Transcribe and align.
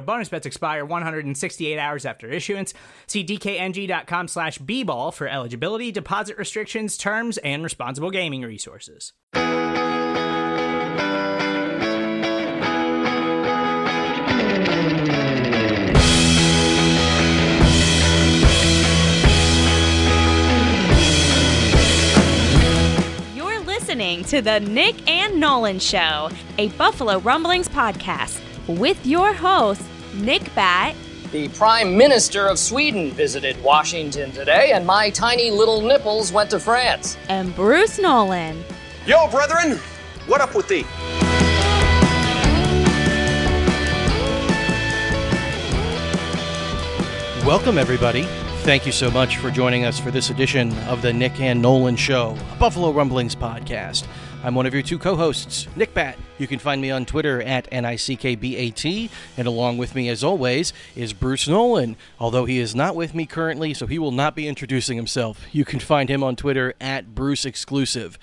Bonus 0.00 0.28
bets 0.28 0.46
expire 0.46 0.84
168 0.84 1.78
hours 1.78 2.04
after 2.04 2.28
issuance. 2.28 2.74
See 3.06 3.24
dkng.com 3.24 4.28
slash 4.28 4.58
bball 4.58 5.12
for 5.12 5.26
eligibility, 5.28 5.90
deposit 5.92 6.38
restrictions, 6.38 6.96
terms, 6.96 7.38
and 7.38 7.62
responsible 7.62 8.10
gaming 8.10 8.42
resources. 8.42 9.12
You're 23.34 23.60
listening 23.60 24.24
to 24.24 24.40
the 24.40 24.60
Nick 24.60 25.08
and 25.08 25.40
Nolan 25.40 25.78
Show, 25.78 26.30
a 26.58 26.68
Buffalo 26.70 27.18
Rumblings 27.18 27.68
podcast 27.68 28.40
with 28.68 29.04
your 29.06 29.32
host, 29.32 29.82
Nick 30.14 30.52
Bat, 30.54 30.94
The 31.32 31.48
Prime 31.50 31.96
Minister 31.96 32.46
of 32.46 32.58
Sweden 32.58 33.10
visited 33.12 33.62
Washington 33.62 34.32
today, 34.32 34.72
and 34.72 34.86
my 34.86 35.10
tiny 35.10 35.50
little 35.50 35.80
nipples 35.80 36.32
went 36.32 36.50
to 36.50 36.58
France. 36.60 37.16
and 37.28 37.54
Bruce 37.54 37.98
Nolan. 37.98 38.62
Yo, 39.06 39.28
brethren, 39.30 39.78
what 40.26 40.40
up 40.40 40.54
with 40.54 40.68
thee? 40.68 40.84
Welcome, 47.46 47.78
everybody. 47.78 48.22
Thank 48.62 48.84
you 48.86 48.92
so 48.92 49.10
much 49.10 49.38
for 49.38 49.50
joining 49.50 49.84
us 49.84 49.98
for 49.98 50.10
this 50.10 50.30
edition 50.30 50.76
of 50.80 51.00
the 51.02 51.12
Nick 51.12 51.40
and 51.40 51.60
Nolan 51.60 51.96
Show, 51.96 52.36
a 52.52 52.56
Buffalo 52.56 52.92
Rumblings 52.92 53.34
podcast. 53.34 54.06
I'm 54.44 54.54
one 54.54 54.66
of 54.66 54.74
your 54.74 54.82
two 54.82 54.98
co 54.98 55.16
hosts, 55.16 55.66
Nick 55.74 55.92
Bat. 55.94 56.18
You 56.40 56.46
can 56.46 56.58
find 56.58 56.80
me 56.80 56.90
on 56.90 57.04
Twitter 57.04 57.42
at 57.42 57.70
NICKBAT, 57.70 59.10
and 59.36 59.46
along 59.46 59.76
with 59.76 59.94
me, 59.94 60.08
as 60.08 60.24
always, 60.24 60.72
is 60.96 61.12
Bruce 61.12 61.46
Nolan. 61.46 61.96
Although 62.18 62.46
he 62.46 62.58
is 62.58 62.74
not 62.74 62.96
with 62.96 63.14
me 63.14 63.26
currently, 63.26 63.74
so 63.74 63.86
he 63.86 63.98
will 63.98 64.10
not 64.10 64.34
be 64.34 64.48
introducing 64.48 64.96
himself. 64.96 65.44
You 65.52 65.66
can 65.66 65.80
find 65.80 66.08
him 66.08 66.22
on 66.22 66.36
Twitter 66.36 66.72
at 66.80 67.14
Bruce 67.14 67.44
Exclusive. 67.44 68.18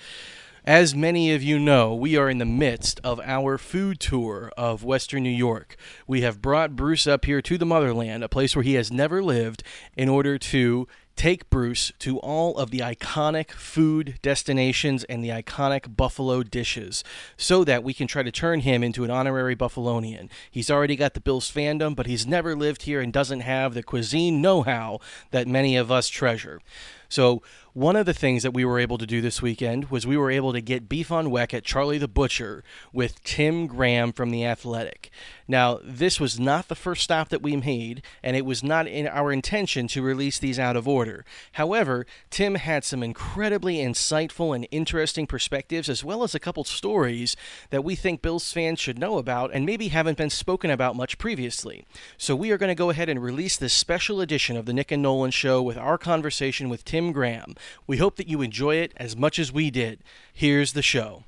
As 0.64 0.96
many 0.96 1.32
of 1.32 1.44
you 1.44 1.60
know, 1.60 1.94
we 1.94 2.16
are 2.16 2.28
in 2.28 2.38
the 2.38 2.44
midst 2.44 3.00
of 3.04 3.20
our 3.20 3.56
food 3.56 4.00
tour 4.00 4.50
of 4.56 4.82
Western 4.82 5.22
New 5.22 5.30
York. 5.30 5.76
We 6.08 6.22
have 6.22 6.42
brought 6.42 6.74
Bruce 6.74 7.06
up 7.06 7.24
here 7.24 7.40
to 7.40 7.56
the 7.56 7.64
motherland, 7.64 8.24
a 8.24 8.28
place 8.28 8.56
where 8.56 8.64
he 8.64 8.74
has 8.74 8.90
never 8.90 9.22
lived, 9.22 9.62
in 9.96 10.08
order 10.08 10.38
to 10.38 10.88
take 11.18 11.50
Bruce 11.50 11.92
to 11.98 12.18
all 12.20 12.56
of 12.56 12.70
the 12.70 12.78
iconic 12.78 13.50
food 13.50 14.20
destinations 14.22 15.02
and 15.04 15.22
the 15.22 15.30
iconic 15.30 15.96
Buffalo 15.96 16.44
dishes 16.44 17.02
so 17.36 17.64
that 17.64 17.82
we 17.82 17.92
can 17.92 18.06
try 18.06 18.22
to 18.22 18.30
turn 18.30 18.60
him 18.60 18.84
into 18.84 19.02
an 19.02 19.10
honorary 19.10 19.56
Buffalonian. 19.56 20.30
He's 20.48 20.70
already 20.70 20.94
got 20.94 21.14
the 21.14 21.20
Bills 21.20 21.50
fandom, 21.50 21.96
but 21.96 22.06
he's 22.06 22.24
never 22.24 22.54
lived 22.54 22.82
here 22.82 23.00
and 23.00 23.12
doesn't 23.12 23.40
have 23.40 23.74
the 23.74 23.82
cuisine 23.82 24.40
know 24.40 24.62
how 24.62 25.00
that 25.32 25.48
many 25.48 25.76
of 25.76 25.90
us 25.90 26.08
treasure. 26.08 26.60
So, 27.08 27.42
one 27.74 27.94
of 27.94 28.06
the 28.06 28.14
things 28.14 28.42
that 28.42 28.54
we 28.54 28.64
were 28.64 28.80
able 28.80 28.98
to 28.98 29.06
do 29.06 29.20
this 29.20 29.40
weekend 29.40 29.88
was 29.88 30.04
we 30.04 30.16
were 30.16 30.32
able 30.32 30.52
to 30.52 30.60
get 30.60 30.88
beef 30.88 31.12
on 31.12 31.28
weck 31.28 31.54
at 31.54 31.62
Charlie 31.62 31.98
the 31.98 32.08
Butcher 32.08 32.64
with 32.92 33.22
Tim 33.22 33.68
Graham 33.68 34.12
from 34.12 34.30
The 34.30 34.44
Athletic. 34.44 35.10
Now, 35.46 35.78
this 35.84 36.18
was 36.18 36.40
not 36.40 36.66
the 36.66 36.74
first 36.74 37.04
stop 37.04 37.28
that 37.28 37.40
we 37.40 37.54
made, 37.54 38.02
and 38.20 38.36
it 38.36 38.44
was 38.44 38.64
not 38.64 38.88
in 38.88 39.06
our 39.06 39.30
intention 39.30 39.86
to 39.88 40.02
release 40.02 40.40
these 40.40 40.58
out 40.58 40.74
of 40.74 40.88
order. 40.88 41.24
However, 41.52 42.04
Tim 42.30 42.56
had 42.56 42.84
some 42.84 43.02
incredibly 43.02 43.76
insightful 43.76 44.56
and 44.56 44.66
interesting 44.72 45.28
perspectives, 45.28 45.88
as 45.88 46.02
well 46.02 46.24
as 46.24 46.34
a 46.34 46.40
couple 46.40 46.64
stories 46.64 47.36
that 47.70 47.84
we 47.84 47.94
think 47.94 48.22
Bills 48.22 48.52
fans 48.52 48.80
should 48.80 48.98
know 48.98 49.18
about 49.18 49.52
and 49.54 49.64
maybe 49.64 49.88
haven't 49.88 50.18
been 50.18 50.30
spoken 50.30 50.70
about 50.70 50.96
much 50.96 51.16
previously. 51.16 51.86
So, 52.16 52.34
we 52.34 52.50
are 52.50 52.58
going 52.58 52.70
to 52.70 52.74
go 52.74 52.90
ahead 52.90 53.08
and 53.08 53.22
release 53.22 53.56
this 53.56 53.72
special 53.72 54.20
edition 54.20 54.56
of 54.56 54.66
the 54.66 54.72
Nick 54.72 54.90
and 54.90 55.02
Nolan 55.02 55.30
Show 55.30 55.62
with 55.62 55.78
our 55.78 55.96
conversation 55.96 56.68
with 56.68 56.84
Tim 56.84 56.97
Graham. 57.12 57.54
We 57.86 57.96
hope 57.98 58.16
that 58.16 58.28
you 58.28 58.42
enjoy 58.42 58.76
it 58.76 58.92
as 58.96 59.16
much 59.16 59.38
as 59.38 59.52
we 59.52 59.70
did. 59.70 60.02
Here's 60.32 60.72
the 60.72 60.82
show. 60.82 61.24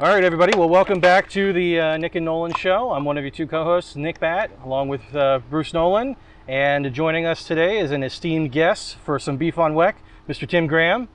All 0.00 0.08
right, 0.08 0.22
everybody. 0.22 0.56
Well, 0.56 0.68
welcome 0.68 1.00
back 1.00 1.28
to 1.30 1.52
the 1.52 1.80
uh, 1.80 1.96
Nick 1.96 2.14
and 2.14 2.24
Nolan 2.24 2.54
Show. 2.54 2.92
I'm 2.92 3.04
one 3.04 3.18
of 3.18 3.24
your 3.24 3.32
two 3.32 3.48
co-hosts, 3.48 3.96
Nick 3.96 4.20
Bat, 4.20 4.52
along 4.64 4.88
with 4.88 5.02
uh, 5.14 5.40
Bruce 5.50 5.74
Nolan, 5.74 6.14
and 6.46 6.94
joining 6.94 7.26
us 7.26 7.42
today 7.42 7.78
is 7.78 7.90
an 7.90 8.04
esteemed 8.04 8.52
guest 8.52 8.96
for 8.98 9.18
some 9.18 9.36
beef 9.36 9.58
on 9.58 9.74
weck, 9.74 9.94
Mr. 10.28 10.48
Tim 10.48 10.68
Graham. 10.68 11.08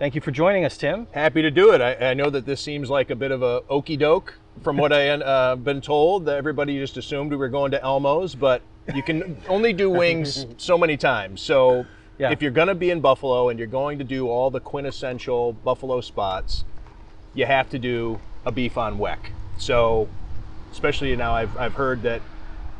Thank 0.00 0.16
you 0.16 0.20
for 0.20 0.32
joining 0.32 0.64
us, 0.64 0.76
Tim. 0.76 1.06
Happy 1.12 1.40
to 1.40 1.52
do 1.52 1.72
it. 1.72 1.80
I, 1.80 2.10
I 2.10 2.14
know 2.14 2.28
that 2.30 2.46
this 2.46 2.60
seems 2.60 2.90
like 2.90 3.10
a 3.10 3.14
bit 3.14 3.30
of 3.30 3.44
a 3.44 3.62
okey 3.70 3.96
doke 3.96 4.40
from 4.62 4.76
what 4.76 4.92
I 4.92 5.08
uh, 5.10 5.56
been 5.56 5.80
told. 5.80 6.26
That 6.26 6.36
everybody 6.36 6.78
just 6.78 6.96
assumed 6.96 7.30
we 7.30 7.36
were 7.36 7.48
going 7.48 7.70
to 7.72 7.82
Elmo's, 7.82 8.34
but 8.34 8.62
you 8.94 9.02
can 9.02 9.36
only 9.48 9.72
do 9.72 9.90
wings 9.90 10.46
so 10.58 10.78
many 10.78 10.96
times. 10.96 11.40
So 11.40 11.86
Yeah. 12.18 12.30
if 12.30 12.40
you're 12.42 12.50
going 12.50 12.68
to 12.68 12.74
be 12.74 12.90
in 12.90 13.00
Buffalo 13.00 13.48
and 13.48 13.58
you're 13.58 13.68
going 13.68 13.98
to 13.98 14.04
do 14.04 14.28
all 14.28 14.50
the 14.50 14.60
quintessential 14.60 15.52
Buffalo 15.52 16.00
spots, 16.00 16.64
you 17.34 17.46
have 17.46 17.68
to 17.70 17.78
do 17.78 18.20
a 18.44 18.52
beef 18.52 18.78
on 18.78 18.98
weck. 18.98 19.18
So 19.58 20.08
especially 20.72 21.14
now, 21.16 21.34
I've, 21.34 21.56
I've 21.56 21.74
heard 21.74 22.02
that 22.02 22.22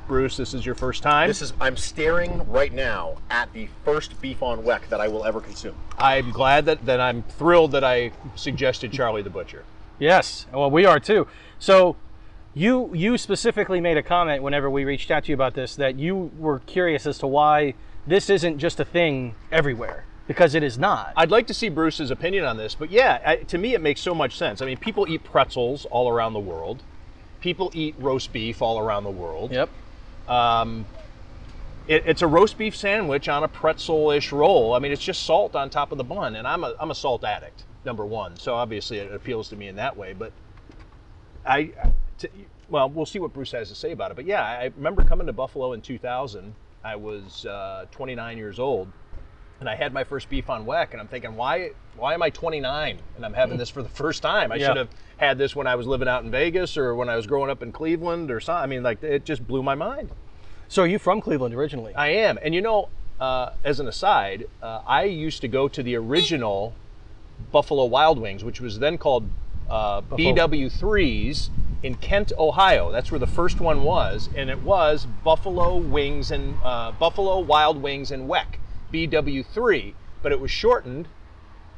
Bruce, 0.06 0.36
this 0.36 0.54
is 0.54 0.64
your 0.64 0.76
first 0.76 1.02
time. 1.02 1.26
This 1.26 1.42
is 1.42 1.52
I'm 1.60 1.76
staring 1.76 2.48
right 2.48 2.72
now 2.72 3.16
at 3.28 3.52
the 3.52 3.68
first 3.84 4.20
beef 4.20 4.40
on 4.42 4.62
weck 4.62 4.88
that 4.90 5.00
I 5.00 5.08
will 5.08 5.24
ever 5.24 5.40
consume. 5.40 5.74
I'm 5.98 6.30
glad 6.30 6.66
that, 6.66 6.86
that 6.86 7.00
I'm 7.00 7.24
thrilled 7.24 7.72
that 7.72 7.82
I 7.82 8.12
suggested 8.36 8.92
Charlie 8.92 9.22
the 9.22 9.30
Butcher. 9.30 9.64
Yes, 9.98 10.46
well, 10.52 10.70
we 10.70 10.84
are 10.84 11.00
too. 11.00 11.26
So, 11.58 11.96
you 12.54 12.90
you 12.94 13.18
specifically 13.18 13.80
made 13.80 13.96
a 13.98 14.02
comment 14.02 14.42
whenever 14.42 14.70
we 14.70 14.84
reached 14.84 15.10
out 15.10 15.24
to 15.24 15.28
you 15.28 15.34
about 15.34 15.54
this 15.54 15.76
that 15.76 15.98
you 15.98 16.30
were 16.38 16.60
curious 16.60 17.06
as 17.06 17.18
to 17.18 17.26
why 17.26 17.74
this 18.06 18.30
isn't 18.30 18.58
just 18.58 18.80
a 18.80 18.84
thing 18.84 19.34
everywhere 19.52 20.04
because 20.26 20.54
it 20.54 20.62
is 20.62 20.78
not. 20.78 21.12
I'd 21.16 21.30
like 21.30 21.46
to 21.48 21.54
see 21.54 21.68
Bruce's 21.68 22.10
opinion 22.10 22.44
on 22.44 22.56
this, 22.56 22.74
but 22.74 22.90
yeah, 22.90 23.20
I, 23.24 23.36
to 23.36 23.58
me 23.58 23.74
it 23.74 23.80
makes 23.80 24.00
so 24.00 24.14
much 24.14 24.36
sense. 24.36 24.62
I 24.62 24.66
mean, 24.66 24.78
people 24.78 25.06
eat 25.08 25.22
pretzels 25.22 25.84
all 25.90 26.08
around 26.08 26.32
the 26.32 26.40
world. 26.40 26.82
People 27.40 27.70
eat 27.74 27.94
roast 27.98 28.32
beef 28.32 28.62
all 28.62 28.78
around 28.78 29.04
the 29.04 29.10
world. 29.10 29.52
yep. 29.52 29.68
Um, 30.26 30.86
it, 31.86 32.02
it's 32.06 32.22
a 32.22 32.26
roast 32.26 32.58
beef 32.58 32.74
sandwich 32.74 33.28
on 33.28 33.44
a 33.44 33.48
pretzel-ish 33.48 34.32
roll. 34.32 34.74
I 34.74 34.80
mean, 34.80 34.90
it's 34.90 35.04
just 35.04 35.22
salt 35.22 35.54
on 35.54 35.70
top 35.70 35.92
of 35.92 35.98
the 35.98 36.04
bun, 36.04 36.34
and 36.34 36.46
I'm 36.46 36.64
a 36.64 36.74
I'm 36.80 36.90
a 36.90 36.94
salt 36.94 37.22
addict, 37.22 37.64
number 37.84 38.04
one. 38.04 38.36
So 38.36 38.54
obviously 38.54 38.98
it 38.98 39.12
appeals 39.12 39.48
to 39.50 39.56
me 39.56 39.68
in 39.68 39.76
that 39.76 39.96
way. 39.96 40.12
But 40.12 40.32
I, 41.46 41.72
to, 42.18 42.28
well, 42.68 42.88
we'll 42.88 43.06
see 43.06 43.18
what 43.18 43.32
Bruce 43.32 43.52
has 43.52 43.68
to 43.68 43.74
say 43.74 43.92
about 43.92 44.10
it. 44.10 44.14
But 44.14 44.26
yeah, 44.26 44.42
I 44.42 44.72
remember 44.76 45.04
coming 45.04 45.26
to 45.26 45.32
Buffalo 45.32 45.72
in 45.72 45.80
2000. 45.80 46.54
I 46.84 46.96
was 46.96 47.46
uh, 47.46 47.86
29 47.90 48.38
years 48.38 48.58
old, 48.58 48.88
and 49.60 49.68
I 49.68 49.74
had 49.74 49.92
my 49.92 50.04
first 50.04 50.28
beef 50.28 50.48
on 50.50 50.66
weck, 50.66 50.92
and 50.92 51.00
I'm 51.00 51.08
thinking, 51.08 51.36
why 51.36 51.70
why 51.96 52.12
am 52.12 52.22
I 52.22 52.28
29 52.28 52.98
and 53.16 53.24
I'm 53.24 53.32
having 53.32 53.56
this 53.56 53.70
for 53.70 53.82
the 53.82 53.88
first 53.88 54.22
time? 54.22 54.52
I 54.52 54.56
Yeah. 54.56 54.66
should 54.68 54.76
have 54.76 54.90
had 55.16 55.38
this 55.38 55.56
when 55.56 55.66
I 55.66 55.76
was 55.76 55.86
living 55.86 56.08
out 56.08 56.24
in 56.24 56.30
Vegas 56.30 56.76
or 56.76 56.94
when 56.94 57.08
I 57.08 57.16
was 57.16 57.26
growing 57.26 57.50
up 57.50 57.62
in 57.62 57.72
Cleveland 57.72 58.30
or 58.30 58.38
something. 58.38 58.62
I 58.62 58.66
mean, 58.66 58.82
like 58.82 59.02
it 59.02 59.24
just 59.24 59.46
blew 59.46 59.62
my 59.62 59.74
mind. 59.74 60.10
So, 60.68 60.82
are 60.82 60.86
you 60.86 60.98
from 60.98 61.20
Cleveland 61.20 61.54
originally? 61.54 61.94
I 61.94 62.08
am, 62.08 62.38
and 62.42 62.54
you 62.54 62.60
know, 62.60 62.88
uh, 63.18 63.50
as 63.64 63.80
an 63.80 63.88
aside, 63.88 64.46
uh, 64.60 64.82
I 64.86 65.04
used 65.04 65.40
to 65.40 65.48
go 65.48 65.68
to 65.68 65.82
the 65.82 65.96
original 65.96 66.74
Buffalo 67.50 67.84
Wild 67.84 68.18
Wings, 68.18 68.44
which 68.44 68.60
was 68.60 68.78
then 68.78 68.98
called 68.98 69.28
uh, 69.68 70.00
BW3s 70.02 71.50
in 71.82 71.94
Kent, 71.96 72.32
Ohio. 72.38 72.90
That's 72.90 73.10
where 73.10 73.18
the 73.18 73.26
first 73.26 73.60
one 73.60 73.82
was, 73.84 74.28
and 74.36 74.48
it 74.50 74.62
was 74.62 75.06
Buffalo 75.24 75.76
Wings 75.76 76.30
and 76.30 76.56
uh, 76.64 76.92
Buffalo 76.92 77.40
Wild 77.40 77.80
Wings 77.82 78.10
and 78.10 78.28
Weck, 78.28 78.58
BW3. 78.92 79.94
but 80.22 80.32
it 80.32 80.40
was 80.40 80.50
shortened, 80.50 81.08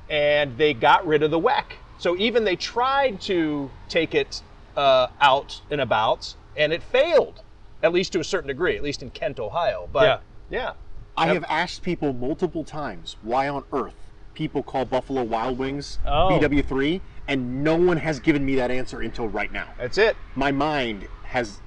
and 0.08 0.56
they 0.56 0.72
got 0.74 1.06
rid 1.06 1.22
of 1.22 1.30
the 1.30 1.40
weck. 1.40 1.72
So 1.98 2.16
even 2.16 2.44
they 2.44 2.56
tried 2.56 3.20
to 3.22 3.70
take 3.88 4.14
it 4.14 4.42
uh, 4.76 5.08
out 5.20 5.60
and 5.70 5.80
about, 5.80 6.34
and 6.56 6.72
it 6.72 6.82
failed, 6.82 7.40
at 7.82 7.92
least 7.92 8.12
to 8.12 8.20
a 8.20 8.24
certain 8.24 8.48
degree, 8.48 8.76
at 8.76 8.82
least 8.82 9.02
in 9.02 9.10
Kent, 9.10 9.38
Ohio. 9.40 9.88
But 9.92 10.22
yeah, 10.48 10.72
I 11.16 11.26
Yep. 11.26 11.34
have 11.34 11.44
asked 11.48 11.82
people 11.82 12.12
multiple 12.12 12.64
times 12.64 13.16
why 13.22 13.48
on 13.48 13.64
earth 13.72 13.96
people 14.34 14.62
call 14.62 14.84
Buffalo 14.84 15.24
Wild 15.24 15.58
Wings 15.58 15.98
Oh. 16.06 16.28
BW3, 16.30 17.00
and 17.28 17.62
no 17.62 17.76
one 17.76 17.98
has 17.98 18.18
given 18.18 18.44
me 18.44 18.56
that 18.56 18.70
answer 18.70 19.00
until 19.00 19.28
right 19.28 19.52
now. 19.52 19.68
that's 19.78 19.98
it. 19.98 20.16
My 20.34 20.50
mind 20.50 21.06
has 21.24 21.60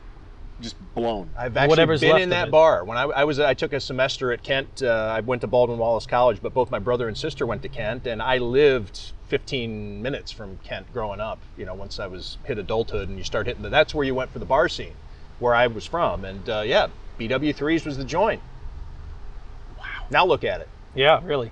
just 0.59 0.75
blown. 0.93 1.29
I've 1.37 1.55
actually 1.57 1.69
Whatever's 1.69 2.01
been 2.01 2.17
in 2.17 2.29
that 2.29 2.49
it. 2.49 2.51
bar. 2.51 2.83
When 2.83 2.97
I, 2.97 3.03
I 3.03 3.23
was, 3.23 3.39
I 3.39 3.53
took 3.53 3.73
a 3.73 3.79
semester 3.79 4.31
at 4.31 4.43
Kent. 4.43 4.81
Uh, 4.83 5.11
I 5.15 5.21
went 5.21 5.41
to 5.41 5.47
Baldwin 5.47 5.79
Wallace 5.79 6.05
College, 6.05 6.41
but 6.41 6.53
both 6.53 6.71
my 6.71 6.79
brother 6.79 7.07
and 7.07 7.17
sister 7.17 7.45
went 7.45 7.61
to 7.63 7.69
Kent, 7.69 8.05
and 8.07 8.21
I 8.21 8.37
lived 8.37 9.13
15 9.27 10.01
minutes 10.01 10.31
from 10.31 10.57
Kent 10.63 10.91
growing 10.93 11.19
up. 11.19 11.39
You 11.57 11.65
know, 11.65 11.73
once 11.73 11.99
I 11.99 12.07
was 12.07 12.37
hit 12.43 12.57
adulthood, 12.57 13.09
and 13.09 13.17
you 13.17 13.23
start 13.23 13.47
hitting 13.47 13.63
the, 13.63 13.69
that's 13.69 13.95
where 13.95 14.05
you 14.05 14.15
went 14.15 14.31
for 14.31 14.39
the 14.39 14.45
bar 14.45 14.69
scene, 14.69 14.93
where 15.39 15.55
I 15.55 15.67
was 15.67 15.85
from, 15.85 16.25
and 16.25 16.47
uh, 16.49 16.63
yeah, 16.65 16.87
BW3s 17.19 17.85
was 17.85 17.97
the 17.97 18.05
joint. 18.05 18.41
Wow. 19.79 19.85
Now 20.09 20.25
look 20.25 20.43
at 20.43 20.61
it. 20.61 20.69
Yeah, 20.93 21.21
really. 21.23 21.51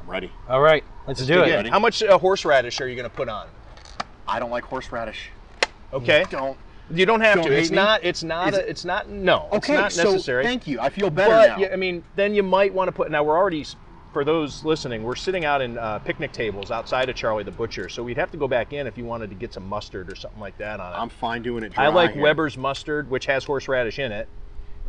I'm 0.00 0.10
ready. 0.10 0.30
All 0.48 0.60
right, 0.60 0.84
let's 1.08 1.26
do 1.26 1.42
it. 1.42 1.48
Yeah. 1.48 1.68
How 1.70 1.78
much 1.78 2.02
uh, 2.02 2.16
horseradish 2.18 2.80
are 2.80 2.88
you 2.88 2.94
going 2.94 3.08
to 3.08 3.14
put 3.16 3.28
on? 3.28 3.48
I 4.26 4.38
don't 4.38 4.50
like 4.50 4.64
horseradish. 4.64 5.30
Okay. 5.92 6.24
Don't. 6.30 6.56
You 6.90 7.04
don't 7.04 7.20
have 7.20 7.36
Don't 7.36 7.46
to. 7.46 7.52
It's 7.52 7.68
hate 7.68 7.72
me? 7.72 7.76
not. 7.76 8.04
It's 8.04 8.22
not. 8.22 8.52
Is 8.54 8.58
A, 8.58 8.70
it's 8.70 8.84
not. 8.84 9.08
No. 9.10 9.48
Okay, 9.52 9.74
It's 9.74 9.80
not 9.80 9.92
so 9.92 10.12
necessary. 10.12 10.44
thank 10.44 10.66
you. 10.66 10.80
I 10.80 10.88
feel 10.88 11.10
better 11.10 11.30
but 11.30 11.48
now. 11.48 11.58
yeah, 11.58 11.72
I 11.72 11.76
mean, 11.76 12.02
then 12.16 12.34
you 12.34 12.42
might 12.42 12.72
want 12.72 12.88
to 12.88 12.92
put. 12.92 13.10
Now 13.10 13.22
we're 13.22 13.36
already, 13.36 13.66
for 14.14 14.24
those 14.24 14.64
listening, 14.64 15.02
we're 15.02 15.14
sitting 15.14 15.44
out 15.44 15.60
in 15.60 15.76
uh, 15.76 15.98
picnic 15.98 16.32
tables 16.32 16.70
outside 16.70 17.10
of 17.10 17.16
Charlie 17.16 17.44
the 17.44 17.50
Butcher, 17.50 17.90
so 17.90 18.02
we'd 18.02 18.16
have 18.16 18.30
to 18.30 18.38
go 18.38 18.48
back 18.48 18.72
in 18.72 18.86
if 18.86 18.96
you 18.96 19.04
wanted 19.04 19.28
to 19.28 19.36
get 19.36 19.52
some 19.52 19.66
mustard 19.68 20.10
or 20.10 20.14
something 20.16 20.40
like 20.40 20.56
that 20.58 20.80
on 20.80 20.94
it. 20.94 20.96
I'm 20.96 21.10
fine 21.10 21.42
doing 21.42 21.62
it. 21.62 21.72
Dry 21.74 21.84
I 21.84 21.88
like 21.88 22.12
here. 22.12 22.22
Weber's 22.22 22.56
mustard, 22.56 23.10
which 23.10 23.26
has 23.26 23.44
horseradish 23.44 23.98
in 23.98 24.10
it. 24.12 24.26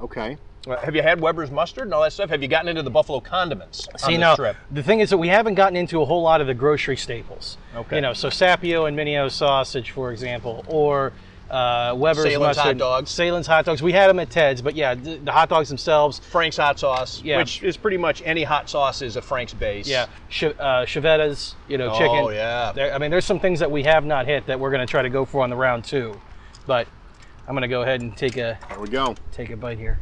Okay. 0.01 0.38
Uh, 0.68 0.75
Have 0.78 0.96
you 0.96 1.01
had 1.01 1.22
Weber's 1.22 1.50
mustard 1.51 1.86
and 1.86 1.94
all 1.94 2.04
that 2.04 2.12
stuff? 2.13 2.30
Have 2.30 2.42
you 2.42 2.48
gotten 2.50 2.68
into 2.68 2.84
the 2.84 2.90
buffalo 2.90 3.19
condiments 3.22 3.88
on 3.88 3.98
See 4.00 4.12
this 4.13 4.19
now, 4.19 4.36
trip? 4.36 4.57
the 4.72 4.84
thing 4.84 5.00
is 5.00 5.10
that 5.10 5.18
we 5.18 5.30
haven't 5.30 5.56
gotten 5.56 5.75
into 5.78 6.01
a 6.01 6.06
whole 6.06 6.22
lot 6.22 6.42
of 6.42 6.48
the 6.48 6.54
grocery 6.54 6.98
staples. 6.98 7.57
Okay. 7.75 7.96
You 7.96 8.01
know, 8.01 8.13
so 8.13 8.28
Sapio 8.30 8.88
and 8.88 8.98
Minio 8.98 9.31
sausage, 9.31 9.92
for 9.92 10.12
example, 10.12 10.66
or 10.68 11.13
uh, 11.50 11.96
Weber's 11.98 12.25
Sahlen's 12.25 12.57
hot 12.57 12.78
dogs. 12.78 13.10
Sahlen's 13.10 13.48
hot 13.48 13.66
dogs. 13.66 13.81
We 13.81 13.94
had 13.94 14.07
them 14.07 14.19
at 14.19 14.30
Ted's, 14.30 14.62
but 14.62 14.75
yeah, 14.75 14.96
the, 14.96 15.16
the 15.18 15.31
hot 15.31 15.48
dogs 15.50 15.69
themselves. 15.69 16.19
Frank's 16.19 16.57
hot 16.57 16.78
sauce, 16.78 17.24
Yeah. 17.24 17.38
which 17.38 17.63
is 17.63 17.75
pretty 17.78 17.98
much 17.98 18.22
any 18.25 18.44
hot 18.44 18.69
sauce 18.69 19.02
is 19.02 19.16
a 19.16 19.22
Frank's 19.22 19.54
base. 19.54 19.88
Yeah, 19.88 20.07
ch- 20.30 20.44
uh, 20.44 20.86
Chiavetta's, 20.86 21.56
you 21.69 21.78
know, 21.78 21.90
Oh, 21.92 21.98
chicken. 21.98 22.36
yeah. 22.36 22.72
There, 22.74 22.94
I 22.94 22.98
mean, 23.00 23.10
there's 23.12 23.25
some 23.25 23.40
things 23.40 23.60
that 23.62 23.72
we 23.72 23.84
have 23.84 24.06
not 24.06 24.25
hit 24.28 24.45
that 24.48 24.60
we're 24.60 24.72
going 24.72 24.86
to 24.86 24.92
try 24.92 25.02
to 25.02 25.10
go 25.10 25.24
for 25.25 25.42
on 25.42 25.50
the 25.50 25.56
round 25.56 25.86
two, 25.86 26.19
but 26.68 26.88
I'm 27.50 27.56
to 27.57 27.68
go 27.68 27.81
ahead 27.81 28.01
and 28.01 28.16
take 28.16 28.38
a 28.38 28.60
There 28.69 28.80
we 28.80 28.90
go. 28.90 29.16
take 29.31 29.50
a 29.50 29.57
bite 29.57 29.80
here. 29.80 29.98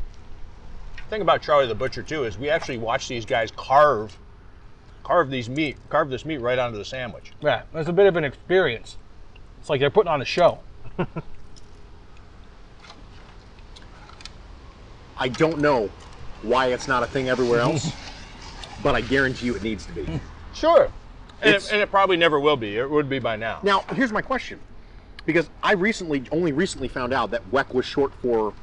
The 0.97 1.03
thing 1.09 1.21
about 1.21 1.41
Charlie 1.41 1.65
the 1.65 1.75
Butcher 1.75 2.03
too 2.03 2.25
is 2.25 2.37
we 2.37 2.49
actually 2.49 2.77
watch 2.77 3.07
these 3.07 3.25
guys 3.25 3.51
carve, 3.51 4.17
carve 5.05 5.29
these 5.29 5.47
meat, 5.47 5.77
carve 5.87 6.09
this 6.09 6.25
meat 6.25 6.39
right 6.41 6.59
onto 6.59 6.77
the 6.77 6.83
sandwich. 6.83 7.31
Yeah, 7.39 7.61
it's 7.73 7.87
a 7.87 7.93
bit 7.93 8.05
of 8.05 8.17
an 8.17 8.25
experience. 8.25 8.97
It's 9.61 9.69
like 9.69 9.79
they're 9.79 9.89
putting 9.89 10.11
on 10.11 10.21
a 10.21 10.25
show. 10.25 10.59
I 15.17 15.29
don't 15.29 15.59
know 15.59 15.89
why 16.41 16.67
it's 16.73 16.89
not 16.89 17.01
a 17.01 17.07
thing 17.07 17.29
everywhere 17.29 17.61
else, 17.61 17.93
but 18.83 18.93
I 18.93 18.99
guarantee 18.99 19.45
you 19.45 19.55
it 19.55 19.63
needs 19.63 19.85
to 19.85 19.93
be. 19.93 20.19
Sure. 20.53 20.91
And 21.41 21.55
it, 21.55 21.71
and 21.71 21.81
it 21.81 21.89
probably 21.91 22.17
never 22.17 22.41
will 22.41 22.57
be. 22.57 22.75
It 22.77 22.89
would 22.89 23.07
be 23.07 23.19
by 23.19 23.37
now. 23.37 23.61
Now, 23.63 23.85
here's 23.93 24.11
my 24.11 24.21
question. 24.21 24.59
Because 25.27 25.49
I 25.61 25.73
recently, 25.73 26.23
only 26.31 26.53
recently 26.53 26.87
found 26.87 27.13
out 27.13 27.31
that 27.31 27.51
Weck 27.51 27.73
was 27.73 27.85
short 27.85 28.13
for 28.21 28.53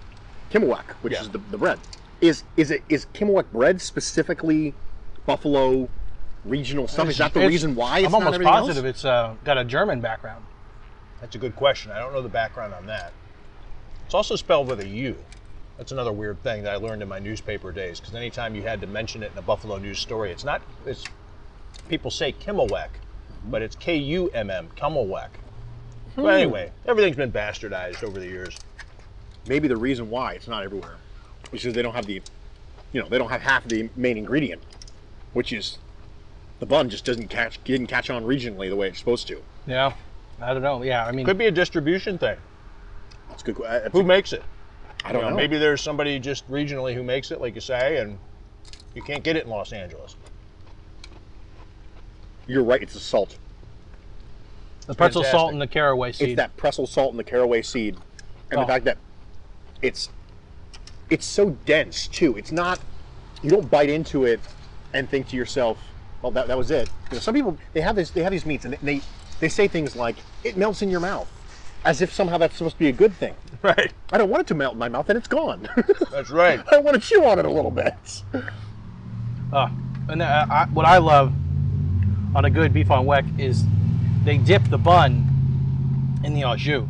Kimmelweck, 0.51 0.91
which 1.03 1.13
Yeah. 1.13 1.21
is 1.21 1.29
the, 1.29 1.39
the 1.39 1.59
bread. 1.59 1.79
Is 2.21 2.43
is 2.57 2.71
it 2.71 2.83
is 2.89 3.07
Kimmelweck 3.13 3.53
bread 3.53 3.83
specifically 3.83 4.73
Buffalo 5.27 5.89
regional 6.45 6.89
stuff? 6.89 7.09
Is 7.11 7.19
that 7.19 7.35
the 7.35 7.47
reason 7.47 7.75
why 7.75 7.99
it's 7.99 8.09
I'm 8.09 8.15
almost 8.15 8.35
everything 8.35 8.55
else? 8.55 8.67
positive 8.69 8.87
it's 8.87 9.05
uh, 9.05 9.35
got 9.45 9.59
a 9.59 9.65
German 9.65 10.01
background. 10.01 10.43
That's 11.21 11.37
a 11.37 11.39
good 11.39 11.55
question. 11.55 11.93
I 11.93 11.99
don't 11.99 12.15
know 12.15 12.23
the 12.23 12.29
background 12.31 12.73
on 12.73 12.87
that. 12.87 13.13
It's 14.07 14.15
also 14.15 14.35
spelled 14.35 14.67
with 14.67 14.81
a 14.81 14.89
U. 14.89 15.17
That's 15.77 15.93
another 15.93 16.13
weird 16.13 16.43
thing 16.43 16.63
that 16.63 16.73
I 16.73 16.77
learned 16.77 17.03
in 17.03 17.09
my 17.09 17.19
newspaper 17.19 17.73
days. 17.73 18.01
Because 18.01 18.15
anytime 18.15 18.55
you 18.55 18.63
had 18.63 18.81
to 18.81 18.87
mention 18.87 19.23
it 19.23 19.33
in 19.33 19.39
a 19.39 19.43
Buffalo 19.43 19.77
News 19.77 19.99
story, 19.99 20.31
it's 20.31 20.45
not. 20.45 20.63
It's 20.87 21.05
people 21.91 22.11
say 22.11 22.33
Kimmelweck, 22.33 22.91
but 23.51 23.61
it's 23.61 23.77
K 23.77 23.97
U 23.97 24.31
M 24.31 24.51
M, 24.51 24.71
Kimmelweck. 24.77 25.29
But 26.17 26.23
hmm. 26.23 26.29
anyway, 26.29 26.73
everything's 26.87 27.17
been 27.17 27.33
bastardized 27.33 28.05
over 28.05 28.19
the 28.19 28.27
years. 28.27 28.57
Maybe 29.47 29.69
the 29.69 29.77
reason 29.77 30.11
why 30.11 30.35
it's 30.35 30.49
not 30.49 30.63
everywhere 30.63 30.97
is 31.53 31.63
because 31.63 31.75
they 31.75 31.83
don't 31.83 31.95
have 31.95 32.07
the, 32.07 32.23
you 32.93 33.03
know, 33.03 33.09
they 33.09 33.19
don't 33.19 33.31
have 33.31 33.43
half 33.43 33.65
of 33.65 33.71
the 33.71 33.91
main 33.97 34.17
ingredient, 34.17 34.63
which 35.33 35.53
is 35.53 35.79
the 36.61 36.67
bun 36.67 36.89
just 36.89 37.05
doesn't 37.05 37.29
catch 37.29 37.63
didn't 37.65 37.89
catch 37.89 38.11
on 38.11 38.25
regionally 38.25 38.69
the 38.69 38.77
way 38.77 38.89
it's 38.89 38.99
supposed 38.99 39.27
to. 39.29 39.43
Yeah, 39.67 39.93
I 40.41 40.53
don't 40.55 40.63
know. 40.63 40.83
Yeah, 40.83 41.05
I 41.05 41.13
mean, 41.13 41.27
Could 41.27 41.39
be 41.39 41.47
a 41.47 41.51
distribution 41.51 42.19
thing. 42.19 42.37
That's 43.29 43.43
a 43.43 43.53
good. 43.53 43.65
Uh, 43.65 43.81
that's 43.81 43.93
Who 43.93 44.01
a- 44.01 44.05
makes 44.05 44.33
it? 44.33 44.43
I 45.05 45.13
don't 45.13 45.23
You 45.23 45.31
know. 45.31 45.37
Maybe 45.37 45.59
there's 45.59 45.83
somebody 45.83 46.19
just 46.19 46.49
regionally 46.51 46.95
who 46.95 47.03
makes 47.03 47.31
it, 47.31 47.41
like 47.41 47.55
you 47.55 47.61
say, 47.61 47.99
and 47.99 48.19
you 48.95 49.03
can't 49.03 49.23
get 49.23 49.37
it 49.37 49.45
in 49.45 49.51
Los 49.51 49.73
Angeles. 49.73 50.17
you're 52.47 52.63
right. 52.63 52.83
It's 52.83 52.95
the 52.95 53.01
salt. 53.01 53.37
The 54.87 54.95
pretzel 54.95 55.23
fantastic. 55.23 55.39
salt 55.39 55.53
and 55.53 55.61
the 55.63 55.67
caraway 55.67 56.13
seed. 56.13 56.29
It's 56.31 56.37
that 56.37 56.57
pretzel 56.57 56.87
salt 56.87 57.11
and 57.11 57.19
the 57.19 57.25
caraway 57.25 57.63
seed, 57.63 57.97
and 58.51 58.59
Oh. 58.59 58.63
the 58.63 58.67
fact 58.67 58.85
that 58.85 58.99
it's 59.83 60.09
it's 61.11 61.27
so 61.27 61.51
dense 61.67 62.07
too. 62.09 62.37
It's 62.37 62.53
not 62.53 62.79
you 63.43 63.51
don't 63.51 63.71
bite 63.71 63.91
into 63.91 64.25
it 64.25 64.41
and 64.93 65.09
think 65.09 65.29
to 65.29 65.37
yourself, 65.37 65.79
"Well, 66.23 66.33
that, 66.33 66.49
that 66.49 66.57
was 66.59 66.71
it." 66.71 66.89
You 67.11 67.17
know, 67.17 67.21
some 67.21 67.35
people 67.35 67.59
they 67.73 67.81
have 67.83 67.97
this 67.97 68.11
they 68.11 68.23
have 68.23 68.33
these 68.33 68.47
meats 68.47 68.65
and 68.65 68.75
they 68.83 69.01
they 69.41 69.49
say 69.49 69.69
things 69.69 69.95
like 69.97 70.17
it 70.45 70.57
melts 70.57 70.81
in 70.83 70.89
your 70.91 71.01
mouth, 71.01 71.29
as 71.85 72.01
if 72.01 72.13
somehow 72.13 72.39
that's 72.39 72.57
supposed 72.57 72.77
to 72.77 72.79
be 72.79 72.89
a 72.89 72.93
good 72.93 73.13
thing. 73.15 73.35
Right. 73.65 73.95
I 74.13 74.19
don't 74.19 74.29
want 74.29 74.43
it 74.43 74.47
to 74.49 74.55
melt 74.55 74.75
in 74.75 74.79
my 74.79 74.91
mouth, 74.91 75.09
and 75.09 75.17
it's 75.17 75.27
gone. 75.27 75.67
That's 76.11 76.29
right. 76.29 76.61
I 76.71 76.77
want 76.81 76.97
to 76.97 77.01
chew 77.01 77.25
on 77.25 77.39
it 77.39 77.47
a 77.47 77.51
little 77.51 77.71
bit. 77.71 77.95
Uh, 79.51 79.69
and 80.11 80.23
I, 80.23 80.67
what 80.75 80.85
I 80.85 80.99
love 80.99 81.33
on 82.35 82.45
a 82.45 82.51
good 82.51 82.75
beef 82.75 82.91
on 82.91 83.06
weck 83.06 83.25
is 83.41 83.65
they 84.25 84.39
dip 84.39 84.65
the 84.71 84.79
bun 84.79 85.31
in 86.25 86.35
the 86.35 86.45
au 86.45 86.57
jus 86.57 86.85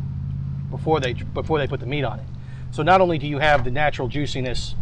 before 0.71 0.99
they 0.99 1.13
before 1.13 1.57
they 1.59 1.67
put 1.67 1.79
the 1.79 1.85
meat 1.85 2.03
on 2.03 2.19
it. 2.19 2.25
So 2.71 2.83
not 2.83 3.01
only 3.01 3.17
do 3.17 3.27
you 3.27 3.39
have 3.39 3.63
the 3.63 3.71
natural 3.71 4.07
juiciness 4.07 4.75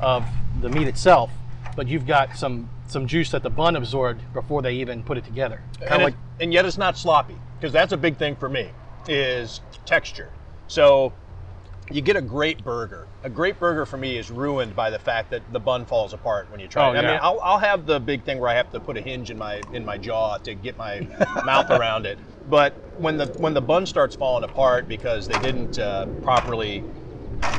of 0.00 0.24
the 0.60 0.68
meat 0.68 0.88
itself, 0.88 1.30
but 1.76 1.88
you've 1.88 2.06
got 2.06 2.36
some 2.36 2.68
some 2.86 3.06
juice 3.06 3.30
that 3.32 3.42
the 3.42 3.50
bun 3.50 3.76
absorbed 3.76 4.22
before 4.32 4.62
they 4.62 4.72
even 4.74 5.02
put 5.02 5.18
it 5.18 5.24
together. 5.24 5.60
and, 5.94 6.02
like- 6.04 6.14
it- 6.14 6.42
and 6.44 6.52
yet 6.52 6.64
it's 6.64 6.78
not 6.78 6.96
sloppy 6.96 7.36
because 7.58 7.72
that's 7.72 7.92
a 7.92 7.96
big 7.96 8.16
thing 8.16 8.34
for 8.36 8.48
me 8.48 8.70
is 9.08 9.60
texture 9.84 10.30
so 10.68 11.12
you 11.90 12.00
get 12.02 12.16
a 12.16 12.20
great 12.22 12.62
burger 12.64 13.06
a 13.22 13.30
great 13.30 13.58
burger 13.58 13.86
for 13.86 13.96
me 13.96 14.16
is 14.16 14.30
ruined 14.30 14.74
by 14.74 14.90
the 14.90 14.98
fact 14.98 15.30
that 15.30 15.42
the 15.52 15.60
bun 15.60 15.84
falls 15.86 16.12
apart 16.12 16.50
when 16.50 16.60
you 16.60 16.68
try 16.68 16.86
Oh, 16.88 16.92
it 16.92 16.98
i 16.98 17.02
yeah. 17.02 17.10
mean 17.12 17.20
I'll, 17.22 17.40
I'll 17.42 17.58
have 17.58 17.86
the 17.86 17.98
big 18.00 18.24
thing 18.24 18.38
where 18.38 18.48
i 18.50 18.54
have 18.54 18.70
to 18.72 18.80
put 18.80 18.96
a 18.96 19.00
hinge 19.00 19.30
in 19.30 19.38
my 19.38 19.62
in 19.72 19.84
my 19.84 19.96
jaw 19.98 20.36
to 20.38 20.54
get 20.54 20.76
my 20.76 21.00
mouth 21.44 21.70
around 21.70 22.06
it 22.06 22.18
but 22.48 22.74
when 22.98 23.16
the 23.16 23.26
when 23.38 23.54
the 23.54 23.60
bun 23.62 23.86
starts 23.86 24.14
falling 24.16 24.44
apart 24.44 24.88
because 24.88 25.26
they 25.28 25.38
didn't 25.38 25.78
uh, 25.78 26.06
properly 26.22 26.82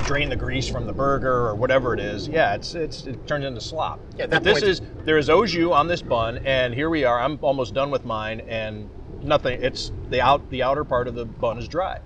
drain 0.06 0.30
the 0.30 0.36
grease 0.36 0.68
from 0.68 0.86
the 0.86 0.94
burger 0.94 1.48
or 1.48 1.56
whatever 1.56 1.94
it 1.94 2.00
is 2.00 2.28
yeah 2.28 2.56
it's 2.56 2.76
it's 2.76 3.06
it 3.08 3.26
turns 3.28 3.46
into 3.46 3.62
slop 3.62 4.00
Yeah, 4.18 4.26
but 4.26 4.32
that 4.32 4.44
this 4.44 4.60
point- 4.60 4.70
is 4.72 4.82
there 5.06 5.18
is 5.18 5.30
au 5.30 5.46
jus 5.46 5.72
on 5.72 5.88
this 5.88 6.02
bun, 6.02 6.40
and 6.46 6.74
here 6.74 6.90
we 6.90 7.04
are. 7.06 7.20
I'm 7.20 7.40
almost 7.42 7.74
done 7.74 7.90
with 7.90 8.06
mine, 8.06 8.42
and 8.48 8.90
nothing. 9.24 9.58
It's 9.62 9.92
the 10.10 10.22
out 10.22 10.48
the 10.52 10.62
outer 10.62 10.84
part 10.84 11.08
of 11.08 11.16
the 11.16 11.26
bun 11.26 11.58
is 11.58 11.68
dry. 11.68 12.00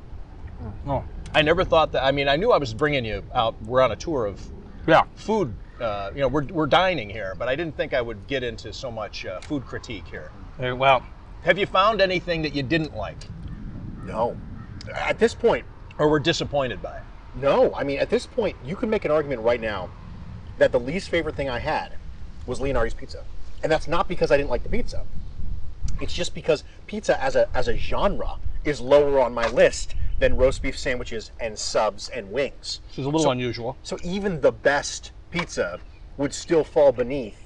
Oh, 0.88 1.04
I 1.36 1.42
never 1.42 1.64
thought 1.64 1.92
that. 1.94 2.04
I 2.04 2.12
mean, 2.12 2.28
I 2.28 2.36
knew 2.36 2.52
I 2.52 2.58
was 2.58 2.74
bringing 2.74 3.06
you 3.06 3.24
out. 3.34 3.62
We're 3.64 3.82
on 3.82 3.92
a 3.92 3.96
tour 3.96 4.26
of 4.26 4.42
yeah. 4.88 5.04
food. 5.16 5.54
Uh, 5.82 6.12
you 6.14 6.22
know, 6.22 6.28
we're 6.28 6.46
we're 6.46 6.68
dining 6.68 7.10
here, 7.10 7.36
but 7.38 7.50
I 7.50 7.56
didn't 7.56 7.76
think 7.76 7.94
I 7.94 8.02
would 8.02 8.28
get 8.28 8.44
into 8.44 8.72
so 8.72 8.92
much 8.92 9.26
uh, 9.26 9.40
food 9.42 9.66
critique 9.66 10.06
here. 10.08 10.32
Well, 10.60 11.04
Have 11.44 11.58
you 11.58 11.66
found 11.66 12.00
anything 12.00 12.44
that 12.44 12.54
you 12.54 12.62
didn't 12.62 12.96
like 12.96 13.18
No, 14.06 14.38
at 14.94 15.18
this 15.18 15.34
point, 15.34 15.66
or 15.98 16.08
were 16.08 16.20
disappointed 16.20 16.82
by? 16.82 16.98
It? 16.98 17.04
No, 17.36 17.74
I 17.74 17.84
mean 17.84 17.98
at 17.98 18.12
this 18.12 18.28
point 18.28 18.56
you 18.64 18.76
can 18.76 18.90
make 18.90 19.04
an 19.04 19.12
argument 19.12 19.42
right 19.42 19.60
now 19.60 19.90
that 20.60 20.72
the 20.72 20.80
least 20.80 21.10
favorite 21.10 21.36
thing 21.36 21.50
I 21.50 21.60
had 21.60 21.94
was 22.46 22.62
Leonardi's 22.62 22.94
pizza, 22.94 23.24
and 23.64 23.72
that's 23.72 23.88
not 23.88 24.08
because 24.08 24.32
I 24.32 24.38
didn't 24.38 24.52
like 24.52 24.64
the 24.64 24.70
pizza. 24.70 25.06
It's 26.00 26.14
just 26.14 26.36
because 26.36 26.64
pizza 26.86 27.22
as 27.22 27.36
a 27.36 27.50
as 27.56 27.68
a 27.68 27.76
genre 27.76 28.36
is 28.64 28.80
lower 28.80 29.20
on 29.20 29.34
my 29.34 29.48
list 29.48 29.96
than 30.20 30.38
roast 30.38 30.62
beef 30.62 30.78
sandwiches 30.78 31.32
and 31.40 31.58
subs 31.58 32.10
and 32.10 32.32
wings. 32.32 32.82
this 32.90 33.00
is 33.00 33.06
a 33.06 33.10
little 33.10 33.22
So- 33.22 33.32
unusual. 33.32 33.78
So 33.84 33.98
even 34.04 34.42
the 34.42 34.52
best 34.52 35.12
pizza 35.32 35.80
would 36.18 36.34
still 36.34 36.64
fall 36.64 36.92
beneath 36.92 37.40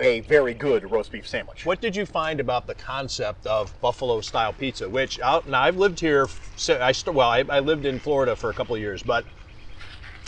a 0.00 0.20
very 0.20 0.54
good 0.54 0.90
roast 0.90 1.10
beef 1.10 1.26
sandwich. 1.28 1.66
What 1.66 1.80
did 1.80 1.96
you 1.96 2.06
find 2.06 2.38
about 2.38 2.66
the 2.68 2.74
concept 2.74 3.46
of 3.46 3.78
buffalo 3.80 4.20
style 4.20 4.52
pizza? 4.52 4.88
Which 4.88 5.20
out 5.20 5.48
now 5.48 5.62
I've 5.62 5.76
lived 5.76 5.98
here. 6.00 6.26
si- 6.56 6.74
I 6.74 6.92
st- 6.92 7.14
well, 7.14 7.28
I, 7.28 7.44
I 7.48 7.58
lived 7.60 7.84
in 7.84 7.98
Florida 7.98 8.36
for 8.36 8.48
a 8.48 8.54
couple 8.54 8.74
of 8.76 8.80
years, 8.80 9.02
but 9.02 9.24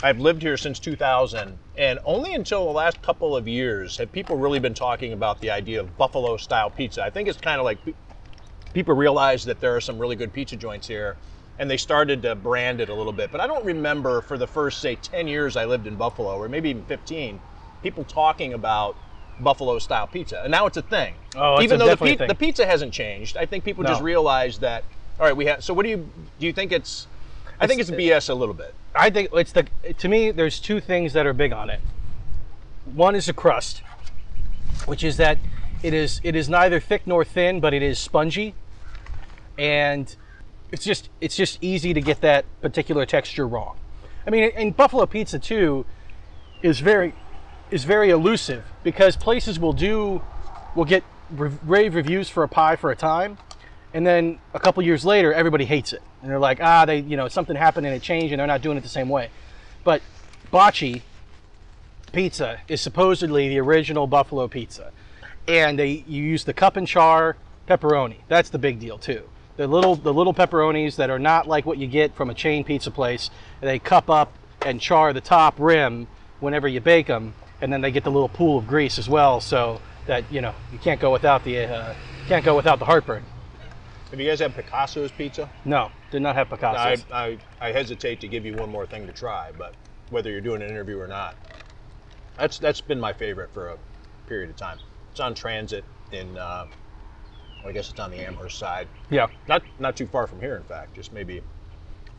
I've 0.03 0.19
lived 0.19 0.41
here 0.41 0.57
since 0.57 0.77
2000, 0.79 1.57
and 1.77 1.99
only 2.05 2.33
until 2.33 2.65
the 2.65 2.71
last 2.71 3.01
couple 3.01 3.35
of 3.35 3.47
years 3.47 3.97
have 3.97 4.11
people 4.11 4.35
really 4.35 4.59
been 4.59 4.73
talking 4.73 5.13
about 5.13 5.39
the 5.41 5.51
idea 5.51 5.79
of 5.79 5.95
buffalo 5.97 6.37
style 6.37 6.69
pizza. 6.69 7.03
I 7.03 7.09
think 7.09 7.29
it's 7.29 7.39
kind 7.39 7.59
of 7.59 7.65
like 7.65 7.77
people 8.73 8.93
realize 8.95 9.45
that 9.45 9.61
there 9.61 9.75
are 9.75 9.81
some 9.81 9.97
really 9.99 10.15
good 10.15 10.33
pizza 10.33 10.55
joints 10.55 10.87
here, 10.87 11.17
and 11.59 11.69
they 11.69 11.77
started 11.77 12.21
to 12.23 12.35
brand 12.35 12.81
it 12.81 12.89
a 12.89 12.93
little 12.93 13.13
bit. 13.13 13.31
But 13.31 13.41
I 13.41 13.47
don't 13.47 13.65
remember 13.65 14.21
for 14.21 14.37
the 14.37 14.47
first 14.47 14.81
say 14.81 14.95
10 14.95 15.27
years 15.27 15.55
I 15.55 15.65
lived 15.65 15.87
in 15.87 15.95
Buffalo, 15.95 16.35
or 16.35 16.49
maybe 16.49 16.69
even 16.69 16.83
15, 16.85 17.39
people 17.83 18.03
talking 18.03 18.53
about 18.53 18.95
buffalo 19.39 19.79
style 19.79 20.05
pizza, 20.07 20.41
and 20.43 20.51
now 20.51 20.65
it's 20.67 20.77
a 20.77 20.81
thing. 20.83 21.15
Oh, 21.35 21.55
it's 21.55 21.63
even 21.63 21.75
a 21.75 21.79
though 21.79 21.85
the, 21.85 21.91
definitely 21.91 22.11
a 22.11 22.15
pi- 22.15 22.17
thing. 22.19 22.27
the 22.27 22.35
pizza 22.35 22.65
hasn't 22.65 22.93
changed, 22.93 23.37
I 23.37 23.45
think 23.45 23.63
people 23.63 23.83
just 23.83 24.01
No. 24.01 24.05
realize 24.05 24.59
that. 24.59 24.83
All 25.19 25.25
right, 25.25 25.35
we 25.35 25.45
have. 25.45 25.63
So 25.63 25.73
what 25.73 25.83
do 25.83 25.89
you 25.89 26.09
do? 26.39 26.45
You 26.47 26.53
think 26.53 26.71
it's? 26.71 27.07
I 27.59 27.67
think 27.67 27.79
it's 27.79 27.91
BS 27.91 28.29
a 28.29 28.33
little 28.33 28.55
bit. 28.55 28.73
I 28.95 29.09
think 29.11 29.29
it's 29.33 29.51
the 29.51 29.67
to 29.99 30.07
me. 30.09 30.31
There's 30.31 30.59
two 30.59 30.79
things 30.79 31.13
that 31.13 31.25
are 31.27 31.33
big 31.33 31.53
on 31.53 31.69
it. 31.69 31.79
One 32.85 33.13
is 33.15 33.27
the 33.27 33.33
crust, 33.33 33.81
which 34.85 35.03
is 35.03 35.17
that 35.17 35.37
it 35.83 35.93
is 35.93 36.19
it 36.23 36.35
is 36.35 36.49
neither 36.49 36.79
thick 36.79 37.03
nor 37.05 37.23
thin, 37.23 37.59
but 37.59 37.73
it 37.73 37.83
is 37.83 37.99
spongy, 37.99 38.55
and 39.57 40.15
it's 40.71 40.85
just 40.85 41.09
it's 41.19 41.35
just 41.35 41.57
easy 41.61 41.93
to 41.93 42.01
get 42.01 42.21
that 42.21 42.45
particular 42.61 43.05
texture 43.05 43.47
wrong. 43.47 43.77
I 44.25 44.29
mean, 44.29 44.51
and 44.55 44.75
buffalo 44.75 45.05
pizza 45.05 45.39
too 45.39 45.85
is 46.61 46.79
very 46.79 47.13
is 47.69 47.83
very 47.83 48.09
elusive 48.09 48.63
because 48.83 49.15
places 49.15 49.59
will 49.59 49.73
do 49.73 50.21
will 50.75 50.85
get 50.85 51.03
rave 51.31 51.95
reviews 51.95 52.29
for 52.29 52.43
a 52.43 52.47
pie 52.47 52.75
for 52.75 52.91
a 52.91 52.95
time, 52.95 53.37
and 53.93 54.05
then 54.05 54.39
a 54.53 54.59
couple 54.59 54.81
years 54.83 55.03
later 55.03 55.33
everybody 55.33 55.65
hates 55.65 55.93
it. 55.93 56.01
And 56.21 56.31
they're 56.31 56.39
like 56.39 56.61
ah 56.61 56.85
they 56.85 56.99
you 56.99 57.17
know 57.17 57.27
something 57.27 57.55
happened 57.55 57.85
and 57.85 57.95
it 57.95 58.01
changed 58.01 58.31
and 58.31 58.39
they're 58.39 58.47
not 58.47 58.61
doing 58.61 58.77
it 58.77 58.81
the 58.81 58.89
same 58.89 59.09
way. 59.09 59.29
But 59.83 60.01
bocce 60.53 61.01
pizza 62.13 62.59
is 62.67 62.81
supposedly 62.81 63.49
the 63.49 63.59
original 63.59 64.05
buffalo 64.05 64.47
pizza 64.47 64.91
and 65.47 65.79
they 65.79 66.03
you 66.07 66.23
use 66.23 66.43
the 66.43 66.53
cup 66.53 66.77
and 66.77 66.87
char 66.87 67.35
pepperoni. 67.67 68.17
That's 68.27 68.49
the 68.49 68.59
big 68.59 68.79
deal 68.79 68.97
too 68.97 69.23
the 69.61 69.67
little 69.67 69.95
the 69.95 70.13
little 70.13 70.33
pepperonis 70.33 70.95
that 70.95 71.11
are 71.11 71.19
not 71.19 71.47
like 71.47 71.65
what 71.67 71.77
you 71.77 71.85
get 71.85 72.15
from 72.15 72.29
a 72.31 72.33
chain 72.33 72.63
pizza 72.63 72.89
place 72.89 73.29
they 73.61 73.77
cup 73.77 74.09
up 74.09 74.33
and 74.65 74.81
char 74.81 75.13
the 75.13 75.21
top 75.21 75.53
rim 75.59 76.07
whenever 76.39 76.67
you 76.67 76.81
bake 76.81 77.07
them 77.07 77.33
and 77.61 77.71
then 77.71 77.81
they 77.81 77.91
get 77.91 78.03
the 78.03 78.11
little 78.11 78.29
pool 78.29 78.57
of 78.57 78.67
grease 78.67 78.97
as 78.97 79.07
well 79.07 79.39
so 79.39 79.79
that 80.07 80.23
you 80.31 80.41
know 80.41 80.53
you 80.71 80.79
can't 80.79 80.99
go 80.99 81.11
without 81.11 81.43
the 81.43 81.59
uh, 81.59 81.93
can't 82.27 82.43
go 82.43 82.55
without 82.55 82.79
the 82.79 82.85
heartburn 82.85 83.23
Have 84.09 84.19
you 84.19 84.27
guys 84.27 84.39
had 84.39 84.55
Picasso's 84.55 85.11
pizza? 85.11 85.47
no, 85.63 85.91
did 86.09 86.23
not 86.23 86.35
have 86.35 86.51
I, 86.51 86.55
Picasso's. 86.55 87.05
I, 87.11 87.37
I 87.59 87.71
hesitate 87.71 88.19
to 88.21 88.27
give 88.27 88.45
you 88.45 88.55
one 88.55 88.69
more 88.69 88.87
thing 88.87 89.05
to 89.05 89.13
try, 89.13 89.51
but 89.55 89.75
whether 90.09 90.31
you're 90.31 90.41
doing 90.41 90.63
an 90.63 90.69
interview 90.69 90.99
or 90.99 91.07
not, 91.07 91.35
that's 92.35 92.57
that's 92.57 92.81
been 92.81 92.99
my 92.99 93.13
favorite 93.13 93.53
for 93.53 93.69
a 93.69 93.77
period 94.27 94.49
of 94.49 94.55
time. 94.55 94.79
It's 95.11 95.19
on 95.19 95.35
transit 95.35 95.85
in, 96.11 96.37
uh, 96.37 96.65
I 97.65 97.71
guess 97.71 97.89
it's 97.89 97.99
on 97.99 98.11
the 98.11 98.17
Amherst 98.25 98.57
side. 98.57 98.87
yeah, 99.09 99.27
Not 99.47 99.63
not 99.79 99.95
too 99.95 100.07
far 100.07 100.27
from 100.27 100.39
here, 100.39 100.55
in 100.55 100.63
fact, 100.63 100.95
just 100.95 101.13
maybe 101.13 101.41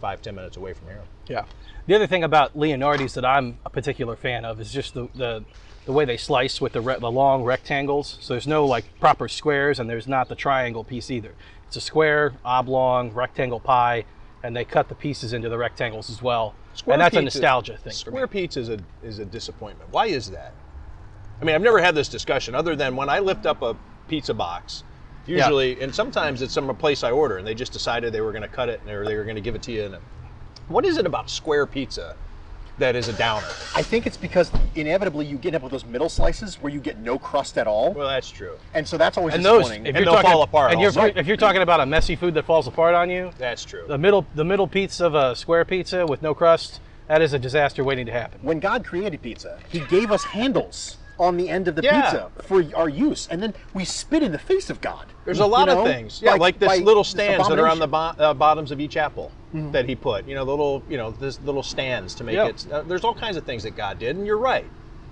five 0.00 0.22
ten 0.22 0.34
minutes 0.34 0.56
away 0.56 0.72
from 0.72 0.88
here. 0.88 1.02
yeah. 1.28 1.44
The 1.86 1.96
other 1.96 2.06
thing 2.06 2.22
about 2.22 2.56
Leonardi's 2.56 3.14
that 3.14 3.24
I'm 3.24 3.58
a 3.66 3.70
particular 3.70 4.14
fan 4.14 4.44
of 4.44 4.60
is 4.60 4.72
just 4.72 4.94
the 4.94 5.08
the, 5.14 5.44
the 5.84 5.92
way 5.92 6.04
they 6.04 6.16
slice 6.16 6.60
with 6.60 6.72
the 6.72 6.80
re- 6.80 6.98
the 6.98 7.10
long 7.10 7.42
rectangles. 7.42 8.18
So 8.20 8.34
there's 8.34 8.46
no 8.46 8.64
like 8.66 8.84
proper 9.00 9.28
squares, 9.28 9.80
and 9.80 9.90
there's 9.90 10.06
not 10.06 10.28
the 10.28 10.36
triangle 10.36 10.84
piece 10.84 11.10
either. 11.10 11.34
It's 11.66 11.76
a 11.76 11.80
square, 11.80 12.34
oblong, 12.44 13.12
rectangle 13.12 13.58
pie, 13.60 14.04
and 14.42 14.54
they 14.54 14.64
cut 14.64 14.88
the 14.88 14.94
pieces 14.94 15.32
into 15.32 15.48
the 15.48 15.58
rectangles 15.58 16.08
as 16.10 16.22
well. 16.22 16.54
Square 16.74 16.94
and 16.94 17.02
that's 17.02 17.16
a 17.16 17.22
nostalgia 17.22 17.76
thing. 17.76 17.92
Square 17.92 18.28
pizza 18.28 18.60
is 18.60 18.68
a 18.68 18.78
is 19.02 19.18
a 19.18 19.24
disappointment. 19.24 19.90
Why 19.92 20.06
is 20.06 20.30
that? 20.30 20.54
I 21.40 21.44
mean, 21.44 21.54
I've 21.56 21.62
never 21.62 21.80
had 21.82 21.94
this 21.96 22.08
discussion 22.08 22.54
other 22.54 22.76
than 22.76 22.94
when 22.94 23.08
I 23.08 23.18
lift 23.18 23.44
up 23.46 23.62
a 23.62 23.76
pizza 24.08 24.32
box. 24.34 24.84
Usually, 25.26 25.80
and 25.80 25.94
sometimes 25.94 26.42
it's 26.42 26.52
some 26.52 26.74
place 26.76 27.04
I 27.04 27.10
order, 27.10 27.38
and 27.38 27.46
they 27.46 27.54
just 27.54 27.72
decided 27.72 28.12
they 28.12 28.20
were 28.20 28.32
going 28.32 28.42
to 28.42 28.48
cut 28.48 28.68
it 28.68 28.80
or 28.88 29.04
they 29.04 29.14
were 29.16 29.24
going 29.24 29.36
to 29.36 29.40
give 29.42 29.54
it 29.54 29.62
to 29.62 29.72
you. 29.72 29.82
In 29.84 29.94
a, 29.94 30.00
what 30.68 30.84
is 30.84 30.96
it 30.96 31.06
about 31.06 31.30
square 31.30 31.66
pizza 31.66 32.16
that 32.78 32.96
is 32.96 33.06
a 33.08 33.12
downer? 33.12 33.46
I 33.76 33.82
think 33.82 34.06
it's 34.06 34.16
because 34.16 34.50
inevitably 34.74 35.26
you 35.26 35.36
get 35.36 35.54
up 35.54 35.62
with 35.62 35.70
those 35.70 35.84
middle 35.84 36.08
slices 36.08 36.56
where 36.60 36.72
you 36.72 36.80
get 36.80 36.98
no 36.98 37.18
crust 37.18 37.56
at 37.58 37.66
all, 37.68 37.92
Well, 37.92 38.08
that's 38.08 38.30
true. 38.30 38.56
and 38.74 38.86
so 38.88 38.96
that's 38.98 39.16
always 39.16 39.34
And 39.34 39.44
those, 39.44 39.62
disappointing. 39.64 39.86
if 39.86 39.88
And 39.88 39.96
you're 39.96 40.04
they'll 40.06 40.14
talking, 40.22 40.30
fall 40.32 40.42
apart 40.42 40.72
And 40.72 40.80
you're, 40.80 40.88
also. 40.90 41.04
if 41.14 41.26
you're 41.26 41.36
talking 41.36 41.62
about 41.62 41.80
a 41.80 41.86
messy 41.86 42.16
food 42.16 42.34
that 42.34 42.44
falls 42.44 42.66
apart 42.66 42.94
on 42.94 43.08
you, 43.10 43.30
That's 43.38 43.64
true. 43.64 43.84
the 43.86 43.98
middle 43.98 44.26
the 44.34 44.44
middle 44.44 44.66
piece 44.66 45.00
of 45.00 45.14
a 45.14 45.36
square 45.36 45.64
pizza 45.64 46.04
with 46.06 46.22
no 46.22 46.34
crust, 46.34 46.80
that 47.08 47.20
is 47.22 47.32
a 47.32 47.38
disaster 47.38 47.84
waiting 47.84 48.06
to 48.06 48.12
happen. 48.12 48.40
when 48.42 48.58
God 48.58 48.84
created 48.84 49.22
pizza, 49.22 49.58
He 49.68 49.80
gave 49.80 50.10
us 50.10 50.24
handles 50.24 50.96
on 51.22 51.36
the 51.36 51.48
end 51.48 51.68
of 51.68 51.76
the 51.76 51.82
Yeah. 51.82 52.02
pizza 52.02 52.30
for 52.42 52.64
our 52.74 52.88
use, 52.88 53.28
and 53.30 53.42
then 53.42 53.54
we 53.72 53.84
spit 53.84 54.22
in 54.22 54.32
the 54.32 54.38
face 54.38 54.68
of 54.70 54.80
God. 54.80 55.06
There's 55.24 55.38
a 55.38 55.46
lot 55.46 55.68
You 55.68 55.74
know, 55.74 55.80
of 55.82 55.86
things, 55.86 56.20
yeah, 56.20 56.34
like, 56.34 56.58
this 56.58 56.68
by 56.68 56.76
little 56.78 57.04
this 57.04 57.10
stands 57.10 57.48
that 57.48 57.58
are 57.58 57.68
on 57.68 57.78
the 57.78 57.86
bo- 57.86 58.12
uh, 58.18 58.34
bottoms 58.34 58.72
of 58.72 58.80
each 58.80 58.96
apple 58.96 59.30
that 59.54 59.88
he 59.88 59.94
put. 59.94 60.26
You 60.26 60.34
know, 60.34 60.44
the 60.44 60.50
little, 60.50 60.82
you 60.88 60.96
know, 60.96 61.12
this 61.12 61.40
little 61.42 61.62
stands 61.62 62.14
to 62.16 62.24
make 62.24 62.34
Yeah. 62.34 62.46
it. 62.48 62.66
Uh, 62.70 62.82
there's 62.82 63.04
all 63.04 63.14
kinds 63.14 63.36
of 63.36 63.44
things 63.44 63.62
that 63.62 63.76
God 63.76 63.98
did, 64.00 64.16
and 64.16 64.26
you're 64.26 64.36
right. 64.36 64.66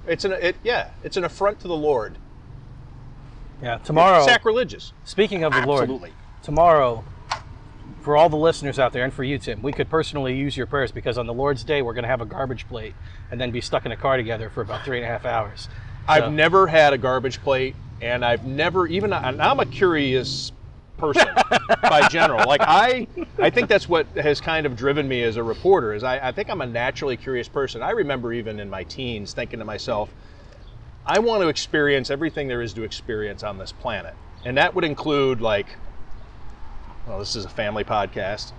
It's 0.07 0.25
an, 0.25 0.33
it, 0.33 0.57
yeah, 0.64 0.88
it's 1.05 1.17
an 1.17 1.25
affront 1.25 1.61
to 1.61 1.69
the 1.69 1.76
Lord. 1.76 2.17
Yeah, 3.62 3.79
tomorrow. 3.79 4.25
sacrilegious. 4.25 4.93
Speaking 5.05 5.45
of 5.45 5.52
the 5.52 5.59
Absolutely. 5.59 6.11
Lord, 6.11 6.12
tomorrow, 6.43 7.05
for 8.00 8.17
all 8.17 8.31
the 8.31 8.37
listeners 8.37 8.79
out 8.79 8.95
there 8.95 9.05
and 9.05 9.12
for 9.12 9.23
you, 9.23 9.37
Tim, 9.38 9.61
we 9.61 9.73
could 9.73 9.90
personally 9.90 10.35
use 10.35 10.57
your 10.57 10.67
prayers 10.67 10.90
because 10.90 11.19
on 11.19 11.26
the 11.26 11.35
Lord's 11.35 11.62
Day 11.62 11.83
we're 11.83 11.93
going 11.93 12.05
to 12.05 12.09
have 12.09 12.23
a 12.23 12.26
garbage 12.26 12.67
plate 12.67 12.95
and 13.31 13.38
then 13.38 13.50
be 13.50 13.61
stuck 13.61 13.85
in 13.85 13.93
a 13.93 13.97
car 13.97 14.17
together 14.17 14.49
for 14.49 14.62
about 14.62 14.83
three 14.85 14.97
and 14.97 15.05
a 15.05 15.09
half 15.09 15.26
hours. 15.26 15.69
I've 16.11 16.33
never 16.33 16.67
had 16.67 16.93
a 16.93 16.99
garbage 16.99 17.40
plate, 17.40 17.76
and 18.00 18.25
I've 18.25 18.45
never 18.45 18.87
even. 18.87 19.12
And 19.12 19.40
I'm 19.40 19.61
a 19.61 19.67
curious 19.67 20.52
person 20.97 21.29
by 21.83 22.09
general. 22.09 22.47
Like 22.47 22.61
I, 22.62 23.07
I 23.38 23.50
think 23.50 23.69
that's 23.69 23.88
what 23.88 24.07
has 24.17 24.40
kind 24.40 24.67
of 24.67 24.76
driven 24.76 25.09
me 25.09 25.23
as 25.23 25.37
a 25.37 25.43
reporter. 25.43 25.95
Is 25.95 26.02
I, 26.02 26.29
I 26.29 26.33
think 26.33 26.50
I'm 26.50 26.61
a 26.61 26.67
naturally 26.67 27.17
curious 27.17 27.49
person. 27.49 27.83
I 27.83 27.90
remember 27.90 28.33
even 28.33 28.61
in 28.61 28.69
my 28.69 28.85
teens 28.85 29.33
thinking 29.33 29.59
to 29.61 29.64
myself, 29.64 30.11
I 31.07 31.19
want 31.19 31.43
to 31.43 31.49
experience 31.49 32.11
everything 32.11 32.49
there 32.49 32.62
is 32.62 32.73
to 32.75 32.83
experience 32.83 33.43
on 33.43 33.59
this 33.59 33.73
planet, 33.73 34.14
and 34.45 34.57
that 34.57 34.75
would 34.75 34.85
include 34.85 35.40
like, 35.40 35.67
well, 37.07 37.19
this 37.19 37.35
is 37.35 37.45
a 37.45 37.50
family 37.50 37.85
podcast. 37.85 38.52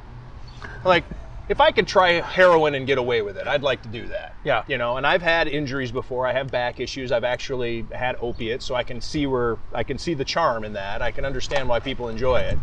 Like, 0.83 1.05
if 1.51 1.59
I 1.59 1.71
could 1.71 1.85
try 1.85 2.21
heroin 2.21 2.75
and 2.75 2.87
get 2.87 2.97
away 2.97 3.21
with 3.21 3.35
it, 3.35 3.45
I'd 3.45 3.61
like 3.61 3.81
to 3.83 3.89
do 3.89 4.07
that. 4.07 4.33
Yeah. 4.45 4.63
You 4.69 4.77
know, 4.77 4.95
and 4.95 5.05
I've 5.05 5.21
had 5.21 5.49
injuries 5.49 5.91
before. 5.91 6.25
I 6.25 6.31
have 6.31 6.49
back 6.49 6.79
issues. 6.79 7.11
I've 7.11 7.25
actually 7.25 7.85
had 7.91 8.15
opiates, 8.21 8.65
so 8.65 8.73
I 8.73 8.83
can 8.83 9.01
see 9.01 9.27
where 9.27 9.57
I 9.73 9.83
can 9.83 9.97
see 9.97 10.13
the 10.13 10.23
charm 10.23 10.63
in 10.63 10.71
that. 10.73 11.01
I 11.01 11.11
can 11.11 11.25
understand 11.25 11.67
why 11.67 11.81
people 11.81 12.07
enjoy 12.07 12.39
it. 12.39 12.57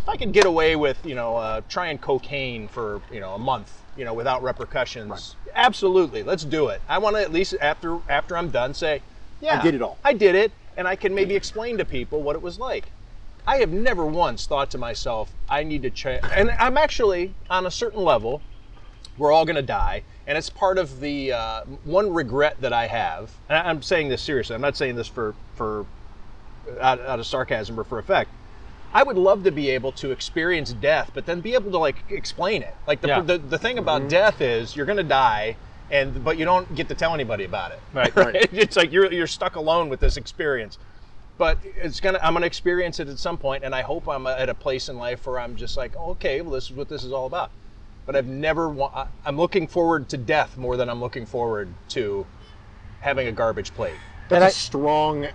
If 0.00 0.08
I 0.08 0.16
could 0.16 0.32
get 0.32 0.46
away 0.46 0.74
with, 0.74 0.98
you 1.06 1.14
know, 1.14 1.36
uh, 1.36 1.60
trying 1.68 1.96
cocaine 1.98 2.66
for, 2.66 3.00
you 3.10 3.20
know, 3.20 3.34
a 3.34 3.38
month, 3.38 3.72
you 3.96 4.04
know, 4.04 4.12
without 4.12 4.42
repercussions, 4.42 5.36
absolutely, 5.54 6.24
let's 6.24 6.44
do 6.44 6.68
it. 6.68 6.82
I 6.88 6.98
want 6.98 7.14
to 7.14 7.22
at 7.22 7.32
least 7.32 7.54
after 7.60 8.00
after 8.08 8.36
I'm 8.36 8.50
done 8.50 8.74
say, 8.74 9.00
yeah, 9.40 9.60
I 9.60 9.62
did 9.62 9.76
it 9.76 9.80
all. 9.80 9.96
I 10.04 10.12
did 10.12 10.34
it, 10.34 10.50
and 10.76 10.88
I 10.88 10.96
can 10.96 11.14
maybe 11.14 11.36
explain 11.36 11.78
to 11.78 11.84
people 11.84 12.20
what 12.20 12.34
it 12.34 12.42
was 12.42 12.58
like. 12.58 12.90
I 13.46 13.56
have 13.58 13.70
never 13.70 14.06
once 14.06 14.46
thought 14.46 14.70
to 14.70 14.78
myself, 14.78 15.30
I 15.48 15.62
need 15.64 15.82
to 15.82 15.90
change. 15.90 16.22
And 16.34 16.50
I'm 16.52 16.78
actually, 16.78 17.34
on 17.50 17.66
a 17.66 17.70
certain 17.70 18.02
level, 18.02 18.40
we're 19.18 19.32
all 19.32 19.44
going 19.44 19.56
to 19.56 19.62
die. 19.62 20.02
And 20.26 20.38
it's 20.38 20.48
part 20.48 20.78
of 20.78 21.00
the 21.00 21.32
uh, 21.32 21.64
one 21.84 22.12
regret 22.12 22.56
that 22.60 22.72
I 22.72 22.86
have. 22.86 23.32
And 23.48 23.58
I- 23.58 23.68
I'm 23.68 23.82
saying 23.82 24.08
this 24.08 24.22
seriously. 24.22 24.54
I'm 24.54 24.62
not 24.62 24.76
saying 24.76 24.96
this 24.96 25.08
for, 25.08 25.34
for 25.56 25.84
out, 26.80 27.00
out 27.00 27.18
of 27.20 27.26
sarcasm 27.26 27.78
or 27.78 27.84
for 27.84 27.98
effect. 27.98 28.30
I 28.94 29.02
would 29.02 29.18
love 29.18 29.42
to 29.44 29.50
be 29.50 29.70
able 29.70 29.92
to 29.92 30.12
experience 30.12 30.72
death, 30.72 31.10
but 31.12 31.26
then 31.26 31.40
be 31.40 31.54
able 31.54 31.70
to 31.72 31.78
like 31.78 31.96
explain 32.10 32.62
it. 32.62 32.74
Like 32.86 33.00
the, 33.00 33.08
Yeah. 33.08 33.20
the, 33.20 33.38
the 33.38 33.58
thing 33.58 33.76
about 33.78 34.08
death 34.08 34.40
is 34.40 34.74
you're 34.76 34.86
going 34.86 34.98
to 34.98 35.02
die, 35.02 35.56
and 35.90 36.24
but 36.24 36.38
you 36.38 36.44
don't 36.44 36.72
get 36.76 36.88
to 36.88 36.94
tell 36.94 37.12
anybody 37.12 37.44
about 37.44 37.72
it. 37.72 37.80
Right. 37.92 38.14
Right. 38.14 38.36
it's 38.52 38.76
like 38.76 38.92
you're 38.92 39.12
you're 39.12 39.26
stuck 39.26 39.56
alone 39.56 39.88
with 39.88 39.98
this 39.98 40.16
experience. 40.16 40.78
But 41.36 41.58
it's 41.76 41.98
gonna 42.00 42.20
I'm 42.22 42.32
gonna 42.32 42.46
experience 42.46 43.00
it 43.00 43.08
at 43.08 43.18
some 43.18 43.36
point, 43.38 43.64
and 43.64 43.74
I 43.74 43.82
hope 43.82 44.08
I'm 44.08 44.26
at 44.26 44.48
a 44.48 44.54
place 44.54 44.88
in 44.88 44.96
life 44.98 45.26
where 45.26 45.40
I'm 45.40 45.56
just 45.56 45.76
like, 45.76 45.92
oh, 45.98 46.10
okay, 46.12 46.40
well, 46.40 46.52
this 46.52 46.64
is 46.64 46.72
what 46.72 46.88
this 46.88 47.02
is 47.02 47.12
all 47.12 47.26
about. 47.26 47.50
But 48.06 48.14
I've 48.14 48.26
never 48.26 48.68
wa- 48.68 48.90
I- 48.94 49.06
I'm 49.26 49.36
looking 49.36 49.66
forward 49.66 50.08
to 50.10 50.16
death 50.16 50.56
more 50.56 50.76
than 50.76 50.88
I'm 50.88 51.00
looking 51.00 51.26
forward 51.26 51.68
to 51.90 52.24
having 53.00 53.26
a 53.26 53.32
garbage 53.32 53.74
plate. 53.74 53.94
That's 54.28 54.34
And 54.36 54.44
a 54.44 54.46
I- 54.46 54.50
strong, 54.50 55.26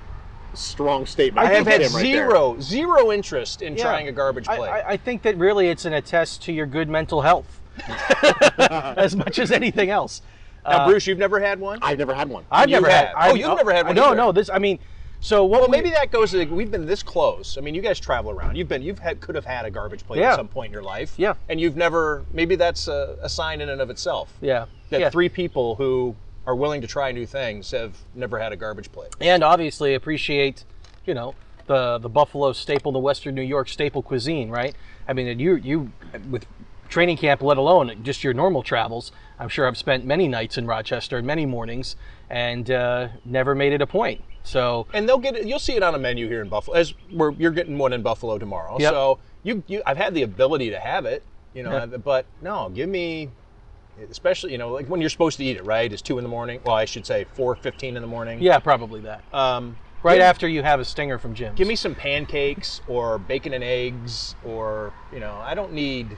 strong 0.54 1.06
statement. 1.06 1.46
I 1.48 1.54
have 1.54 1.68
had 1.68 1.82
Tim 1.82 1.92
right 1.94 2.02
there. 2.02 2.14
zero 2.30 2.56
zero 2.62 3.12
interest 3.12 3.62
in 3.62 3.76
Yeah. 3.76 3.84
trying 3.84 4.08
a 4.08 4.12
garbage 4.14 4.46
plate. 4.46 4.70
I, 4.70 4.92
I 4.92 4.98
think 4.98 5.24
that 5.24 5.36
really 5.38 5.68
it's 5.68 5.84
an 5.86 5.94
attest 5.94 6.42
to 6.44 6.54
your 6.54 6.66
good 6.66 6.88
mental 6.90 7.22
health 7.24 7.60
as 8.58 9.16
much 9.18 9.38
as 9.40 9.52
anything 9.52 9.90
else. 9.90 10.22
now, 10.66 10.72
uh, 10.84 10.88
Bruce, 10.88 11.08
you've 11.08 11.18
never 11.18 11.40
had 11.40 11.60
one? 11.60 11.80
I've 11.82 11.98
never 11.98 12.14
had 12.14 12.30
one. 12.30 12.46
I've 12.52 12.70
You 12.70 12.76
never 12.78 12.90
have. 12.90 13.08
had. 13.08 13.14
Oh, 13.16 13.20
I've- 13.20 13.40
you've 13.40 13.58
never 13.58 13.74
had 13.74 13.86
one 13.86 13.96
No, 13.96 14.06
either. 14.08 14.16
no. 14.16 14.32
This, 14.32 14.50
I 14.50 14.60
mean, 14.60 14.80
So 15.22 15.44
what? 15.46 15.62
Well, 15.62 15.70
we- 15.70 15.78
maybe 15.78 15.90
that 15.92 16.12
goes. 16.12 16.32
to- 16.32 16.46
We've 16.46 16.72
been 16.72 16.86
this 16.86 17.04
close. 17.04 17.58
I 17.58 17.62
mean, 17.62 17.76
you 17.76 17.82
guys 17.82 18.00
travel 18.00 18.32
around. 18.32 18.56
You've 18.56 18.68
been. 18.70 18.82
You've 18.82 19.00
had. 19.00 19.20
Could 19.20 19.36
have 19.36 19.46
had 19.46 19.66
a 19.66 19.72
garbage 19.72 20.06
plate 20.06 20.22
Yeah. 20.22 20.32
at 20.32 20.36
some 20.38 20.48
point 20.48 20.68
in 20.68 20.74
your 20.74 20.84
life. 20.84 21.14
Yeah. 21.18 21.34
And 21.50 21.60
you've 21.60 21.76
never. 21.76 22.24
Maybe 22.34 22.56
that's 22.56 22.88
a, 22.88 23.18
a 23.22 23.30
sign 23.30 23.62
in 23.62 23.70
and 23.70 23.82
of 23.82 23.90
itself. 23.90 24.32
Yeah. 24.42 24.66
That 24.90 25.02
yeah. 25.02 25.10
three 25.10 25.30
people 25.30 25.76
who 25.76 26.16
are 26.48 26.56
willing 26.56 26.82
to 26.82 26.88
try 26.88 27.12
new 27.12 27.26
things 27.26 27.72
have 27.72 27.96
never 28.16 28.40
had 28.40 28.52
a 28.54 28.56
garbage 28.56 28.92
plate. 28.92 29.14
and 29.22 29.44
obviously 29.44 29.94
appreciate, 29.94 30.64
you 31.06 31.14
know, 31.14 31.36
the 31.68 31.98
the 32.00 32.10
Buffalo 32.10 32.54
staple, 32.54 32.92
the 32.92 33.00
Western 33.00 33.36
New 33.36 33.42
York 33.44 33.68
staple 33.70 34.02
cuisine, 34.02 34.50
right? 34.50 34.74
I 35.08 35.14
mean, 35.14 35.38
you 35.38 35.56
you 35.56 35.92
with 36.30 36.46
training 36.88 37.18
camp, 37.18 37.44
let 37.44 37.58
alone 37.58 38.04
just 38.04 38.24
your 38.24 38.34
normal 38.34 38.64
travels. 38.64 39.12
I'm 39.38 39.50
sure 39.50 39.68
I've 39.68 39.78
spent 39.78 40.06
many 40.06 40.28
nights 40.28 40.58
in 40.58 40.66
Rochester 40.66 41.18
and 41.18 41.28
many 41.28 41.46
mornings, 41.46 41.96
and 42.32 42.72
uh, 42.72 43.10
never 43.26 43.54
made 43.54 43.74
it 43.74 43.82
a 43.82 43.88
point. 43.88 44.22
So 44.44 44.88
And 44.94 45.08
they'll 45.08 45.18
get 45.18 45.36
it. 45.36 45.46
You'll 45.48 45.60
see 45.60 45.76
it 45.76 45.84
on 45.84 45.96
a 45.96 46.00
menu 46.00 46.28
here 46.28 46.42
in 46.42 46.50
Buffalo. 46.50 46.78
As 46.78 46.94
we're, 47.12 47.32
you're 47.34 47.52
getting 47.52 47.78
one 47.78 47.94
in 47.94 48.02
Buffalo 48.02 48.38
tomorrow. 48.38 48.78
Yep. 48.80 48.92
So 48.92 49.20
you, 49.44 49.64
you, 49.68 49.82
I've 49.86 49.98
had 49.98 50.14
the 50.14 50.24
ability 50.24 50.70
to 50.72 50.80
have 50.80 51.06
it. 51.06 51.24
You 51.54 51.64
know, 51.64 51.72
Yeah. 51.72 51.86
but 51.86 52.26
no, 52.42 52.70
give 52.70 52.90
me. 52.90 53.30
Especially, 54.10 54.54
you 54.54 54.58
know, 54.58 54.70
like 54.72 54.88
when 54.88 55.02
you're 55.02 55.10
supposed 55.10 55.38
to 55.40 55.44
eat 55.44 55.58
it, 55.58 55.66
right? 55.66 55.92
It's 55.92 56.02
two 56.02 56.18
in 56.20 56.24
the 56.24 56.30
morning. 56.30 56.62
Well, 56.64 56.76
I 56.76 56.86
should 56.86 57.06
say 57.06 57.26
four 57.34 57.54
fifteen 57.56 57.98
in 57.98 58.02
the 58.02 58.08
morning. 58.08 58.42
yeah, 58.42 58.58
probably 58.60 59.02
that. 59.02 59.22
Um, 59.34 59.76
right 60.04 60.16
give- 60.16 60.22
after 60.22 60.48
you 60.48 60.64
have 60.64 60.80
a 60.80 60.86
stinger 60.86 61.18
from 61.20 61.34
Jim's. 61.34 61.58
Give 61.58 61.68
me 61.68 61.76
some 61.76 61.96
pancakes 61.96 62.80
or 62.88 63.18
bacon 63.18 63.54
and 63.54 63.62
eggs, 63.64 64.36
or 64.46 64.94
you 65.12 65.20
know, 65.20 65.34
I 65.44 65.54
don't 65.54 65.74
need. 65.74 66.16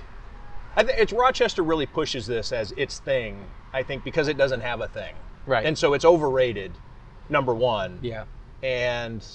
I 0.75 0.83
think 0.83 0.99
it's 0.99 1.11
Rochester 1.11 1.63
really 1.63 1.87
pushes 1.87 2.27
this 2.27 2.51
as 2.51 2.71
its 2.77 2.99
thing. 2.99 3.45
I 3.73 3.81
think 3.81 4.03
because 4.03 4.27
it 4.27 4.37
doesn't 4.37 4.61
have 4.61 4.79
a 4.81 4.87
thing, 4.87 5.15
Right. 5.47 5.65
And 5.65 5.75
so 5.75 5.93
it's 5.93 6.05
overrated. 6.05 6.73
Number 7.31 7.53
one, 7.55 7.97
yeah. 8.01 8.25
and 8.61 9.25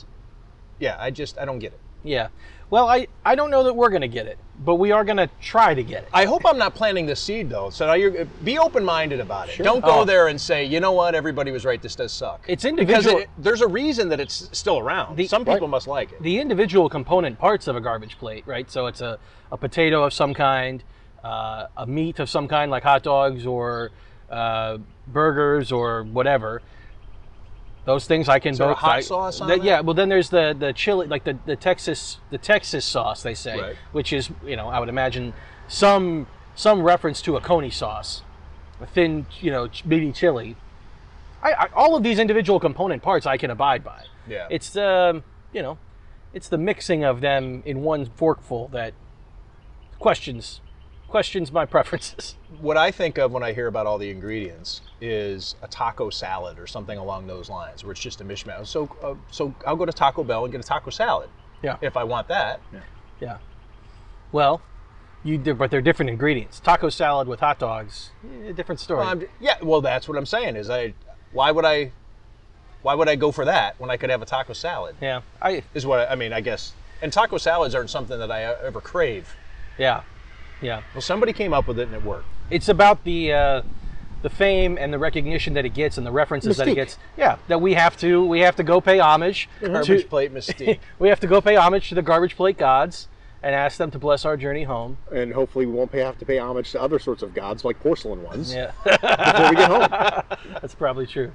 yeah, 0.78 0.96
I 1.00 1.10
just 1.10 1.38
I 1.38 1.44
don't 1.46 1.58
get 1.58 1.72
it. 1.72 1.80
Yeah. 2.04 2.28
Well, 2.68 2.88
I, 2.88 3.06
I 3.24 3.36
don't 3.36 3.50
know 3.50 3.62
that 3.64 3.74
we're 3.74 3.88
going 3.90 4.02
to 4.02 4.08
get 4.08 4.26
it, 4.26 4.38
but 4.64 4.74
we 4.74 4.90
are 4.90 5.04
going 5.04 5.16
to 5.18 5.30
try 5.40 5.72
to 5.72 5.82
get 5.84 6.02
it. 6.02 6.08
I 6.12 6.24
hope 6.24 6.42
I'm 6.44 6.58
not 6.58 6.74
planting 6.74 7.06
the 7.06 7.14
seed 7.16 7.48
though. 7.48 7.70
So 7.70 7.86
now 7.86 7.94
you're 7.94 8.24
be 8.44 8.58
open-minded 8.58 9.18
about 9.20 9.48
it. 9.48 9.62
Don't 9.62 9.84
go 9.84 10.00
Oh. 10.00 10.04
there 10.04 10.26
and 10.28 10.38
say, 10.40 10.64
you 10.64 10.78
know 10.80 10.92
what, 10.92 11.14
everybody 11.14 11.52
was 11.52 11.64
right. 11.64 11.80
This 11.80 11.94
does 11.96 12.12
suck. 12.12 12.44
It's 12.48 12.64
because 12.64 12.78
individual- 13.06 13.18
it, 13.20 13.28
there's 13.38 13.60
a 13.62 13.66
reason 13.68 14.08
that 14.10 14.20
it's 14.20 14.48
still 14.52 14.78
around. 14.78 15.16
The- 15.16 15.26
Some 15.28 15.44
people 15.44 15.60
Right. 15.60 15.70
must 15.70 15.86
like 15.86 16.12
it. 16.12 16.22
the 16.22 16.38
individual 16.38 16.88
component 16.88 17.38
parts 17.38 17.66
of 17.68 17.76
a 17.76 17.80
garbage 17.80 18.18
plate, 18.18 18.42
right? 18.46 18.68
So 18.70 18.86
it's 18.86 19.00
a, 19.00 19.18
a 19.52 19.56
potato 19.56 20.02
of 20.02 20.12
some 20.12 20.34
kind, 20.34 20.82
uh, 21.24 21.66
a 21.76 21.86
meat 21.86 22.18
of 22.18 22.28
some 22.28 22.46
kind, 22.48 22.70
like 22.70 22.82
hot 22.82 23.02
dogs 23.04 23.46
or 23.46 23.90
uh, 24.30 24.78
burgers 25.06 25.70
or 25.72 26.02
whatever. 26.02 26.62
Those 27.86 28.04
things 28.06 28.28
I 28.28 28.38
can 28.40 28.54
there 28.56 28.66
a 28.66 28.70
both. 28.70 28.78
hot 28.78 28.96
I- 28.96 29.00
sauce 29.00 29.40
on 29.40 29.48
the-? 29.48 29.60
Yeah, 29.60 29.80
well 29.80 29.94
then 29.94 30.08
there's 30.08 30.28
the 30.28 30.54
the 30.58 30.72
chili, 30.72 31.06
like 31.06 31.24
the, 31.24 31.38
the 31.46 31.56
Texas 31.56 32.18
the 32.30 32.38
Texas 32.38 32.84
sauce 32.84 33.22
they 33.22 33.34
say, 33.34 33.58
Right. 33.60 33.76
which 33.92 34.12
is 34.12 34.28
you 34.44 34.56
know 34.56 34.68
I 34.68 34.80
would 34.80 34.88
imagine 34.88 35.32
some 35.68 36.26
some 36.54 36.82
reference 36.82 37.22
to 37.22 37.36
a 37.36 37.40
coney 37.40 37.70
sauce, 37.70 38.22
a 38.80 38.86
thin 38.86 39.26
you 39.40 39.50
know 39.50 39.68
meaty 39.84 40.12
chili. 40.12 40.56
I, 41.42 41.52
I, 41.52 41.66
all 41.74 41.94
of 41.96 42.02
these 42.02 42.18
individual 42.18 42.58
component 42.58 43.02
parts 43.02 43.24
I 43.24 43.36
can 43.36 43.50
abide 43.50 43.84
by. 43.84 44.04
Yeah. 44.28 44.48
It's 44.50 44.76
um, 44.76 45.22
you 45.52 45.62
know, 45.62 45.78
it's 46.34 46.48
the 46.48 46.58
mixing 46.58 47.04
of 47.04 47.20
them 47.20 47.62
in 47.64 47.82
one 47.82 48.06
forkful 48.06 48.68
that 48.72 48.94
questions 50.00 50.60
questions 51.08 51.52
my 51.52 51.64
preferences. 51.64 52.34
what 52.60 52.76
I 52.76 52.90
think 52.90 53.18
of 53.18 53.32
when 53.32 53.42
I 53.42 53.52
hear 53.52 53.66
about 53.66 53.86
all 53.86 53.98
the 53.98 54.10
ingredients 54.10 54.80
is 55.00 55.54
a 55.62 55.68
taco 55.68 56.10
salad 56.10 56.58
or 56.58 56.66
something 56.66 56.98
along 56.98 57.26
those 57.26 57.48
lines, 57.48 57.84
where 57.84 57.92
it's 57.92 58.00
just 58.00 58.20
a 58.20 58.24
mishmash. 58.24 58.66
So, 58.66 58.88
uh, 59.02 59.14
so 59.30 59.54
I'll 59.66 59.76
go 59.76 59.84
to 59.86 59.92
Taco 59.92 60.24
Bell 60.24 60.44
and 60.44 60.52
get 60.52 60.60
a 60.60 60.64
taco 60.66 60.90
salad 60.90 61.28
Yeah. 61.62 61.76
if 61.80 61.96
I 61.96 62.04
want 62.04 62.28
that. 62.28 62.60
Yeah. 62.72 62.80
yeah. 63.20 63.38
Well, 64.32 64.60
you 65.24 65.38
do, 65.38 65.54
but 65.54 65.70
they're 65.70 65.80
different 65.80 66.10
ingredients. 66.10 66.60
Taco 66.60 66.88
salad 66.88 67.28
with 67.28 67.40
hot 67.40 67.58
dogs, 67.58 68.10
eh, 68.44 68.52
different 68.52 68.80
story. 68.80 69.04
Well, 69.04 69.22
yeah, 69.40 69.56
well, 69.62 69.80
that's 69.80 70.08
what 70.08 70.16
I'm 70.18 70.26
saying. 70.26 70.56
Is 70.56 70.70
I, 70.70 70.94
why 71.32 71.50
would 71.50 71.64
I, 71.64 71.92
why 72.82 72.94
would 72.94 73.08
I 73.08 73.16
go 73.16 73.32
for 73.32 73.44
that 73.44 73.78
when 73.80 73.90
I 73.90 73.96
could 73.96 74.10
have 74.10 74.22
a 74.22 74.26
taco 74.26 74.52
salad? 74.52 74.96
yeah. 75.00 75.22
I 75.42 75.62
Is 75.74 75.86
what 75.86 76.00
I, 76.00 76.12
I 76.12 76.14
mean. 76.14 76.32
I 76.32 76.40
guess. 76.40 76.74
And 77.02 77.12
taco 77.12 77.38
salads 77.38 77.74
aren't 77.74 77.90
something 77.90 78.18
that 78.18 78.30
I 78.30 78.42
ever 78.44 78.80
crave. 78.80 79.34
yeah. 79.78 80.02
Yeah. 80.66 80.82
Well, 80.94 81.00
somebody 81.00 81.32
came 81.32 81.52
up 81.52 81.68
with 81.68 81.78
it 81.78 81.86
and 81.86 81.94
it 81.94 82.02
worked. 82.02 82.26
It's 82.50 82.68
about 82.68 83.04
the 83.04 83.32
uh, 83.32 83.62
the 84.22 84.30
fame 84.30 84.76
and 84.80 84.92
the 84.92 84.98
recognition 84.98 85.54
that 85.54 85.64
it 85.64 85.74
gets 85.74 85.96
and 85.96 86.04
the 86.04 86.10
references 86.10 86.56
that 86.56 86.66
it 86.66 86.74
gets. 86.74 86.98
Yeah, 87.16 87.36
that 87.46 87.60
we 87.60 87.74
have 87.74 87.96
to 87.98 88.26
we 88.26 88.40
have 88.40 88.56
to 88.56 88.64
go 88.64 88.80
pay 88.80 88.98
homage 88.98 89.48
Garbage 89.60 90.02
to 90.02 90.08
plate 90.08 90.34
mystique. 90.34 90.80
we 90.98 91.08
have 91.08 91.20
to 91.20 91.28
go 91.28 91.40
pay 91.40 91.54
homage 91.54 91.88
to 91.90 91.94
the 91.94 92.02
garbage 92.02 92.34
plate 92.34 92.58
gods 92.58 93.06
and 93.44 93.54
ask 93.54 93.78
them 93.78 93.92
to 93.92 93.98
bless 94.00 94.24
our 94.24 94.36
journey 94.36 94.64
home. 94.64 94.98
And 95.12 95.32
hopefully 95.32 95.66
we 95.66 95.72
won't 95.72 95.92
pay, 95.92 96.00
have 96.00 96.18
to 96.18 96.24
pay 96.24 96.38
homage 96.38 96.72
to 96.72 96.80
other 96.82 96.98
sorts 96.98 97.22
of 97.22 97.32
gods 97.32 97.64
like 97.64 97.78
porcelain 97.78 98.24
ones 98.24 98.52
Yeah. 98.52 98.72
before 98.82 99.50
we 99.50 99.56
get 99.56 99.70
home. 99.70 100.38
That's 100.60 100.74
probably 100.74 101.06
true. 101.06 101.30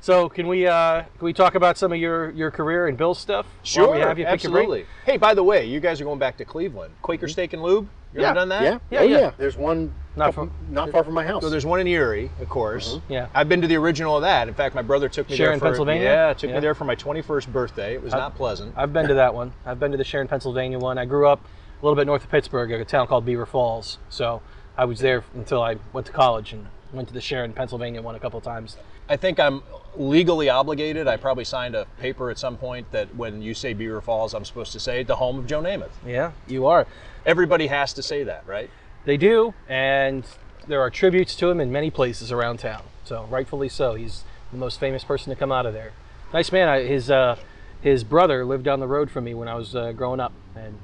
So 0.00 0.30
can 0.30 0.48
we 0.48 0.66
uh, 0.66 1.02
can 1.02 1.24
we 1.26 1.34
talk 1.34 1.54
about 1.54 1.76
some 1.76 1.92
of 1.92 1.98
your, 1.98 2.30
your 2.30 2.50
career 2.50 2.86
and 2.88 2.96
Bill's 2.96 3.18
stuff? 3.18 3.44
Sure, 3.62 3.92
we 3.92 4.00
have 4.00 4.18
you 4.18 4.24
pick 4.24 4.42
your 4.42 4.52
brain? 4.52 4.62
absolutely. 4.64 4.86
Hey, 5.04 5.18
by 5.18 5.34
the 5.34 5.44
way, 5.44 5.66
you 5.66 5.80
guys 5.80 6.00
are 6.00 6.04
going 6.04 6.18
back 6.18 6.38
to 6.38 6.46
Cleveland. 6.46 6.94
Quaker 7.02 7.28
Steak 7.28 7.52
and 7.52 7.62
Lube. 7.62 7.86
You 8.14 8.22
ever 8.22 8.34
done 8.34 8.48
that? 8.48 8.62
Yeah, 8.62 8.78
Yeah, 8.90 8.98
oh 9.00 9.02
yeah. 9.04 9.18
yeah. 9.18 9.30
There's 9.38 9.56
one 9.56 9.94
Not 10.16 10.26
not, 10.26 10.34
from- 10.34 10.50
not 10.68 10.90
far 10.90 11.04
from 11.04 11.14
my 11.14 11.24
house. 11.24 11.42
So 11.42 11.50
there's 11.50 11.64
one 11.66 11.80
in 11.80 11.86
Erie, 11.86 12.30
of 12.40 12.48
course. 12.48 12.94
Mm-hmm. 12.94 13.12
Yeah. 13.12 13.26
I've 13.34 13.48
been 13.48 13.60
to 13.62 13.68
the 13.68 13.76
original 13.76 14.16
of 14.16 14.22
that. 14.22 14.48
In 14.48 14.54
fact, 14.54 14.74
my 14.74 14.82
brother 14.82 15.08
took 15.08 15.30
me 15.30 15.36
Sharon, 15.36 15.52
there 15.52 15.58
for 15.60 15.64
Pennsylvania? 15.66 16.02
Yeah, 16.04 16.32
took 16.32 16.50
Yeah. 16.50 16.56
me 16.56 16.60
there 16.60 16.74
for 16.74 16.84
my 16.84 16.96
21st 16.96 17.52
birthday. 17.52 17.94
It 17.94 18.02
was 18.02 18.12
not 18.12 18.34
pleasant. 18.34 18.74
I've 18.76 18.92
been 18.92 19.06
to 19.08 19.14
that 19.14 19.34
one. 19.34 19.52
I've 19.64 19.78
been 19.78 19.92
to 19.92 19.96
the 19.96 20.04
Sharon, 20.04 20.26
Pennsylvania 20.28 20.78
one. 20.78 20.98
I 20.98 21.04
grew 21.04 21.28
up 21.28 21.40
a 21.80 21.84
little 21.84 21.96
bit 21.96 22.06
north 22.06 22.24
of 22.24 22.30
Pittsburgh, 22.30 22.70
a 22.72 22.84
town 22.84 23.06
called 23.06 23.24
Beaver 23.24 23.46
Falls. 23.46 23.98
So 24.08 24.42
I 24.76 24.84
was 24.86 24.98
there 25.00 25.22
until 25.34 25.62
I 25.62 25.76
went 25.92 26.06
to 26.08 26.12
college 26.12 26.52
and 26.52 26.66
went 26.92 27.06
to 27.08 27.14
the 27.14 27.20
Sharon, 27.20 27.52
Pennsylvania 27.52 28.02
one 28.02 28.16
a 28.16 28.18
couple 28.20 28.38
of 28.38 28.44
times. 28.44 28.76
I 29.10 29.16
think 29.16 29.40
I'm 29.40 29.64
legally 29.96 30.48
obligated. 30.48 31.08
I 31.08 31.16
probably 31.16 31.44
signed 31.44 31.74
a 31.74 31.84
paper 31.98 32.30
at 32.30 32.38
some 32.38 32.56
point 32.56 32.92
that 32.92 33.16
when 33.16 33.42
you 33.42 33.54
say 33.54 33.72
Beaver 33.72 34.00
Falls, 34.00 34.34
I'm 34.34 34.44
supposed 34.44 34.70
to 34.72 34.80
say 34.80 35.02
the 35.02 35.16
home 35.16 35.40
of 35.40 35.48
Joe 35.48 35.60
Namath. 35.60 35.90
Yeah, 36.06 36.30
you 36.46 36.66
are. 36.66 36.86
Everybody 37.26 37.66
has 37.66 37.92
to 37.94 38.04
say 38.04 38.22
that, 38.22 38.46
right? 38.46 38.70
They 39.04 39.16
do, 39.16 39.52
and 39.68 40.24
there 40.68 40.80
are 40.80 40.90
tributes 40.90 41.34
to 41.36 41.50
him 41.50 41.60
in 41.60 41.72
many 41.72 41.90
places 41.90 42.30
around 42.30 42.58
town. 42.58 42.82
So 43.04 43.26
rightfully 43.28 43.68
so. 43.68 43.94
He's 43.94 44.22
the 44.52 44.58
most 44.58 44.78
famous 44.78 45.02
person 45.02 45.30
to 45.30 45.36
come 45.36 45.50
out 45.50 45.66
of 45.66 45.74
there. 45.74 45.92
Nice 46.32 46.52
man. 46.52 46.68
I, 46.68 46.84
his 46.84 47.10
uh, 47.10 47.34
his 47.82 48.04
brother 48.04 48.44
lived 48.44 48.62
down 48.62 48.78
the 48.78 48.86
road 48.86 49.10
from 49.10 49.24
me 49.24 49.34
when 49.34 49.48
I 49.48 49.54
was 49.54 49.74
uh, 49.74 49.90
growing 49.90 50.20
up, 50.20 50.32
and 50.54 50.78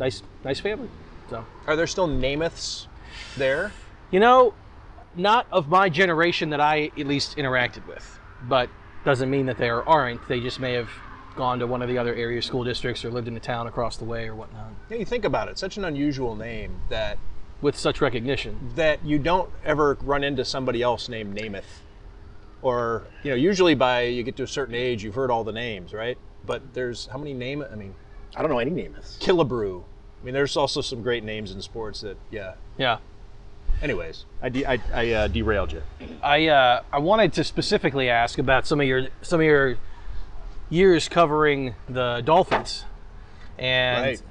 nice 0.00 0.24
nice 0.42 0.58
family. 0.58 0.88
So 1.28 1.46
Are 1.68 1.76
there 1.76 1.86
still 1.86 2.08
Namaths 2.08 2.86
there? 3.36 3.70
you 4.10 4.18
know, 4.18 4.54
not 5.14 5.46
of 5.50 5.68
my 5.68 5.88
generation 5.88 6.50
that 6.50 6.60
I 6.60 6.90
at 6.98 7.06
least 7.06 7.36
interacted 7.36 7.86
with, 7.86 8.18
but 8.42 8.68
doesn't 9.04 9.30
mean 9.30 9.46
that 9.46 9.58
there 9.58 9.86
aren't. 9.88 10.26
They 10.28 10.40
just 10.40 10.60
may 10.60 10.74
have 10.74 10.90
gone 11.36 11.58
to 11.60 11.66
one 11.66 11.80
of 11.80 11.88
the 11.88 11.96
other 11.96 12.14
area 12.14 12.42
school 12.42 12.64
districts 12.64 13.04
or 13.04 13.10
lived 13.10 13.28
in 13.28 13.36
a 13.36 13.40
town 13.40 13.66
across 13.66 13.96
the 13.96 14.04
way 14.04 14.26
or 14.26 14.34
whatnot 14.34 14.72
Yeah, 14.90 14.98
you 14.98 15.04
think 15.04 15.24
about 15.24 15.48
it. 15.48 15.58
Such 15.58 15.76
an 15.76 15.84
unusual 15.84 16.36
name 16.36 16.82
that 16.88 17.18
with 17.62 17.76
such 17.76 18.00
recognition. 18.00 18.72
that 18.74 19.04
you 19.04 19.18
don't 19.18 19.50
ever 19.64 19.96
run 20.02 20.24
into 20.24 20.44
somebody 20.44 20.82
else 20.82 21.08
named 21.08 21.36
Namath. 21.36 21.82
Or, 22.62 23.04
you 23.22 23.30
know, 23.30 23.36
usually 23.36 23.74
by 23.74 24.02
you 24.02 24.22
get 24.22 24.36
to 24.36 24.42
a 24.42 24.48
certain 24.48 24.74
age, 24.74 25.02
you've 25.02 25.14
heard 25.14 25.30
all 25.30 25.44
the 25.44 25.52
names, 25.52 25.94
right? 25.94 26.18
But 26.44 26.74
there's 26.74 27.06
how 27.06 27.18
many 27.18 27.32
name? 27.32 27.64
I 27.70 27.74
mean, 27.74 27.94
I 28.36 28.42
don't 28.42 28.50
know 28.50 28.58
any 28.58 28.70
names. 28.70 29.18
Killebrew. 29.20 29.82
I 30.20 30.24
mean, 30.24 30.34
there's 30.34 30.56
also 30.56 30.82
some 30.82 31.02
great 31.02 31.24
names 31.24 31.52
in 31.52 31.62
sports 31.62 32.02
that, 32.02 32.18
yeah. 32.30 32.54
Yeah. 32.76 32.98
Anyways, 33.82 34.24
I, 34.42 34.48
de- 34.50 34.66
I, 34.66 34.78
I 34.92 35.10
uh, 35.12 35.28
derailed 35.28 35.72
you. 35.72 35.82
I 36.22 36.48
uh, 36.48 36.82
I 36.92 36.98
wanted 36.98 37.32
to 37.34 37.44
specifically 37.44 38.10
ask 38.10 38.38
about 38.38 38.66
some 38.66 38.80
of 38.80 38.86
your 38.86 39.08
some 39.22 39.40
of 39.40 39.46
your 39.46 39.76
years 40.68 41.08
covering 41.08 41.74
the 41.88 42.22
Dolphins. 42.24 42.84
And 43.58 44.02
Right. 44.04 44.22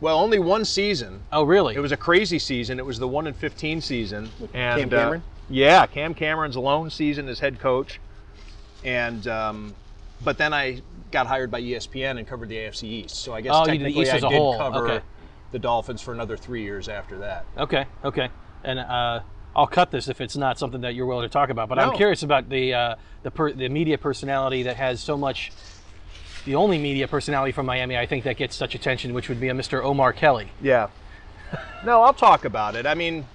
Well, 0.00 0.18
only 0.18 0.38
one 0.38 0.64
season. 0.66 1.22
oh 1.32 1.44
really? 1.44 1.74
It 1.74 1.80
was 1.80 1.92
a 1.92 1.96
crazy 1.96 2.38
season. 2.38 2.78
It 2.78 2.84
was 2.84 2.98
the 2.98 3.08
one 3.08 3.26
in 3.26 3.32
15 3.32 3.80
season. 3.80 4.28
And, 4.52 4.80
Cam 4.80 4.90
Cameron? 4.90 5.20
Uh, 5.22 5.30
yeah, 5.48 5.86
Cam 5.86 6.12
Cameron's 6.12 6.56
lone 6.56 6.90
season 6.90 7.28
as 7.28 7.38
head 7.40 7.58
coach. 7.60 7.98
And, 8.84 9.26
um, 9.26 9.74
but 10.22 10.36
then 10.36 10.52
I 10.52 10.82
got 11.12 11.26
hired 11.26 11.50
by 11.50 11.62
ESPN 11.62 12.18
and 12.18 12.26
covered 12.26 12.50
the 12.50 12.56
AFC 12.56 12.82
East. 12.84 13.16
So 13.16 13.32
I 13.32 13.40
guess 13.40 13.52
Oh, 13.54 13.60
you 13.60 13.64
did 13.64 13.72
the 13.72 13.84
technically 13.84 14.02
East 14.02 14.12
I 14.12 14.16
as 14.16 14.22
a 14.24 14.28
did 14.28 14.36
whole. 14.38 14.58
cover 14.58 14.88
Okay. 14.90 15.04
the 15.52 15.58
Dolphins 15.58 16.02
for 16.02 16.12
another 16.12 16.36
three 16.36 16.62
years 16.62 16.88
after 16.90 17.16
that. 17.18 17.46
Okay, 17.56 17.86
okay. 18.04 18.28
And 18.66 18.78
uh, 18.80 19.20
I'll 19.54 19.66
cut 19.66 19.90
this 19.90 20.08
if 20.08 20.20
it's 20.20 20.36
not 20.36 20.58
something 20.58 20.82
that 20.82 20.94
you're 20.94 21.06
willing 21.06 21.24
to 21.26 21.32
talk 21.32 21.48
about. 21.48 21.68
But 21.70 21.78
I'm 21.78 21.96
curious 21.96 22.22
about 22.22 22.50
the 22.50 22.74
uh, 22.74 22.94
the 23.22 23.30
per- 23.30 23.52
the 23.52 23.68
media 23.70 23.96
personality 23.96 24.64
that 24.64 24.76
has 24.76 25.00
so 25.00 25.16
much. 25.16 25.52
The 26.44 26.54
only 26.54 26.78
media 26.78 27.08
personality 27.08 27.52
from 27.52 27.66
Miami, 27.66 27.96
I 27.96 28.06
think, 28.06 28.24
that 28.24 28.36
gets 28.36 28.54
such 28.54 28.74
attention, 28.74 29.14
which 29.14 29.28
would 29.28 29.40
be 29.40 29.48
a 29.48 29.52
Mr. 29.52 29.82
Omar 29.82 30.12
Kelly. 30.12 30.48
Yeah. 30.60 30.88
no, 31.84 32.02
I'll 32.02 32.14
talk 32.14 32.44
about 32.44 32.76
it. 32.76 32.86
I 32.86 32.94
mean, 32.94 33.26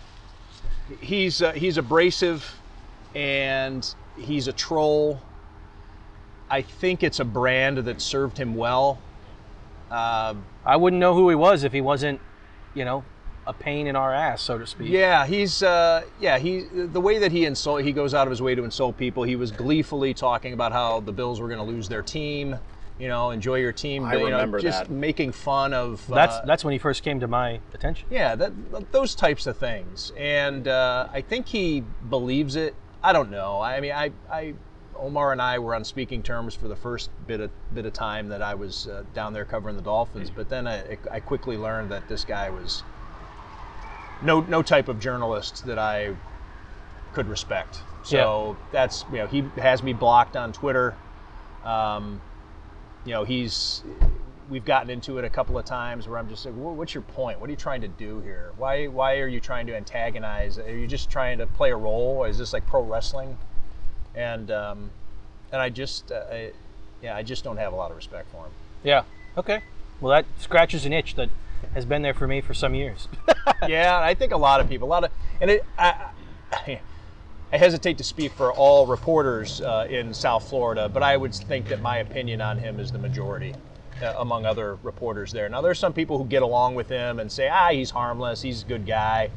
he's 1.00 1.42
uh, 1.42 1.54
he's 1.54 1.78
abrasive, 1.78 2.54
and 3.16 3.94
he's 4.18 4.48
a 4.48 4.54
troll. 4.54 5.22
I 6.50 6.62
think 6.62 7.04
it's 7.04 7.20
a 7.20 7.26
brand 7.26 7.78
that 7.80 8.02
served 8.02 8.38
him 8.38 8.56
well. 8.56 9.00
Um, 9.90 10.46
I 10.66 10.76
wouldn't 10.76 11.00
know 11.00 11.14
who 11.14 11.30
he 11.30 11.36
was 11.36 11.64
if 11.64 11.72
he 11.74 11.82
wasn't, 11.82 12.20
you 12.74 12.86
know, 12.86 13.04
a 13.48 13.54
pain 13.54 13.88
in 13.88 13.96
our 13.96 14.14
ass, 14.14 14.42
so 14.42 14.58
to 14.58 14.68
speak. 14.68 14.90
Yeah, 14.90 15.26
he's 15.26 15.64
uh, 15.64 16.04
yeah 16.20 16.38
he 16.38 16.62
the 16.62 17.02
way 17.02 17.20
that 17.20 17.32
he 17.32 17.46
insult 17.46 17.84
he 17.84 17.92
goes 17.92 18.14
out 18.14 18.28
of 18.28 18.32
his 18.32 18.42
way 18.42 18.56
to 18.56 18.64
insult 18.64 18.98
people. 18.98 19.24
He 19.24 19.36
was 19.36 19.52
gleefully 19.52 20.14
talking 20.14 20.54
about 20.54 20.72
how 20.72 21.00
the 21.00 21.12
Bills 21.12 21.42
were 21.42 21.48
going 21.48 21.60
to 21.60 21.66
lose 21.66 21.90
their 21.90 22.02
team. 22.02 22.58
You 23.00 23.08
know, 23.08 23.32
enjoy 23.32 23.56
your 23.56 23.72
team. 23.72 24.06
I 24.06 24.12
but, 24.12 24.20
you 24.20 24.30
know, 24.30 24.60
just 24.60 24.84
that. 24.84 24.92
making 24.92 25.32
fun 25.32 25.74
of. 25.74 26.06
That's 26.08 26.36
uh, 26.36 26.44
that's 26.46 26.64
when 26.64 26.74
he 26.74 26.78
first 26.78 27.02
came 27.02 27.20
to 27.20 27.28
my 27.28 27.60
attention. 27.74 28.08
yeah, 28.12 28.36
that 28.36 28.92
those 28.92 29.16
types 29.16 29.48
of 29.48 29.58
things, 29.58 30.12
and 30.16 30.68
uh, 30.68 31.08
I 31.12 31.22
think 31.22 31.48
he 31.48 31.84
believes 32.10 32.56
it. 32.56 32.76
I 33.04 33.14
don't 33.14 33.32
know. 33.32 33.60
I 33.60 33.82
mean, 33.82 33.94
I, 33.94 34.12
I, 34.32 34.54
Omar 34.96 35.32
and 35.32 35.42
I 35.42 35.58
were 35.58 35.74
on 35.74 35.84
speaking 35.84 36.22
terms 36.22 36.54
for 36.54 36.68
the 36.68 36.76
first 36.76 37.10
bit 37.26 37.40
of 37.40 37.50
bit 37.74 37.88
of 37.88 37.94
time 37.94 38.28
that 38.28 38.44
I 38.44 38.54
was 38.54 38.88
uh, 38.88 39.04
down 39.16 39.34
there 39.34 39.46
covering 39.46 39.76
the 39.76 39.82
Dolphins, 39.82 40.30
but 40.30 40.50
then 40.50 40.68
I, 40.68 41.00
I 41.10 41.20
quickly 41.20 41.58
learned 41.58 41.90
that 41.90 42.08
this 42.08 42.24
guy 42.24 42.52
was 42.52 42.84
no 44.24 44.42
no 44.42 44.62
type 44.62 44.88
of 44.88 45.00
journalist 45.00 45.66
that 45.66 45.80
I 45.80 46.16
could 47.14 47.28
respect. 47.28 47.80
So 48.04 48.58
that's 48.72 49.06
you 49.12 49.18
know 49.18 49.28
he 49.28 49.44
has 49.58 49.84
me 49.84 49.94
blocked 49.94 50.36
on 50.36 50.54
Twitter. 50.54 50.96
Um, 51.64 52.22
you 53.06 53.12
know 53.12 53.24
he's 53.24 53.84
we've 54.50 54.66
gotten 54.66 54.90
into 54.90 55.18
it 55.18 55.24
a 55.24 55.30
couple 55.30 55.58
of 55.58 55.66
times 55.66 56.08
where 56.08 56.18
I'm 56.20 56.28
just 56.28 56.46
like, 56.46 56.54
what's 56.56 56.94
your 56.94 57.04
point? 57.04 57.40
What 57.40 57.48
are 57.48 57.52
you 57.52 57.58
trying 57.58 57.82
to 57.82 57.88
do 57.88 58.20
here? 58.22 58.52
Why 58.58 58.88
why 58.88 59.20
are 59.20 59.28
you 59.28 59.40
trying 59.40 59.68
to 59.68 59.76
antagonize? 59.76 60.58
Are 60.58 60.78
you 60.78 60.88
just 60.88 61.10
trying 61.10 61.38
to 61.38 61.48
play 61.48 61.72
a 61.72 61.78
role? 61.78 62.24
Is 62.26 62.38
this 62.38 62.54
like 62.54 62.66
pro 62.66 62.84
wrestling? 62.84 63.38
And 64.16 64.52
um, 64.52 64.92
and 65.52 65.62
I 65.62 65.70
just 65.70 66.12
uh, 66.12 66.24
I, 66.32 66.52
yeah 67.02 67.16
I 67.16 67.24
just 67.24 67.44
don't 67.44 67.58
have 67.58 67.74
a 67.74 67.76
lot 67.76 67.92
of 67.92 67.98
respect 67.98 68.32
for 68.32 68.46
him. 68.46 68.52
Yeah. 68.84 69.04
Okay. 69.38 69.62
Well, 70.00 70.12
that 70.12 70.26
scratches 70.40 70.86
an 70.86 70.94
itch 70.94 71.16
that 71.16 71.30
has 71.74 71.86
been 71.86 72.02
there 72.02 72.14
for 72.14 72.28
me 72.28 72.42
for 72.42 72.54
some 72.54 72.74
years. 72.76 73.08
yeah, 73.68 74.00
I 74.00 74.14
think 74.14 74.32
a 74.32 74.38
lot 74.38 74.60
of 74.60 74.70
people, 74.70 74.88
a 74.88 74.90
lot 74.92 75.04
of, 75.04 75.12
and 75.40 75.50
it, 75.52 75.66
I, 75.78 76.10
I, 76.52 76.80
I 77.52 77.58
hesitate 77.58 77.98
to 77.98 78.04
speak 78.04 78.32
for 78.34 78.52
all 78.54 78.88
reporters 78.88 79.62
uh, 79.62 79.88
in 79.90 80.14
South 80.14 80.48
Florida, 80.50 80.90
but 80.90 81.04
I 81.04 81.18
would 81.18 81.34
think 81.34 81.68
that 81.68 81.82
my 81.82 81.98
opinion 81.98 82.42
on 82.42 82.58
him 82.58 82.80
is 82.80 82.92
the 82.92 82.98
majority 83.00 83.54
uh, 84.02 84.14
among 84.18 84.46
other 84.46 84.76
reporters 84.84 85.32
there. 85.32 85.50
Now, 85.50 85.62
there's 85.62 85.80
some 85.80 85.94
people 85.94 86.18
who 86.18 86.26
get 86.26 86.44
along 86.44 86.76
with 86.76 86.90
him 86.90 87.20
and 87.20 87.32
say, 87.32 87.50
ah, 87.50 87.70
he's 87.72 87.90
harmless, 87.92 88.42
he's 88.42 88.64
a 88.64 88.66
good 88.66 88.86
guy, 88.86 89.30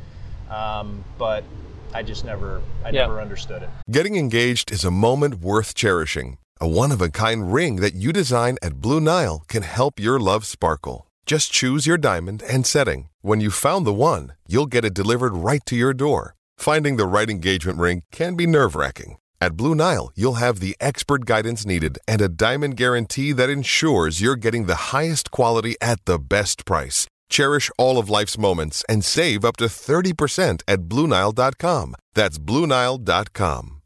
um, 0.51 1.05
but 1.19 1.45
I 1.93 2.03
just 2.03 2.25
never, 2.25 2.61
I 2.85 2.91
Yeah. 2.91 3.03
never 3.03 3.21
understood 3.21 3.63
it. 3.63 3.69
Getting 3.91 4.17
engaged 4.17 4.73
is 4.73 4.85
a 4.85 4.91
moment 4.91 5.37
worth 5.37 5.75
cherishing. 5.75 6.39
A 6.61 6.69
one 6.69 6.93
of 6.93 7.03
a 7.03 7.11
kind 7.11 7.53
ring 7.53 7.77
that 7.77 7.95
you 7.95 8.13
design 8.13 8.57
at 8.63 8.81
Blue 8.81 9.01
Nile 9.01 9.45
can 9.49 9.63
help 9.65 9.99
your 9.99 10.19
love 10.21 10.47
sparkle. 10.47 11.04
Just 11.27 11.53
choose 11.53 11.87
your 11.87 11.99
diamond 11.99 12.43
and 12.43 12.67
setting. 12.67 13.09
When 13.23 13.41
you've 13.41 13.55
found 13.55 13.87
the 13.87 13.93
one, 13.93 14.33
you'll 14.49 14.67
get 14.67 14.85
it 14.85 14.95
delivered 14.95 15.35
right 15.35 15.65
to 15.67 15.77
your 15.77 15.93
door. 15.95 16.35
Finding 16.57 16.97
the 16.97 17.07
right 17.07 17.29
engagement 17.29 17.79
ring 17.79 18.03
can 18.11 18.35
be 18.35 18.47
nerve 18.47 18.75
wracking. 18.75 19.19
At 19.41 19.57
Blue 19.57 19.75
Nile, 19.75 20.11
you'll 20.15 20.35
have 20.35 20.61
the 20.61 20.77
expert 20.81 21.27
guidance 21.27 21.67
needed 21.67 21.99
and 22.09 22.21
a 22.21 22.29
diamond 22.29 22.77
guarantee 22.77 23.33
that 23.33 23.51
ensures 23.51 24.21
you're 24.21 24.37
getting 24.37 24.67
the 24.67 24.93
highest 24.93 25.31
quality 25.31 25.77
at 25.81 26.03
the 26.05 26.19
best 26.19 26.65
price. 26.65 27.07
Cherish 27.31 27.71
all 27.79 27.99
of 27.99 28.11
life's 28.11 28.39
moments 28.39 28.85
and 28.89 29.05
save 29.05 29.45
up 29.45 29.57
to 29.57 29.65
30% 29.65 30.63
at 30.69 30.81
BlueNile.com. 30.83 31.95
That's 32.15 32.39
BlueNile.com. 32.39 33.83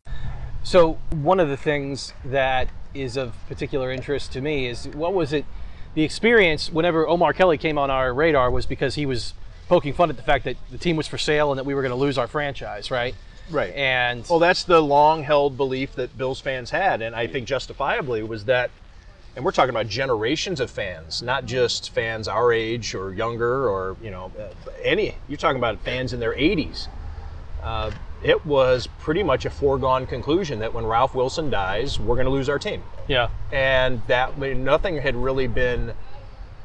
So 0.64 0.98
one 1.10 1.40
of 1.40 1.48
the 1.48 1.56
things 1.56 2.12
that 2.24 2.68
is 2.94 3.16
of 3.16 3.32
particular 3.46 3.92
interest 3.92 4.32
to 4.32 4.40
me 4.40 4.66
is 4.66 4.88
what 4.88 5.14
was 5.14 5.32
it? 5.32 5.44
The 5.98 6.04
experience 6.04 6.70
whenever 6.70 7.08
Omar 7.08 7.32
Kelly 7.32 7.58
came 7.58 7.76
on 7.76 7.90
our 7.90 8.14
radar 8.14 8.52
was 8.52 8.66
because 8.66 8.94
he 8.94 9.04
was 9.04 9.34
poking 9.66 9.92
fun 9.92 10.10
at 10.10 10.16
the 10.16 10.22
fact 10.22 10.44
that 10.44 10.56
the 10.70 10.78
team 10.78 10.94
was 10.94 11.08
for 11.08 11.18
sale 11.18 11.50
and 11.50 11.58
that 11.58 11.64
we 11.64 11.74
were 11.74 11.82
going 11.82 11.90
to 11.90 11.96
lose 11.96 12.16
our 12.16 12.28
franchise, 12.28 12.92
right? 12.92 13.16
Right. 13.50 13.74
And 13.74 14.24
Well, 14.30 14.38
that's 14.38 14.62
the 14.62 14.80
long 14.80 15.24
held 15.24 15.56
belief 15.56 15.96
that 15.96 16.16
Bills 16.16 16.40
fans 16.40 16.70
had, 16.70 17.02
and 17.02 17.16
I 17.16 17.26
think 17.26 17.48
justifiably 17.48 18.22
was 18.22 18.44
that, 18.44 18.70
and 19.34 19.44
we're 19.44 19.50
talking 19.50 19.70
about 19.70 19.88
generations 19.88 20.60
of 20.60 20.70
fans, 20.70 21.20
not 21.20 21.46
just 21.46 21.90
fans 21.90 22.28
our 22.28 22.52
age 22.52 22.94
or 22.94 23.12
younger 23.12 23.68
or, 23.68 23.96
you 24.00 24.12
know, 24.12 24.30
uh, 24.38 24.70
any, 24.84 25.16
you're 25.26 25.36
talking 25.36 25.58
about 25.58 25.80
fans 25.80 26.12
in 26.12 26.20
their 26.20 26.32
80s. 26.32 26.86
Uh, 27.60 27.90
it 28.22 28.46
was 28.46 28.86
pretty 29.00 29.24
much 29.24 29.46
a 29.46 29.50
foregone 29.50 30.06
conclusion 30.06 30.60
that 30.60 30.72
when 30.72 30.86
Ralph 30.86 31.16
Wilson 31.16 31.50
dies, 31.50 31.98
we're 31.98 32.14
going 32.14 32.26
to 32.26 32.30
lose 32.30 32.48
our 32.48 32.60
team. 32.60 32.84
Yeah, 33.08 33.30
And 33.50 34.02
that 34.06 34.38
nothing 34.38 34.98
had 34.98 35.16
really 35.16 35.46
been 35.46 35.94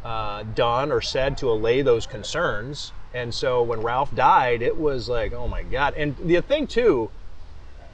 uh, 0.04 0.44
done 0.44 0.92
or 0.92 1.02
said 1.02 1.38
to 1.38 1.50
allay 1.50 1.82
those 1.82 2.06
concerns. 2.06 2.92
And 3.14 3.34
so 3.34 3.64
when 3.64 3.82
Ralph 3.82 4.14
died, 4.14 4.62
it 4.62 4.78
was 4.78 5.08
like, 5.08 5.32
oh 5.34 5.48
my 5.48 5.64
God. 5.64 5.94
And 5.96 6.18
the 6.18 6.42
thing, 6.42 6.68
too, 6.68 7.10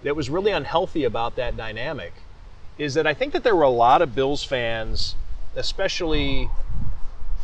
that 0.03 0.15
was 0.15 0.29
really 0.29 0.51
unhealthy 0.51 1.03
about 1.03 1.35
that 1.35 1.55
dynamic 1.55 2.13
is 2.77 2.93
that 2.95 3.05
I 3.05 3.13
think 3.13 3.33
that 3.33 3.43
there 3.43 3.55
were 3.55 3.63
a 3.63 3.69
lot 3.69 4.01
of 4.01 4.15
Bills 4.15 4.43
fans, 4.43 5.15
especially 5.55 6.49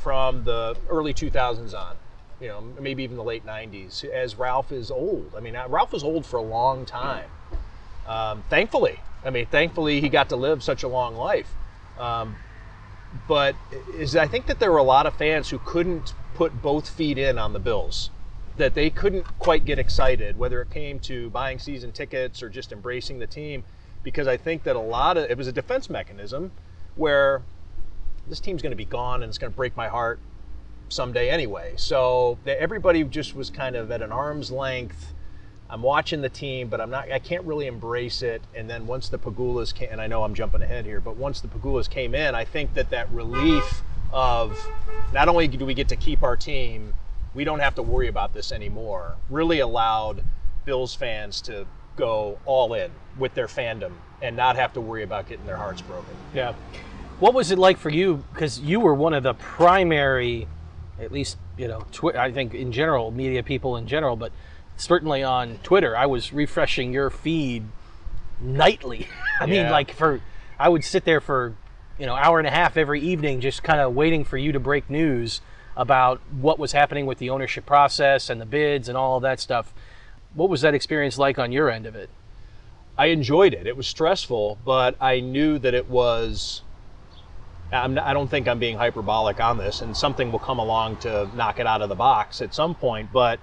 from 0.02 0.46
the 0.46 0.78
early 0.90 1.14
2000s 1.14 1.74
on, 1.74 1.98
you 2.40 2.48
know, 2.48 2.64
maybe 2.80 3.04
even 3.04 3.18
the 3.18 3.24
late 3.24 3.46
90s, 3.46 4.06
as 4.06 4.38
Ralph 4.38 4.72
is 4.72 4.90
old. 4.90 5.34
I 5.38 5.42
mean, 5.42 5.58
Ralph 5.68 5.92
was 5.92 6.04
old 6.04 6.26
for 6.26 6.38
a 6.38 6.42
long 6.42 6.86
time. 6.86 7.30
Um, 8.08 8.44
thankfully, 8.50 9.00
I 9.26 9.32
mean, 9.32 9.48
thankfully 9.48 10.00
he 10.00 10.08
got 10.08 10.30
to 10.30 10.36
live 10.36 10.64
such 10.64 10.84
a 10.84 10.88
long 10.88 11.16
life. 11.16 11.52
Um, 11.98 12.36
but 13.28 13.56
is 13.98 14.16
I 14.16 14.28
think 14.28 14.46
that 14.48 14.60
there 14.60 14.72
were 14.72 14.78
a 14.78 14.84
lot 14.84 15.06
of 15.06 15.16
fans 15.16 15.50
who 15.50 15.60
couldn't 15.60 16.14
put 16.36 16.62
both 16.62 16.88
feet 16.90 17.18
in 17.18 17.38
on 17.40 17.54
the 17.54 17.60
Bills, 17.60 18.10
that 18.58 18.76
they 18.76 18.90
couldn't 18.90 19.26
quite 19.40 19.66
get 19.66 19.80
excited, 19.80 20.38
whether 20.38 20.62
it 20.62 20.70
came 20.70 21.00
to 21.00 21.30
buying 21.30 21.60
season 21.60 21.92
tickets 21.92 22.44
or 22.44 22.50
just 22.50 22.72
embracing 22.72 23.20
the 23.20 23.28
team, 23.28 23.64
because 24.04 24.28
I 24.28 24.38
think 24.38 24.64
that 24.64 24.76
a 24.76 24.80
lot 24.80 25.18
of 25.18 25.30
it 25.30 25.38
was 25.38 25.48
a 25.48 25.52
defense 25.52 25.90
mechanism 25.90 26.52
where 26.96 27.42
this 28.28 28.40
team's 28.40 28.62
going 28.62 28.72
to 28.72 28.78
be 28.78 28.86
gone 28.86 29.24
and 29.24 29.30
it's 29.30 29.38
going 29.38 29.52
to 29.52 29.56
break 29.58 29.76
my 29.76 29.88
heart 29.88 30.20
someday 30.90 31.30
anyway. 31.30 31.74
So 31.78 32.38
everybody 32.46 33.04
just 33.06 33.36
was 33.36 33.50
kind 33.50 33.76
of 33.76 33.92
at 33.92 34.02
an 34.02 34.12
arm's 34.12 34.52
length. 34.52 35.14
I'm 35.70 35.82
watching 35.82 36.22
the 36.22 36.30
team, 36.30 36.68
but 36.68 36.80
I'm 36.80 36.90
not. 36.90 37.12
I 37.12 37.20
can't 37.20 37.44
really 37.44 37.68
embrace 37.68 38.22
it. 38.22 38.42
And 38.54 38.70
then 38.70 38.86
once 38.86 39.10
the 39.10 39.18
Pegulas 39.18 39.74
came, 39.74 39.90
and 39.92 40.00
I 40.00 40.08
know 40.08 40.24
I'm 40.24 40.36
jumping 40.36 40.62
ahead 40.62 40.86
here, 40.86 41.00
but 41.00 41.18
once 41.18 41.42
the 41.42 41.48
Pegulas 41.48 41.90
came 41.90 42.14
in, 42.14 42.36
I 42.36 42.46
think 42.46 42.74
that 42.76 42.92
that 42.92 43.12
relief 43.12 43.82
of 44.14 44.58
not 45.14 45.28
only 45.28 45.48
do 45.48 45.66
we 45.66 45.74
get 45.74 45.90
to 45.90 45.96
keep 45.96 46.22
our 46.22 46.38
team, 46.38 46.94
we 47.34 47.44
don't 47.44 47.60
have 47.60 47.76
to 47.76 47.82
worry 47.82 48.08
about 48.08 48.34
this 48.34 48.52
anymore. 48.52 49.16
Really 49.30 49.60
allowed 49.60 50.24
Bills 50.66 50.94
fans 50.94 51.42
to 51.42 51.66
go 51.96 52.38
all 52.46 52.74
in 52.74 52.92
with 53.18 53.34
their 53.34 53.48
fandom 53.48 53.94
and 54.22 54.36
not 54.36 54.56
have 54.56 54.74
to 54.74 54.82
worry 54.82 55.04
about 55.04 55.28
getting 55.28 55.46
their 55.46 55.58
hearts 55.58 55.82
broken. 55.82 56.16
yeah. 56.34 56.54
What 57.20 57.34
was 57.34 57.50
it 57.50 57.58
like 57.58 57.78
for 57.78 57.90
you? 57.90 58.26
Because 58.34 58.60
you 58.60 58.82
were 58.82 58.94
one 58.94 59.14
of 59.14 59.24
the 59.24 59.36
primary, 59.36 60.48
at 61.00 61.14
least 61.14 61.38
you 61.58 61.70
know, 61.70 61.86
twi- 61.94 62.12
I 62.22 62.32
think 62.34 62.54
in 62.54 62.74
general, 62.74 63.10
media 63.10 63.42
people 63.42 63.78
in 63.78 63.88
general, 63.88 64.18
but 64.18 64.34
certainly 64.78 65.24
on 65.24 65.60
Twitter, 65.64 65.96
I 65.96 66.06
was 66.06 66.34
refreshing 66.34 66.94
your 66.94 67.10
feed 67.10 67.64
nightly. 68.40 69.08
I 69.40 69.46
mean, 69.46 69.70
like 69.70 69.92
for, 69.94 70.22
I 70.60 70.70
would 70.70 70.84
sit 70.84 71.06
there 71.06 71.22
for, 71.22 71.56
you 71.98 72.06
know, 72.06 72.16
hour 72.16 72.40
and 72.40 72.48
a 72.48 72.52
half 72.52 72.78
every 72.78 73.02
evening, 73.02 73.42
just 73.42 73.64
kind 73.64 73.80
of 73.80 73.94
waiting 73.94 74.24
for 74.24 74.38
you 74.38 74.52
to 74.52 74.60
break 74.60 74.90
news 74.90 75.42
about 75.78 76.22
what 76.32 76.58
was 76.58 76.72
happening 76.72 77.06
with 77.06 77.18
the 77.18 77.30
ownership 77.30 77.66
process 77.66 78.30
and 78.30 78.40
the 78.40 78.46
bids 78.46 78.88
and 78.88 78.98
all 78.98 79.18
of 79.18 79.24
that 79.24 79.40
stuff. 79.40 79.74
What 80.34 80.50
was 80.50 80.62
that 80.62 80.74
experience 80.74 81.18
like 81.18 81.38
on 81.38 81.52
your 81.52 81.70
end 81.70 81.86
of 81.86 81.96
it? 81.96 82.10
I 82.98 83.08
enjoyed 83.08 83.54
it. 83.54 83.68
It 83.68 83.76
was 83.76 83.88
stressful, 83.88 84.58
but 84.64 84.96
I 85.02 85.20
knew 85.20 85.60
that 85.60 85.74
it 85.74 85.90
was. 85.90 86.62
I'm, 87.72 87.98
I 88.00 88.14
don't 88.14 88.30
think 88.30 88.48
I'm 88.48 88.60
being 88.60 88.78
hyperbolic 88.78 89.42
on 89.42 89.58
this, 89.58 89.82
and 89.82 89.98
something 89.98 90.32
will 90.32 90.40
come 90.40 90.60
along 90.60 90.98
to 90.98 91.30
knock 91.36 91.60
it 91.60 91.68
out 91.68 91.82
of 91.82 91.90
the 91.90 91.96
box 91.96 92.42
at 92.42 92.54
some 92.54 92.74
point. 92.76 93.12
But 93.12 93.40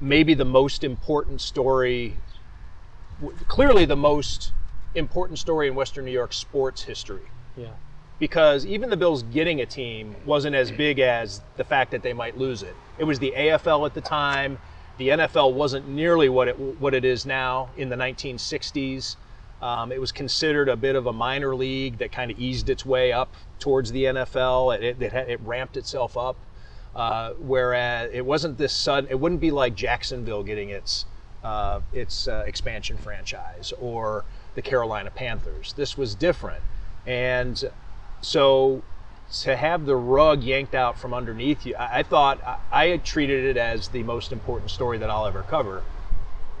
maybe 0.00 0.34
the 0.34 0.44
most 0.44 0.84
important 0.84 1.40
story, 1.40 2.14
clearly 3.48 3.84
the 3.84 3.96
most 3.96 4.52
important 4.94 5.38
story 5.38 5.68
in 5.68 5.74
Western 5.74 6.04
New 6.04 6.10
York 6.12 6.32
sports 6.32 6.82
history 6.82 7.22
Yeah. 7.56 7.68
because 8.18 8.64
even 8.64 8.90
the 8.90 8.96
Bills 8.96 9.22
getting 9.24 9.60
a 9.60 9.66
team 9.66 10.16
wasn't 10.24 10.56
as 10.56 10.70
big 10.70 10.98
as 10.98 11.40
the 11.56 11.64
fact 11.64 11.90
that 11.90 12.02
they 12.02 12.12
might 12.12 12.38
lose 12.38 12.62
it. 12.62 12.74
It 12.98 13.04
was 13.04 13.18
the 13.18 13.32
AFL 13.36 13.86
at 13.86 13.94
the 13.94 14.00
time. 14.00 14.58
The 14.98 15.08
NFL 15.10 15.52
wasn't 15.52 15.88
nearly 15.88 16.28
what 16.28 16.48
it 16.48 16.58
what 16.58 16.94
it 16.94 17.04
is 17.04 17.24
now 17.26 17.68
in 17.76 17.88
the 17.88 17.96
1960s. 17.96 19.16
Um, 19.60 19.90
it 19.92 20.00
was 20.00 20.12
considered 20.12 20.68
a 20.68 20.76
bit 20.76 20.94
of 20.96 21.06
a 21.06 21.12
minor 21.12 21.54
league 21.54 21.98
that 21.98 22.12
kind 22.12 22.30
of 22.30 22.38
eased 22.38 22.68
its 22.68 22.86
way 22.86 23.12
up 23.12 23.32
towards 23.58 23.90
the 23.92 24.04
NFL. 24.04 24.76
It, 24.76 24.82
it, 24.84 25.02
it, 25.02 25.28
it 25.30 25.40
ramped 25.44 25.76
itself 25.76 26.16
up. 26.16 26.36
Uh, 26.94 27.32
whereas 27.38 28.10
it 28.12 28.24
wasn't 28.24 28.58
this 28.58 28.72
sudden, 28.72 29.08
it 29.10 29.18
wouldn't 29.20 29.40
be 29.40 29.50
like 29.50 29.74
Jacksonville 29.74 30.42
getting 30.42 30.70
its 30.70 31.06
uh, 31.44 31.80
its 31.92 32.26
uh, 32.26 32.44
expansion 32.46 32.96
franchise 32.96 33.72
or 33.80 34.24
the 34.54 34.62
Carolina 34.62 35.10
Panthers. 35.10 35.72
This 35.74 35.96
was 35.96 36.14
different. 36.14 36.62
And 37.06 37.62
so 38.20 38.82
to 39.42 39.56
have 39.56 39.86
the 39.86 39.94
rug 39.94 40.42
yanked 40.42 40.74
out 40.74 40.98
from 40.98 41.14
underneath 41.14 41.64
you, 41.64 41.76
I, 41.76 42.00
I 42.00 42.02
thought 42.02 42.40
I, 42.72 42.92
I 42.92 42.96
treated 42.96 43.44
it 43.44 43.56
as 43.56 43.88
the 43.88 44.02
most 44.02 44.32
important 44.32 44.70
story 44.70 44.98
that 44.98 45.10
I'll 45.10 45.26
ever 45.26 45.42
cover. 45.42 45.82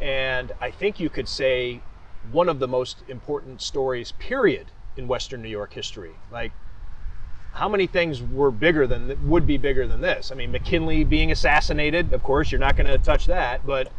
And 0.00 0.52
I 0.60 0.70
think 0.70 1.00
you 1.00 1.10
could 1.10 1.28
say 1.28 1.80
one 2.30 2.48
of 2.48 2.58
the 2.60 2.68
most 2.68 3.02
important 3.08 3.60
stories, 3.60 4.12
period, 4.12 4.66
in 4.96 5.08
Western 5.08 5.42
New 5.42 5.48
York 5.48 5.72
history. 5.72 6.12
Like, 6.30 6.52
how 7.52 7.68
many 7.68 7.86
things 7.86 8.22
were 8.22 8.50
bigger 8.50 8.86
than 8.86 9.28
would 9.28 9.46
be 9.46 9.56
bigger 9.56 9.86
than 9.86 10.00
this? 10.00 10.30
I 10.30 10.34
mean, 10.34 10.52
McKinley 10.52 11.04
being 11.04 11.32
assassinated, 11.32 12.12
of 12.12 12.22
course, 12.22 12.52
you're 12.52 12.60
not 12.60 12.76
going 12.76 12.86
to 12.86 12.98
touch 12.98 13.26
that. 13.26 13.66
But 13.66 13.90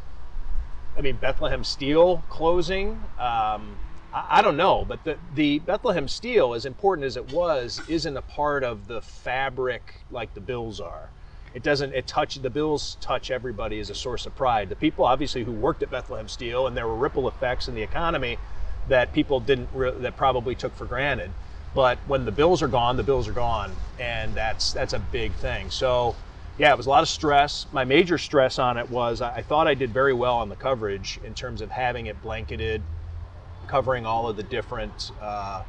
I 0.98 1.02
mean, 1.02 1.18
Bethlehem 1.18 1.64
Steel 1.64 2.24
closing. 2.30 2.92
Um, 3.18 3.78
I, 4.14 4.26
I 4.30 4.42
don't 4.42 4.58
know, 4.58 4.86
but 4.86 5.04
the 5.04 5.18
the 5.36 5.60
Bethlehem 5.60 6.08
Steel, 6.08 6.54
as 6.54 6.66
important 6.66 7.06
as 7.06 7.18
it 7.18 7.32
was, 7.32 7.82
isn't 7.88 8.16
a 8.16 8.22
part 8.22 8.64
of 8.64 8.88
the 8.88 9.02
fabric 9.02 10.02
like 10.12 10.34
the 10.34 10.42
Bills 10.42 10.80
are. 10.80 11.10
It 11.54 11.64
doesn't. 11.64 11.94
It 11.94 12.06
touch 12.08 12.36
the 12.36 12.50
Bills 12.50 12.98
touch 13.02 13.32
everybody 13.32 13.80
as 13.80 13.90
a 13.90 13.96
source 13.96 14.26
of 14.26 14.36
pride. 14.36 14.70
The 14.70 14.76
people 14.76 15.06
obviously 15.06 15.44
who 15.44 15.52
worked 15.52 15.82
at 15.82 15.90
Bethlehem 15.90 16.28
Steel, 16.28 16.68
and 16.68 16.78
there 16.78 16.88
were 16.88 16.96
ripple 16.96 17.28
effects 17.28 17.68
in 17.68 17.76
the 17.76 17.82
economy 17.82 18.38
that 18.88 19.14
people 19.14 19.40
didn't 19.40 19.70
re- 19.74 19.92
that 19.92 20.16
probably 20.16 20.56
took 20.56 20.76
for 20.76 20.86
granted. 20.86 21.32
But 21.74 22.00
when 22.08 22.26
the 22.26 22.32
Bills 22.32 22.62
are 22.62 22.68
gone, 22.68 22.98
the 22.98 23.04
Bills 23.04 23.28
are 23.28 23.34
gone, 23.34 23.72
and 24.00 24.34
that's 24.34 24.74
that's 24.74 24.94
a 24.94 25.00
big 25.00 25.32
thing. 25.34 25.70
So, 25.70 26.16
yeah, 26.58 26.72
it 26.72 26.78
was 26.78 26.88
a 26.88 26.90
lot 26.90 27.04
of 27.04 27.10
stress. 27.10 27.68
My 27.72 27.86
major 27.86 28.18
stress 28.18 28.58
on 28.58 28.78
it 28.78 28.90
was 28.90 29.22
I, 29.22 29.42
thought 29.42 29.68
I 29.68 29.76
did 29.76 29.92
very 29.92 30.14
well 30.14 30.38
on 30.38 30.50
the 30.50 30.56
coverage 30.56 31.20
in 31.24 31.34
terms 31.34 31.62
of 31.62 31.70
having 31.70 32.08
it 32.08 32.22
blanketed, 32.24 32.82
covering 33.68 34.06
all 34.06 34.28
of 34.28 34.36
the 34.36 34.44
different 34.44 35.12
uh, 35.22 35.64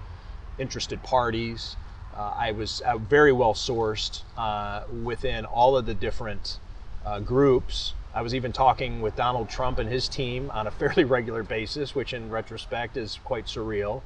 interested 0.58 1.02
parties. 1.02 1.76
Uh, 2.16 2.32
I 2.36 2.52
was 2.52 2.80
uh, 2.80 2.96
very 2.98 3.32
well 3.32 3.54
sourced 3.54 4.22
uh, 4.36 4.82
within 5.04 5.44
all 5.44 5.76
of 5.76 5.86
the 5.86 5.94
different 5.94 6.58
uh, 7.04 7.20
groups. 7.20 7.92
I 8.14 8.22
was 8.22 8.34
even 8.34 8.52
talking 8.52 9.00
with 9.00 9.14
Donald 9.16 9.48
Trump 9.48 9.78
and 9.78 9.88
his 9.88 10.08
team 10.08 10.50
on 10.52 10.66
a 10.66 10.70
fairly 10.80 11.04
regular 11.04 11.42
basis, 11.42 11.94
which 11.94 12.12
in 12.12 12.30
retrospect 12.30 12.96
is 12.96 13.18
quite 13.24 13.46
surreal. 13.46 14.02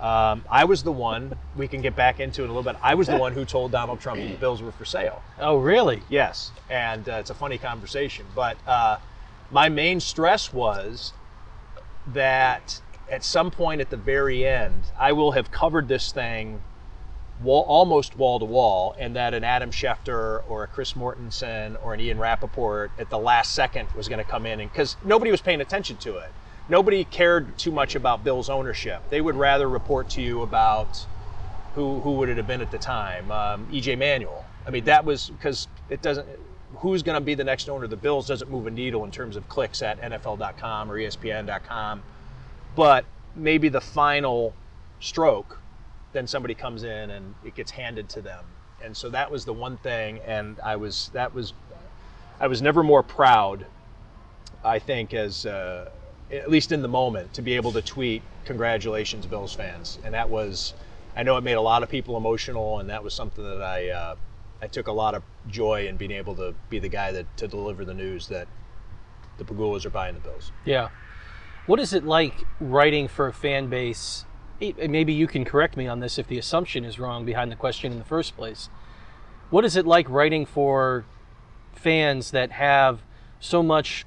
Um, 0.00 0.44
I 0.50 0.64
was 0.64 0.82
the 0.82 0.92
one, 0.92 1.38
we 1.56 1.68
can 1.68 1.80
get 1.80 1.96
back 1.96 2.20
into 2.20 2.42
it 2.42 2.50
a 2.50 2.52
little 2.52 2.62
bit. 2.62 2.76
I 2.82 2.94
was 2.94 3.06
the 3.06 3.16
one 3.16 3.32
who 3.32 3.46
told 3.46 3.72
Donald 3.72 3.98
Trump 3.98 4.20
that 4.20 4.28
the 4.28 4.36
bills 4.36 4.60
were 4.60 4.72
for 4.72 4.84
sale. 4.84 5.22
Oh, 5.38 5.56
really? 5.56 6.02
Yes, 6.10 6.52
and 6.68 7.08
uh, 7.08 7.14
it's 7.14 7.30
a 7.30 7.34
funny 7.34 7.56
conversation. 7.56 8.26
But 8.34 8.58
uh, 8.66 8.98
my 9.50 9.70
main 9.70 10.00
stress 10.00 10.52
was 10.52 11.14
that 12.08 12.82
at 13.10 13.24
some 13.24 13.50
point 13.50 13.80
at 13.80 13.88
the 13.88 13.96
very 13.96 14.46
end, 14.46 14.82
I 14.98 15.12
will 15.12 15.32
have 15.32 15.50
covered 15.50 15.88
this 15.88 16.12
thing 16.12 16.60
wall, 17.42 17.64
almost 17.66 18.16
wall 18.16 18.38
to 18.38 18.44
wall, 18.44 18.94
and 18.98 19.16
that 19.16 19.32
an 19.32 19.44
Adam 19.44 19.70
Schefter 19.70 20.42
or 20.48 20.64
a 20.64 20.66
Chris 20.66 20.92
Mortensen 20.92 21.82
or 21.82 21.94
an 21.94 22.00
Ian 22.00 22.18
Rapoport 22.18 22.90
at 22.98 23.08
the 23.10 23.18
last 23.18 23.54
second 23.54 23.90
was 23.92 24.08
going 24.08 24.22
to 24.22 24.30
come 24.30 24.44
in, 24.46 24.60
and 24.60 24.70
because 24.70 24.96
nobody 25.04 25.30
was 25.30 25.40
paying 25.40 25.60
attention 25.60 25.96
to 25.98 26.16
it. 26.18 26.32
Nobody 26.68 27.04
cared 27.04 27.56
too 27.58 27.70
much 27.70 27.94
about 27.94 28.24
Bill's 28.24 28.50
ownership. 28.50 29.02
They 29.08 29.20
would 29.20 29.36
rather 29.36 29.68
report 29.68 30.10
to 30.10 30.22
you 30.22 30.42
about 30.42 31.06
who 31.74 32.00
who 32.00 32.12
would 32.12 32.28
it 32.28 32.38
have 32.38 32.46
been 32.46 32.60
at 32.60 32.70
the 32.70 32.78
time, 32.78 33.30
um, 33.30 33.66
EJ 33.70 33.96
Manuel. 33.98 34.44
I 34.66 34.70
mean, 34.70 34.84
that 34.86 35.04
was 35.04 35.30
because 35.30 35.68
it 35.90 36.02
doesn't. 36.02 36.26
Who's 36.78 37.02
going 37.02 37.14
to 37.14 37.24
be 37.24 37.34
the 37.34 37.44
next 37.44 37.68
owner 37.68 37.84
of 37.84 37.90
the 37.90 37.96
Bills 37.96 38.26
doesn't 38.26 38.50
move 38.50 38.66
a 38.66 38.70
needle 38.70 39.04
in 39.04 39.10
terms 39.10 39.36
of 39.36 39.48
clicks 39.48 39.80
at 39.80 40.00
NFL.com 40.00 40.90
or 40.90 40.98
ESPN.com, 40.98 42.02
but 42.74 43.04
maybe 43.36 43.68
the 43.68 43.80
final 43.80 44.52
stroke, 44.98 45.60
then 46.12 46.26
somebody 46.26 46.54
comes 46.54 46.82
in 46.82 47.10
and 47.10 47.34
it 47.44 47.54
gets 47.54 47.70
handed 47.70 48.08
to 48.10 48.20
them, 48.20 48.44
and 48.82 48.96
so 48.96 49.08
that 49.10 49.30
was 49.30 49.44
the 49.44 49.52
one 49.52 49.76
thing. 49.78 50.18
And 50.26 50.58
I 50.60 50.74
was 50.76 51.10
that 51.12 51.32
was, 51.32 51.52
I 52.40 52.48
was 52.48 52.60
never 52.60 52.82
more 52.82 53.04
proud. 53.04 53.66
I 54.64 54.80
think 54.80 55.14
as 55.14 55.46
uh, 55.46 55.90
at 56.32 56.50
least 56.50 56.72
in 56.72 56.82
the 56.82 56.88
moment 56.88 57.32
to 57.34 57.42
be 57.42 57.54
able 57.54 57.72
to 57.72 57.82
tweet 57.82 58.22
congratulations 58.44 59.26
Bills 59.26 59.54
fans, 59.54 59.98
and 60.04 60.14
that 60.14 60.28
was 60.28 60.74
I 61.16 61.22
know 61.22 61.36
it 61.38 61.44
made 61.44 61.54
a 61.54 61.62
lot 61.62 61.82
of 61.82 61.88
people 61.88 62.16
emotional, 62.16 62.78
and 62.78 62.90
that 62.90 63.02
was 63.02 63.14
something 63.14 63.42
that 63.42 63.62
I 63.62 63.88
uh, 63.88 64.16
I 64.60 64.66
took 64.66 64.86
a 64.86 64.92
lot 64.92 65.14
of 65.14 65.22
joy 65.48 65.86
in 65.86 65.96
being 65.96 66.10
able 66.10 66.34
to 66.36 66.54
be 66.68 66.78
the 66.78 66.88
guy 66.88 67.12
that 67.12 67.36
to 67.38 67.48
deliver 67.48 67.84
the 67.84 67.94
news 67.94 68.28
that 68.28 68.48
the 69.38 69.44
Pegulas 69.44 69.84
are 69.84 69.90
buying 69.90 70.14
the 70.14 70.20
Bills. 70.20 70.52
Yeah. 70.64 70.88
What 71.66 71.80
is 71.80 71.92
it 71.92 72.04
like 72.04 72.34
writing 72.60 73.08
for 73.08 73.26
a 73.26 73.32
fan 73.32 73.68
base? 73.68 74.24
Maybe 74.60 75.12
you 75.12 75.26
can 75.26 75.44
correct 75.44 75.76
me 75.76 75.86
on 75.86 76.00
this 76.00 76.18
if 76.18 76.28
the 76.28 76.38
assumption 76.38 76.84
is 76.84 76.98
wrong 76.98 77.26
behind 77.26 77.52
the 77.52 77.56
question 77.56 77.92
in 77.92 77.98
the 77.98 78.04
first 78.04 78.36
place. 78.36 78.70
What 79.50 79.64
is 79.64 79.76
it 79.76 79.86
like 79.86 80.08
writing 80.08 80.46
for 80.46 81.04
fans 81.74 82.30
that 82.30 82.52
have 82.52 83.02
so 83.40 83.62
much? 83.62 84.06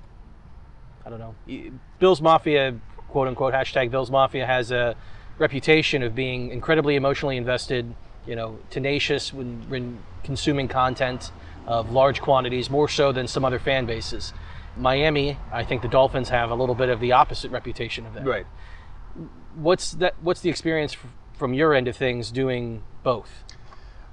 I 1.10 1.18
don't 1.18 1.20
know. 1.48 1.72
Bills 1.98 2.22
Mafia, 2.22 2.76
quote 3.08 3.28
unquote, 3.28 3.54
hashtag 3.54 3.90
Bills 3.90 4.12
Mafia 4.12 4.46
has 4.46 4.72
a 4.72 4.96
reputation 5.40 6.04
of 6.04 6.14
being 6.14 6.52
incredibly 6.52 6.96
emotionally 6.96 7.36
invested. 7.36 7.96
You 8.28 8.36
know, 8.36 8.60
tenacious 8.70 9.34
when, 9.34 9.68
when 9.70 10.04
consuming 10.24 10.68
content 10.68 11.32
of 11.66 11.92
large 11.92 12.22
quantities, 12.22 12.70
more 12.70 12.88
so 12.88 13.12
than 13.12 13.28
some 13.28 13.44
other 13.44 13.58
fan 13.58 13.88
bases. 13.88 14.34
Miami, 14.78 15.38
I 15.52 15.64
think 15.64 15.82
the 15.82 15.88
Dolphins 15.88 16.30
have 16.30 16.52
a 16.52 16.56
little 16.56 16.76
bit 16.76 16.90
of 16.90 17.00
the 17.00 17.14
opposite 17.14 17.50
reputation 17.50 18.06
of 18.06 18.14
that. 18.14 18.26
Right. 18.26 18.46
What's 19.56 19.94
that? 19.94 20.14
What's 20.22 20.42
the 20.42 20.50
experience 20.52 20.94
f- 20.94 21.08
from 21.34 21.56
your 21.56 21.74
end 21.74 21.88
of 21.88 21.98
things 21.98 22.30
doing 22.30 22.84
both? 23.02 23.44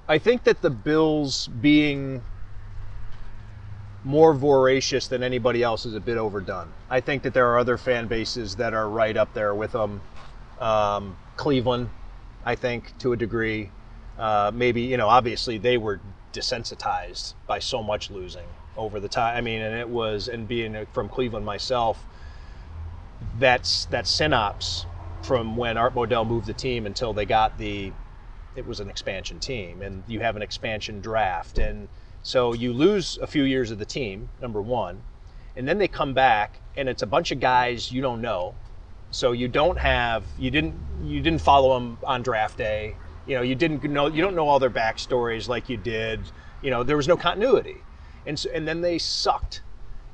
I 0.09 0.17
think 0.17 0.45
that 0.45 0.63
the 0.63 0.71
Bills 0.71 1.49
being 1.49 2.23
more 4.07 4.33
voracious 4.33 5.09
than 5.09 5.25
anybody 5.25 5.65
else 5.65 5.85
is 5.85 5.95
a 5.95 6.01
bit 6.01 6.17
overdone. 6.17 6.73
I 6.89 7.01
think 7.01 7.25
that 7.25 7.35
there 7.35 7.51
are 7.51 7.59
other 7.59 7.77
fan 7.77 8.07
bases 8.07 8.55
that 8.57 8.73
are 8.73 8.89
right 8.89 9.17
up 9.17 9.35
there 9.35 9.53
with 9.53 9.73
them. 9.73 10.01
Um, 10.61 11.17
Cleveland, 11.37 11.91
I 12.45 12.55
think, 12.55 12.97
to 13.01 13.13
a 13.13 13.17
degree. 13.17 13.71
Uh, 14.17 14.53
maybe, 14.55 14.83
you 14.83 14.97
know, 14.97 15.09
obviously 15.09 15.59
they 15.59 15.77
were 15.77 16.01
desensitized 16.33 17.35
by 17.49 17.59
so 17.59 17.83
much 17.83 18.09
losing 18.09 18.47
over 18.77 19.01
the 19.01 19.09
time. 19.09 19.37
I 19.37 19.41
mean, 19.41 19.61
and 19.61 19.75
it 19.75 19.89
was, 19.89 20.29
and 20.29 20.47
being 20.47 20.87
from 20.93 21.09
Cleveland 21.09 21.45
myself, 21.45 22.07
that's 23.41 23.87
that 23.87 24.07
synopsis 24.07 24.87
from 25.23 25.57
when 25.57 25.77
Art 25.77 25.97
Modell 25.97 26.25
moved 26.25 26.47
the 26.47 26.53
team 26.53 26.87
until 26.87 27.13
they 27.13 27.25
got 27.27 27.59
the 27.59 27.93
it 28.55 28.67
was 28.67 28.79
an 28.79 28.89
expansion 28.89 29.41
team 29.41 29.83
and 29.83 30.03
you 30.07 30.21
have 30.21 30.37
an 30.37 30.43
expansion 30.43 31.01
draft 31.01 31.59
and 31.59 31.89
so 32.27 32.53
you 32.53 32.73
lose 32.73 33.19
a 33.23 33.27
few 33.29 33.45
years 33.45 33.71
of 33.71 33.79
the 33.79 33.85
team 33.85 34.29
number 34.43 34.61
one 34.61 35.01
and 35.55 35.69
then 35.69 35.79
they 35.79 35.87
come 35.87 36.13
back 36.13 36.61
and 36.77 36.89
it's 36.89 37.01
a 37.03 37.07
bunch 37.07 37.31
of 37.31 37.39
guys 37.39 37.93
you 37.93 38.03
don't 38.03 38.21
know. 38.21 38.57
So 39.13 39.31
you 39.31 39.47
don't 39.47 39.79
have 39.79 40.25
you 40.37 40.51
didn't 40.51 40.75
you 41.05 41.23
didn't 41.23 41.41
follow 41.41 41.75
them 41.79 41.99
on 42.03 42.23
draft 42.23 42.59
day. 42.59 42.97
You 43.27 43.37
know 43.37 43.43
you 43.43 43.55
didn't 43.55 43.85
know 43.85 44.09
you 44.09 44.23
don't 44.23 44.35
know 44.35 44.49
all 44.49 44.59
their 44.59 44.71
backstories 44.71 45.47
like 45.49 45.69
you 45.69 45.77
did 45.77 46.33
you 46.61 46.71
know 46.73 46.83
there 46.83 46.97
was 46.97 47.07
no 47.07 47.17
continuity. 47.17 47.85
And 48.27 48.37
so, 48.37 48.51
and 48.53 48.67
then 48.67 48.81
they 48.81 48.99
sucked. 48.99 49.63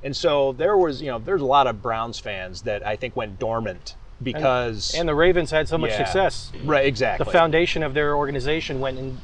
And 0.03 0.15
so 0.15 0.53
there 0.53 0.77
was 0.77 1.01
you 1.01 1.11
know 1.11 1.19
there's 1.19 1.41
a 1.41 1.47
lot 1.47 1.67
of 1.67 1.81
browns 1.81 2.19
fans 2.19 2.63
that 2.63 2.87
i 2.87 2.95
think 2.95 3.17
went 3.17 3.39
dormant 3.39 3.97
because 4.23 4.95
And 4.95 5.09
the 5.09 5.15
Ravens 5.15 5.51
had 5.51 5.67
so 5.67 5.79
much 5.79 5.93
Yeah. 5.93 6.05
success. 6.05 6.53
right 6.63 6.85
exactly. 6.87 7.25
The 7.25 7.31
foundation 7.33 7.83
of 7.83 7.95
their 7.95 8.15
organization 8.15 8.81
went 8.81 8.99
and 8.99 9.19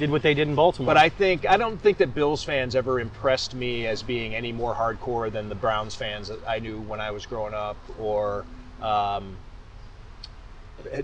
did 0.00 0.10
what 0.10 0.22
they 0.22 0.34
did 0.34 0.48
in 0.48 0.54
Baltimore. 0.54 0.94
But 0.94 0.96
I 0.96 1.10
think 1.10 1.48
I 1.48 1.56
don't 1.56 1.80
think 1.80 1.98
that 1.98 2.14
Bills 2.14 2.42
fans 2.42 2.74
ever 2.74 2.98
impressed 2.98 3.54
me 3.54 3.86
as 3.86 4.02
being 4.02 4.34
any 4.34 4.50
more 4.50 4.74
hardcore 4.74 5.30
than 5.30 5.48
the 5.48 5.54
Browns 5.54 5.94
fans 5.94 6.28
that 6.28 6.40
I 6.48 6.58
knew 6.58 6.80
when 6.80 7.00
I 7.00 7.10
was 7.10 7.26
growing 7.26 7.54
up, 7.54 7.76
or 8.00 8.44
um, 8.82 9.36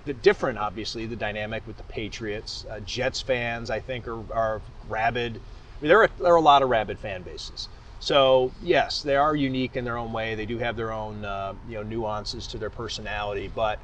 the 0.05 0.15
different, 0.15 0.59
obviously, 0.59 1.07
the 1.07 1.15
dynamic 1.15 1.65
with 1.67 1.77
the 1.77 1.83
Patriots. 1.85 2.65
Uh, 2.69 2.81
Jets 2.81 3.21
fans, 3.21 3.71
I 3.71 3.81
think, 3.81 4.09
are, 4.09 4.33
are 4.33 4.63
rabid. 4.89 5.37
I 5.37 5.83
mean, 5.83 5.89
there 5.91 6.03
are 6.03 6.11
there 6.19 6.33
are 6.33 6.37
a 6.37 6.41
lot 6.41 6.63
of 6.63 6.71
rabid 6.71 6.99
fan 6.99 7.23
bases. 7.23 7.69
So 8.01 8.51
yes, 8.63 9.03
they 9.03 9.17
are 9.17 9.37
unique 9.37 9.77
in 9.77 9.85
their 9.85 9.99
own 9.99 10.13
way. 10.13 10.35
They 10.35 10.47
do 10.47 10.59
have 10.59 10.75
their 10.75 10.93
own 10.93 11.23
uh, 11.23 11.53
you 11.69 11.75
know 11.75 11.83
nuances 11.83 12.47
to 12.49 12.59
their 12.59 12.71
personality, 12.71 13.51
but 13.55 13.79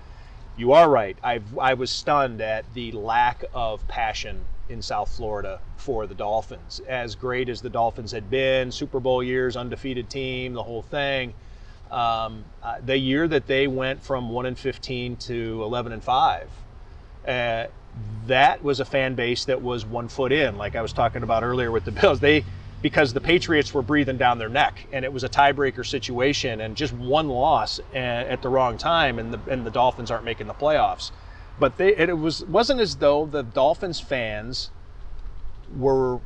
you 0.57 0.73
are 0.73 0.89
right. 0.89 1.19
I 1.23 1.41
I 1.61 1.75
was 1.75 1.91
stunned 1.91 2.41
at 2.41 2.65
the 2.73 2.93
lack 2.93 3.45
of 3.53 3.87
passion 3.89 4.41
in 4.69 4.81
South 4.83 5.11
Florida 5.15 5.61
for 5.77 6.07
the 6.07 6.15
Dolphins. 6.15 6.81
As 6.89 7.15
great 7.15 7.49
as 7.49 7.61
the 7.61 7.71
Dolphins 7.71 8.13
had 8.13 8.31
been, 8.31 8.71
Super 8.71 9.01
Bowl 9.01 9.23
years, 9.23 9.57
undefeated 9.57 10.09
team, 10.09 10.55
the 10.55 10.63
whole 10.63 10.83
thing. 10.83 11.35
Um, 11.91 12.45
uh, 12.63 12.77
the 12.85 12.97
year 12.97 13.29
that 13.29 13.47
they 13.47 13.67
went 13.67 14.03
from 14.03 14.31
one 14.31 14.47
and 14.47 14.59
fifteen 14.59 15.17
to 15.17 15.63
eleven 15.63 15.93
and 15.93 16.03
five, 16.03 16.49
uh, 17.29 17.67
that 18.27 18.65
was 18.65 18.81
a 18.81 18.85
fan 18.85 19.15
base 19.15 19.45
that 19.45 19.61
was 19.61 19.85
one 19.85 20.09
foot 20.09 20.33
in, 20.33 20.57
like 20.57 20.75
I 20.75 20.81
was 20.81 20.95
talking 20.95 21.23
about 21.23 21.43
earlier 21.43 21.71
with 21.71 21.85
the 21.85 21.93
Bills. 21.93 22.21
They 22.21 22.45
because 22.81 23.13
the 23.13 23.21
Patriots 23.21 23.75
were 23.75 23.83
breathing 23.83 24.17
down 24.17 24.39
their 24.39 24.49
neck, 24.49 24.87
and 24.93 25.05
it 25.05 25.13
was 25.13 25.23
a 25.23 25.29
tiebreaker 25.29 25.87
situation, 25.87 26.63
and 26.63 26.77
just 26.77 26.95
one 26.95 27.29
loss 27.29 27.79
at 27.95 28.41
the 28.41 28.49
wrong 28.49 28.79
time, 28.79 29.19
and 29.19 29.35
the 29.35 29.41
and 29.53 29.67
the 29.67 29.71
Dolphins 29.71 30.11
aren't 30.11 30.25
making 30.25 30.47
the 30.47 30.55
playoffs. 30.55 31.11
But 31.63 31.77
they 31.77 31.97
it 31.97 32.19
was 32.19 32.45
wasn't 32.47 32.81
as 32.81 32.97
though 32.97 33.25
the 33.25 33.45
Dolphins 33.45 34.01
fans 34.01 34.73
were 35.79 36.19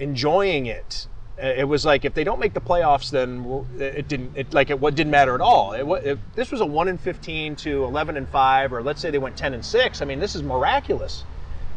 enjoying 0.00 0.66
it. 0.66 1.06
Uh, 1.40 1.46
it 1.46 1.68
was 1.68 1.86
like 1.86 2.04
if 2.04 2.14
they 2.14 2.24
don't 2.24 2.40
make 2.40 2.52
the 2.52 2.60
playoffs, 2.60 3.08
then 3.08 3.64
it 3.78 4.08
didn't. 4.08 4.32
It 4.34 4.52
like 4.52 4.70
it 4.70 4.80
what 4.80 4.96
didn't 4.96 5.12
matter 5.12 5.36
at 5.36 5.40
all. 5.40 5.72
It, 5.72 5.86
it, 6.04 6.18
this 6.34 6.50
was 6.50 6.60
a 6.60 6.66
one 6.66 6.88
in 6.88 6.98
fifteen 6.98 7.54
to 7.62 7.84
eleven 7.84 8.16
and 8.16 8.28
five, 8.28 8.72
or 8.72 8.82
let's 8.82 9.00
say 9.00 9.12
they 9.12 9.18
went 9.18 9.36
ten 9.36 9.54
and 9.54 9.64
six. 9.64 10.02
I 10.02 10.04
mean, 10.04 10.18
this 10.18 10.34
is 10.34 10.42
miraculous. 10.42 11.22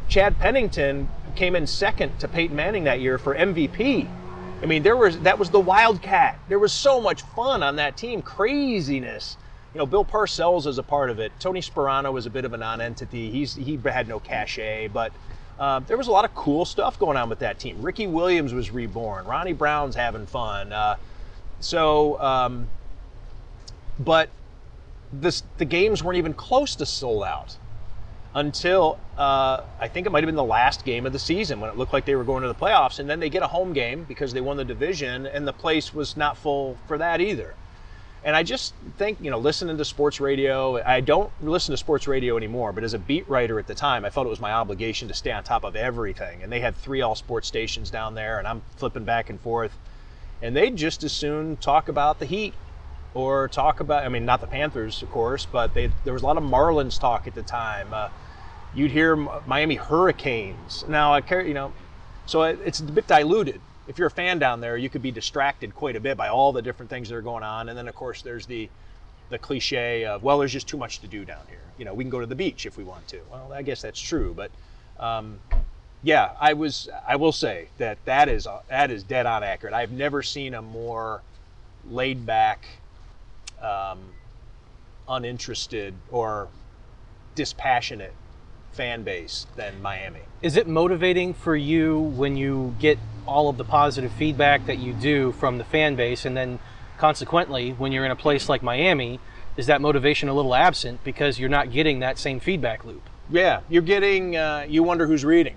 Chad 0.09 0.39
Pennington 0.39 1.07
came 1.35 1.55
in 1.55 1.67
second 1.67 2.17
to 2.21 2.27
Peyton 2.27 2.55
Manning 2.55 2.85
that 2.85 3.01
year 3.01 3.19
for 3.19 3.35
MVP. 3.35 4.07
I 4.63 4.65
mean, 4.65 4.81
there 4.81 4.97
was 4.97 5.19
that 5.19 5.37
was 5.37 5.51
the 5.51 5.59
Wildcat. 5.59 6.39
There 6.49 6.57
was 6.57 6.73
so 6.73 6.99
much 6.99 7.21
fun 7.21 7.61
on 7.61 7.75
that 7.75 7.97
team, 7.97 8.23
craziness. 8.23 9.37
You 9.75 9.79
know, 9.79 9.85
Bill 9.85 10.05
Parcells 10.05 10.67
is 10.67 10.77
a 10.77 10.83
part 10.83 11.09
of 11.09 11.19
it. 11.19 11.33
Tony 11.37 11.59
Sparano 11.59 12.13
was 12.13 12.25
a 12.25 12.29
bit 12.29 12.45
of 12.45 12.53
a 12.53 12.57
non-entity. 12.57 13.29
He's 13.29 13.55
he 13.55 13.77
had 13.83 14.07
no 14.07 14.21
cachet, 14.21 14.87
but 14.87 15.11
uh, 15.59 15.81
there 15.81 15.97
was 15.97 16.07
a 16.07 16.11
lot 16.11 16.23
of 16.23 16.33
cool 16.33 16.63
stuff 16.63 16.97
going 16.97 17.17
on 17.17 17.27
with 17.27 17.39
that 17.39 17.59
team. 17.59 17.81
Ricky 17.81 18.07
Williams 18.07 18.53
was 18.53 18.71
reborn. 18.71 19.25
Ronnie 19.25 19.51
Brown's 19.51 19.93
having 19.93 20.27
fun. 20.27 20.71
Uh, 20.71 20.95
so, 21.59 22.17
um, 22.21 22.69
but 23.99 24.29
this, 25.11 25.43
the 25.57 25.65
games 25.65 26.01
weren't 26.01 26.19
even 26.19 26.33
close 26.33 26.77
to 26.77 26.85
sold 26.85 27.25
out 27.25 27.57
until 28.33 28.97
uh, 29.17 29.59
I 29.77 29.89
think 29.89 30.07
it 30.07 30.11
might 30.11 30.23
have 30.23 30.29
been 30.29 30.37
the 30.37 30.43
last 30.45 30.85
game 30.85 31.05
of 31.05 31.11
the 31.11 31.19
season 31.19 31.59
when 31.59 31.69
it 31.69 31.75
looked 31.75 31.91
like 31.91 32.05
they 32.05 32.15
were 32.15 32.23
going 32.23 32.43
to 32.43 32.47
the 32.47 32.55
playoffs. 32.55 32.99
And 32.99 33.09
then 33.09 33.19
they 33.19 33.29
get 33.29 33.43
a 33.43 33.47
home 33.47 33.73
game 33.73 34.05
because 34.05 34.31
they 34.31 34.39
won 34.39 34.55
the 34.55 34.63
division, 34.63 35.25
and 35.25 35.45
the 35.45 35.51
place 35.51 35.93
was 35.93 36.15
not 36.15 36.37
full 36.37 36.77
for 36.87 36.97
that 36.97 37.19
either. 37.19 37.55
And 38.25 38.35
I 38.35 38.41
just 38.41 38.73
think, 38.97 39.19
you 39.21 39.29
know, 39.29 39.37
listening 39.37 39.77
to 39.77 39.85
sports 39.85 40.19
radio, 40.19 40.83
I 40.83 40.99
don't 40.99 41.29
listen 41.43 41.73
to 41.73 41.77
sports 41.77 42.07
radio 42.07 42.37
anymore, 42.37 42.73
but 42.73 42.83
as 42.83 42.95
a 42.95 42.99
beat 42.99 43.29
writer 43.29 43.59
at 43.59 43.67
the 43.67 43.75
time, 43.75 44.03
I 44.03 44.09
felt 44.09 44.25
it 44.25 44.31
was 44.31 44.39
my 44.39 44.51
obligation 44.51 45.07
to 45.09 45.13
stay 45.13 45.31
on 45.31 45.43
top 45.43 45.63
of 45.63 45.75
everything. 45.75 46.41
And 46.41 46.51
they 46.51 46.59
had 46.59 46.75
three 46.75 47.01
all 47.01 47.13
sports 47.13 47.47
stations 47.47 47.91
down 47.91 48.15
there, 48.15 48.39
and 48.39 48.47
I'm 48.47 48.63
flipping 48.77 49.03
back 49.03 49.29
and 49.29 49.39
forth. 49.39 49.77
And 50.41 50.55
they'd 50.55 50.75
just 50.75 51.03
as 51.03 51.13
soon 51.13 51.57
talk 51.57 51.87
about 51.87 52.17
the 52.17 52.25
Heat 52.25 52.55
or 53.13 53.47
talk 53.47 53.79
about, 53.79 54.03
I 54.03 54.09
mean, 54.09 54.25
not 54.25 54.41
the 54.41 54.47
Panthers, 54.47 55.03
of 55.03 55.11
course, 55.11 55.45
but 55.45 55.75
they, 55.75 55.91
there 56.03 56.13
was 56.13 56.23
a 56.23 56.25
lot 56.25 56.37
of 56.37 56.43
Marlins 56.43 56.99
talk 56.99 57.27
at 57.27 57.35
the 57.35 57.43
time. 57.43 57.93
Uh, 57.93 58.09
you'd 58.73 58.89
hear 58.89 59.15
Miami 59.15 59.75
Hurricanes. 59.75 60.83
Now, 60.87 61.13
I 61.13 61.21
care, 61.21 61.45
you 61.45 61.53
know, 61.53 61.73
so 62.25 62.41
it's 62.41 62.79
a 62.79 62.83
bit 62.83 63.05
diluted. 63.05 63.61
If 63.87 63.97
you're 63.99 64.07
a 64.07 64.11
fan 64.11 64.39
down 64.39 64.61
there, 64.61 64.77
you 64.77 64.89
could 64.89 65.01
be 65.01 65.11
distracted 65.11 65.75
quite 65.75 65.95
a 65.95 65.99
bit 65.99 66.17
by 66.17 66.29
all 66.29 66.51
the 66.51 66.61
different 66.61 66.89
things 66.89 67.09
that 67.09 67.15
are 67.15 67.21
going 67.21 67.43
on. 67.43 67.69
And 67.69 67.77
then, 67.77 67.87
of 67.87 67.95
course, 67.95 68.21
there's 68.21 68.45
the 68.45 68.69
the 69.29 69.37
cliche 69.39 70.05
of, 70.05 70.21
well, 70.21 70.37
there's 70.37 70.53
just 70.53 70.67
too 70.67 70.77
much 70.77 70.99
to 70.99 71.07
do 71.07 71.25
down 71.25 71.41
here. 71.49 71.57
You 71.79 71.85
know, 71.85 71.95
we 71.95 72.03
can 72.03 72.11
go 72.11 72.19
to 72.19 72.27
the 72.27 72.35
beach 72.35 72.67
if 72.67 72.77
we 72.77 72.83
want 72.83 73.07
to. 73.07 73.19
Well, 73.31 73.51
I 73.51 73.63
guess 73.63 73.81
that's 73.81 73.99
true, 73.99 74.35
but 74.35 74.51
um, 74.99 75.39
yeah, 76.03 76.31
I 76.39 76.53
was. 76.53 76.89
I 77.07 77.15
will 77.15 77.31
say 77.31 77.69
that 77.77 77.97
that 78.05 78.29
is 78.29 78.47
that 78.69 78.91
is 78.91 79.03
dead 79.03 79.25
on 79.25 79.43
accurate. 79.43 79.73
I've 79.73 79.91
never 79.91 80.21
seen 80.21 80.53
a 80.53 80.61
more 80.61 81.21
laid 81.89 82.25
back, 82.25 82.65
um, 83.61 83.99
uninterested, 85.07 85.93
or 86.11 86.47
dispassionate 87.35 88.13
fan 88.75 89.03
base 89.03 89.47
than 89.55 89.81
Miami. 89.81 90.19
Is 90.41 90.57
it 90.57 90.67
motivating 90.67 91.33
for 91.33 91.55
you 91.55 91.99
when 91.99 92.35
you 92.35 92.75
get 92.79 92.99
all 93.25 93.49
of 93.49 93.57
the 93.57 93.63
positive 93.63 94.11
feedback 94.11 94.65
that 94.65 94.77
you 94.77 94.93
do 94.93 95.31
from 95.33 95.57
the 95.57 95.63
fan 95.63 95.95
base, 95.95 96.25
and 96.25 96.35
then 96.35 96.59
consequently, 96.97 97.71
when 97.71 97.91
you're 97.91 98.05
in 98.05 98.11
a 98.11 98.15
place 98.15 98.49
like 98.49 98.61
Miami, 98.61 99.19
is 99.57 99.67
that 99.67 99.81
motivation 99.81 100.29
a 100.29 100.33
little 100.33 100.53
absent 100.53 101.03
because 101.03 101.39
you're 101.39 101.49
not 101.49 101.71
getting 101.71 101.99
that 101.99 102.17
same 102.17 102.39
feedback 102.39 102.83
loop? 102.85 103.09
Yeah, 103.29 103.61
you're 103.69 103.81
getting. 103.81 104.35
Uh, 104.35 104.65
you 104.67 104.83
wonder 104.83 105.07
who's 105.07 105.25
reading. 105.25 105.55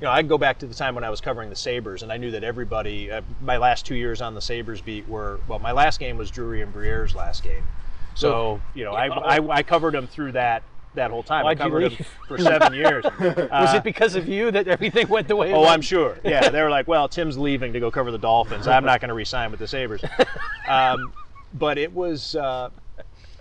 You 0.00 0.06
know, 0.06 0.12
I 0.12 0.22
go 0.22 0.38
back 0.38 0.58
to 0.60 0.66
the 0.66 0.74
time 0.74 0.94
when 0.94 1.04
I 1.04 1.10
was 1.10 1.20
covering 1.20 1.50
the 1.50 1.56
Sabres, 1.56 2.02
and 2.02 2.12
I 2.12 2.16
knew 2.16 2.30
that 2.30 2.44
everybody. 2.44 3.10
Uh, 3.10 3.22
my 3.42 3.56
last 3.56 3.84
two 3.84 3.96
years 3.96 4.22
on 4.22 4.34
the 4.34 4.40
Sabres 4.40 4.80
beat 4.80 5.08
were 5.08 5.40
well. 5.48 5.58
My 5.58 5.72
last 5.72 5.98
game 5.98 6.16
was 6.16 6.30
Drury 6.30 6.62
and 6.62 6.72
Briere's 6.72 7.14
last 7.14 7.42
game, 7.42 7.66
so 8.14 8.60
you 8.74 8.84
know, 8.84 8.92
I, 8.92 9.38
I, 9.38 9.56
I 9.56 9.62
covered 9.62 9.94
them 9.94 10.06
through 10.06 10.32
that 10.32 10.62
that 10.94 11.10
whole 11.10 11.22
time. 11.22 11.44
Why'd 11.44 11.60
I 11.60 11.62
covered 11.62 11.92
him 11.92 12.06
for 12.26 12.38
seven 12.38 12.74
years. 12.74 13.04
Was 13.20 13.48
uh, 13.50 13.74
it 13.76 13.84
because 13.84 14.14
of 14.16 14.28
you 14.28 14.50
that 14.50 14.68
everything 14.68 15.08
went 15.08 15.28
the 15.28 15.36
way? 15.36 15.52
oh, 15.52 15.64
I'm 15.64 15.82
sure. 15.82 16.18
Yeah, 16.24 16.48
they 16.48 16.62
were 16.62 16.70
like, 16.70 16.88
"Well, 16.88 17.08
Tim's 17.08 17.38
leaving 17.38 17.72
to 17.72 17.80
go 17.80 17.90
cover 17.90 18.10
the 18.10 18.18
Dolphins. 18.18 18.66
I'm 18.66 18.84
not 18.84 19.00
going 19.00 19.08
to 19.08 19.14
resign 19.14 19.50
with 19.50 19.60
the 19.60 19.68
Sabres." 19.68 20.02
Um, 20.68 21.12
but 21.52 21.78
it 21.78 21.92
was. 21.92 22.36
Uh, 22.36 22.70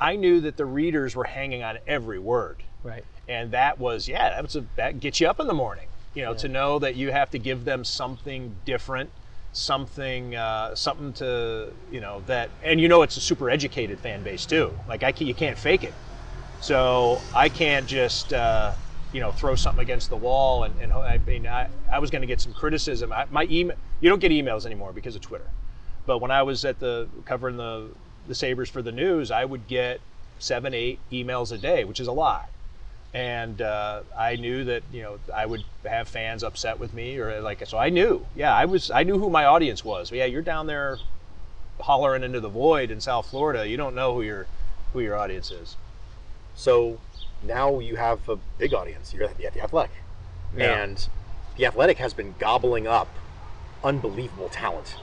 I 0.02 0.16
knew 0.16 0.42
that 0.42 0.58
the 0.58 0.66
readers 0.66 1.16
were 1.16 1.26
hanging 1.26 1.62
on 1.62 1.78
every 1.86 2.18
word. 2.18 2.64
Right. 2.84 3.04
And 3.28 3.52
that 3.52 3.78
was, 3.78 4.08
yeah, 4.08 4.30
that 4.30 4.42
was 4.42 4.56
a, 4.56 4.66
that 4.78 5.00
gets 5.00 5.20
you 5.20 5.28
up 5.28 5.40
in 5.40 5.46
the 5.46 5.54
morning. 5.54 5.88
You 6.16 6.24
know, 6.24 6.32
yeah. 6.32 6.38
to 6.38 6.48
know 6.48 6.80
that 6.80 6.96
you 6.96 7.12
have 7.12 7.30
to 7.32 7.38
give 7.38 7.66
them 7.66 7.84
something 7.84 8.56
different 8.66 9.12
something 9.52 10.36
uh, 10.36 10.76
something 10.76 11.12
to 11.12 11.72
you 11.92 12.00
know 12.00 12.22
that 12.28 12.50
and 12.64 12.80
you 12.80 12.88
know 12.88 13.02
it's 13.02 13.18
a 13.18 13.22
super 13.22 13.50
educated 13.50 14.00
fan 14.00 14.22
base 14.22 14.46
too 14.46 14.72
like 14.88 15.02
I 15.04 15.12
can, 15.12 15.26
you 15.26 15.34
can't 15.34 15.58
fake 15.58 15.84
it 15.84 15.94
so 16.62 17.22
I 17.34 17.50
can't 17.50 17.88
just 17.88 18.34
uh, 18.34 18.74
you 19.13 19.19
know 19.19 19.32
throw 19.32 19.56
something 19.56 19.82
against 19.82 20.10
the 20.10 20.17
wall 20.17 20.63
and, 20.63 20.80
and 20.82 20.93
I 20.93 21.19
mean 21.26 21.48
I, 21.48 21.69
I 21.91 22.00
was 22.00 22.10
going 22.10 22.22
to 22.22 22.28
get 22.28 22.41
some 22.41 22.54
criticism. 22.54 23.12
I, 23.12 23.26
my 23.32 23.48
email 23.50 23.78
you 24.02 24.10
don't 24.10 24.19
get 24.19 24.32
emails 24.32 24.65
anymore 24.65 24.93
because 24.93 25.15
of 25.15 25.22
Twitter, 25.22 25.50
but 26.06 26.19
when 26.19 26.32
I 26.32 26.43
was 26.43 26.65
at 26.65 26.80
the 26.80 27.08
covering 27.26 27.58
the 27.58 27.89
the 28.28 28.36
Sabres 28.36 28.69
for 28.69 28.82
the 28.82 28.91
news, 28.91 29.32
I 29.32 29.45
would 29.45 29.67
get 29.67 30.02
seven 30.38 30.74
eight 30.74 31.00
emails 31.12 31.52
a 31.52 31.58
day, 31.58 31.84
which 31.84 32.00
is 32.00 32.08
a 32.08 32.12
lot. 32.12 32.50
And 33.12 33.60
uh, 33.60 34.04
I 34.15 34.36
knew 34.36 34.63
that 34.65 34.84
you 34.91 35.02
know 35.02 35.19
I 35.34 35.45
would 35.45 35.63
have 35.84 36.08
fans 36.08 36.43
upset 36.43 36.78
with 36.78 36.93
me 36.93 37.17
or 37.17 37.41
like 37.41 37.65
so 37.65 37.78
I 37.78 37.89
knew 37.89 38.26
yeah 38.36 38.54
I 38.54 38.65
was 38.65 38.91
I 38.91 39.04
knew 39.04 39.17
who 39.17 39.30
my 39.30 39.45
audience 39.45 39.84
was. 39.84 40.12
Yeah, 40.12 40.26
you're 40.26 40.41
down 40.41 40.67
there 40.67 41.00
hollering 41.80 42.24
into 42.24 42.39
the 42.39 42.50
void 42.50 42.91
in 42.91 43.02
South 43.02 43.28
Florida. 43.28 43.67
You 43.67 43.78
don't 43.78 43.95
know 43.95 44.13
who 44.13 44.22
your 44.22 44.45
who 44.93 45.00
your 45.00 45.15
audience 45.15 45.52
is. 45.52 45.76
So 46.60 47.00
now 47.41 47.80
you 47.80 47.95
have 47.95 48.28
a 48.28 48.36
big 48.58 48.74
audience. 48.74 49.13
You're 49.13 49.24
at 49.24 49.38
the 49.38 49.63
Athletic, 49.63 49.91
yeah. 50.58 50.84
and 50.84 51.08
the 51.56 51.65
Athletic 51.65 52.00
has 52.00 52.13
been 52.13 52.36
gobbling 52.38 52.86
up 52.86 53.08
unbelievable 53.82 54.50
talent 54.50 54.98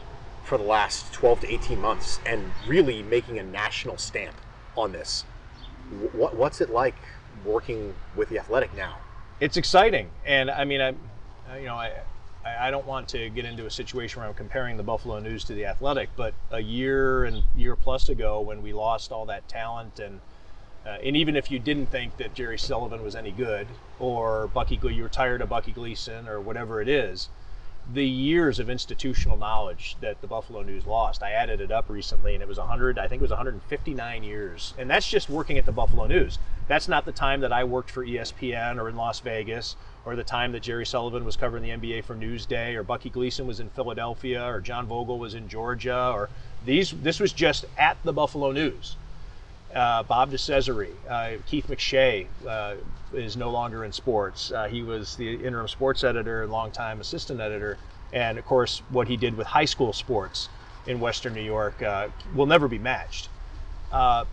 for 0.44 0.58
the 0.58 0.64
last 0.64 1.14
12 1.14 1.40
to 1.40 1.54
18 1.54 1.80
months, 1.80 2.20
and 2.26 2.52
really 2.68 3.02
making 3.02 3.38
a 3.38 3.42
national 3.42 3.96
stamp 3.96 4.36
on 4.76 4.92
this. 4.92 5.24
What, 6.12 6.36
what's 6.36 6.60
it 6.60 6.68
like 6.68 6.94
working 7.42 7.94
with 8.14 8.28
the 8.28 8.38
Athletic 8.38 8.76
now? 8.76 8.98
It's 9.40 9.56
exciting, 9.56 10.10
and 10.26 10.50
I 10.50 10.64
mean, 10.64 10.82
I, 10.82 10.90
you 11.58 11.64
know, 11.64 11.76
I. 11.76 11.92
I 12.46 12.70
don't 12.70 12.86
want 12.86 13.08
to 13.08 13.28
get 13.30 13.44
into 13.44 13.66
a 13.66 13.70
situation 13.72 14.20
where 14.20 14.28
I'm 14.28 14.34
comparing 14.36 14.76
the 14.76 14.84
Buffalo 14.84 15.18
News 15.18 15.42
to 15.46 15.52
the 15.52 15.66
Athletic, 15.66 16.10
but 16.14 16.32
a 16.52 16.60
year 16.60 17.24
and 17.24 17.42
year 17.56 17.74
plus 17.74 18.08
ago, 18.08 18.40
when 18.40 18.62
we 18.62 18.72
lost 18.72 19.10
all 19.10 19.26
that 19.26 19.48
talent 19.48 19.98
and 19.98 20.20
uh, 20.86 20.98
and 21.02 21.16
even 21.16 21.34
if 21.34 21.50
you 21.50 21.58
didn't 21.58 21.86
think 21.86 22.16
that 22.18 22.32
Jerry 22.32 22.58
Sullivan 22.58 23.02
was 23.02 23.16
any 23.16 23.32
good, 23.32 23.66
or 23.98 24.46
Bucky, 24.48 24.78
you 24.80 25.02
were 25.02 25.08
tired 25.08 25.40
of 25.40 25.48
Bucky 25.48 25.72
Gleason, 25.72 26.28
or 26.28 26.40
whatever 26.40 26.80
it 26.80 26.88
is, 26.88 27.28
the 27.92 28.06
years 28.06 28.58
of 28.58 28.70
institutional 28.70 29.36
knowledge 29.36 29.96
that 30.00 30.20
the 30.20 30.26
Buffalo 30.26 30.62
News 30.62 30.86
lost, 30.86 31.22
I 31.22 31.32
added 31.32 31.60
it 31.60 31.72
up 31.72 31.88
recently, 31.88 32.34
and 32.34 32.42
it 32.42 32.48
was 32.48 32.58
100. 32.58 32.98
I 32.98 33.08
think 33.08 33.20
it 33.20 33.22
was 33.22 33.30
159 33.30 34.22
years, 34.22 34.74
and 34.78 34.88
that's 34.88 35.08
just 35.08 35.28
working 35.28 35.58
at 35.58 35.66
the 35.66 35.72
Buffalo 35.72 36.06
News. 36.06 36.38
That's 36.68 36.88
not 36.88 37.04
the 37.04 37.12
time 37.12 37.40
that 37.40 37.52
I 37.52 37.64
worked 37.64 37.90
for 37.90 38.04
ESPN 38.04 38.80
or 38.80 38.88
in 38.88 38.96
Las 38.96 39.18
Vegas, 39.20 39.74
or 40.04 40.14
the 40.14 40.24
time 40.24 40.52
that 40.52 40.62
Jerry 40.62 40.86
Sullivan 40.86 41.24
was 41.24 41.36
covering 41.36 41.64
the 41.64 41.70
NBA 41.70 42.04
for 42.04 42.14
Newsday, 42.14 42.74
or 42.76 42.84
Bucky 42.84 43.10
Gleason 43.10 43.46
was 43.46 43.58
in 43.58 43.70
Philadelphia, 43.70 44.44
or 44.44 44.60
John 44.60 44.86
Vogel 44.86 45.18
was 45.18 45.34
in 45.34 45.48
Georgia, 45.48 46.12
or 46.12 46.28
these. 46.64 46.92
This 46.92 47.18
was 47.18 47.32
just 47.32 47.64
at 47.76 47.96
the 48.04 48.12
Buffalo 48.12 48.52
News 48.52 48.96
uh, 49.76 50.02
Bob 50.04 50.30
DiCesare, 50.30 50.88
uh, 51.08 51.36
Keith 51.46 51.68
McShea 51.68 52.26
uh, 52.48 52.76
is 53.12 53.36
no 53.36 53.50
longer 53.50 53.84
in 53.84 53.92
sports. 53.92 54.50
Uh, 54.50 54.66
he 54.66 54.82
was 54.82 55.16
the 55.16 55.34
interim 55.34 55.68
sports 55.68 56.02
editor 56.02 56.42
and 56.42 56.50
longtime 56.50 57.00
assistant 57.00 57.40
editor. 57.40 57.76
And 58.12 58.38
of 58.38 58.46
course, 58.46 58.80
what 58.88 59.06
he 59.06 59.16
did 59.16 59.36
with 59.36 59.46
high 59.46 59.66
school 59.66 59.92
sports 59.92 60.48
in 60.86 60.98
Western 60.98 61.34
New 61.34 61.42
York 61.42 61.82
uh, 61.82 62.08
will 62.34 62.46
never 62.46 62.68
be 62.68 62.78
matched. 62.78 63.28
Uh, 63.92 64.24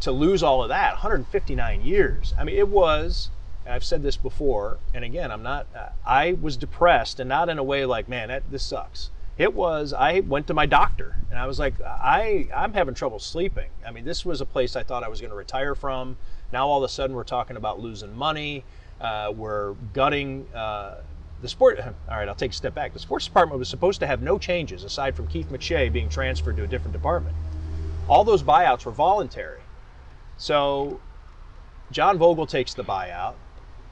to 0.00 0.12
lose 0.12 0.42
all 0.42 0.62
of 0.62 0.68
that, 0.68 0.92
159 0.92 1.80
years. 1.80 2.34
I 2.38 2.44
mean, 2.44 2.56
it 2.56 2.68
was. 2.68 3.30
I've 3.66 3.84
said 3.84 4.02
this 4.02 4.18
before, 4.18 4.76
and 4.92 5.02
again, 5.04 5.30
I'm 5.30 5.42
not. 5.42 5.66
I 6.04 6.34
was 6.34 6.58
depressed, 6.58 7.18
and 7.18 7.30
not 7.30 7.48
in 7.48 7.56
a 7.58 7.62
way 7.62 7.86
like, 7.86 8.10
man, 8.10 8.28
that, 8.28 8.42
this 8.50 8.62
sucks 8.62 9.08
it 9.38 9.52
was 9.54 9.92
i 9.92 10.20
went 10.20 10.46
to 10.46 10.54
my 10.54 10.66
doctor 10.66 11.16
and 11.30 11.38
i 11.38 11.46
was 11.46 11.58
like 11.58 11.74
i 11.82 12.48
i'm 12.54 12.72
having 12.72 12.94
trouble 12.94 13.18
sleeping 13.18 13.68
i 13.86 13.90
mean 13.90 14.04
this 14.04 14.24
was 14.24 14.40
a 14.40 14.46
place 14.46 14.76
i 14.76 14.82
thought 14.82 15.02
i 15.02 15.08
was 15.08 15.20
going 15.20 15.30
to 15.30 15.36
retire 15.36 15.74
from 15.74 16.16
now 16.52 16.66
all 16.66 16.78
of 16.78 16.84
a 16.84 16.92
sudden 16.92 17.14
we're 17.14 17.24
talking 17.24 17.56
about 17.56 17.80
losing 17.80 18.14
money 18.14 18.64
uh, 19.00 19.32
we're 19.36 19.74
gutting 19.92 20.46
uh, 20.54 20.94
the 21.44 21.48
sport. 21.48 21.78
All 22.10 22.16
right, 22.16 22.28
I'll 22.28 22.34
take 22.34 22.52
a 22.52 22.54
step 22.54 22.74
back. 22.74 22.92
The 22.92 22.98
sports 22.98 23.26
department 23.26 23.58
was 23.58 23.68
supposed 23.68 24.00
to 24.00 24.06
have 24.06 24.22
no 24.22 24.38
changes 24.38 24.82
aside 24.82 25.14
from 25.14 25.26
Keith 25.26 25.50
McShea 25.50 25.92
being 25.92 26.08
transferred 26.08 26.56
to 26.56 26.64
a 26.64 26.66
different 26.66 26.92
department. 26.92 27.36
All 28.08 28.24
those 28.24 28.42
buyouts 28.42 28.84
were 28.84 28.92
voluntary. 28.92 29.60
So 30.36 31.00
John 31.90 32.18
Vogel 32.18 32.46
takes 32.46 32.74
the 32.74 32.84
buyout, 32.84 33.34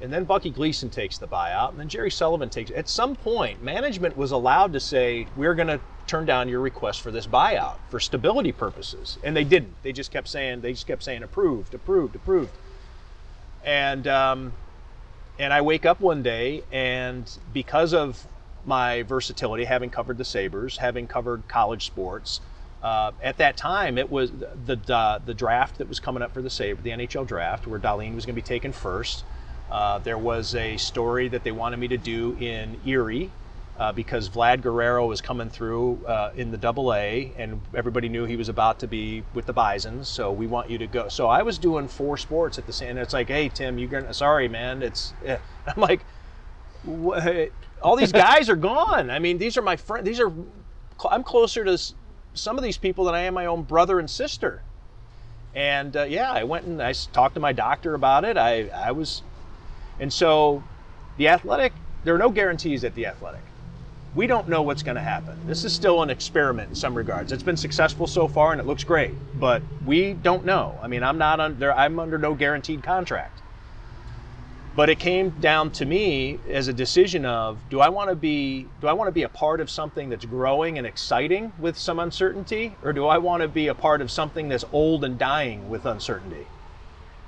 and 0.03 0.13
then 0.13 0.25
Bucky 0.25 0.51
Gleason 0.51 0.91
takes 0.91 1.17
the 1.17 1.29
buyout, 1.29 1.71
and 1.71 1.79
then 1.79 1.89
Jerry 1.89 2.11
Sullivan 2.11 2.51
takes. 2.51 2.71
it. 2.71 2.77
At 2.77 2.89
some 2.89 3.15
point, 3.15 3.63
management 3.63 4.17
was 4.17 4.33
allowed 4.33 4.73
to 4.73 4.81
say, 4.81 5.27
"We're 5.37 5.55
going 5.55 5.69
to 5.69 5.81
turn 6.09 6.27
down 6.27 6.49
your 6.49 6.61
request 6.61 7.01
for 7.01 7.13
this 7.13 7.27
buyout 7.27 7.77
for 7.89 8.01
stability 8.01 8.53
purposes," 8.53 9.19
and 9.23 9.37
they 9.37 9.45
didn't. 9.45 9.81
They 9.83 9.93
just 9.93 10.11
kept 10.11 10.29
saying, 10.29 10.61
they 10.61 10.73
just 10.73 10.89
kept 10.89 11.05
saying, 11.05 11.23
"Approved, 11.23 11.73
approved, 11.73 12.17
approved." 12.17 12.51
And 13.65 14.09
um, 14.09 14.53
and 15.39 15.53
I 15.53 15.61
wake 15.61 15.87
up 15.87 16.01
one 16.01 16.23
day, 16.23 16.65
and 16.73 17.31
because 17.53 17.95
of 17.95 18.27
my 18.67 19.03
versatility, 19.05 19.65
having 19.65 19.91
covered 19.91 20.19
the 20.19 20.25
Sabres, 20.25 20.79
having 20.79 21.07
covered 21.07 21.47
college 21.49 21.87
sports, 21.87 22.41
uh, 22.83 23.13
at 23.23 23.39
that 23.39 23.57
time 23.57 23.99
it 23.99 24.11
was 24.11 24.33
the 24.67 24.79
uh, 24.93 25.21
the 25.25 25.35
draft 25.35 25.79
that 25.79 25.89
was 25.89 26.01
coming 26.01 26.25
up 26.25 26.35
for 26.35 26.43
the 26.43 26.51
Sabre, 26.51 26.83
the 26.83 26.91
NHL 26.91 27.25
draft, 27.25 27.69
where 27.69 27.79
Dahlin 27.79 28.17
was 28.17 28.27
going 28.27 28.35
to 28.35 28.43
be 28.43 28.47
taken 28.47 28.73
first. 28.73 29.23
Uh, 29.73 29.99
there 30.01 30.19
was 30.19 30.55
a 30.55 30.77
story 30.77 31.29
that 31.29 31.45
they 31.45 31.51
wanted 31.51 31.79
me 31.79 31.89
to 31.89 31.97
do 31.97 32.37
in 32.39 32.79
Erie 32.85 33.31
uh, 33.79 33.91
because 33.91 34.29
Vlad 34.29 34.61
Guerrero 34.61 35.07
was 35.07 35.23
coming 35.23 35.49
through 35.49 36.05
uh, 36.07 36.31
in 36.37 36.51
the 36.51 36.59
Double 36.59 36.93
A, 36.93 37.33
and 37.39 37.59
everybody 37.75 38.11
knew 38.11 38.27
he 38.27 38.37
was 38.37 38.51
about 38.51 38.79
to 38.81 38.87
be 38.87 39.25
with 39.33 39.47
the 39.47 39.53
Bisons. 39.55 40.11
So 40.11 40.31
we 40.31 40.47
want 40.47 40.69
you 40.69 40.77
to 40.77 40.87
go. 40.87 41.09
So 41.09 41.27
I 41.27 41.41
was 41.41 41.57
doing 41.57 41.89
four 41.89 42.19
sports 42.19 42.59
at 42.59 42.67
the 42.67 42.73
same. 42.73 42.99
It's 42.99 43.15
like, 43.15 43.29
hey 43.29 43.49
Tim, 43.49 43.79
you're 43.79 43.89
gonna. 43.89 44.13
Sorry, 44.13 44.47
man. 44.47 44.83
It's. 44.83 45.15
Yeah. 45.25 45.39
I'm 45.67 45.81
like, 45.81 46.05
what? 46.85 47.51
all 47.83 47.97
these 47.97 48.13
guys 48.13 48.51
are 48.51 48.57
gone. 48.57 49.11
I 49.11 49.19
mean, 49.19 49.39
these 49.39 49.57
are 49.57 49.63
my 49.63 49.77
friends. 49.77 50.05
These 50.05 50.21
are. 50.21 50.31
I'm 51.11 51.25
closer 51.25 51.65
to 51.65 51.79
some 52.35 52.59
of 52.59 52.63
these 52.63 52.77
people 52.77 53.07
than 53.07 53.15
I 53.15 53.21
am 53.21 53.33
my 53.33 53.47
own 53.47 53.63
brother 53.63 53.99
and 53.99 54.09
sister. 54.09 54.63
And 55.55 55.97
uh, 55.97 56.05
yeah, 56.05 56.31
I 56.31 56.45
went 56.45 56.67
and 56.67 56.83
I 56.83 56.93
talked 56.93 57.35
to 57.35 57.41
my 57.41 57.53
doctor 57.53 57.95
about 57.95 58.25
it. 58.25 58.37
I 58.37 58.69
I 58.69 58.93
was 58.93 59.23
and 59.99 60.13
so 60.13 60.63
the 61.17 61.29
athletic, 61.29 61.73
there 62.05 62.15
are 62.15 62.19
no 62.19 62.31
guarantees 62.31 62.85
at 62.85 62.95
the 62.95 63.07
athletic. 63.07 63.45
We 64.15 64.27
don't 64.27 64.49
know 64.49 64.63
what's 64.63 64.83
going 64.83 64.97
to 64.97 65.03
happen. 65.03 65.35
This 65.47 65.65
is 65.65 65.73
still 65.73 66.03
an 66.03 66.11
experiment 66.11 66.69
in 66.69 66.75
some 66.75 66.95
regards. 66.95 67.33
It's 67.33 67.43
been 67.43 67.57
successful 67.57 68.07
so 68.07 68.29
far 68.29 68.53
and 68.53 68.61
it 68.61 68.67
looks 68.67 68.85
great, 68.85 69.15
but 69.41 69.63
we 69.87 70.13
don't 70.13 70.45
know. 70.45 70.79
I 70.83 70.87
mean, 70.87 71.03
I'm 71.03 71.17
not 71.17 71.41
under 71.41 71.73
I'm 71.73 71.99
under 71.99 72.19
no 72.19 72.35
guaranteed 72.35 72.83
contract. 72.83 73.41
But 74.75 74.89
it 74.89 74.99
came 74.99 75.31
down 75.31 75.71
to 75.73 75.85
me 75.85 76.41
as 76.49 76.69
a 76.69 76.73
decision 76.73 77.25
of 77.27 77.69
do 77.71 77.81
I 77.81 77.89
want 77.89 78.11
to 78.11 78.17
be 78.17 78.69
do 78.81 78.87
I 78.87 78.93
want 78.93 79.09
to 79.09 79.13
be 79.13 79.23
a 79.23 79.29
part 79.29 79.61
of 79.61 79.71
something 79.71 80.11
that's 80.11 80.25
growing 80.25 80.77
and 80.77 80.87
exciting 80.87 81.53
with 81.59 81.79
some 81.79 81.99
uncertainty 81.99 82.77
or 82.83 82.93
do 82.93 83.07
I 83.07 83.19
want 83.19 83.43
to 83.43 83.49
be 83.49 83.69
a 83.69 83.75
part 83.75 84.03
of 84.03 84.11
something 84.11 84.49
that's 84.49 84.65
old 84.73 85.05
and 85.05 85.19
dying 85.19 85.69
with 85.69 85.87
uncertainty? 85.87 86.47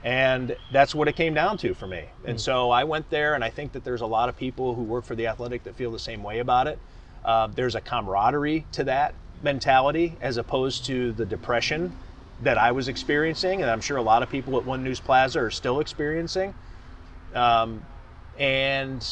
And 0.04 0.54
that's 0.70 0.94
what 0.94 1.08
it 1.08 1.16
came 1.16 1.32
down 1.32 1.56
to 1.58 1.72
for 1.72 1.86
me. 1.86 2.04
And 2.26 2.38
so 2.38 2.70
I 2.70 2.84
went 2.84 3.08
there, 3.08 3.34
and 3.34 3.42
I 3.42 3.48
think 3.48 3.72
that 3.72 3.84
there's 3.84 4.02
a 4.02 4.06
lot 4.06 4.28
of 4.28 4.36
people 4.36 4.74
who 4.74 4.82
work 4.82 5.04
for 5.06 5.14
the 5.14 5.26
Athletic 5.26 5.64
that 5.64 5.76
feel 5.76 5.90
the 5.90 5.98
same 5.98 6.22
way 6.22 6.40
about 6.40 6.66
it. 6.66 6.78
Uh, 7.24 7.46
there's 7.46 7.74
a 7.74 7.80
camaraderie 7.80 8.66
to 8.72 8.84
that 8.84 9.14
mentality 9.42 10.14
as 10.20 10.36
opposed 10.36 10.84
to 10.86 11.12
the 11.12 11.24
depression 11.24 11.96
that 12.42 12.58
I 12.58 12.72
was 12.72 12.88
experiencing, 12.88 13.62
and 13.62 13.70
I'm 13.70 13.80
sure 13.80 13.96
a 13.96 14.02
lot 14.02 14.22
of 14.22 14.28
people 14.28 14.58
at 14.58 14.66
One 14.66 14.84
News 14.84 15.00
Plaza 15.00 15.40
are 15.40 15.50
still 15.50 15.80
experiencing. 15.80 16.52
Um, 17.34 17.82
and 18.38 19.06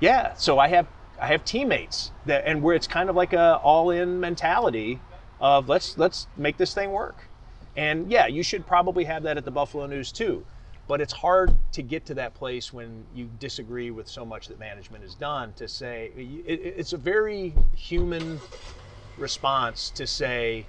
yeah, 0.00 0.34
so 0.34 0.58
I 0.58 0.68
have 0.68 0.88
I 1.20 1.28
have 1.28 1.44
teammates 1.44 2.10
that, 2.26 2.42
and 2.46 2.62
where 2.62 2.74
it's 2.74 2.88
kind 2.88 3.08
of 3.08 3.14
like 3.14 3.32
a 3.32 3.56
all-in 3.58 4.18
mentality 4.18 4.98
of 5.40 5.68
let's 5.68 5.96
let's 5.96 6.26
make 6.36 6.56
this 6.56 6.74
thing 6.74 6.90
work. 6.90 7.28
And 7.76 8.10
yeah, 8.10 8.26
you 8.26 8.42
should 8.42 8.66
probably 8.66 9.04
have 9.04 9.22
that 9.22 9.36
at 9.36 9.44
the 9.44 9.50
Buffalo 9.50 9.86
News 9.86 10.12
too. 10.12 10.44
But 10.88 11.00
it's 11.00 11.12
hard 11.12 11.56
to 11.72 11.82
get 11.82 12.04
to 12.06 12.14
that 12.14 12.34
place 12.34 12.72
when 12.72 13.04
you 13.14 13.30
disagree 13.38 13.90
with 13.90 14.08
so 14.08 14.24
much 14.24 14.48
that 14.48 14.58
management 14.58 15.04
has 15.04 15.14
done 15.14 15.52
to 15.54 15.68
say 15.68 16.10
it, 16.16 16.60
it's 16.76 16.92
a 16.92 16.98
very 16.98 17.54
human 17.74 18.40
response 19.16 19.90
to 19.90 20.06
say, 20.06 20.66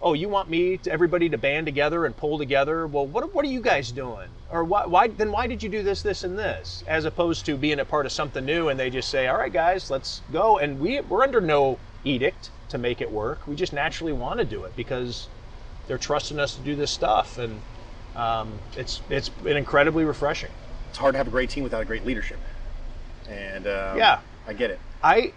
oh, 0.00 0.12
you 0.14 0.28
want 0.28 0.50
me 0.50 0.76
to 0.78 0.90
everybody 0.90 1.28
to 1.28 1.38
band 1.38 1.66
together 1.66 2.04
and 2.06 2.16
pull 2.16 2.38
together? 2.38 2.86
Well, 2.86 3.06
what, 3.06 3.34
what 3.34 3.44
are 3.44 3.48
you 3.48 3.60
guys 3.60 3.92
doing? 3.92 4.28
Or 4.50 4.64
why, 4.64 4.86
why 4.86 5.08
then 5.08 5.30
why 5.30 5.46
did 5.46 5.62
you 5.62 5.68
do 5.68 5.82
this, 5.82 6.02
this, 6.02 6.24
and 6.24 6.38
this? 6.38 6.82
As 6.86 7.04
opposed 7.04 7.46
to 7.46 7.56
being 7.56 7.80
a 7.80 7.84
part 7.84 8.06
of 8.06 8.12
something 8.12 8.44
new 8.44 8.70
and 8.70 8.80
they 8.80 8.90
just 8.90 9.08
say, 9.08 9.28
all 9.28 9.38
right, 9.38 9.52
guys, 9.52 9.90
let's 9.90 10.22
go. 10.32 10.58
And 10.58 10.80
we, 10.80 11.00
we're 11.00 11.22
under 11.22 11.40
no 11.40 11.78
edict 12.04 12.50
to 12.70 12.78
make 12.78 13.00
it 13.00 13.10
work. 13.10 13.46
We 13.46 13.56
just 13.56 13.72
naturally 13.72 14.12
want 14.12 14.38
to 14.40 14.44
do 14.44 14.64
it 14.64 14.74
because 14.76 15.28
they're 15.86 15.98
trusting 15.98 16.38
us 16.38 16.54
to 16.54 16.60
do 16.62 16.74
this 16.74 16.90
stuff, 16.90 17.38
and 17.38 17.60
um, 18.16 18.58
it's 18.76 19.02
it's 19.10 19.28
been 19.28 19.56
incredibly 19.56 20.04
refreshing. 20.04 20.50
It's 20.88 20.98
hard 20.98 21.14
to 21.14 21.18
have 21.18 21.26
a 21.26 21.30
great 21.30 21.50
team 21.50 21.64
without 21.64 21.82
a 21.82 21.84
great 21.84 22.06
leadership. 22.06 22.38
And 23.28 23.66
um, 23.66 23.98
Yeah. 23.98 24.20
I 24.46 24.52
get 24.52 24.70
it. 24.70 24.78
I 25.02 25.32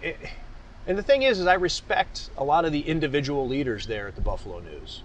and 0.86 0.96
the 0.96 1.02
thing 1.02 1.22
is, 1.22 1.38
is 1.40 1.46
I 1.46 1.54
respect 1.54 2.30
a 2.36 2.44
lot 2.44 2.64
of 2.64 2.72
the 2.72 2.80
individual 2.80 3.46
leaders 3.46 3.86
there 3.86 4.08
at 4.08 4.14
the 4.14 4.20
Buffalo 4.20 4.60
News. 4.60 5.02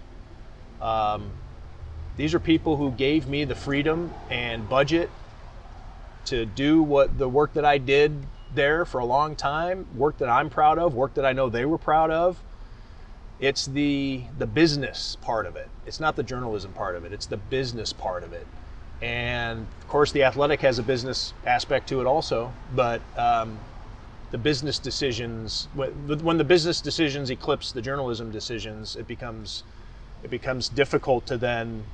Um, 0.80 1.30
these 2.16 2.34
are 2.34 2.38
people 2.38 2.76
who 2.76 2.90
gave 2.92 3.28
me 3.28 3.44
the 3.44 3.54
freedom 3.54 4.12
and 4.30 4.68
budget 4.68 5.10
to 6.26 6.46
do 6.46 6.82
what 6.82 7.18
the 7.18 7.28
work 7.28 7.54
that 7.54 7.64
I 7.64 7.78
did 7.78 8.12
there 8.54 8.84
for 8.84 8.98
a 8.98 9.04
long 9.04 9.34
time, 9.36 9.86
work 9.96 10.18
that 10.18 10.28
I'm 10.28 10.48
proud 10.48 10.78
of, 10.78 10.94
work 10.94 11.14
that 11.14 11.26
I 11.26 11.32
know 11.32 11.48
they 11.48 11.64
were 11.64 11.78
proud 11.78 12.10
of. 12.10 12.38
It's 13.40 13.66
the 13.66 14.22
the 14.38 14.46
business 14.46 15.16
part 15.20 15.46
of 15.46 15.56
it. 15.56 15.68
It's 15.86 16.00
not 16.00 16.16
the 16.16 16.22
journalism 16.22 16.72
part 16.72 16.96
of 16.96 17.04
it. 17.04 17.12
It's 17.12 17.26
the 17.26 17.36
business 17.36 17.92
part 17.92 18.22
of 18.22 18.32
it. 18.32 18.46
And 19.02 19.66
of 19.80 19.88
course, 19.88 20.12
the 20.12 20.22
athletic 20.22 20.60
has 20.60 20.78
a 20.78 20.82
business 20.82 21.34
aspect 21.44 21.88
to 21.88 22.00
it 22.00 22.06
also. 22.06 22.52
But 22.74 23.02
um, 23.18 23.58
the 24.30 24.38
business 24.38 24.78
decisions, 24.78 25.68
when 25.74 26.38
the 26.38 26.44
business 26.44 26.80
decisions 26.80 27.30
eclipse 27.30 27.72
the 27.72 27.82
journalism 27.82 28.30
decisions, 28.30 28.96
it 28.96 29.06
becomes 29.06 29.64
it 30.22 30.30
becomes 30.30 30.68
difficult 30.68 31.26
to 31.26 31.36
then 31.36 31.84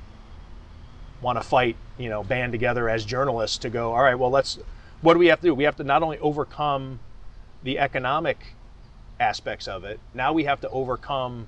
want 1.21 1.37
to 1.37 1.43
fight, 1.43 1.75
you 1.97 2.09
know, 2.09 2.23
band 2.23 2.51
together 2.51 2.89
as 2.89 3.05
journalists 3.05 3.57
to 3.59 3.69
go, 3.69 3.93
all 3.93 4.01
right, 4.01 4.15
well, 4.15 4.31
let's, 4.31 4.57
what 5.01 5.13
do 5.13 5.19
we 5.19 5.27
have 5.27 5.39
to 5.41 5.47
do? 5.47 5.53
We 5.53 5.65
have 5.65 5.75
to 5.77 5.83
not 5.83 6.01
only 6.01 6.17
overcome 6.19 6.99
the 7.63 7.77
economic 7.77 8.55
aspects 9.21 9.67
of 9.67 9.83
it, 9.83 9.99
now 10.13 10.33
we 10.33 10.43
have 10.45 10.59
to 10.61 10.69
overcome 10.69 11.47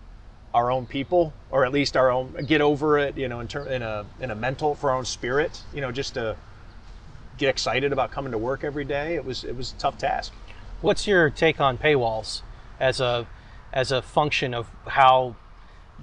our 0.54 0.72
own 0.72 0.86
people, 0.86 1.34
or 1.50 1.66
at 1.66 1.72
least 1.72 1.98
our 1.98 2.12
own, 2.12 2.46
get 2.46 2.62
over 2.62 3.00
it, 3.00 3.18
you 3.18 3.28
know, 3.28 3.40
in, 3.40 3.48
ter- 3.48 3.68
in 3.68 3.82
a 3.82 4.06
in 4.20 4.30
a 4.30 4.36
mental 4.36 4.76
for 4.76 4.92
our 4.92 4.98
own 4.98 5.06
spirit, 5.06 5.64
you 5.74 5.82
know, 5.82 5.92
just 5.92 6.14
to 6.14 6.38
get 7.38 7.50
excited 7.50 7.92
about 7.92 8.12
coming 8.12 8.32
to 8.32 8.38
work 8.38 8.64
every 8.64 8.86
day. 8.86 9.16
It 9.16 9.26
was 9.26 9.44
it 9.44 9.56
was 9.56 9.74
a 9.74 9.76
tough 9.76 9.98
task. 9.98 10.32
What's 10.82 11.08
your 11.08 11.30
take 11.30 11.60
on 11.60 11.78
paywalls 11.78 12.44
as 12.80 13.00
a 13.00 13.28
as 13.74 13.92
a 13.92 14.02
function 14.02 14.54
of 14.54 14.68
how 14.88 15.36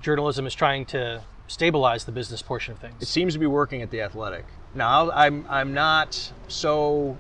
journalism 0.01 0.47
is 0.47 0.55
trying 0.55 0.85
to 0.87 1.23
stabilize 1.47 2.05
the 2.05 2.13
business 2.13 2.43
portion 2.43 2.73
of 2.73 2.81
things? 2.81 3.01
It 3.01 3.07
seems 3.07 3.35
to 3.35 3.39
be 3.39 3.47
working 3.47 3.83
at 3.83 3.91
the 3.91 4.01
Athletic. 4.01 4.47
Now, 4.75 5.11
I'm 5.13 5.47
I'm 5.49 5.73
not 5.75 6.33
so 6.49 7.17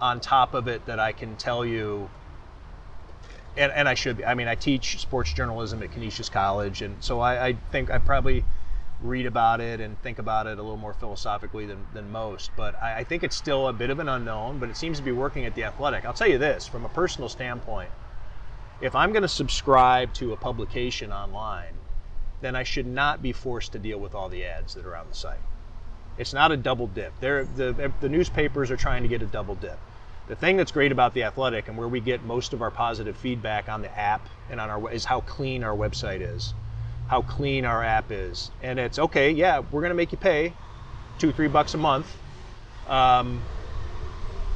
on 0.00 0.20
top 0.20 0.54
of 0.54 0.68
it 0.68 0.86
that 0.86 0.98
I 0.98 1.12
can 1.12 1.36
tell 1.36 1.64
you, 1.64 2.08
and, 3.56 3.72
and 3.72 3.88
I 3.88 3.94
should 3.94 4.18
be. 4.18 4.24
I 4.24 4.34
mean, 4.34 4.48
I 4.48 4.54
teach 4.54 5.00
sports 5.00 5.32
journalism 5.32 5.82
at 5.82 5.92
Canisius 5.92 6.28
College, 6.28 6.82
and 6.82 7.02
so 7.02 7.20
I, 7.20 7.48
I 7.48 7.52
think 7.72 7.90
I 7.90 7.98
probably 7.98 8.44
read 9.02 9.24
about 9.24 9.60
it 9.60 9.80
and 9.80 10.00
think 10.02 10.18
about 10.18 10.46
it 10.46 10.58
a 10.58 10.62
little 10.62 10.76
more 10.76 10.92
philosophically 10.92 11.64
than, 11.64 11.86
than 11.94 12.10
most. 12.10 12.50
But 12.56 12.80
I, 12.82 12.98
I 12.98 13.04
think 13.04 13.22
it's 13.22 13.36
still 13.36 13.68
a 13.68 13.72
bit 13.72 13.90
of 13.90 13.98
an 13.98 14.08
unknown, 14.08 14.58
but 14.58 14.68
it 14.68 14.76
seems 14.76 14.98
to 14.98 15.04
be 15.04 15.12
working 15.12 15.46
at 15.46 15.54
the 15.54 15.64
Athletic. 15.64 16.04
I'll 16.04 16.12
tell 16.12 16.28
you 16.28 16.38
this 16.38 16.66
from 16.66 16.84
a 16.84 16.88
personal 16.88 17.28
standpoint 17.28 17.90
if 18.80 18.94
I'm 18.94 19.12
going 19.12 19.22
to 19.22 19.28
subscribe 19.28 20.12
to 20.14 20.32
a 20.32 20.36
publication 20.36 21.12
online, 21.12 21.74
then 22.40 22.56
I 22.56 22.62
should 22.62 22.86
not 22.86 23.22
be 23.22 23.32
forced 23.32 23.72
to 23.72 23.78
deal 23.78 23.98
with 23.98 24.14
all 24.14 24.28
the 24.28 24.44
ads 24.44 24.74
that 24.74 24.86
are 24.86 24.96
on 24.96 25.06
the 25.08 25.14
site. 25.14 25.38
It's 26.16 26.32
not 26.32 26.52
a 26.52 26.56
double 26.56 26.86
dip. 26.86 27.12
They're, 27.20 27.44
the, 27.44 27.92
the 28.00 28.08
newspapers 28.08 28.70
are 28.70 28.76
trying 28.76 29.02
to 29.02 29.08
get 29.08 29.22
a 29.22 29.26
double 29.26 29.54
dip. 29.54 29.78
The 30.30 30.36
thing 30.36 30.56
that's 30.56 30.70
great 30.70 30.92
about 30.92 31.12
the 31.12 31.24
Athletic 31.24 31.66
and 31.66 31.76
where 31.76 31.88
we 31.88 31.98
get 31.98 32.24
most 32.24 32.52
of 32.52 32.62
our 32.62 32.70
positive 32.70 33.16
feedback 33.16 33.68
on 33.68 33.82
the 33.82 33.98
app 33.98 34.28
and 34.48 34.60
on 34.60 34.70
our 34.70 34.88
is 34.92 35.04
how 35.04 35.22
clean 35.22 35.64
our 35.64 35.76
website 35.76 36.20
is, 36.20 36.54
how 37.08 37.20
clean 37.20 37.64
our 37.64 37.82
app 37.82 38.12
is, 38.12 38.52
and 38.62 38.78
it's 38.78 39.00
okay. 39.00 39.32
Yeah, 39.32 39.58
we're 39.58 39.80
going 39.80 39.90
to 39.90 39.96
make 39.96 40.12
you 40.12 40.18
pay 40.18 40.52
two, 41.18 41.32
three 41.32 41.48
bucks 41.48 41.74
a 41.74 41.78
month. 41.78 42.06
Um, 42.88 43.42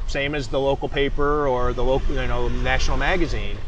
same 0.06 0.36
as 0.36 0.46
the 0.46 0.60
local 0.60 0.88
paper 0.88 1.48
or 1.48 1.72
the 1.72 1.82
local, 1.82 2.14
you 2.14 2.28
know, 2.28 2.48
national 2.48 2.96
magazine 2.96 3.58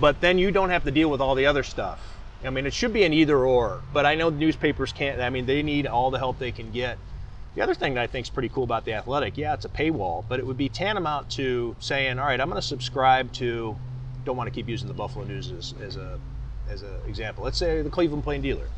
but 0.00 0.20
then 0.20 0.38
you 0.38 0.50
don't 0.50 0.70
have 0.70 0.84
to 0.84 0.90
deal 0.90 1.10
with 1.10 1.20
all 1.20 1.34
the 1.34 1.46
other 1.46 1.62
stuff. 1.62 2.00
I 2.44 2.50
mean, 2.50 2.66
it 2.66 2.72
should 2.72 2.92
be 2.92 3.04
an 3.04 3.12
either 3.12 3.38
or, 3.44 3.80
but 3.92 4.06
I 4.06 4.14
know 4.14 4.30
newspapers 4.30 4.92
can't. 4.92 5.20
I 5.20 5.30
mean, 5.30 5.46
they 5.46 5.62
need 5.62 5.86
all 5.86 6.10
the 6.10 6.18
help 6.18 6.38
they 6.38 6.52
can 6.52 6.70
get 6.72 6.98
The 7.54 7.60
other 7.60 7.74
thing 7.74 7.94
that 7.94 8.02
I 8.02 8.06
think 8.06 8.26
is 8.26 8.30
pretty 8.30 8.48
cool 8.48 8.64
about 8.64 8.86
the 8.86 8.94
Athletic, 8.94 9.36
yeah, 9.36 9.52
it's 9.52 9.66
a 9.66 9.68
paywall, 9.68 10.24
but 10.28 10.40
it 10.40 10.46
would 10.46 10.56
be 10.56 10.70
tantamount 10.70 11.28
to 11.30 11.76
saying, 11.80 12.18
all 12.18 12.26
right, 12.26 12.40
I'm 12.40 12.48
going 12.48 12.60
to 12.60 12.66
subscribe 12.66 13.32
to. 13.34 13.76
Don't 14.24 14.36
want 14.36 14.46
to 14.46 14.52
keep 14.52 14.68
using 14.68 14.88
the 14.88 14.94
Buffalo 14.94 15.24
News 15.24 15.50
as, 15.50 15.74
as 15.82 15.96
a 15.96 16.18
as 16.70 16.82
an 16.82 16.94
example. 17.06 17.44
Let's 17.44 17.58
say 17.58 17.82
the 17.82 17.90
Cleveland 17.90 18.24
Plain 18.24 18.40
Dealer. 18.40 18.68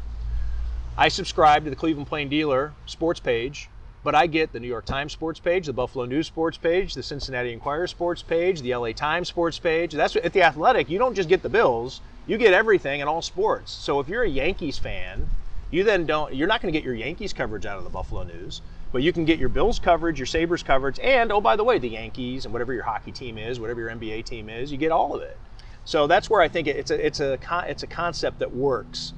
I 0.97 1.09
subscribe 1.09 1.65
to 1.65 1.71
the 1.71 1.77
Cleveland 1.77 2.09
Plain 2.09 2.29
Dealer 2.29 2.73
sports 2.87 3.21
page, 3.21 3.69
but 4.03 4.15
I 4.15 4.27
get 4.27 4.53
the 4.53 4.61
New 4.61 4.69
York 4.69 4.87
Times 4.87 5.13
sports 5.13 5.39
page, 5.39 5.67
the 5.67 5.73
Buffalo 5.73 6.05
News 6.05 6.27
sports 6.27 6.57
page, 6.57 6.95
the 6.95 7.03
Cincinnati 7.03 7.53
Enquirer 7.53 7.87
sports 7.87 8.23
page, 8.23 8.63
the 8.63 8.75
LA 8.75 8.93
Times 8.93 9.29
sports 9.29 9.59
page. 9.59 9.93
That's 9.93 10.17
at 10.17 10.33
the 10.33 10.43
Athletic. 10.43 10.89
You 10.89 10.99
don't 10.99 11.15
just 11.15 11.29
get 11.29 11.43
the 11.43 11.49
Bills; 11.49 12.01
you 12.27 12.39
get 12.39 12.55
everything 12.55 13.01
in 13.01 13.09
all 13.09 13.23
sports. 13.23 13.71
So 13.71 14.01
if 14.01 14.09
you're 14.09 14.23
a 14.23 14.29
Yankees 14.29 14.79
fan, 14.79 15.29
you 15.75 15.83
then 15.83 16.07
don't. 16.07 16.33
You're 16.33 16.47
not 16.47 16.63
going 16.63 16.73
to 16.73 16.79
get 16.79 16.85
your 16.85 16.95
Yankees 16.95 17.33
coverage 17.33 17.67
out 17.67 17.79
of 17.79 17.85
the 17.85 17.91
Buffalo 17.91 18.23
News, 18.23 18.63
but 18.93 19.03
you 19.03 19.13
can 19.13 19.25
get 19.25 19.41
your 19.41 19.49
Bills 19.49 19.81
coverage, 19.81 20.21
your 20.21 20.27
Sabres 20.27 20.63
coverage, 20.63 21.01
and 21.01 21.33
oh 21.33 21.41
by 21.41 21.57
the 21.57 21.65
way, 21.65 21.79
the 21.79 21.89
Yankees 21.89 22.45
and 22.45 22.53
whatever 22.53 22.73
your 22.73 22.85
hockey 22.85 23.11
team 23.11 23.39
is, 23.39 23.59
whatever 23.59 23.81
your 23.81 23.91
NBA 23.91 24.25
team 24.25 24.49
is, 24.49 24.71
you 24.71 24.79
get 24.79 24.93
all 24.93 25.15
of 25.17 25.23
it. 25.23 25.37
So 25.85 26.07
that's 26.07 26.31
where 26.31 26.41
I 26.41 26.47
think 26.47 26.69
it's 26.69 26.93
a 26.93 27.07
it's 27.07 27.19
a 27.19 27.39
it's 27.67 27.83
a 27.83 27.87
concept 27.89 28.39
that 28.39 28.55
works. 28.55 29.15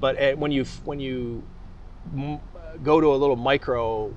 But 0.00 0.20
uh, 0.20 0.32
when 0.36 0.50
you 0.50 0.64
when 0.84 0.98
you 0.98 1.42
go 2.82 3.00
to 3.00 3.14
a 3.14 3.16
little 3.16 3.36
micro 3.36 4.14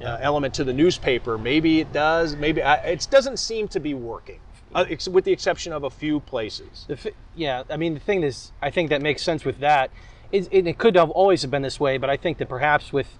uh, 0.00 0.18
element 0.20 0.54
to 0.54 0.64
the 0.64 0.72
newspaper, 0.72 1.36
maybe 1.36 1.80
it 1.80 1.92
does. 1.92 2.36
Maybe 2.36 2.62
I, 2.62 2.76
it 2.76 3.06
doesn't 3.10 3.38
seem 3.38 3.68
to 3.68 3.80
be 3.80 3.92
working, 3.92 4.40
uh, 4.74 4.86
with 5.10 5.26
the 5.26 5.32
exception 5.32 5.74
of 5.74 5.84
a 5.84 5.90
few 5.90 6.20
places. 6.20 6.86
The 6.88 6.96
fi- 6.96 7.14
yeah, 7.34 7.64
I 7.68 7.76
mean 7.76 7.92
the 7.92 8.00
thing 8.00 8.22
is, 8.22 8.52
I 8.62 8.70
think 8.70 8.88
that 8.88 9.02
makes 9.02 9.22
sense 9.22 9.44
with 9.44 9.58
that. 9.60 9.90
It, 10.32 10.48
it, 10.50 10.66
it 10.66 10.78
could 10.78 10.96
have 10.96 11.10
always 11.10 11.42
have 11.42 11.50
been 11.50 11.62
this 11.62 11.78
way, 11.78 11.98
but 11.98 12.10
I 12.10 12.16
think 12.16 12.38
that 12.38 12.48
perhaps 12.48 12.92
with 12.92 13.18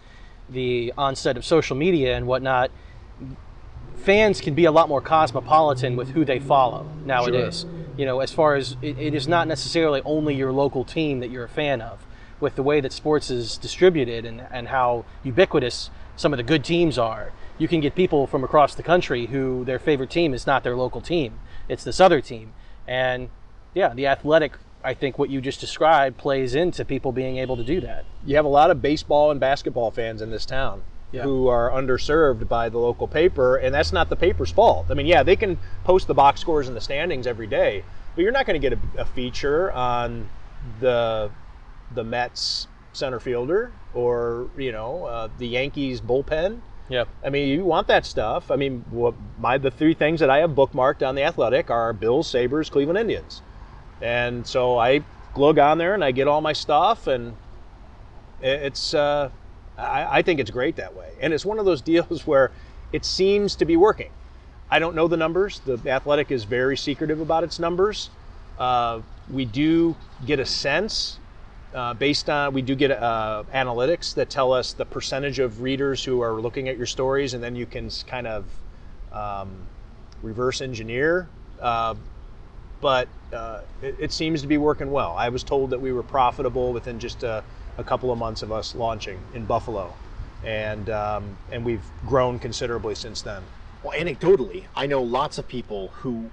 the 0.49 0.93
onset 0.97 1.37
of 1.37 1.45
social 1.45 1.77
media 1.77 2.17
and 2.17 2.27
whatnot, 2.27 2.71
fans 3.97 4.41
can 4.41 4.55
be 4.55 4.65
a 4.65 4.71
lot 4.71 4.89
more 4.89 5.01
cosmopolitan 5.01 5.97
with 5.97 6.11
who 6.11 6.25
they 6.25 6.39
follow 6.39 6.89
nowadays. 7.05 7.63
Sure. 7.63 7.71
You 7.97 8.05
know, 8.07 8.21
as 8.21 8.33
far 8.33 8.55
as 8.55 8.77
it, 8.83 8.99
it 8.99 9.15
is 9.15 9.27
not 9.27 9.49
necessarily 9.49 10.03
only 10.05 10.35
your 10.35 10.53
local 10.53 10.85
team 10.85 11.21
that 11.21 11.31
you're 11.31 11.45
a 11.45 11.49
fan 11.49 11.81
of. 11.81 12.05
With 12.39 12.55
the 12.55 12.63
way 12.63 12.81
that 12.83 12.93
sports 12.93 13.31
is 13.31 13.57
distributed 13.57 14.27
and, 14.27 14.43
and 14.51 14.69
how 14.69 15.07
ubiquitous 15.25 15.91
some 16.17 16.33
of 16.33 16.37
the 16.37 16.43
good 16.43 16.63
teams 16.63 16.99
are, 16.99 17.33
you 17.59 17.67
can 17.67 17.81
get 17.81 17.95
people 17.95 18.27
from 18.27 18.45
across 18.45 18.75
the 18.75 18.83
country 18.83 19.27
who 19.27 19.65
their 19.65 19.79
favorite 19.79 20.11
team 20.11 20.35
is 20.35 20.47
not 20.47 20.63
their 20.63 20.77
local 20.77 21.01
team, 21.01 21.39
it's 21.69 21.83
this 21.83 21.99
other 21.99 22.21
team. 22.21 22.53
And 22.87 23.31
yeah, 23.75 23.95
the 23.95 24.07
athletic 24.07 24.53
I 24.87 24.95
think 24.95 25.19
what 25.19 25.31
you 25.31 25.41
just 25.41 25.59
described 25.59 26.17
plays 26.17 26.55
into 26.55 26.85
people 26.85 27.11
being 27.11 27.39
able 27.39 27.57
to 27.57 27.65
do 27.65 27.81
that. 27.81 28.05
You 28.25 28.37
have 28.37 28.45
a 28.45 28.49
lot 28.49 28.71
of 28.71 28.81
baseball 28.81 29.33
and 29.33 29.41
basketball 29.41 29.91
fans 29.91 30.23
in 30.23 30.31
this 30.31 30.47
town 30.47 30.85
yeah. 31.11 31.23
who 31.23 31.49
are 31.49 31.71
underserved 31.71 32.47
by 32.47 32.69
the 32.69 32.79
local 32.79 33.09
paper, 33.09 33.57
and 33.57 33.75
that's 33.75 33.93
not 33.93 34.11
the 34.11 34.17
paper's 34.17 34.53
fault. 34.53 34.87
I 34.89 34.95
mean, 34.95 35.07
yeah, 35.07 35.25
they 35.25 35.35
can 35.35 35.59
post 35.83 36.07
the 36.07 36.15
box 36.15 36.41
scores 36.41 36.69
and 36.69 36.77
the 36.77 36.81
standings 36.81 37.27
every 37.27 37.49
day, 37.49 37.83
but 38.15 38.23
you're 38.23 38.31
not 38.31 38.47
going 38.47 38.61
to 38.61 38.71
get 38.71 38.79
a, 38.79 39.03
a, 39.03 39.05
feature 39.05 39.73
on 39.73 40.29
the 40.79 41.33
the 41.93 42.05
Mets 42.05 42.69
center 42.93 43.19
fielder 43.19 43.73
or 43.93 44.51
you 44.57 44.71
know 44.71 45.05
uh, 45.05 45.29
the 45.39 45.49
Yankees 45.49 46.01
bullpen. 46.01 46.61
Yeah. 46.89 47.07
I 47.25 47.31
mean, 47.31 47.49
you 47.49 47.65
want 47.65 47.89
that 47.89 48.07
stuff. 48.07 48.53
I 48.53 48.57
mean, 48.57 48.85
what, 48.91 49.15
my 49.41 49.59
the 49.59 49.73
three 49.73 49.95
things 49.95 50.21
that 50.21 50.31
I 50.31 50.39
have 50.39 50.51
bookmarked 50.51 51.07
on 51.07 51.17
the 51.17 51.25
Athletic 51.25 51.71
are 51.71 51.93
Bills, 51.93 52.29
Sabres, 52.29 52.71
Cleveland 52.71 52.99
Indians, 52.99 53.43
and 54.01 54.47
so 54.47 54.79
I 54.79 55.03
glug 55.35 55.59
on 55.59 55.79
there 55.79 55.95
and 55.95 56.05
I 56.05 56.13
get 56.13 56.29
all 56.29 56.41
my 56.41 56.53
stuff, 56.53 57.07
and 57.07 57.35
it's. 58.41 58.95
Uh, 58.95 59.31
I, 59.79 60.19
I 60.19 60.23
think 60.23 60.41
it's 60.41 60.51
great 60.51 60.77
that 60.77 60.95
way. 60.95 61.13
And 61.21 61.33
it's 61.33 61.45
one 61.45 61.59
of 61.59 61.65
those 61.65 61.83
deals 61.93 62.27
where 62.27 62.51
it 62.93 63.05
seems 63.05 63.57
to 63.57 63.65
be 63.65 63.77
working. 63.77 64.11
I 64.71 64.79
don't 64.79 64.97
know 64.97 65.07
the 65.07 65.17
numbers. 65.17 65.61
The 65.61 65.79
Athletic 65.87 66.31
is 66.31 66.45
very 66.45 66.77
secretive 66.77 67.21
about 67.21 67.45
its 67.45 67.59
numbers. 67.59 68.11
Uh, 68.59 69.01
we 69.31 69.45
do 69.45 69.95
get 70.25 70.41
a 70.41 70.47
sense 70.47 71.19
uh, 71.75 71.95
based 71.95 72.31
on, 72.31 72.53
we 72.53 72.63
do 72.63 72.75
get 72.75 72.91
uh, 72.91 73.45
analytics 73.53 74.15
that 74.15 74.31
tell 74.31 74.53
us 74.53 74.73
the 74.73 74.85
percentage 74.85 75.39
of 75.39 75.61
readers 75.61 76.03
who 76.03 76.21
are 76.21 76.41
looking 76.41 76.69
at 76.69 76.77
your 76.77 76.87
stories, 76.87 77.35
and 77.35 77.43
then 77.43 77.55
you 77.55 77.67
can 77.67 77.91
kind 78.07 78.27
of 78.27 78.45
um, 79.13 79.51
reverse 80.23 80.61
engineer. 80.61 81.29
But 82.81 83.09
uh, 83.33 83.63
it, 83.83 83.97
it, 83.99 84.13
seems 84.13 84.43
to 84.43 84.47
be 84.47 84.59
working 84.59 84.91
well. 84.91 85.15
I 85.17 85.29
was 85.31 85.43
told 85.43 85.71
that 85.71 85.81
we 85.81 85.93
were 85.93 86.03
profitable 86.03 86.73
within 86.73 86.99
just 86.99 87.23
a 87.23 87.43
a 87.79 87.85
couple 87.85 88.11
of 88.11 88.19
months 88.19 88.43
of 88.43 88.53
us 88.53 88.75
launching 88.75 89.21
in 89.35 89.45
Buffalo, 89.45 89.95
and 90.45 90.89
um, 90.91 91.37
and 91.51 91.65
we've 91.65 91.85
grown 92.07 92.39
considerably 92.39 92.95
since 92.95 93.23
then. 93.23 93.43
Well, 93.83 93.99
anecdotally, 93.99 94.65
I 94.75 94.87
know 94.87 95.03
lots 95.03 95.39
of 95.39 95.47
people 95.47 95.89
who 95.89 96.31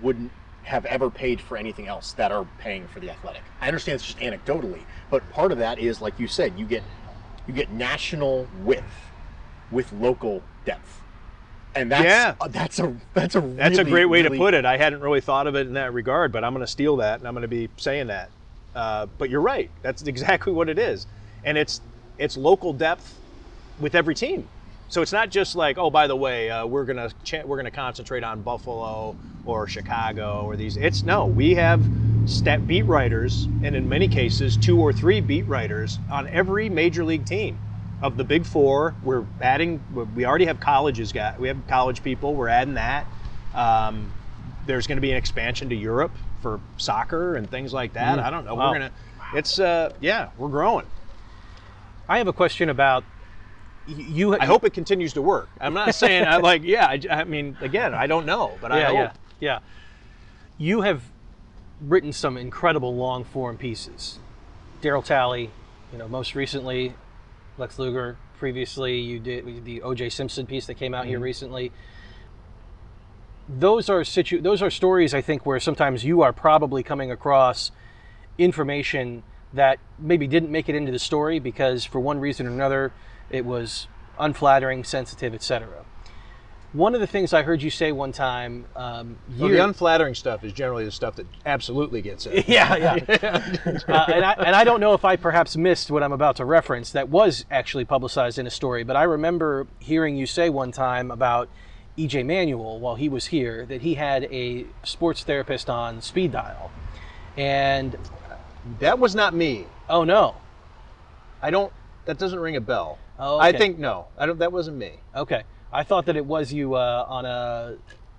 wouldn't 0.00 0.30
have 0.62 0.84
ever 0.86 1.10
paid 1.10 1.40
for 1.40 1.56
anything 1.56 1.86
else 1.86 2.12
that 2.12 2.32
are 2.32 2.46
paying 2.58 2.88
for 2.88 2.98
the 2.98 3.10
athletic. 3.10 3.42
I 3.60 3.68
understand 3.68 3.96
it's 3.96 4.04
just 4.04 4.18
anecdotally, 4.18 4.82
but 5.10 5.28
part 5.30 5.52
of 5.52 5.58
that 5.58 5.78
is 5.78 6.00
like 6.00 6.18
you 6.18 6.26
said, 6.26 6.58
you 6.58 6.66
get 6.66 6.82
you 7.46 7.54
get 7.54 7.70
national 7.70 8.48
width 8.62 8.84
with 9.70 9.92
local 9.92 10.42
depth. 10.64 11.02
And 11.76 11.92
that's 11.92 12.04
yeah. 12.04 12.34
Uh, 12.40 12.48
that's 12.48 12.78
a 12.78 12.96
that's 13.12 13.34
a 13.34 13.40
really, 13.40 13.56
that's 13.56 13.78
a 13.78 13.84
great 13.84 14.06
way 14.06 14.22
really... 14.22 14.36
to 14.36 14.42
put 14.42 14.54
it. 14.54 14.64
I 14.64 14.78
hadn't 14.78 15.00
really 15.00 15.20
thought 15.20 15.46
of 15.46 15.54
it 15.54 15.66
in 15.66 15.74
that 15.74 15.92
regard, 15.92 16.32
but 16.32 16.42
I'm 16.42 16.54
going 16.54 16.64
to 16.64 16.70
steal 16.70 16.96
that 16.96 17.18
and 17.18 17.28
I'm 17.28 17.34
going 17.34 17.42
to 17.42 17.48
be 17.48 17.68
saying 17.76 18.06
that. 18.06 18.30
Uh, 18.74 19.06
but 19.18 19.30
you're 19.30 19.40
right. 19.40 19.70
That's 19.82 20.02
exactly 20.02 20.52
what 20.52 20.68
it 20.68 20.78
is, 20.78 21.06
and 21.44 21.56
it's 21.56 21.80
it's 22.18 22.36
local 22.36 22.72
depth 22.72 23.18
with 23.78 23.94
every 23.94 24.14
team. 24.14 24.48
So 24.88 25.02
it's 25.02 25.12
not 25.12 25.30
just 25.30 25.56
like, 25.56 25.78
oh, 25.78 25.90
by 25.90 26.06
the 26.06 26.14
way, 26.14 26.50
uh, 26.50 26.66
we're 26.66 26.84
gonna 26.84 27.10
ch- 27.24 27.44
we're 27.44 27.56
gonna 27.56 27.70
concentrate 27.70 28.22
on 28.22 28.42
Buffalo 28.42 29.16
or 29.44 29.66
Chicago 29.66 30.42
or 30.44 30.56
these. 30.56 30.76
It's 30.76 31.02
no, 31.02 31.26
we 31.26 31.54
have 31.54 31.82
stat 32.26 32.66
beat 32.66 32.84
writers, 32.84 33.48
and 33.62 33.74
in 33.74 33.88
many 33.88 34.08
cases, 34.08 34.56
two 34.56 34.80
or 34.80 34.92
three 34.92 35.20
beat 35.20 35.46
writers 35.46 35.98
on 36.10 36.28
every 36.28 36.68
major 36.68 37.04
league 37.04 37.24
team. 37.24 37.58
Of 38.02 38.18
the 38.18 38.24
big 38.24 38.44
four, 38.44 38.94
we're 39.02 39.24
adding. 39.40 39.82
We 40.14 40.26
already 40.26 40.44
have 40.46 40.60
colleges. 40.60 41.12
Got 41.12 41.40
we 41.40 41.48
have 41.48 41.66
college 41.66 42.02
people. 42.02 42.34
We're 42.34 42.48
adding 42.48 42.74
that. 42.74 43.06
Um, 43.54 44.12
there's 44.66 44.86
going 44.86 44.96
to 44.98 45.02
be 45.02 45.10
an 45.10 45.16
expansion 45.16 45.70
to 45.70 45.74
Europe 45.74 46.12
for 46.42 46.60
soccer 46.76 47.36
and 47.36 47.50
things 47.50 47.72
like 47.72 47.94
that. 47.94 48.18
Mm. 48.18 48.22
I 48.22 48.30
don't 48.30 48.44
know. 48.44 48.54
Wow. 48.54 48.68
We're 48.68 48.78
gonna. 48.80 48.92
It's 49.34 49.58
uh, 49.58 49.92
yeah, 50.00 50.28
we're 50.36 50.48
growing. 50.48 50.86
I 52.08 52.18
have 52.18 52.28
a 52.28 52.32
question 52.32 52.68
about 52.68 53.04
you. 53.86 54.38
I 54.38 54.44
hope 54.44 54.64
it 54.64 54.72
continues 54.72 55.14
to 55.14 55.22
work. 55.22 55.48
I'm 55.60 55.74
not 55.74 55.94
saying 55.94 56.26
I 56.26 56.36
like. 56.50 56.62
Yeah, 56.62 56.86
I, 56.86 57.00
I, 57.10 57.24
mean, 57.24 57.56
again, 57.60 57.94
I 57.94 58.06
don't 58.06 58.26
know, 58.26 58.58
but 58.60 58.70
yeah, 58.72 58.76
I 58.76 58.84
hope. 58.84 58.94
Yeah, 58.94 59.12
yeah. 59.40 59.58
You 60.58 60.82
have 60.82 61.02
written 61.80 62.12
some 62.12 62.36
incredible 62.36 62.94
long 62.94 63.24
form 63.24 63.56
pieces. 63.56 64.18
Daryl 64.82 65.04
Talley, 65.04 65.50
you 65.92 65.98
know, 65.98 66.08
most 66.08 66.34
recently, 66.34 66.94
Lex 67.58 67.78
Luger. 67.78 68.16
Previously, 68.38 69.00
you 69.00 69.18
did 69.18 69.64
the 69.64 69.82
O.J. 69.82 70.10
Simpson 70.10 70.46
piece 70.46 70.66
that 70.66 70.74
came 70.74 70.92
out 70.94 71.02
mm-hmm. 71.02 71.10
here 71.10 71.20
recently 71.20 71.72
those 73.48 73.88
are 73.88 74.02
situ- 74.04 74.40
those 74.40 74.62
are 74.62 74.70
stories 74.70 75.14
I 75.14 75.20
think 75.20 75.46
where 75.46 75.60
sometimes 75.60 76.04
you 76.04 76.22
are 76.22 76.32
probably 76.32 76.82
coming 76.82 77.10
across 77.10 77.70
information 78.38 79.22
that 79.52 79.78
maybe 79.98 80.26
didn't 80.26 80.50
make 80.50 80.68
it 80.68 80.74
into 80.74 80.92
the 80.92 80.98
story 80.98 81.38
because 81.38 81.84
for 81.84 82.00
one 82.00 82.18
reason 82.18 82.46
or 82.46 82.50
another 82.50 82.92
it 83.30 83.44
was 83.44 83.86
unflattering, 84.18 84.84
sensitive, 84.84 85.34
etc. 85.34 85.84
One 86.76 86.94
of 86.94 87.00
the 87.00 87.06
things 87.06 87.32
I 87.32 87.42
heard 87.42 87.62
you 87.62 87.70
say 87.70 87.90
one 87.90 88.12
time, 88.12 88.66
um, 88.76 89.16
well, 89.38 89.48
the 89.48 89.64
unflattering 89.64 90.14
stuff 90.14 90.44
is 90.44 90.52
generally 90.52 90.84
the 90.84 90.90
stuff 90.90 91.16
that 91.16 91.26
absolutely 91.46 92.02
gets 92.02 92.26
it. 92.26 92.46
Yeah, 92.56 92.76
yeah. 92.76 92.94
uh, 93.88 94.04
and, 94.12 94.24
I, 94.24 94.32
and 94.32 94.54
I 94.54 94.62
don't 94.62 94.80
know 94.80 94.92
if 94.92 95.04
I 95.04 95.16
perhaps 95.16 95.56
missed 95.56 95.90
what 95.90 96.02
I'm 96.02 96.12
about 96.12 96.36
to 96.36 96.44
reference 96.44 96.92
that 96.92 97.08
was 97.08 97.46
actually 97.50 97.86
publicized 97.86 98.38
in 98.38 98.46
a 98.46 98.50
story, 98.50 98.84
but 98.84 98.94
I 98.94 99.04
remember 99.04 99.66
hearing 99.78 100.16
you 100.16 100.26
say 100.26 100.50
one 100.50 100.70
time 100.70 101.10
about 101.10 101.48
EJ 101.96 102.26
Manuel 102.26 102.78
while 102.78 102.94
he 102.94 103.08
was 103.08 103.26
here 103.26 103.64
that 103.66 103.80
he 103.80 103.94
had 103.94 104.24
a 104.24 104.66
sports 104.84 105.22
therapist 105.24 105.70
on 105.70 106.02
speed 106.02 106.32
dial. 106.32 106.70
And 107.36 107.96
that 108.80 108.98
was 108.98 109.14
not 109.14 109.34
me. 109.34 109.66
Oh 109.88 110.04
no. 110.04 110.36
I 111.40 111.50
don't 111.50 111.72
that 112.04 112.18
doesn't 112.18 112.38
ring 112.38 112.56
a 112.56 112.60
bell. 112.60 112.98
Oh, 113.18 113.38
okay. 113.38 113.48
I 113.48 113.52
think 113.52 113.78
no. 113.78 114.08
I 114.18 114.26
don't 114.26 114.38
that 114.38 114.52
wasn't 114.52 114.76
me. 114.76 114.92
Okay. 115.14 115.44
I 115.72 115.82
thought 115.82 116.06
that 116.06 116.16
it 116.16 116.26
was 116.26 116.52
you 116.52 116.74
uh, 116.74 117.06
on 117.08 117.24
a 117.24 117.76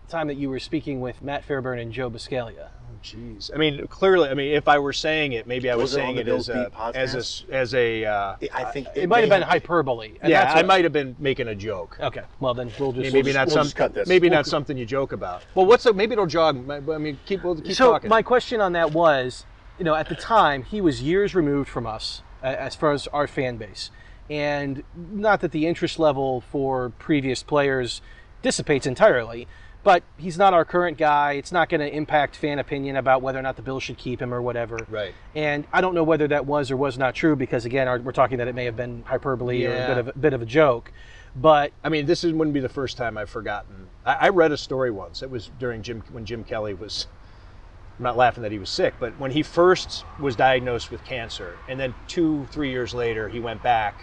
time 0.09 0.27
that 0.27 0.37
you 0.37 0.49
were 0.49 0.59
speaking 0.59 1.01
with 1.01 1.21
Matt 1.21 1.43
Fairburn 1.43 1.79
and 1.79 1.91
Joe 1.91 2.09
Buscaglia. 2.09 2.69
Jeez, 3.03 3.53
I 3.53 3.57
mean, 3.57 3.85
clearly, 3.87 4.27
I 4.27 4.33
mean, 4.33 4.53
if 4.53 4.67
I 4.67 4.79
were 4.79 4.91
saying 4.91 5.33
it, 5.33 5.45
maybe 5.45 5.69
I 5.69 5.75
was, 5.75 5.83
was 5.83 5.91
saying 5.93 6.17
it, 6.17 6.27
as 6.27 6.49
a, 6.49 6.71
as 6.95 7.13
a, 7.13 7.53
as 7.53 7.73
a, 7.75 8.05
uh, 8.05 8.35
I 8.53 8.63
think 8.65 8.87
it, 8.95 9.03
it 9.03 9.07
might 9.07 9.19
have 9.21 9.29
been 9.29 9.43
hyperbole. 9.43 10.13
yeah, 10.25 10.51
I 10.53 10.63
might 10.63 10.83
have 10.83 10.93
been 10.93 11.15
making 11.19 11.47
a 11.47 11.55
joke. 11.55 11.97
Okay, 12.01 12.23
well 12.39 12.55
then 12.55 12.71
we'll 12.79 12.91
just 12.91 13.13
maybe 13.13 13.27
we'll 13.29 13.35
not 13.35 13.49
just, 13.49 13.77
some, 13.77 13.91
we'll 13.93 14.05
maybe 14.07 14.29
we'll 14.29 14.37
not 14.37 14.47
something 14.47 14.77
you 14.77 14.85
joke 14.85 15.11
about. 15.11 15.43
Well, 15.53 15.67
what's 15.67 15.83
the, 15.83 15.93
maybe 15.93 16.13
it'll 16.13 16.25
jog. 16.25 16.69
I 16.69 16.79
mean, 16.79 17.19
keep 17.25 17.43
we'll 17.43 17.55
keep 17.55 17.75
so 17.75 17.91
talking. 17.91 18.09
my 18.09 18.23
question 18.23 18.61
on 18.61 18.73
that 18.73 18.93
was, 18.93 19.45
you 19.77 19.85
know, 19.85 19.93
at 19.93 20.09
the 20.09 20.15
time 20.15 20.63
he 20.63 20.81
was 20.81 21.01
years 21.01 21.35
removed 21.35 21.69
from 21.69 21.85
us 21.85 22.23
as 22.41 22.75
far 22.75 22.93
as 22.93 23.07
our 23.07 23.27
fan 23.27 23.57
base, 23.57 23.91
and 24.29 24.83
not 24.95 25.41
that 25.41 25.51
the 25.51 25.67
interest 25.67 25.99
level 25.99 26.41
for 26.41 26.89
previous 26.99 27.43
players 27.43 28.01
dissipates 28.41 28.85
entirely, 28.85 29.47
but 29.83 30.03
he's 30.17 30.37
not 30.37 30.53
our 30.53 30.65
current 30.65 30.97
guy. 30.97 31.33
It's 31.33 31.51
not 31.51 31.69
going 31.69 31.79
to 31.81 31.87
impact 31.95 32.35
fan 32.35 32.59
opinion 32.59 32.97
about 32.97 33.21
whether 33.21 33.39
or 33.39 33.41
not 33.41 33.55
the 33.55 33.61
Bills 33.61 33.83
should 33.83 33.97
keep 33.97 34.21
him 34.21 34.33
or 34.33 34.41
whatever. 34.41 34.79
Right. 34.89 35.13
And 35.33 35.65
I 35.71 35.79
don't 35.81 35.95
know 35.95 36.03
whether 36.03 36.27
that 36.27 36.45
was 36.45 36.71
or 36.71 36.77
was 36.77 36.97
not 36.97 37.15
true 37.15 37.35
because 37.35 37.65
again, 37.65 37.87
our- 37.87 37.99
we're 37.99 38.11
talking 38.11 38.37
that 38.39 38.47
it 38.47 38.55
may 38.55 38.65
have 38.65 38.75
been 38.75 39.03
hyperbole 39.05 39.65
or 39.65 39.71
a 39.71 39.87
bit 39.87 39.97
of 39.97 40.07
a 40.09 40.13
bit 40.13 40.33
of 40.33 40.41
a 40.41 40.45
joke. 40.45 40.91
But 41.35 41.71
I 41.83 41.89
mean, 41.89 42.05
this 42.05 42.23
is, 42.23 42.33
wouldn't 42.33 42.53
be 42.53 42.59
the 42.59 42.67
first 42.69 42.97
time 42.97 43.17
I've 43.17 43.29
forgotten. 43.29 43.87
I, 44.05 44.13
I 44.13 44.29
read 44.29 44.51
a 44.51 44.57
story 44.57 44.91
once. 44.91 45.21
It 45.21 45.29
was 45.29 45.51
during 45.59 45.83
Jim 45.83 46.03
when 46.11 46.25
Jim 46.25 46.43
Kelly 46.43 46.73
was. 46.73 47.07
I'm 47.97 48.03
not 48.03 48.17
laughing 48.17 48.43
that 48.43 48.51
he 48.51 48.59
was 48.59 48.69
sick, 48.69 48.93
but 48.99 49.17
when 49.19 49.31
he 49.31 49.41
first 49.41 50.05
was 50.19 50.35
diagnosed 50.35 50.91
with 50.91 51.03
cancer, 51.03 51.57
and 51.67 51.79
then 51.79 51.95
two, 52.07 52.45
three 52.51 52.69
years 52.69 52.93
later, 52.93 53.27
he 53.27 53.39
went 53.39 53.63
back, 53.63 54.01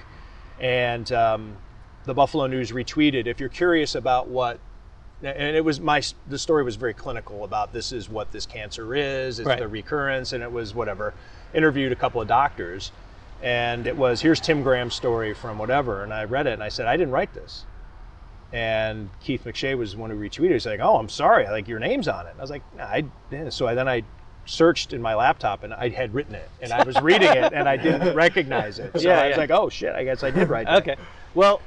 and 0.61 1.11
um, 1.13 1.57
the 2.05 2.15
Buffalo 2.15 2.47
News 2.47 2.73
retweeted, 2.73 3.27
"If 3.27 3.41
you're 3.41 3.49
curious 3.49 3.95
about 3.95 4.29
what," 4.29 4.59
and 5.23 5.57
it 5.57 5.65
was 5.65 5.81
my 5.81 6.03
the 6.29 6.39
story 6.39 6.63
was 6.63 6.77
very 6.77 6.95
clinical 6.95 7.45
about 7.45 7.73
this 7.73 7.93
is 7.93 8.09
what 8.09 8.33
this 8.33 8.47
cancer 8.47 8.95
is, 8.95 9.39
it's 9.39 9.47
Right. 9.47 9.59
the 9.59 9.69
recurrence, 9.69 10.33
and 10.33 10.43
it 10.43 10.53
was 10.53 10.75
whatever. 10.75 11.15
Interviewed 11.55 11.93
a 11.93 11.97
couple 11.97 12.21
of 12.21 12.29
doctors, 12.29 12.91
and 13.43 13.87
it 13.87 13.97
was 13.97 14.21
here's 14.21 14.41
Tim 14.41 14.63
Graham's 14.63 14.95
story 14.95 15.35
from 15.35 15.59
whatever, 15.59 16.03
and 16.03 16.13
I 16.13 16.25
read 16.25 16.47
it 16.47 16.53
and 16.55 16.63
I 16.63 16.69
said 16.69 16.87
I 16.87 16.97
didn't 16.97 17.13
write 17.13 17.33
this. 17.35 17.65
And 18.53 19.09
Keith 19.21 19.45
McShea 19.45 19.77
was 19.77 19.93
the 19.93 19.99
one 19.99 20.11
who 20.11 20.17
retweeted. 20.17 20.53
He's 20.53 20.67
like, 20.67 20.79
"Oh, 20.81 20.97
I'm 20.97 21.09
sorry, 21.09 21.45
like 21.49 21.67
your 21.67 21.81
name's 21.81 22.07
on 22.07 22.27
it." 22.27 22.31
And 22.31 22.39
I 22.41 22.43
was 22.43 22.51
like, 22.51 22.63
nah, 22.77 22.85
"I 22.85 23.05
didn't." 23.31 23.53
So 23.53 23.67
I, 23.67 23.75
then 23.75 23.89
I 23.89 24.05
searched 24.47 24.93
in 24.93 25.01
my 25.03 25.15
laptop 25.15 25.63
and 25.63 25.73
I 25.75 25.89
had 25.89 26.15
written 26.15 26.35
it, 26.35 26.49
and 26.61 26.73
I 26.73 26.83
was 26.85 27.01
reading 27.01 27.31
it 27.31 27.53
and 27.53 27.69
I 27.69 27.77
didn't 27.77 28.15
recognize 28.27 28.79
it. 28.79 28.93
So 28.95 29.01
Yeah, 29.09 29.21
I 29.21 29.27
was 29.29 29.35
yeah. 29.37 29.41
like, 29.41 29.51
"Oh 29.51 29.69
shit, 29.69 29.95
I 29.95 30.05
guess 30.05 30.23
I 30.23 30.31
did 30.31 30.49
write 30.49 30.67
that." 30.67 30.83
okay, 30.83 30.97
well, 31.35 31.61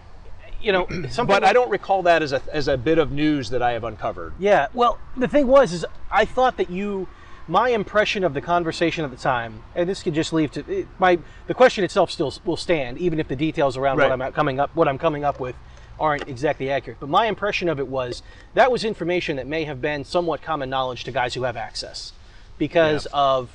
you 0.62 0.72
know, 0.72 0.88
something. 1.10 1.26
But 1.28 1.44
I 1.44 1.54
don't 1.54 1.70
recall 1.70 2.04
that 2.04 2.22
as 2.22 2.34
a 2.34 2.42
as 2.52 2.68
a 2.68 2.78
bit 2.78 2.98
of 2.98 3.12
news 3.12 3.50
that 3.52 3.62
I 3.62 3.72
have 3.74 3.84
uncovered. 3.84 4.34
Yeah. 4.40 4.68
Well, 4.74 5.00
the 5.16 5.28
thing 5.28 5.48
was, 5.48 5.74
is 5.74 5.86
I 6.12 6.26
thought 6.26 6.58
that 6.58 6.70
you, 6.70 7.08
my 7.48 7.70
impression 7.70 8.24
of 8.24 8.34
the 8.34 8.42
conversation 8.42 9.06
at 9.06 9.12
the 9.12 9.18
time, 9.18 9.64
and 9.76 9.88
this 9.90 10.04
could 10.04 10.14
just 10.14 10.34
leave 10.34 10.52
to 10.52 10.64
it, 10.72 10.88
my 11.00 11.20
the 11.48 11.54
question 11.54 11.84
itself 11.84 12.12
still 12.12 12.34
will 12.46 12.58
stand, 12.58 12.98
even 12.98 13.20
if 13.20 13.28
the 13.28 13.36
details 13.36 13.78
around 13.78 13.98
Right. 13.98 14.10
what 14.10 14.22
I'm 14.22 14.32
coming 14.34 14.60
up, 14.60 14.76
what 14.76 14.88
I'm 14.88 14.98
coming 14.98 15.24
up 15.24 15.40
with, 15.40 15.56
aren't 16.00 16.28
exactly 16.28 16.70
accurate. 16.70 17.00
But 17.00 17.10
my 17.10 17.26
impression 17.26 17.70
of 17.70 17.80
it 17.80 17.88
was 17.88 18.22
that 18.54 18.72
was 18.72 18.84
information 18.84 19.38
that 19.38 19.48
may 19.48 19.64
have 19.64 19.82
been 19.82 20.04
somewhat 20.04 20.42
common 20.44 20.70
knowledge 20.70 21.04
to 21.06 21.12
guys 21.12 21.34
who 21.36 21.44
have 21.44 21.58
access, 21.58 22.14
because 22.58 23.06
Yeah. 23.12 23.20
of. 23.20 23.50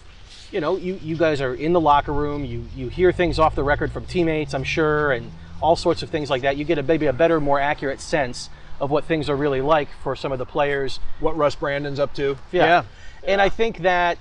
You 0.50 0.61
know, 0.61 0.76
you, 0.76 1.00
you 1.03 1.16
guys 1.16 1.40
are 1.40 1.55
in 1.55 1.72
the 1.72 1.80
locker 1.80 2.12
room. 2.12 2.44
You 2.44 2.66
you 2.76 2.88
hear 2.90 3.11
things 3.11 3.38
off 3.38 3.55
the 3.55 3.62
record 3.64 3.90
from 3.90 4.05
teammates, 4.05 4.53
I'm 4.53 4.64
sure, 4.64 5.11
and 5.11 5.32
all 5.62 5.76
sorts 5.76 6.03
of 6.03 6.11
things 6.11 6.28
like 6.28 6.42
that. 6.42 6.59
You 6.59 6.64
get 6.66 6.76
a 6.76 6.82
maybe 6.82 7.07
a 7.07 7.12
better, 7.14 7.40
more 7.40 7.59
accurate 7.59 8.03
sense 8.03 8.50
of 8.78 8.90
what 8.90 9.05
things 9.07 9.30
are 9.30 9.36
really 9.36 9.62
like 9.62 9.88
for 10.03 10.14
some 10.14 10.30
of 10.30 10.38
the 10.38 10.44
players 10.44 11.00
What 11.20 11.38
Russ 11.38 11.55
Brandon's 11.55 11.98
up 11.98 12.12
to? 12.16 12.36
yeah. 12.50 12.84
And 13.26 13.40
I 13.40 13.48
think 13.48 13.78
that 13.78 14.18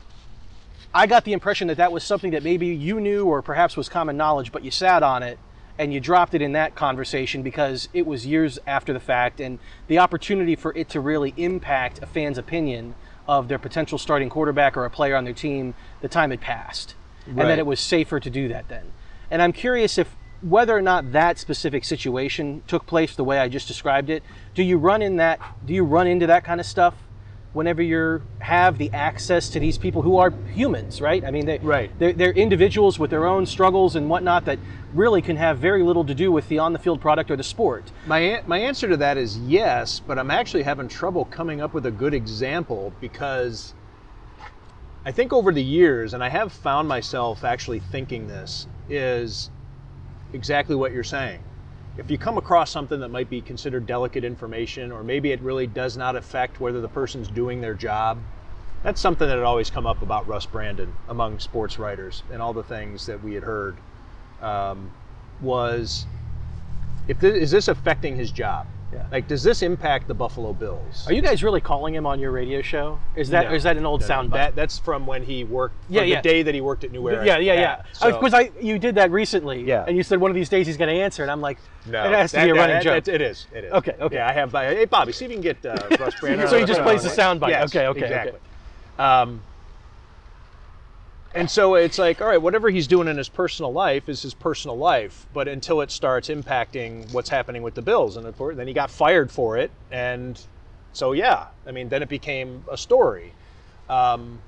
I 0.93 1.05
got 1.05 1.25
the 1.25 1.33
impression 1.33 1.67
that 1.67 1.75
that 1.77 1.91
was 1.91 2.01
something 2.03 2.31
that 2.31 2.43
maybe 2.43 2.67
you 2.67 3.01
knew 3.01 3.25
or 3.25 3.41
perhaps 3.41 3.75
was 3.75 3.89
common 3.89 4.15
knowledge, 4.15 4.53
but 4.53 4.63
you 4.63 4.71
sat 4.71 5.03
on 5.03 5.23
it 5.23 5.37
and 5.77 5.93
you 5.93 5.99
dropped 5.99 6.33
it 6.33 6.41
in 6.41 6.53
that 6.53 6.75
conversation 6.75 7.41
because 7.43 7.89
it 7.93 8.05
was 8.07 8.25
years 8.25 8.57
after 8.65 8.93
the 8.93 8.99
fact 9.01 9.41
and 9.41 9.59
the 9.87 9.97
opportunity 9.99 10.55
for 10.55 10.73
it 10.77 10.87
to 10.89 11.01
really 11.01 11.33
impact 11.35 11.99
a 12.01 12.05
fan's 12.05 12.37
opinion 12.37 12.95
of 13.27 13.47
their 13.47 13.59
potential 13.59 13.97
starting 13.97 14.29
quarterback 14.29 14.75
or 14.75 14.85
a 14.85 14.89
player 14.89 15.15
on 15.15 15.23
their 15.23 15.33
team, 15.33 15.73
the 16.01 16.07
time 16.07 16.31
had 16.31 16.41
passed. 16.41 16.95
And 17.27 17.37
that 17.37 17.59
it 17.59 17.65
was 17.65 17.79
safer 17.79 18.19
to 18.19 18.29
do 18.29 18.47
that 18.47 18.67
then. 18.67 18.91
And 19.29 19.41
I'm 19.41 19.53
curious 19.53 19.97
if 19.97 20.15
whether 20.41 20.75
or 20.75 20.81
not 20.81 21.11
that 21.11 21.37
specific 21.37 21.83
situation 21.83 22.63
took 22.67 22.85
place 22.85 23.15
the 23.15 23.23
way 23.23 23.39
I 23.39 23.47
just 23.47 23.67
described 23.67 24.09
it, 24.09 24.23
do 24.55 24.63
you 24.63 24.77
run 24.77 25.01
in 25.01 25.17
that 25.17 25.39
do 25.65 25.73
you 25.73 25.83
run 25.83 26.07
into 26.07 26.27
that 26.27 26.43
kind 26.43 26.59
of 26.59 26.65
stuff 26.65 26.95
whenever 27.53 27.81
you 27.81 28.21
have 28.39 28.77
the 28.77 28.91
access 28.93 29.49
to 29.49 29.59
these 29.59 29.77
people 29.77 30.01
who 30.01 30.17
are 30.17 30.33
humans, 30.53 31.01
right? 31.01 31.23
I 31.25 31.31
mean, 31.31 31.45
they, 31.45 31.59
Right. 31.59 31.91
they're, 31.99 32.13
they're 32.13 32.31
individuals 32.31 32.97
with 32.97 33.09
their 33.09 33.25
own 33.25 33.45
struggles 33.45 33.95
and 33.95 34.09
whatnot 34.09 34.45
that 34.45 34.59
really 34.93 35.21
can 35.21 35.35
have 35.35 35.57
very 35.57 35.83
little 35.83 36.05
to 36.05 36.15
do 36.15 36.31
with 36.31 36.47
the 36.47 36.59
on 36.59 36.73
the 36.73 36.79
field 36.79 37.01
product 37.01 37.29
or 37.29 37.35
the 37.35 37.43
sport. 37.43 37.91
My 38.05 38.41
my 38.45 38.59
answer 38.59 38.87
to 38.87 38.97
that 38.97 39.17
is 39.17 39.37
yes, 39.39 39.99
but 39.99 40.17
I'm 40.17 40.31
actually 40.31 40.63
having 40.63 40.87
trouble 40.87 41.25
coming 41.25 41.61
up 41.61 41.73
with 41.73 41.85
a 41.85 41.91
good 41.91 42.13
example 42.13 42.93
because 43.01 43.73
I 45.05 45.11
think 45.11 45.33
over 45.33 45.51
the 45.51 45.63
years, 45.63 46.13
and 46.13 46.23
I 46.23 46.29
have 46.29 46.53
found 46.53 46.87
myself 46.87 47.43
actually 47.43 47.79
thinking 47.79 48.27
this, 48.27 48.67
is 48.87 49.49
exactly 50.31 50.75
what 50.75 50.91
you're 50.91 51.03
saying. 51.03 51.39
If 51.97 52.09
you 52.09 52.17
come 52.17 52.37
across 52.37 52.71
something 52.71 52.99
that 53.01 53.09
might 53.09 53.29
be 53.29 53.41
considered 53.41 53.85
delicate 53.85 54.23
information, 54.23 54.91
or 54.91 55.03
maybe 55.03 55.31
it 55.31 55.41
really 55.41 55.67
does 55.67 55.97
not 55.97 56.15
affect 56.15 56.59
whether 56.59 56.81
the 56.81 56.87
person's 56.87 57.27
doing 57.27 57.61
their 57.61 57.73
job, 57.73 58.17
that's 58.83 58.99
something 58.99 59.27
that 59.27 59.35
had 59.35 59.43
always 59.43 59.69
come 59.69 59.85
up 59.85 60.01
about 60.01 60.27
Russ 60.27 60.45
Brandon 60.45 60.93
among 61.09 61.39
sports 61.39 61.77
writers 61.77 62.23
and 62.31 62.41
all 62.41 62.53
the 62.53 62.63
things 62.63 63.05
that 63.05 63.21
we 63.21 63.33
had 63.33 63.43
heard. 63.43 63.77
Um, 64.41 64.91
was 65.41 66.05
if 67.07 67.19
this, 67.19 67.35
is 67.35 67.51
this 67.51 67.67
affecting 67.67 68.15
his 68.15 68.31
job? 68.31 68.67
Yeah. 68.93 69.05
Like, 69.11 69.27
does 69.27 69.41
this 69.43 69.61
impact 69.61 70.07
the 70.07 70.13
Buffalo 70.13 70.53
Bills? 70.53 71.05
Are 71.07 71.13
you 71.13 71.21
guys 71.21 71.43
really 71.43 71.61
calling 71.61 71.93
him 71.95 72.05
on 72.05 72.19
your 72.19 72.31
radio 72.31 72.61
show? 72.61 72.99
Is 73.15 73.29
that 73.29 73.49
No. 73.49 73.55
is 73.55 73.63
that 73.63 73.77
an 73.77 73.85
old 73.85 74.01
No, 74.07 74.21
no. 74.23 74.27
That, 74.29 74.55
that's 74.55 74.77
from 74.79 75.05
when 75.05 75.23
he 75.23 75.43
worked. 75.43 75.75
Yeah, 75.89 76.01
from 76.01 76.09
yeah. 76.09 76.15
The 76.21 76.29
day 76.29 76.43
that 76.43 76.53
he 76.53 76.61
worked 76.61 76.83
at 76.83 76.91
New 76.91 77.07
Era. 77.09 77.25
yeah, 77.25 77.37
yeah, 77.37 77.53
yeah. 77.53 77.81
So- 77.93 78.11
Because 78.11 78.33
I, 78.33 78.51
you 78.59 78.77
did 78.79 78.95
that 78.95 79.11
recently. 79.11 79.63
Yeah. 79.63 79.85
And 79.87 79.95
you 79.95 80.03
said 80.03 80.19
one 80.19 80.29
of 80.29 80.35
these 80.35 80.49
days 80.49 80.67
he's 80.67 80.77
going 80.77 80.93
to 80.93 81.01
answer, 81.01 81.21
and 81.21 81.31
I'm 81.31 81.41
like, 81.41 81.57
no, 81.85 82.03
it 82.03 82.11
has 82.13 82.31
to 82.31 82.37
that- 82.37 82.43
be 82.45 82.49
a 82.49 82.53
running 82.53 82.75
that- 82.75 82.83
joke. 82.83 83.03
that- 83.05 83.13
It 83.15 83.21
is. 83.21 83.47
It 83.53 83.63
is. 83.65 83.71
Okay, 83.73 83.95
okay. 83.99 84.15
Yeah, 84.15 84.27
I 84.29 84.33
have. 84.33 84.51
Hey, 84.51 84.85
Bobby, 84.85 85.11
see 85.13 85.25
if 85.25 85.31
you 85.31 85.37
can 85.37 85.41
get 85.43 85.65
uh, 85.65 85.87
Russ 85.99 86.15
Brandon. 86.19 86.47
So 86.47 86.57
he 86.59 86.65
just 86.65 86.81
plays 86.81 87.03
the 87.03 87.09
soundbite. 87.09 87.49
Yes, 87.49 87.69
Okay, 87.73 87.87
okay, 87.87 88.01
exactly. 88.01 88.39
Um, 88.99 89.41
and 91.33 91.49
so 91.49 91.75
it's 91.75 91.97
like, 91.97 92.21
all 92.21 92.27
right, 92.27 92.41
whatever 92.41 92.69
he's 92.69 92.87
doing 92.87 93.07
in 93.07 93.17
his 93.17 93.29
personal 93.29 93.71
life 93.71 94.09
is 94.09 94.21
his 94.21 94.33
personal 94.33 94.77
life, 94.77 95.27
but 95.33 95.47
until 95.47 95.81
it 95.81 95.89
starts 95.91 96.27
impacting 96.27 97.11
what's 97.13 97.29
happening 97.29 97.63
with 97.63 97.73
the 97.75 97.81
Bills, 97.81 98.17
and 98.17 98.37
course, 98.37 98.57
then 98.57 98.67
he 98.67 98.73
got 98.73 98.91
fired 98.91 99.31
for 99.31 99.57
it, 99.57 99.71
and 99.91 100.39
so 100.93 101.13
yeah, 101.13 101.47
I 101.65 101.71
mean, 101.71 101.87
then 101.89 102.01
it 102.01 102.09
became 102.09 102.63
a 102.69 102.77
story. 102.77 103.33
Um, 103.87 104.39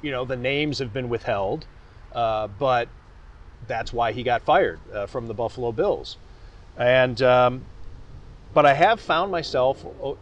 you 0.00 0.10
know, 0.10 0.24
the 0.24 0.36
names 0.36 0.78
have 0.78 0.92
been 0.92 1.08
withheld, 1.08 1.66
uh, 2.12 2.48
but 2.48 2.88
that's 3.66 3.92
why 3.92 4.12
he 4.12 4.22
got 4.22 4.42
fired 4.42 4.80
uh, 4.92 5.06
from 5.06 5.26
the 5.26 5.34
Buffalo 5.34 5.72
Bills, 5.72 6.16
and 6.76 7.20
um, 7.20 7.64
but 8.54 8.64
I 8.64 8.72
have 8.72 8.98
found 8.98 9.30
myself. 9.30 9.84
oh, 9.84 10.16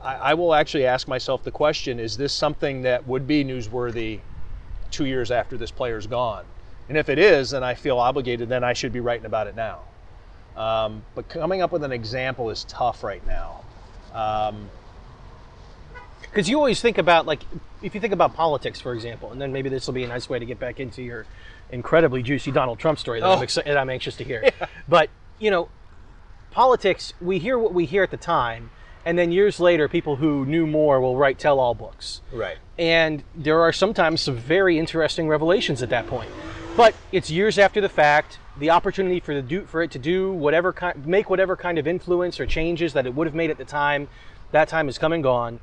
I, 0.00 0.14
I 0.14 0.34
will 0.34 0.54
actually 0.54 0.86
ask 0.86 1.08
myself 1.08 1.42
the 1.42 1.50
question: 1.50 1.98
Is 1.98 2.16
this 2.16 2.32
something 2.32 2.82
that 2.82 3.06
would 3.06 3.26
be 3.26 3.44
newsworthy 3.44 4.20
two 4.92 5.06
years 5.06 5.30
after 5.30 5.56
this 5.56 5.70
player's 5.70 6.06
gone? 6.06 6.44
And 6.88 6.96
if 6.98 7.08
it 7.08 7.18
is, 7.18 7.50
then 7.50 7.64
I 7.64 7.74
feel 7.74 7.98
obligated. 7.98 8.48
Then 8.48 8.62
I 8.64 8.72
should 8.74 8.92
be 8.92 9.00
writing 9.00 9.26
about 9.26 9.46
it 9.46 9.56
now. 9.56 9.80
Um, 10.56 11.02
but 11.14 11.28
coming 11.28 11.62
up 11.62 11.72
with 11.72 11.82
an 11.84 11.92
example 11.92 12.50
is 12.50 12.64
tough 12.64 13.02
right 13.02 13.26
now. 13.26 13.64
Um, 14.14 14.68
Because 16.20 16.48
you 16.48 16.56
always 16.58 16.80
think 16.80 16.98
about 16.98 17.26
like 17.26 17.42
if 17.82 17.94
you 17.94 18.00
think 18.00 18.12
about 18.12 18.34
politics, 18.34 18.80
for 18.80 18.92
example, 18.94 19.32
and 19.32 19.40
then 19.40 19.52
maybe 19.52 19.68
this 19.68 19.86
will 19.86 19.94
be 19.94 20.04
a 20.04 20.08
nice 20.08 20.28
way 20.28 20.38
to 20.38 20.44
get 20.46 20.58
back 20.58 20.78
into 20.80 21.02
your 21.02 21.26
incredibly 21.70 22.22
juicy 22.22 22.50
Donald 22.52 22.78
Trump 22.78 22.98
story 22.98 23.20
that 23.20 23.26
I'm, 23.26 23.38
Oh. 23.38 23.42
exci- 23.42 23.64
that 23.64 23.76
I'm 23.76 23.90
anxious 23.90 24.16
to 24.16 24.24
hear. 24.24 24.50
But 24.88 25.08
you 25.38 25.50
know, 25.50 25.68
politics, 26.50 27.12
we 27.20 27.38
hear 27.38 27.58
what 27.58 27.72
we 27.74 27.86
hear 27.86 28.02
at 28.02 28.10
the 28.10 28.16
time, 28.16 28.70
and 29.04 29.18
then 29.18 29.32
years 29.32 29.58
later, 29.60 29.88
people 29.88 30.16
who 30.16 30.46
knew 30.46 30.66
more 30.66 31.00
will 31.00 31.16
write 31.16 31.38
tell-all 31.38 31.74
books. 31.74 32.20
right. 32.32 32.58
and 32.78 33.22
there 33.34 33.60
are 33.60 33.72
sometimes 33.72 34.20
some 34.20 34.36
very 34.36 34.78
interesting 34.78 35.28
revelations 35.28 35.82
at 35.82 35.90
that 35.90 36.06
point. 36.06 36.30
But 36.76 36.94
it's 37.12 37.30
years 37.30 37.58
after 37.58 37.80
the 37.80 37.88
fact. 37.88 38.38
The 38.58 38.70
opportunity 38.70 39.20
for 39.20 39.34
the 39.34 39.42
do 39.42 39.64
for 39.66 39.82
it 39.82 39.90
to 39.92 39.98
do 39.98 40.32
whatever 40.32 40.72
kind, 40.72 41.06
make 41.06 41.28
whatever 41.28 41.56
kind 41.56 41.78
of 41.78 41.86
influence 41.86 42.40
or 42.40 42.46
changes 42.46 42.92
that 42.94 43.06
it 43.06 43.14
would 43.14 43.26
have 43.26 43.34
made 43.34 43.50
at 43.50 43.58
the 43.58 43.64
time, 43.64 44.08
that 44.52 44.68
time 44.68 44.88
is 44.88 44.98
come 44.98 45.12
and 45.12 45.22
gone. 45.22 45.60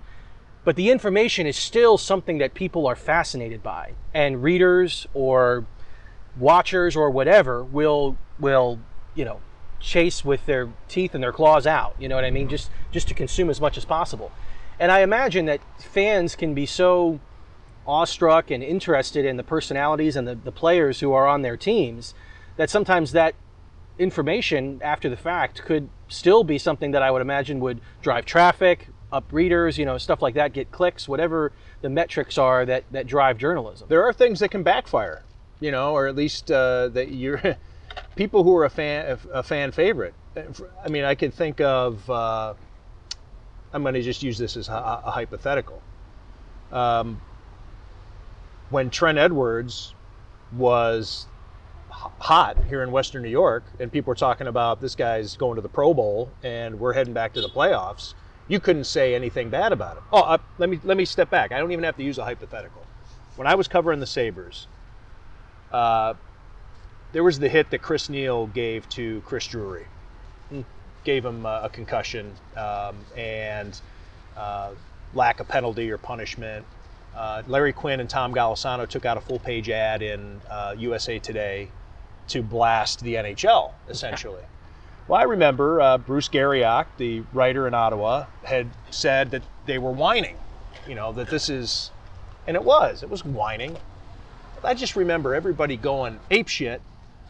But 0.63 0.75
the 0.75 0.91
information 0.91 1.47
is 1.47 1.55
still 1.55 1.97
something 1.97 2.37
that 2.39 2.53
people 2.53 2.85
are 2.85 2.95
fascinated 2.95 3.63
by, 3.63 3.93
and 4.13 4.43
readers 4.43 5.07
or 5.13 5.65
watchers 6.37 6.95
or 6.95 7.09
whatever 7.09 7.63
will 7.63 8.17
will 8.39 8.79
you 9.15 9.25
know 9.25 9.41
chase 9.79 10.25
with 10.25 10.45
their 10.45 10.69
teeth 10.87 11.15
and 11.15 11.23
their 11.23 11.31
claws 11.31 11.65
out. 11.65 11.95
You 11.99 12.07
know 12.07 12.15
what 12.15 12.25
I 12.25 12.31
mean? 12.31 12.49
Just 12.49 12.69
just 12.91 13.07
to 13.07 13.13
consume 13.13 13.49
as 13.49 13.61
much 13.61 13.77
as 13.77 13.85
possible. 13.85 14.31
And 14.79 14.91
I 14.91 15.01
imagine 15.01 15.45
that 15.45 15.61
fans 15.77 16.35
can 16.35 16.53
be 16.53 16.65
so 16.65 17.19
awestruck 17.85 18.51
and 18.51 18.63
interested 18.63 19.25
in 19.25 19.37
the 19.37 19.43
personalities 19.43 20.15
and 20.15 20.27
the, 20.27 20.35
the 20.35 20.51
players 20.51 20.99
who 20.99 21.11
are 21.11 21.27
on 21.27 21.41
their 21.41 21.57
teams 21.57 22.13
that 22.55 22.69
sometimes 22.69 23.11
that 23.13 23.35
information 23.97 24.79
after 24.83 25.09
the 25.09 25.17
fact 25.17 25.63
could 25.63 25.89
still 26.07 26.43
be 26.43 26.57
something 26.57 26.91
that 26.91 27.01
I 27.01 27.11
would 27.11 27.21
imagine 27.21 27.59
would 27.59 27.81
drive 28.01 28.25
traffic, 28.25 28.87
up 29.11 29.25
readers, 29.31 29.77
you 29.77 29.85
know, 29.85 29.97
stuff 29.97 30.21
like 30.21 30.35
that, 30.35 30.53
get 30.53 30.71
clicks, 30.71 31.07
whatever 31.07 31.51
the 31.81 31.89
metrics 31.89 32.37
are 32.37 32.65
that, 32.65 32.83
that 32.91 33.07
drive 33.07 33.37
journalism. 33.37 33.87
There 33.89 34.03
are 34.07 34.13
things 34.13 34.39
that 34.39 34.49
can 34.51 34.63
backfire, 34.63 35.23
you 35.59 35.71
know, 35.71 35.93
or 35.93 36.07
at 36.07 36.15
least 36.15 36.51
uh, 36.51 36.89
that 36.89 37.11
you're. 37.11 37.57
people 38.19 38.43
who 38.43 38.53
are 38.57 38.65
a 38.65 38.69
fan 38.69 39.17
a 39.31 39.41
fan 39.41 39.71
favorite. 39.71 40.13
I 40.35 40.89
mean, 40.89 41.05
I 41.05 41.15
could 41.15 41.33
think 41.33 41.61
of. 41.61 42.07
Uh, 42.09 42.53
I'm 43.71 43.81
going 43.81 43.93
to 43.93 44.01
just 44.01 44.21
use 44.21 44.37
this 44.37 44.57
as 44.57 44.67
a, 44.67 45.01
a 45.05 45.11
hypothetical. 45.11 45.81
Um, 46.69 47.21
when 48.71 48.89
Trent 48.89 49.17
Edwards 49.17 49.95
was 50.51 51.27
hot 51.89 52.57
here 52.67 52.83
in 52.83 52.91
Western 52.91 53.23
New 53.23 53.29
York, 53.29 53.63
and 53.79 53.89
people 53.89 54.11
were 54.11 54.15
talking 54.15 54.47
about 54.47 54.81
this 54.81 54.95
guy's 54.95 55.37
going 55.37 55.55
to 55.55 55.61
the 55.61 55.69
Pro 55.69 55.93
Bowl 55.93 56.29
and 56.43 56.77
we're 56.77 56.93
heading 56.93 57.13
back 57.13 57.33
to 57.33 57.41
the 57.41 57.49
playoffs, 57.49 58.15
you 58.49 58.59
couldn't 58.59 58.83
say 58.83 59.15
anything 59.15 59.49
bad 59.49 59.71
about 59.71 59.95
him. 59.95 60.03
Oh, 60.11 60.23
uh, 60.23 60.37
let 60.57 60.69
me 60.69 60.77
let 60.83 60.97
me 60.97 61.05
step 61.05 61.29
back. 61.29 61.53
I 61.53 61.57
don't 61.57 61.71
even 61.71 61.85
have 61.85 61.95
to 61.95 62.03
use 62.03 62.17
a 62.17 62.25
hypothetical. 62.25 62.85
When 63.37 63.47
I 63.47 63.55
was 63.55 63.69
covering 63.69 64.01
the 64.01 64.07
Sabres, 64.07 64.67
uh, 65.71 66.15
there 67.11 67.23
was 67.23 67.39
the 67.39 67.49
hit 67.49 67.69
that 67.71 67.81
Chris 67.81 68.09
Neil 68.09 68.47
gave 68.47 68.87
to 68.89 69.21
Chris 69.21 69.47
Drury, 69.47 69.85
gave 71.03 71.25
him 71.25 71.45
uh, 71.45 71.61
a 71.63 71.69
concussion 71.69 72.31
um, 72.55 72.95
and 73.17 73.79
uh, 74.37 74.71
lack 75.13 75.39
of 75.39 75.47
penalty 75.47 75.89
or 75.89 75.97
punishment. 75.97 76.65
Uh, 77.15 77.41
Larry 77.47 77.73
Quinn 77.73 77.99
and 77.99 78.09
Tom 78.09 78.33
Golisano 78.33 78.87
took 78.87 79.05
out 79.05 79.17
a 79.17 79.21
full 79.21 79.39
page 79.39 79.69
ad 79.69 80.01
in 80.01 80.39
uh, 80.49 80.75
USA 80.77 81.17
Today 81.19 81.69
to 82.27 82.43
blast 82.43 83.01
the 83.01 83.15
NHL, 83.15 83.71
essentially. 83.89 84.43
well, 85.07 85.19
I 85.19 85.23
remember 85.23 85.81
uh, 85.81 85.97
Bruce 85.97 86.29
Garrioch, 86.29 86.85
the 86.97 87.23
writer 87.33 87.67
in 87.67 87.73
Ottawa, 87.73 88.27
had 88.43 88.67
said 88.91 89.31
that 89.31 89.41
they 89.65 89.79
were 89.79 89.91
whining, 89.91 90.37
you 90.87 90.93
know, 90.93 91.11
that 91.13 91.29
this 91.29 91.49
is, 91.49 91.89
and 92.45 92.55
it 92.55 92.63
was, 92.63 93.01
it 93.01 93.09
was 93.09 93.25
whining. 93.25 93.77
I 94.63 94.75
just 94.75 94.95
remember 94.95 95.33
everybody 95.33 95.77
going 95.77 96.19
apeshit 96.29 96.81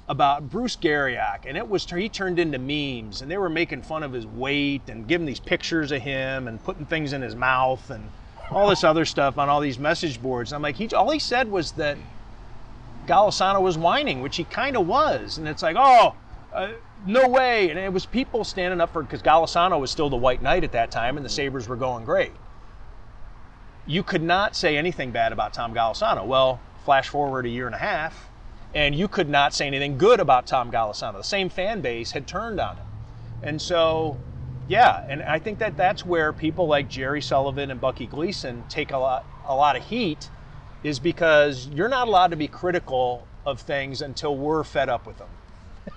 about 0.09 0.49
Bruce 0.49 0.75
Garrioch, 0.75 1.45
and 1.45 1.55
it 1.55 1.69
was 1.69 1.85
he 1.85 2.09
turned 2.09 2.39
into 2.39 2.57
memes, 2.57 3.21
and 3.21 3.29
they 3.29 3.37
were 3.37 3.47
making 3.47 3.83
fun 3.83 4.01
of 4.01 4.11
his 4.11 4.25
weight 4.25 4.81
and 4.87 5.07
giving 5.07 5.27
these 5.27 5.39
pictures 5.39 5.91
of 5.91 6.01
him 6.01 6.47
and 6.47 6.61
putting 6.63 6.85
things 6.85 7.13
in 7.13 7.21
his 7.21 7.35
mouth 7.35 7.91
and 7.91 8.09
all 8.49 8.67
this 8.67 8.83
other 8.83 9.05
stuff 9.05 9.37
on 9.37 9.49
all 9.49 9.59
these 9.61 9.77
message 9.77 10.19
boards. 10.19 10.51
And 10.51 10.57
I'm 10.57 10.63
like, 10.63 10.75
he 10.77 10.87
all 10.89 11.11
he 11.11 11.19
said 11.19 11.51
was 11.51 11.73
that 11.73 11.95
Golisano 13.05 13.61
was 13.61 13.77
whining, 13.77 14.21
which 14.21 14.35
he 14.35 14.45
kind 14.45 14.75
of 14.75 14.87
was, 14.87 15.37
and 15.37 15.47
it's 15.47 15.61
like, 15.61 15.75
oh, 15.77 16.15
uh, 16.53 16.69
no 17.05 17.27
way, 17.27 17.69
and 17.69 17.77
it 17.77 17.93
was 17.93 18.07
people 18.07 18.43
standing 18.43 18.81
up 18.81 18.91
for 18.91 19.03
because 19.03 19.21
Golisano 19.21 19.79
was 19.79 19.91
still 19.91 20.09
the 20.09 20.17
White 20.17 20.41
Knight 20.41 20.63
at 20.63 20.71
that 20.71 20.89
time, 20.89 21.17
and 21.17 21.25
the 21.25 21.29
Sabres 21.29 21.67
were 21.67 21.75
going 21.75 22.03
great. 22.03 22.31
You 23.85 24.01
could 24.01 24.23
not 24.23 24.55
say 24.55 24.75
anything 24.75 25.11
bad 25.11 25.31
about 25.33 25.53
Tom 25.53 25.73
Golisano. 25.73 26.25
Well, 26.25 26.59
flash 26.83 27.09
forward 27.09 27.45
a 27.45 27.49
year 27.49 27.67
and 27.67 27.75
a 27.75 27.79
half, 27.79 28.28
and 28.73 28.93
you 28.95 29.07
could 29.07 29.29
not 29.29 29.53
say 29.53 29.67
anything 29.67 29.97
good 29.97 30.19
about 30.19 30.45
Tom 30.47 30.71
Golisano. 30.71 31.17
The 31.17 31.23
same 31.23 31.49
fan 31.49 31.81
base 31.81 32.11
had 32.11 32.27
turned 32.27 32.59
on 32.59 32.77
him. 32.77 32.85
And 33.41 33.61
so, 33.61 34.17
yeah, 34.67 35.05
and 35.09 35.23
I 35.23 35.39
think 35.39 35.59
that 35.59 35.75
that's 35.77 36.05
where 36.05 36.31
people 36.33 36.67
like 36.67 36.89
Jerry 36.89 37.21
Sullivan 37.21 37.71
and 37.71 37.79
Bucky 37.81 38.05
Gleason 38.05 38.63
take 38.69 38.91
a 38.91 38.97
lot 38.97 39.25
a 39.47 39.55
lot 39.55 39.75
of 39.75 39.83
heat 39.83 40.29
is 40.83 40.99
because 40.99 41.67
you're 41.69 41.89
not 41.89 42.07
allowed 42.07 42.31
to 42.31 42.37
be 42.37 42.47
critical 42.47 43.25
of 43.45 43.59
things 43.59 44.01
until 44.01 44.37
we're 44.37 44.63
fed 44.63 44.89
up 44.89 45.07
with 45.07 45.17
them. 45.17 45.29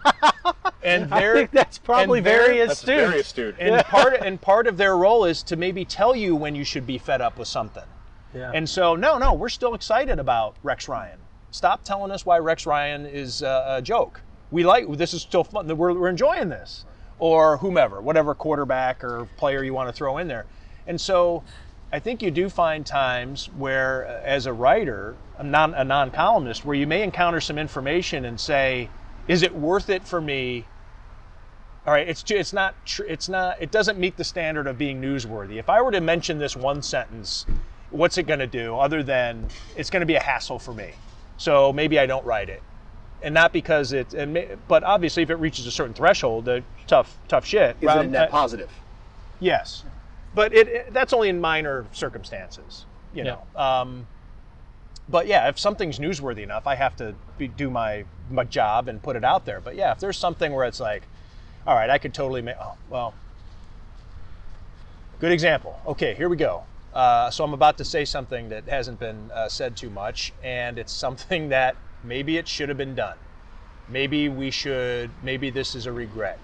and 0.83 1.13
I 1.13 1.33
think 1.35 1.51
that's 1.51 1.79
probably 1.79 2.19
and 2.19 2.27
they're- 2.27 2.47
very 2.47 2.59
That's 2.59 2.73
astute. 2.81 2.97
very 3.09 3.21
astute. 3.21 3.57
and 3.59 3.85
part 3.85 4.15
and 4.25 4.41
part 4.41 4.67
of 4.67 4.77
their 4.79 4.97
role 4.97 5.25
is 5.25 5.43
to 5.45 5.57
maybe 5.57 5.85
tell 5.85 6.17
you 6.17 6.35
when 6.35 6.55
you 6.55 6.65
should 6.65 6.87
be 6.87 6.97
fed 6.99 7.21
up 7.21 7.39
with 7.39 7.49
something. 7.49 7.85
Yeah. 8.35 8.51
And 8.55 8.67
so, 8.69 8.97
no, 8.97 9.19
no, 9.19 9.35
we're 9.35 9.51
still 9.51 9.75
excited 9.75 10.19
about 10.19 10.57
Rex 10.63 10.89
Ryan. 10.89 11.19
Stop 11.53 11.85
telling 11.85 12.11
us 12.11 12.25
why 12.25 12.39
Rex 12.39 12.65
Ryan 12.65 13.05
is 13.05 13.43
uh, 13.43 13.77
a 13.77 13.83
joke. 13.83 14.23
We 14.51 14.65
like 14.65 14.91
this 14.97 15.13
is 15.13 15.21
still 15.21 15.45
fun. 15.45 15.69
We're, 15.77 15.93
we're 15.93 16.09
enjoying 16.09 16.49
this, 16.49 16.87
or 17.19 17.59
whomever, 17.59 18.01
whatever 18.01 18.35
quarterback 18.35 19.05
or 19.05 19.27
player 19.37 19.63
you 19.63 19.75
want 19.75 19.91
to 19.91 19.93
throw 19.93 20.17
in 20.17 20.29
there. 20.29 20.47
And 20.87 20.99
so, 20.99 21.45
I 21.93 21.99
think 21.99 22.23
you 22.23 22.31
do 22.31 22.49
find 22.49 22.87
times 22.87 23.51
where, 23.59 24.07
uh, 24.07 24.23
as 24.25 24.47
a 24.47 24.53
writer, 24.53 25.15
a 25.37 25.45
non 25.45 25.75
a 25.75 25.85
non 25.85 26.11
columnist, 26.11 26.65
where 26.65 26.75
you 26.75 26.87
may 26.87 27.03
encounter 27.03 27.41
some 27.41 27.59
information 27.59 28.25
and 28.25 28.41
say, 28.41 28.89
"Is 29.29 29.43
it 29.43 29.55
worth 29.55 29.91
it 29.91 30.05
for 30.05 30.23
me 30.23 30.65
all 31.85 31.93
right, 31.93 32.09
it's 32.09 32.23
it's 32.31 32.53
not 32.53 32.77
it's 33.09 33.29
not 33.29 33.61
it 33.61 33.73
doesn't 33.73 33.99
meet 33.99 34.17
the 34.17 34.25
standard 34.25 34.69
of 34.69 34.79
being 34.79 35.03
newsworthy. 35.03 35.59
If 35.59 35.69
I 35.69 35.83
were 35.83 35.91
to 35.91 36.01
mention 36.01 36.39
this 36.39 36.57
one 36.57 36.81
sentence, 36.81 37.45
what's 37.91 38.17
it 38.19 38.23
going 38.23 38.39
to 38.39 38.47
do 38.47 38.77
other 38.77 39.03
than 39.03 39.49
it's 39.77 39.91
going 39.91 40.01
to 40.01 40.07
be 40.07 40.15
a 40.15 40.23
hassle 40.23 40.61
for 40.61 40.73
me? 40.73 40.93
So 41.43 41.73
maybe 41.73 41.99
I 41.99 42.07
don't 42.07 42.25
write 42.25 42.49
it, 42.49 42.63
and 43.21 43.35
not 43.35 43.53
because 43.53 43.93
it. 43.93 44.15
And 44.15 44.33
may, 44.33 44.49
but 44.69 44.85
obviously, 44.85 45.25
if 45.25 45.31
it 45.31 45.35
reaches 45.35 45.67
a 45.67 45.73
certain 45.73 45.93
threshold, 45.93 46.49
uh, 46.49 46.61
tough 46.87 47.19
tough 47.27 47.45
shit. 47.45 47.77
Is 47.81 47.91
it 47.91 47.99
a 47.99 48.05
net 48.05 48.29
uh, 48.29 48.31
positive? 48.31 48.71
Yes, 49.41 49.83
but 50.37 50.55
it, 50.55 50.69
it 50.69 50.95
that's 50.95 51.13
only 51.13 51.29
in 51.29 51.41
minor 51.41 51.87
circumstances, 51.91 52.87
you 53.13 53.25
know. 53.25 53.43
Um, 53.57 54.07
but 55.09 55.27
yeah, 55.27 55.49
if 55.49 55.59
something's 55.59 55.99
newsworthy 55.99 56.45
enough, 56.45 56.69
I 56.69 56.77
have 56.77 56.95
to 56.99 57.13
be, 57.39 57.49
do 57.49 57.71
my 57.71 58.05
my 58.31 58.45
job 58.45 58.87
and 58.87 59.03
put 59.03 59.17
it 59.17 59.25
out 59.25 59.45
there. 59.45 59.61
But 59.61 59.75
yeah, 59.75 59.91
if 59.91 59.99
there's 59.99 60.17
something 60.17 60.53
where 60.53 60.65
it's 60.65 60.79
like, 60.79 61.03
all 61.67 61.75
right, 61.75 61.91
I 61.91 61.99
could 61.99 62.15
totally 62.15 62.41
make. 62.41 62.55
Oh, 62.61 62.75
well, 62.89 63.15
good 65.19 65.33
example. 65.33 65.81
Okay, 65.89 66.15
here 66.15 66.29
we 66.29 66.37
go. 66.37 66.63
Uh, 66.93 67.31
so 67.31 67.43
I'm 67.43 67.55
about 67.55 67.79
to 67.79 67.85
say 67.85 68.05
something 68.05 68.51
that 68.51 68.65
hasn't 68.69 69.01
been 69.01 69.31
uh, 69.33 69.49
said 69.49 69.77
too 69.77 69.91
much, 69.91 70.33
and 70.43 70.79
it's 70.79 70.93
something 70.93 71.49
that 71.51 71.77
maybe 72.05 72.37
it 72.37 72.47
should 72.49 72.69
have 72.69 72.79
been 72.79 72.95
done. 72.95 73.17
Maybe 73.89 74.29
we 74.29 74.51
should. 74.51 75.11
Maybe 75.23 75.51
this 75.51 75.75
is 75.75 75.87
a 75.87 75.93
regret. 75.93 76.39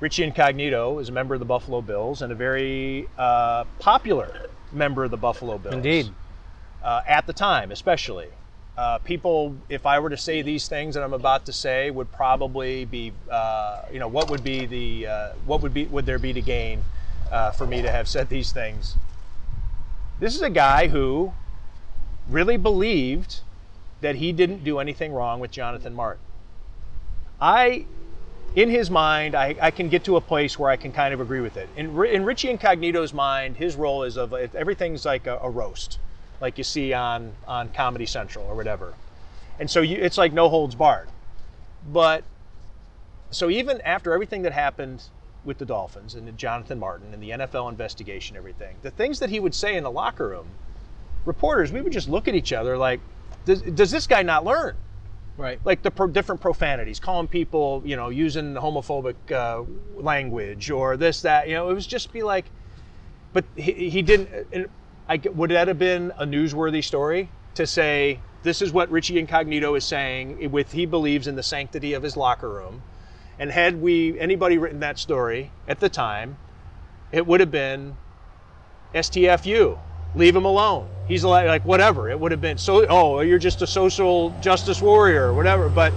Richie 0.00 0.24
Incognito 0.24 0.98
is 0.98 1.08
a 1.08 1.12
member 1.12 1.34
of 1.34 1.38
the 1.38 1.46
Buffalo 1.46 1.80
Bills 1.80 2.22
and 2.22 2.32
a 2.32 2.34
very 2.34 3.08
uh, 3.16 3.64
popular 3.78 4.48
member 4.72 5.04
of 5.04 5.12
the 5.12 5.16
Buffalo 5.16 5.58
Bills. 5.58 5.74
Indeed. 5.74 6.10
Uh, 6.82 7.02
at 7.06 7.26
the 7.26 7.32
time, 7.32 7.70
especially. 7.70 8.28
Uh, 8.76 8.98
people, 8.98 9.54
if 9.68 9.86
I 9.86 10.00
were 10.00 10.10
to 10.10 10.16
say 10.16 10.42
these 10.42 10.66
things 10.66 10.94
that 10.94 11.04
I'm 11.04 11.12
about 11.12 11.46
to 11.46 11.52
say, 11.52 11.90
would 11.90 12.10
probably 12.10 12.84
be, 12.86 13.12
uh, 13.30 13.82
you 13.92 14.00
know, 14.00 14.08
what 14.08 14.30
would 14.30 14.42
be 14.42 14.66
the, 14.66 15.06
uh, 15.06 15.32
what 15.44 15.60
would 15.62 15.74
be, 15.74 15.84
would 15.84 16.06
there 16.06 16.18
be 16.18 16.32
to 16.32 16.40
gain 16.40 16.82
uh, 17.30 17.52
for 17.52 17.66
me 17.66 17.82
to 17.82 17.90
have 17.90 18.08
said 18.08 18.28
these 18.28 18.50
things? 18.50 18.96
This 20.22 20.36
is 20.36 20.42
a 20.42 20.50
guy 20.50 20.86
who 20.86 21.32
really 22.28 22.56
believed 22.56 23.40
that 24.02 24.14
he 24.14 24.30
didn't 24.30 24.62
do 24.62 24.78
anything 24.78 25.12
wrong 25.12 25.40
with 25.40 25.50
Jonathan 25.50 25.94
Martin. 25.94 26.22
I 27.40 27.86
in 28.54 28.70
his 28.70 28.88
mind, 28.88 29.34
I, 29.34 29.56
I 29.60 29.72
can 29.72 29.88
get 29.88 30.04
to 30.04 30.14
a 30.14 30.20
place 30.20 30.56
where 30.56 30.70
I 30.70 30.76
can 30.76 30.92
kind 30.92 31.12
of 31.12 31.20
agree 31.20 31.40
with 31.40 31.56
it. 31.56 31.68
In, 31.74 31.86
in 32.04 32.24
Richie 32.24 32.50
Incognito's 32.50 33.12
mind, 33.12 33.56
his 33.56 33.74
role 33.74 34.04
is 34.04 34.16
of 34.16 34.32
everything's 34.32 35.04
like 35.04 35.26
a, 35.26 35.38
a 35.42 35.50
roast, 35.50 35.98
like 36.40 36.56
you 36.56 36.62
see 36.62 36.92
on 36.92 37.32
on 37.48 37.70
Comedy 37.70 38.06
Central 38.06 38.46
or 38.46 38.54
whatever, 38.54 38.94
and 39.58 39.68
so 39.68 39.80
you, 39.80 39.96
it's 39.96 40.18
like 40.18 40.32
no 40.32 40.48
holds 40.48 40.76
barred. 40.76 41.08
But 41.92 42.22
so 43.32 43.50
even 43.50 43.80
after 43.80 44.12
everything 44.12 44.42
that 44.42 44.52
happened 44.52 45.02
with 45.44 45.58
the 45.58 45.66
Dolphins 45.66 46.14
and 46.14 46.36
Jonathan 46.38 46.78
Martin 46.78 47.12
and 47.12 47.22
the 47.22 47.30
NFL 47.30 47.68
investigation, 47.68 48.36
everything, 48.36 48.76
the 48.82 48.90
things 48.90 49.18
that 49.18 49.30
he 49.30 49.40
would 49.40 49.54
say 49.54 49.76
in 49.76 49.84
the 49.84 49.90
locker 49.90 50.28
room, 50.28 50.46
reporters, 51.24 51.72
we 51.72 51.80
would 51.80 51.92
just 51.92 52.08
look 52.08 52.28
at 52.28 52.34
each 52.34 52.52
other 52.52 52.76
like, 52.76 53.00
does, 53.44 53.62
does 53.62 53.90
this 53.90 54.06
guy 54.06 54.22
not 54.22 54.44
learn? 54.44 54.76
Right. 55.36 55.58
like 55.64 55.82
the 55.82 55.90
pro- 55.90 56.08
different 56.08 56.42
profanities, 56.42 57.00
calling 57.00 57.26
people, 57.26 57.82
you 57.86 57.96
know, 57.96 58.10
using 58.10 58.54
homophobic 58.54 59.32
uh, 59.32 59.64
language 59.96 60.70
or 60.70 60.96
this, 60.98 61.22
that, 61.22 61.48
you 61.48 61.54
know, 61.54 61.70
it 61.70 61.74
was 61.74 61.86
just 61.86 62.12
be 62.12 62.22
like, 62.22 62.44
but 63.32 63.44
he, 63.56 63.88
he 63.88 64.02
didn't. 64.02 64.28
And 64.52 64.66
I, 65.08 65.20
would 65.34 65.50
that 65.50 65.68
have 65.68 65.78
been 65.78 66.12
a 66.18 66.26
newsworthy 66.26 66.84
story 66.84 67.30
to 67.54 67.66
say 67.66 68.20
this 68.42 68.60
is 68.60 68.72
what 68.72 68.90
Richie 68.90 69.18
Incognito 69.18 69.74
is 69.74 69.84
saying 69.84 70.50
with 70.50 70.72
he 70.72 70.86
believes 70.86 71.26
in 71.26 71.34
the 71.34 71.42
sanctity 71.42 71.94
of 71.94 72.02
his 72.02 72.16
locker 72.16 72.50
room, 72.50 72.82
and 73.42 73.50
had 73.50 73.82
we 73.82 74.16
anybody 74.20 74.56
written 74.56 74.78
that 74.78 75.00
story 75.00 75.50
at 75.66 75.80
the 75.80 75.88
time, 75.88 76.36
it 77.10 77.26
would 77.26 77.40
have 77.40 77.50
been 77.50 77.96
STFU. 78.94 79.76
Leave 80.14 80.36
him 80.36 80.44
alone. 80.44 80.88
He's 81.08 81.24
like, 81.24 81.48
like 81.48 81.64
whatever. 81.64 82.08
It 82.08 82.20
would 82.20 82.30
have 82.30 82.40
been 82.40 82.56
so. 82.56 82.86
Oh, 82.86 83.18
you're 83.18 83.40
just 83.40 83.60
a 83.60 83.66
social 83.66 84.30
justice 84.40 84.80
warrior, 84.80 85.24
or 85.24 85.34
whatever. 85.34 85.68
But 85.68 85.92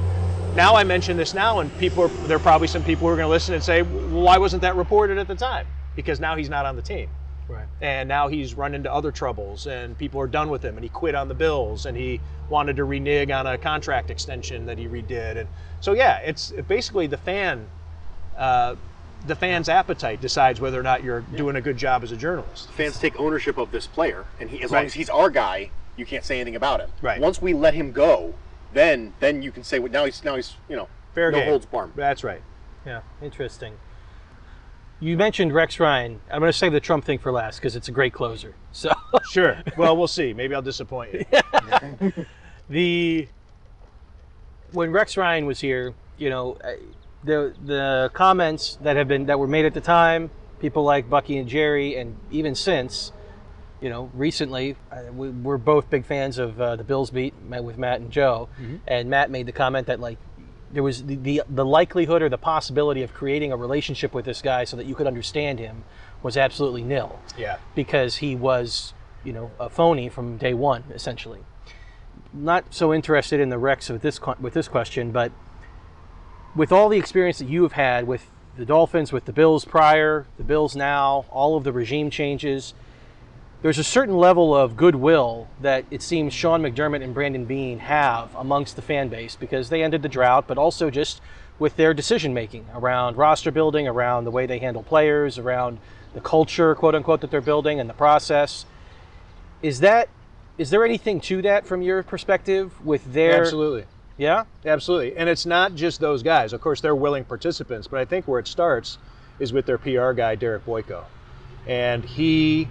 now 0.55 0.75
I 0.75 0.83
mention 0.85 1.17
this 1.17 1.35
now, 1.35 1.59
and 1.59 1.69
people 1.77 2.05
are 2.05 2.27
there. 2.27 2.37
Are 2.37 2.39
probably 2.39 2.67
some 2.67 2.83
people 2.83 3.05
who 3.07 3.13
are 3.13 3.15
going 3.15 3.27
to 3.27 3.29
listen 3.29 3.53
and 3.53 3.63
say, 3.63 3.83
why 3.83 4.39
wasn't 4.39 4.63
that 4.63 4.75
reported 4.75 5.19
at 5.19 5.27
the 5.27 5.35
time? 5.35 5.67
Because 5.95 6.19
now 6.19 6.35
he's 6.35 6.49
not 6.49 6.65
on 6.65 6.75
the 6.75 6.81
team, 6.81 7.09
Right. 7.47 7.65
and 7.81 8.09
now 8.09 8.27
he's 8.27 8.55
run 8.55 8.73
into 8.73 8.91
other 8.91 9.11
troubles, 9.11 9.67
and 9.67 9.97
people 9.97 10.19
are 10.21 10.27
done 10.27 10.49
with 10.49 10.63
him, 10.65 10.75
and 10.77 10.83
he 10.83 10.89
quit 10.89 11.13
on 11.15 11.27
the 11.27 11.35
Bills, 11.35 11.85
and 11.85 11.95
he 11.95 12.19
wanted 12.49 12.75
to 12.77 12.85
renege 12.85 13.29
on 13.31 13.45
a 13.47 13.57
contract 13.57 14.09
extension 14.09 14.65
that 14.65 14.77
he 14.77 14.87
redid, 14.87 15.37
and 15.37 15.47
so 15.79 15.93
yeah, 15.93 16.17
it's 16.19 16.51
basically 16.67 17.07
the 17.07 17.17
fan. 17.17 17.67
Uh, 18.37 18.75
the 19.27 19.35
fan's 19.35 19.69
appetite 19.69 20.21
decides 20.21 20.59
whether 20.61 20.79
or 20.79 20.83
not 20.83 21.03
you're 21.03 21.21
doing 21.21 21.55
a 21.55 21.61
good 21.61 21.77
job 21.77 22.03
as 22.03 22.11
a 22.11 22.17
journalist. 22.17 22.69
Fans 22.71 22.99
take 22.99 23.19
ownership 23.19 23.57
of 23.57 23.71
this 23.71 23.87
player, 23.87 24.25
and 24.39 24.49
he, 24.49 24.61
as 24.61 24.71
Right. 24.71 24.79
long 24.79 24.85
as 24.85 24.93
he's 24.93 25.09
our 25.09 25.29
guy, 25.29 25.71
you 25.95 26.05
can't 26.05 26.23
say 26.23 26.35
anything 26.39 26.55
about 26.55 26.79
him. 26.81 26.89
Right. 27.01 27.19
Once 27.21 27.41
we 27.41 27.53
let 27.53 27.73
him 27.73 27.91
go, 27.91 28.33
then 28.73 29.13
then 29.19 29.41
you 29.41 29.51
can 29.51 29.63
say, 29.63 29.79
well, 29.79 29.91
now 29.91 30.05
he's 30.05 30.23
now 30.23 30.35
he's 30.35 30.55
you 30.67 30.75
know 30.75 30.87
Fair 31.13 31.31
no 31.31 31.39
game. 31.39 31.47
holds 31.49 31.65
barred. 31.65 31.91
That's 31.95 32.23
right. 32.23 32.41
Yeah, 32.85 33.01
interesting. 33.21 33.73
You 34.99 35.17
mentioned 35.17 35.53
Rex 35.53 35.79
Ryan. 35.79 36.21
I'm 36.31 36.39
going 36.39 36.51
to 36.51 36.57
save 36.57 36.71
the 36.71 36.79
Trump 36.79 37.03
thing 37.03 37.19
for 37.19 37.31
last 37.31 37.57
because 37.57 37.75
it's 37.75 37.87
a 37.87 37.91
great 37.91 38.13
closer. 38.13 38.55
So 38.71 38.91
Sure. 39.31 39.57
Well, 39.77 39.95
we'll 39.95 40.07
see. 40.07 40.33
Maybe 40.33 40.53
I'll 40.53 40.61
disappoint 40.61 41.13
you. 41.13 41.25
the 42.69 43.27
when 44.73 44.91
Rex 44.91 45.15
Ryan 45.15 45.45
was 45.45 45.61
here, 45.61 45.93
you 46.17 46.29
know, 46.29 46.57
the 47.23 47.53
the 47.63 48.11
comments 48.13 48.77
that 48.83 48.97
have 48.97 49.07
been 49.07 49.27
that 49.27 49.39
were 49.39 49.47
made 49.47 49.65
at 49.65 49.73
the 49.73 49.79
time, 49.79 50.29
people 50.59 50.83
like 50.83 51.09
Bucky 51.09 51.37
and 51.37 51.47
Jerry, 51.47 51.95
and 51.95 52.17
even 52.31 52.53
since, 52.53 53.13
you 53.79 53.89
know, 53.89 54.11
recently, 54.13 54.75
we, 55.13 55.29
we're 55.29 55.57
both 55.57 55.89
big 55.89 56.05
fans 56.05 56.37
of 56.37 56.59
uh, 56.59 56.75
the 56.75 56.83
Bills 56.83 57.09
beat 57.09 57.33
met 57.41 57.63
with 57.63 57.77
Matt 57.77 58.01
and 58.01 58.11
Joe, 58.11 58.49
and 58.87 59.09
Matt 59.09 59.31
made 59.31 59.45
the 59.45 59.53
comment 59.53 59.87
that 59.87 60.01
like 60.01 60.17
there 60.75 60.83
was 60.83 61.05
the, 61.05 61.15
the 61.15 61.41
the 61.49 61.65
likelihood 61.65 62.21
or 62.21 62.27
the 62.27 62.37
possibility 62.37 63.01
of 63.01 63.13
creating 63.13 63.51
a 63.53 63.55
relationship 63.57 64.13
with 64.13 64.25
this 64.25 64.41
guy 64.41 64.65
so 64.65 64.75
that 64.75 64.85
you 64.85 64.93
could 64.93 65.07
understand 65.07 65.57
him 65.57 65.85
was 66.21 66.35
absolutely 66.35 66.83
nil 66.83 67.17
Yeah. 67.37 67.57
because 67.75 68.17
he 68.17 68.35
was, 68.35 68.93
you 69.23 69.31
know, 69.31 69.51
a 69.57 69.69
phony 69.69 70.09
from 70.09 70.37
day 70.37 70.53
one, 70.53 70.83
essentially. 70.93 71.39
Not 72.33 72.73
so 72.73 72.93
interested 72.93 73.39
in 73.39 73.47
the 73.49 73.57
Rex 73.57 73.87
with 73.89 74.01
this 74.01 74.19
with 74.41 74.53
this 74.53 74.67
question, 74.67 75.11
but 75.11 75.31
with 76.55 76.71
all 76.73 76.89
the 76.89 76.97
experience 76.97 77.39
that 77.39 77.47
you 77.47 77.63
have 77.63 77.73
had 77.73 78.05
with 78.05 78.29
the 78.57 78.65
Dolphins, 78.65 79.13
with 79.13 79.25
the 79.25 79.33
Bills 79.33 79.63
prior, 79.63 80.25
the 80.37 80.43
Bills 80.43 80.75
now, 80.75 81.25
all 81.31 81.55
of 81.55 81.63
the 81.63 81.71
regime 81.71 82.09
changes, 82.09 82.73
there's 83.61 83.79
a 83.79 83.83
certain 83.83 84.17
level 84.17 84.55
of 84.55 84.77
goodwill 84.77 85.47
that 85.61 85.85
it 85.89 86.01
seems 86.01 86.33
Sean 86.33 86.61
McDermott 86.61 87.03
and 87.03 87.13
Brandon 87.13 87.45
Beane 87.45 87.79
have 87.79 88.33
amongst 88.35 88.75
the 88.75 88.81
fan 88.81 89.07
base 89.07 89.35
because 89.35 89.69
they 89.69 89.81
ended 89.81 90.01
the 90.01 90.09
drought, 90.09 90.47
but 90.47 90.57
also 90.57 90.89
just 90.89 91.21
with 91.57 91.75
their 91.75 91.93
decision 91.93 92.33
making 92.33 92.65
around 92.73 93.17
roster 93.17 93.51
building, 93.51 93.87
around 93.87 94.25
the 94.25 94.31
way 94.31 94.45
they 94.45 94.59
handle 94.59 94.83
players, 94.83 95.37
around 95.37 95.79
the 96.13 96.21
culture, 96.21 96.75
quote 96.75 96.95
unquote, 96.95 97.21
that 97.21 97.31
they're 97.31 97.41
building 97.41 97.79
and 97.79 97.89
the 97.89 97.93
process. 97.93 98.65
Is 99.61 99.79
that 99.79 100.09
is 100.57 100.69
there 100.69 100.85
anything 100.85 101.19
to 101.21 101.41
that 101.41 101.65
from 101.65 101.81
your 101.81 102.01
perspective 102.03 102.85
with 102.85 103.13
their 103.13 103.41
Absolutely. 103.41 103.85
Yeah? 104.17 104.45
Absolutely. 104.65 105.17
And 105.17 105.27
it's 105.27 105.45
not 105.45 105.75
just 105.75 105.99
those 105.99 106.23
guys. 106.23 106.53
Of 106.53 106.61
course, 106.61 106.79
they're 106.79 106.95
willing 106.95 107.25
participants, 107.25 107.87
but 107.87 107.99
I 107.99 108.05
think 108.05 108.27
where 108.27 108.39
it 108.39 108.47
starts 108.47 108.97
is 109.39 109.51
with 109.51 109.65
their 109.65 109.77
PR 109.77 110.13
guy, 110.13 110.35
Derek 110.35 110.65
Boyko. 110.65 111.03
And 111.67 112.05
he 112.05 112.69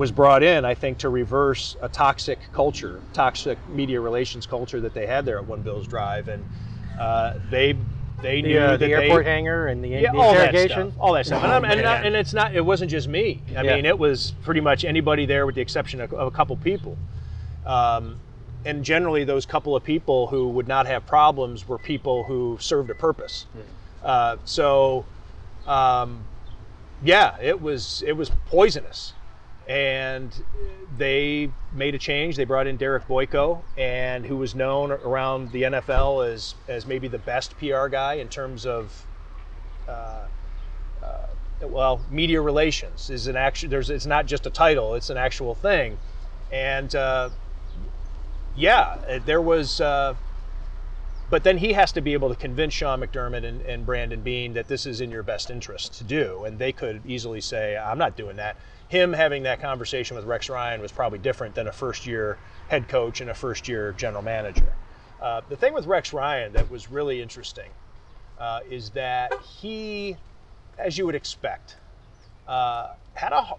was 0.00 0.10
brought 0.10 0.42
in, 0.42 0.64
I 0.64 0.74
think, 0.74 0.96
to 0.98 1.10
reverse 1.10 1.76
a 1.82 1.88
toxic 1.88 2.38
culture, 2.54 3.02
toxic 3.12 3.58
media 3.68 4.00
relations 4.00 4.46
culture 4.46 4.80
that 4.80 4.94
they 4.94 5.06
had 5.06 5.26
there 5.26 5.36
at 5.36 5.46
One 5.46 5.60
Bills 5.60 5.86
Drive. 5.86 6.28
And 6.28 6.42
uh, 6.98 7.34
they 7.50 7.76
they 8.22 8.40
The, 8.40 8.48
knew 8.48 8.54
that 8.60 8.80
the 8.80 8.86
they, 8.86 8.94
airport 8.94 9.26
hangar 9.26 9.66
and 9.66 9.84
the, 9.84 9.88
yeah, 9.88 10.10
the 10.12 10.18
all 10.18 10.32
that 10.32 10.70
stuff, 10.70 10.92
all 10.98 11.12
that 11.12 11.26
stuff, 11.26 11.42
and, 11.44 11.52
I'm- 11.52 11.64
and, 11.66 11.82
not, 11.82 12.04
and 12.06 12.16
it's 12.16 12.32
not. 12.32 12.54
It 12.54 12.64
wasn't 12.64 12.90
just 12.90 13.08
me. 13.08 13.42
I 13.54 13.62
Yeah. 13.62 13.76
mean, 13.76 13.84
it 13.84 13.98
was 13.98 14.32
pretty 14.42 14.60
much 14.62 14.86
anybody 14.86 15.26
there, 15.26 15.44
with 15.44 15.54
the 15.54 15.60
exception 15.60 16.00
of, 16.00 16.12
of 16.14 16.26
a 16.26 16.30
couple 16.30 16.56
people. 16.56 16.96
Um, 17.66 18.16
and 18.64 18.82
generally, 18.82 19.24
those 19.24 19.44
couple 19.44 19.76
of 19.76 19.84
people 19.84 20.28
who 20.28 20.48
would 20.48 20.66
not 20.68 20.86
have 20.86 21.06
problems 21.06 21.68
were 21.68 21.78
people 21.78 22.24
who 22.24 22.56
served 22.58 22.88
a 22.90 22.94
purpose. 22.94 23.44
Uh, 24.02 24.36
so, 24.44 25.04
um, 25.66 26.24
yeah, 27.02 27.36
it 27.40 27.60
was 27.60 28.02
it 28.06 28.12
was 28.16 28.30
poisonous, 28.46 29.12
and 29.70 30.42
they 30.98 31.48
made 31.72 31.94
a 31.94 31.98
change. 31.98 32.34
They 32.34 32.44
brought 32.44 32.66
in 32.66 32.76
Derek 32.76 33.06
Boyko, 33.06 33.62
and 33.76 34.26
who 34.26 34.36
was 34.36 34.56
known 34.56 34.90
around 34.90 35.52
the 35.52 35.62
NFL 35.62 36.28
as 36.28 36.56
as 36.66 36.86
maybe 36.86 37.06
the 37.06 37.20
best 37.20 37.56
PR 37.56 37.86
guy 37.86 38.14
in 38.14 38.28
terms 38.28 38.66
of 38.66 39.06
uh, 39.86 40.26
uh, 41.00 41.26
well, 41.62 42.00
media 42.10 42.40
relations 42.40 43.10
is 43.10 43.28
an 43.28 43.36
actual. 43.36 43.70
There's 43.70 43.90
it's 43.90 44.06
not 44.06 44.26
just 44.26 44.44
a 44.44 44.50
title; 44.50 44.96
it's 44.96 45.08
an 45.08 45.16
actual 45.16 45.54
thing, 45.54 45.98
and 46.50 46.92
uh, 46.96 47.30
yeah, 48.56 49.20
there 49.24 49.40
was. 49.40 49.80
Uh, 49.80 50.14
but 51.30 51.44
then 51.44 51.58
he 51.58 51.74
has 51.74 51.92
to 51.92 52.00
be 52.00 52.12
able 52.12 52.28
to 52.28 52.34
convince 52.34 52.74
Sean 52.74 53.00
McDermott 53.00 53.44
and, 53.44 53.60
and 53.60 53.86
Brandon 53.86 54.20
Beane 54.20 54.54
that 54.54 54.66
this 54.66 54.84
is 54.84 55.00
in 55.00 55.12
your 55.12 55.22
best 55.22 55.48
interest 55.48 55.94
to 55.98 56.02
do, 56.02 56.42
and 56.42 56.58
they 56.58 56.72
could 56.72 57.02
easily 57.06 57.40
say, 57.40 57.76
"I'm 57.76 57.98
not 57.98 58.16
doing 58.16 58.34
that." 58.34 58.56
Him 58.90 59.12
having 59.12 59.44
that 59.44 59.60
conversation 59.60 60.16
with 60.16 60.24
Rex 60.24 60.50
Ryan 60.50 60.82
was 60.82 60.90
probably 60.90 61.20
different 61.20 61.54
than 61.54 61.68
a 61.68 61.72
first-year 61.72 62.38
head 62.66 62.88
coach 62.88 63.20
and 63.20 63.30
a 63.30 63.34
first-year 63.34 63.92
general 63.92 64.20
manager. 64.20 64.74
Uh, 65.22 65.42
the 65.48 65.54
thing 65.54 65.72
with 65.72 65.86
Rex 65.86 66.12
Ryan 66.12 66.52
that 66.54 66.68
was 66.68 66.90
really 66.90 67.22
interesting 67.22 67.70
uh, 68.40 68.60
is 68.68 68.90
that 68.90 69.32
he, 69.42 70.16
as 70.76 70.98
you 70.98 71.06
would 71.06 71.14
expect, 71.14 71.76
uh, 72.48 72.94
had 73.14 73.32
a 73.32 73.54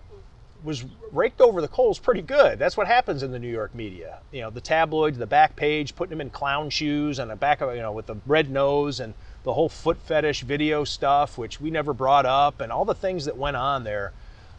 was 0.65 0.83
raked 1.11 1.39
over 1.39 1.61
the 1.61 1.67
coals 1.67 1.97
pretty 1.97 2.21
good. 2.21 2.59
That's 2.59 2.75
what 2.75 2.87
happens 2.87 3.23
in 3.23 3.31
the 3.31 3.39
New 3.39 3.49
York 3.49 3.73
media. 3.73 4.19
You 4.31 4.41
know, 4.41 4.49
the 4.49 4.61
tabloids, 4.61 5.17
the 5.17 5.25
back 5.25 5.55
page, 5.55 5.95
putting 5.95 6.11
him 6.11 6.21
in 6.21 6.29
clown 6.29 6.69
shoes 6.69 7.19
and 7.19 7.31
the 7.31 7.35
back 7.37 7.61
of 7.61 7.73
you 7.73 7.81
know 7.81 7.93
with 7.93 8.05
the 8.05 8.17
red 8.27 8.49
nose 8.49 8.99
and 8.99 9.13
the 9.43 9.53
whole 9.53 9.69
foot 9.69 9.97
fetish 9.97 10.41
video 10.41 10.83
stuff, 10.83 11.37
which 11.37 11.61
we 11.61 11.71
never 11.71 11.93
brought 11.93 12.25
up, 12.25 12.59
and 12.59 12.69
all 12.69 12.83
the 12.83 12.93
things 12.93 13.25
that 13.25 13.37
went 13.37 13.55
on 13.55 13.85
there 13.85 14.11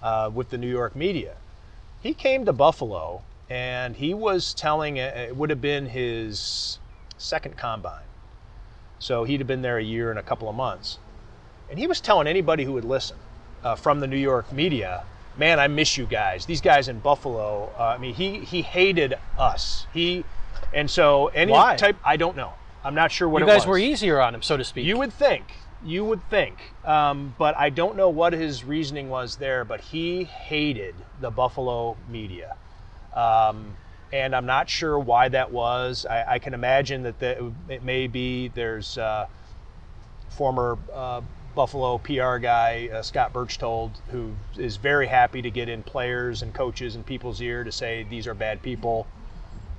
uh, 0.03 0.31
with 0.33 0.51
the 0.51 0.59
New 0.59 0.69
York 0.71 0.97
media. 0.97 1.37
He 2.03 2.15
came 2.15 2.45
to 2.45 2.53
Buffalo 2.53 3.23
and 3.49 3.97
he 3.97 4.15
was 4.15 4.55
telling 4.55 4.97
it 4.97 5.37
would 5.37 5.51
have 5.51 5.61
been 5.61 5.87
his 5.87 6.79
second 7.19 7.57
combine. 7.57 8.05
So 8.99 9.25
he'd 9.25 9.41
have 9.41 9.47
been 9.47 9.63
there 9.63 9.79
a 9.79 9.83
year 9.83 10.11
and 10.11 10.19
a 10.19 10.23
couple 10.23 10.49
of 10.49 10.55
months. 10.55 10.99
And 11.69 11.79
he 11.79 11.87
was 11.87 12.01
telling 12.01 12.27
anybody 12.27 12.65
who 12.65 12.73
would 12.73 12.85
listen 12.85 13.17
uh, 13.65 13.75
from 13.75 14.01
the 14.01 14.07
New 14.07 14.17
York 14.17 14.53
media, 14.53 15.05
man, 15.37 15.59
I 15.59 15.69
miss 15.69 15.97
you 15.97 16.07
guys. 16.07 16.47
These 16.47 16.61
guys 16.61 16.89
in 16.89 16.99
Buffalo, 17.01 17.71
uh, 17.79 17.83
I 17.83 17.99
mean, 17.99 18.15
he, 18.15 18.41
he 18.41 18.63
hated 18.63 19.15
us. 19.39 19.87
He, 19.93 20.25
and 20.73 20.91
so 20.91 21.29
any 21.29 21.53
Why? 21.53 21.77
type, 21.77 21.97
I 22.05 22.17
don't 22.17 22.37
know. 22.37 22.53
I'm 22.85 22.95
not 22.95 23.13
sure 23.13 23.29
what 23.29 23.43
it 23.43 23.45
was. 23.45 23.55
you 23.55 23.59
guys 23.61 23.67
were 23.67 23.79
easier 23.79 24.21
on 24.21 24.35
him, 24.35 24.43
so 24.43 24.57
to 24.57 24.65
speak. 24.65 24.85
You 24.87 24.99
would 24.99 25.13
think. 25.13 25.45
You 25.85 26.05
would 26.05 26.23
think. 26.31 26.75
Um, 26.85 27.35
but 27.39 27.57
I 27.57 27.71
don't 27.71 27.97
know 27.97 28.09
what 28.09 28.33
his 28.33 28.65
reasoning 28.65 29.09
was 29.09 29.37
there, 29.37 29.65
but 29.65 29.81
he 29.81 30.25
hated 30.25 30.95
the 31.21 31.31
Buffalo 31.31 31.97
media. 32.09 32.57
Um, 33.15 33.77
and 34.13 34.37
I'm 34.37 34.47
not 34.47 34.69
sure 34.69 34.99
why 34.99 35.29
that 35.31 35.51
was. 35.51 36.07
I, 36.07 36.35
I 36.35 36.39
can 36.39 36.55
imagine 36.55 37.03
that 37.03 37.19
the, 37.19 37.53
it 37.69 37.83
may 37.83 38.07
be 38.07 38.49
there's 38.49 38.99
uh, 38.99 39.27
former 40.31 40.79
uh, 40.93 41.23
Buffalo 41.55 41.99
PR 41.99 42.37
guy, 42.39 42.89
uh, 42.93 43.03
Scott 43.03 43.33
Berchtold, 43.33 43.91
who 44.11 44.33
is 44.57 44.77
very 44.77 45.07
happy 45.07 45.43
to 45.43 45.51
get 45.51 45.69
in 45.69 45.83
players 45.83 46.43
and 46.43 46.55
coaches 46.55 46.95
and 46.95 47.05
people's 47.05 47.41
ear 47.41 47.65
to 47.65 47.73
say 47.73 48.07
these 48.09 48.27
are 48.27 48.35
bad 48.35 48.63
people. 48.63 49.07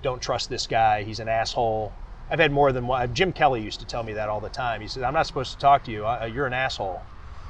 Don't 0.01 0.21
trust 0.21 0.49
this 0.49 0.67
guy. 0.67 1.03
He's 1.03 1.19
an 1.19 1.29
asshole. 1.29 1.93
I've 2.29 2.39
had 2.39 2.51
more 2.51 2.71
than 2.71 2.87
one. 2.87 3.13
Jim 3.13 3.31
Kelly 3.33 3.61
used 3.61 3.79
to 3.81 3.85
tell 3.85 4.03
me 4.03 4.13
that 4.13 4.29
all 4.29 4.39
the 4.41 4.49
time. 4.49 4.81
He 4.81 4.87
said, 4.87 5.03
"I'm 5.03 5.13
not 5.13 5.27
supposed 5.27 5.51
to 5.51 5.57
talk 5.57 5.83
to 5.85 5.91
you. 5.91 6.05
Uh, 6.07 6.25
you're 6.31 6.45
an 6.47 6.53
asshole." 6.53 7.03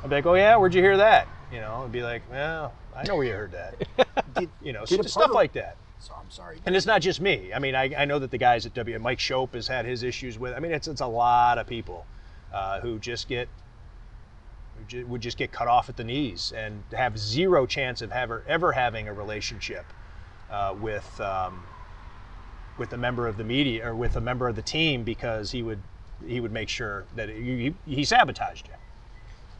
I'd 0.03 0.09
be 0.09 0.15
like, 0.17 0.25
"Oh 0.25 0.33
yeah, 0.33 0.55
where'd 0.57 0.73
you 0.73 0.81
hear 0.81 0.97
that?" 0.97 1.29
You 1.51 1.59
know, 1.59 1.83
I'd 1.85 1.91
be 1.91 2.03
like, 2.03 2.23
"Well, 2.29 2.73
I 2.95 3.03
know 3.03 3.15
where 3.15 3.25
you 3.25 3.33
heard 3.33 3.51
that." 3.51 3.75
Did, 4.33 4.49
You 4.61 4.73
know, 4.73 4.83
st- 4.85 5.09
stuff 5.09 5.29
of- 5.29 5.35
like 5.35 5.53
that. 5.53 5.77
So, 5.99 6.13
I'm 6.19 6.29
sorry. 6.31 6.59
And 6.65 6.75
it's 6.75 6.85
not 6.85 7.01
just 7.01 7.21
me. 7.21 7.53
I 7.53 7.59
mean, 7.59 7.75
I, 7.75 7.93
I 7.97 8.03
know 8.03 8.19
that 8.19 8.29
the 8.31 8.37
guys 8.37 8.65
at 8.65 8.73
W, 8.73 8.99
Mike 8.99 9.19
Schopp 9.19 9.53
has 9.53 9.69
had 9.69 9.85
his 9.85 10.03
issues 10.03 10.37
with. 10.37 10.53
I 10.53 10.59
mean, 10.59 10.73
it's 10.73 10.87
it's 10.87 10.99
a 10.99 11.07
lot 11.07 11.57
of 11.57 11.65
people 11.67 12.05
uh, 12.51 12.81
who 12.81 12.99
just 12.99 13.29
get 13.29 13.47
who 14.77 14.83
ju- 14.85 15.05
would 15.07 15.21
just 15.21 15.37
get 15.37 15.51
cut 15.53 15.67
off 15.69 15.87
at 15.87 15.95
the 15.95 16.03
knees 16.03 16.51
and 16.55 16.83
have 16.93 17.17
zero 17.17 17.65
chance 17.65 18.01
of 18.01 18.11
ever 18.11 18.43
ever 18.47 18.73
having 18.73 19.07
a 19.07 19.13
relationship 19.13 19.93
uh, 20.49 20.73
with 20.77 21.19
um, 21.21 21.63
with 22.77 22.93
a 22.93 22.97
member 22.97 23.27
of 23.27 23.37
the 23.37 23.43
media 23.43 23.87
or 23.87 23.95
with 23.95 24.15
a 24.15 24.21
member 24.21 24.47
of 24.47 24.55
the 24.55 24.61
team 24.61 25.03
because 25.03 25.51
he 25.51 25.61
would 25.61 25.79
he 26.25 26.39
would 26.39 26.51
make 26.51 26.69
sure 26.69 27.05
that 27.15 27.29
he, 27.29 27.73
he, 27.85 27.95
he 27.95 28.03
sabotaged 28.05 28.67
you. 28.67 28.73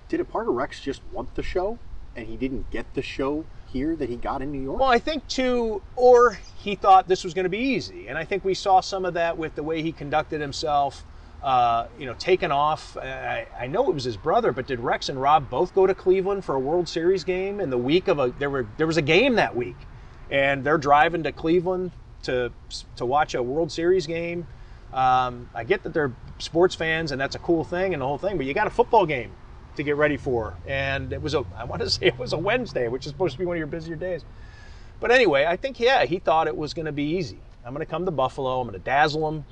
Did 0.07 0.20
a 0.20 0.26
part 0.26 0.47
of 0.47 0.53
Rex 0.53 0.80
just 0.80 1.01
want 1.11 1.34
the 1.36 1.43
show, 1.43 1.78
and 2.16 2.28
he 2.28 2.38
didn't 2.38 2.70
get 2.72 2.93
the 2.93 3.01
show 3.01 3.45
here 3.72 3.95
that 3.95 4.07
he 4.09 4.16
got 4.16 4.41
in 4.41 4.51
New 4.51 4.61
York? 4.61 4.80
Well, 4.80 4.89
I 4.89 4.99
think 4.99 5.28
too, 5.28 5.82
or 5.95 6.39
he 6.55 6.76
thought 6.76 7.07
this 7.07 7.24
was 7.24 7.34
going 7.34 7.45
to 7.45 7.49
be 7.49 7.57
easy, 7.57 8.07
and 8.07 8.18
I 8.18 8.24
think 8.24 8.45
we 8.45 8.53
saw 8.53 8.80
some 8.80 9.05
of 9.05 9.16
that 9.16 9.38
with 9.38 9.55
the 9.55 9.64
way 9.64 9.82
he 9.82 9.91
conducted 9.91 10.41
himself. 10.41 11.03
Uh, 11.41 11.88
you 11.99 12.05
know, 12.05 12.14
taken 12.14 12.53
off. 12.53 12.95
I, 12.95 13.45
I 13.59 13.68
know 13.68 13.89
it 13.89 13.93
was 13.93 14.05
his 14.05 14.16
brother, 14.16 14.53
but 14.53 14.66
did 14.66 14.80
Rex 14.80 15.09
and 15.09 15.22
Rob 15.22 15.49
both 15.49 15.76
go 15.76 15.86
to 15.86 15.93
Cleveland 15.93 16.45
for 16.45 16.55
a 16.55 16.59
World 16.59 16.88
Series 16.88 17.26
game 17.26 17.59
in 17.59 17.70
the 17.70 17.78
week 17.78 18.07
of 18.07 18.18
a? 18.18 18.34
There 18.39 18.49
were 18.49 18.66
there 18.78 18.88
was 18.88 18.95
a 18.95 19.01
game 19.01 19.36
that 19.36 19.53
week, 19.53 19.76
and 20.32 20.64
they're 20.64 20.78
driving 20.78 21.24
to 21.24 21.34
Cleveland 21.34 21.91
to 22.24 22.52
to 22.96 23.06
watch 23.06 23.36
a 23.36 23.44
World 23.44 23.72
Series 23.72 24.08
game. 24.08 24.48
Um, 24.94 25.50
I 25.56 25.64
get 25.64 25.84
that 25.84 25.94
they're 25.94 26.12
sports 26.38 26.76
fans, 26.76 27.12
and 27.12 27.20
that's 27.20 27.36
a 27.36 27.40
cool 27.40 27.64
thing 27.64 27.94
and 27.94 28.02
the 28.02 28.06
whole 28.06 28.18
thing, 28.18 28.38
but 28.38 28.46
you 28.46 28.54
got 28.54 28.68
a 28.68 28.72
football 28.72 29.06
game 29.06 29.32
to 29.76 29.84
get 29.84 29.96
ready 29.96 30.18
for, 30.18 30.56
and 30.68 31.12
it 31.12 31.22
was 31.22 31.34
a 31.34 31.44
I 31.58 31.64
want 31.64 31.82
to 31.82 31.90
say 31.92 32.08
it 32.08 32.18
was 32.18 32.34
a 32.34 32.38
Wednesday, 32.38 32.88
which 32.88 33.06
is 33.06 33.12
supposed 33.12 33.34
to 33.34 33.40
be 33.40 33.46
one 33.46 33.56
of 33.56 33.60
your 33.60 33.68
busier 33.68 33.96
days. 33.96 34.24
But 35.00 35.12
anyway, 35.12 35.46
I 35.46 35.58
think 35.58 35.80
yeah, 35.80 36.06
he 36.06 36.20
thought 36.20 36.48
it 36.48 36.56
was 36.56 36.74
going 36.74 36.86
to 36.86 36.92
be 36.92 37.04
easy. 37.04 37.40
I'm 37.66 37.74
going 37.74 37.86
to 37.86 37.90
come 37.90 38.06
to 38.06 38.12
Buffalo. 38.12 38.60
I'm 38.60 38.68
going 38.68 38.80
to 38.80 38.84
dazzle 38.84 39.30
them. 39.30 39.46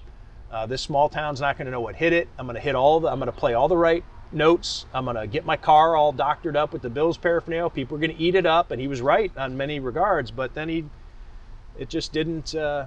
Uh, 0.51 0.65
this 0.65 0.81
small 0.81 1.07
town's 1.07 1.39
not 1.39 1.57
going 1.57 1.65
to 1.65 1.71
know 1.71 1.79
what 1.79 1.95
hit 1.95 2.13
it. 2.13 2.27
I'm 2.37 2.45
going 2.45 2.55
to 2.55 2.61
hit 2.61 2.75
all 2.75 2.99
the. 2.99 3.07
I'm 3.07 3.19
going 3.19 3.31
to 3.31 3.37
play 3.37 3.53
all 3.53 3.67
the 3.67 3.77
right 3.77 4.03
notes. 4.33 4.85
I'm 4.93 5.05
going 5.05 5.15
to 5.15 5.27
get 5.27 5.45
my 5.45 5.57
car 5.57 5.95
all 5.95 6.11
doctored 6.11 6.57
up 6.57 6.73
with 6.73 6.81
the 6.81 6.89
Bills 6.89 7.17
paraphernalia. 7.17 7.69
People 7.69 7.97
are 7.97 7.99
going 7.99 8.15
to 8.15 8.21
eat 8.21 8.35
it 8.35 8.45
up, 8.45 8.71
and 8.71 8.81
he 8.81 8.87
was 8.87 9.01
right 9.01 9.31
on 9.37 9.55
many 9.57 9.79
regards. 9.79 10.29
But 10.29 10.53
then 10.53 10.69
he, 10.69 10.85
it 11.81 11.89
just 11.89 12.13
didn't. 12.13 12.53
Uh, 12.53 12.85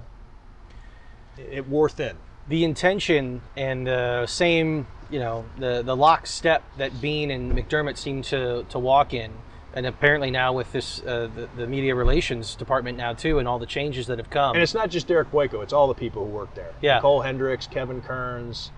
it 1.36 1.68
wore 1.68 1.88
thin. 1.88 2.16
The 2.46 2.62
intention 2.62 3.42
and 3.56 3.88
the 3.88 4.24
same, 4.26 4.86
you 5.10 5.18
know, 5.18 5.44
the 5.58 5.82
the 5.82 5.96
lockstep 5.96 6.62
that 6.78 7.00
Beane 7.00 7.32
and 7.32 7.52
McDermott 7.52 7.96
seem 7.96 8.22
to 8.22 8.64
to 8.68 8.78
walk 8.78 9.12
in, 9.12 9.32
and 9.74 9.84
apparently 9.84 10.30
now 10.30 10.52
with 10.52 10.70
this 10.70 11.00
uh, 11.00 11.28
the, 11.34 11.48
the 11.56 11.66
media 11.66 11.96
relations 11.96 12.54
department 12.54 12.96
now 12.96 13.14
too, 13.14 13.40
and 13.40 13.48
all 13.48 13.58
the 13.58 13.66
changes 13.66 14.06
that 14.06 14.18
have 14.18 14.30
come. 14.30 14.54
And 14.54 14.62
it's 14.62 14.74
not 14.74 14.90
just 14.90 15.08
Derek 15.08 15.32
Boyko; 15.32 15.60
it's 15.64 15.72
all 15.72 15.88
the 15.88 15.94
people 15.94 16.24
who 16.24 16.30
work 16.30 16.54
there. 16.54 16.72
Yeah. 16.80 16.96
Nicole 16.96 17.22
Hendricks, 17.22 17.66
Kevin 17.66 18.00
Kearns, 18.00 18.70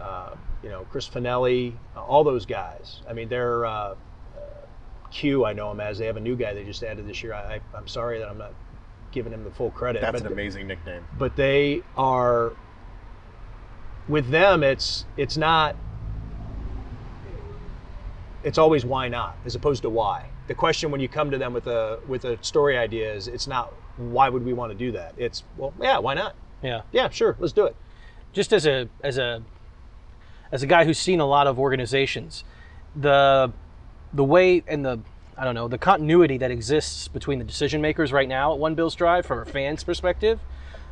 uh, 0.00 0.30
you 0.62 0.70
know, 0.70 0.86
Chris 0.90 1.06
Finelli, 1.06 1.74
uh, 1.94 2.02
all 2.02 2.24
those 2.24 2.46
guys. 2.46 3.02
I 3.06 3.12
mean, 3.12 3.28
they're 3.28 3.66
uh, 3.66 3.70
uh, 3.70 3.96
Q. 5.10 5.44
I 5.44 5.52
know 5.52 5.70
him 5.72 5.80
as. 5.80 5.98
They 5.98 6.06
have 6.06 6.16
a 6.16 6.20
new 6.20 6.36
guy 6.36 6.54
they 6.54 6.64
just 6.64 6.82
added 6.82 7.06
this 7.06 7.22
year. 7.22 7.34
I, 7.34 7.60
I'm 7.76 7.86
sorry 7.86 8.18
that 8.20 8.30
I'm 8.30 8.38
not 8.38 8.54
giving 9.16 9.32
him 9.32 9.42
the 9.42 9.50
full 9.50 9.70
credit. 9.70 10.00
That's 10.00 10.20
but 10.20 10.26
an 10.26 10.32
amazing 10.32 10.68
nickname. 10.68 11.02
but 11.18 11.34
they 11.34 11.82
are 11.96 12.52
with 14.08 14.28
them 14.28 14.62
it's 14.62 15.04
it's 15.16 15.36
not 15.36 15.74
it's 18.44 18.58
always 18.58 18.84
why 18.84 19.08
not 19.08 19.36
as 19.44 19.56
opposed 19.56 19.82
to 19.82 19.90
why 19.90 20.26
the 20.46 20.54
question 20.54 20.92
when 20.92 21.00
you 21.00 21.08
come 21.08 21.28
to 21.32 21.38
them 21.38 21.52
with 21.52 21.66
a 21.66 21.98
with 22.06 22.24
a 22.24 22.38
story 22.44 22.78
idea 22.78 23.12
is 23.12 23.26
it's 23.26 23.48
not 23.48 23.72
why 23.96 24.28
would 24.28 24.44
we 24.44 24.52
want 24.52 24.70
to 24.70 24.78
do 24.78 24.92
that 24.92 25.12
it's 25.16 25.42
well 25.56 25.74
yeah 25.82 25.98
why 25.98 26.14
not 26.14 26.36
yeah. 26.62 26.82
yeah 26.92 27.08
sure 27.08 27.34
let's 27.40 27.52
do 27.52 27.66
it 27.66 27.74
just 28.32 28.52
as 28.52 28.64
a 28.64 28.88
as 29.02 29.18
a 29.18 29.42
as 30.52 30.62
a 30.62 30.66
guy 30.66 30.84
who's 30.84 30.98
seen 30.98 31.20
a 31.20 31.26
lot 31.26 31.46
of 31.46 31.58
organizations, 31.58 32.44
the 32.94 33.52
the 34.12 34.24
way 34.24 34.62
and 34.66 34.84
the 34.84 35.00
I 35.38 35.44
don't 35.44 35.54
know 35.54 35.68
the 35.68 35.78
continuity 35.78 36.38
that 36.38 36.50
exists 36.50 37.08
between 37.08 37.38
the 37.38 37.44
decision 37.44 37.80
makers 37.82 38.12
right 38.12 38.28
now 38.28 38.52
at 38.52 38.58
One 38.58 38.74
Bills 38.74 38.94
Drive 38.94 39.26
from 39.26 39.38
a 39.38 39.44
fan's 39.44 39.84
perspective 39.84 40.40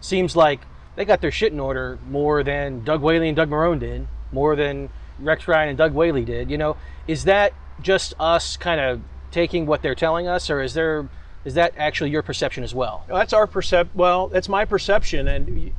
seems 0.00 0.36
like 0.36 0.60
they 0.96 1.04
got 1.04 1.20
their 1.20 1.30
shit 1.30 1.52
in 1.52 1.60
order 1.60 1.98
more 2.08 2.42
than 2.42 2.84
Doug 2.84 3.00
Whaley 3.00 3.28
and 3.28 3.36
Doug 3.36 3.48
Marrone 3.48 3.80
did, 3.80 4.06
more 4.32 4.54
than 4.54 4.90
Rex 5.18 5.48
Ryan 5.48 5.70
and 5.70 5.78
Doug 5.78 5.94
Whaley 5.94 6.24
did. 6.24 6.50
You 6.50 6.58
know, 6.58 6.76
is 7.06 7.24
that 7.24 7.54
just 7.80 8.14
us 8.20 8.56
kind 8.56 8.80
of 8.80 9.00
taking 9.30 9.66
what 9.66 9.82
they're 9.82 9.94
telling 9.94 10.28
us, 10.28 10.50
or 10.50 10.60
is 10.60 10.74
there 10.74 11.08
is 11.44 11.54
that 11.54 11.74
actually 11.76 12.10
your 12.10 12.22
perception 12.22 12.64
as 12.64 12.74
well? 12.74 13.04
that's 13.08 13.32
our 13.32 13.46
percep 13.46 13.88
well 13.94 14.28
that's 14.28 14.48
my 14.48 14.64
perception 14.64 15.28
and 15.28 15.72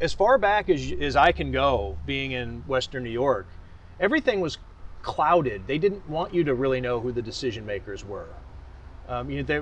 as 0.00 0.12
far 0.12 0.36
back 0.36 0.68
as, 0.68 0.92
as 1.00 1.16
i 1.16 1.32
can 1.32 1.50
go 1.50 1.96
being 2.04 2.32
in 2.32 2.62
western 2.66 3.02
new 3.02 3.10
york 3.10 3.46
everything 3.98 4.40
was 4.40 4.58
clouded 5.02 5.66
they 5.66 5.78
didn't 5.78 6.08
want 6.08 6.32
you 6.34 6.44
to 6.44 6.54
really 6.54 6.80
know 6.80 7.00
who 7.00 7.12
the 7.12 7.22
decision 7.22 7.64
makers 7.66 8.04
were 8.04 8.28
um, 9.10 9.28
you 9.28 9.38
know, 9.38 9.42
they, 9.42 9.60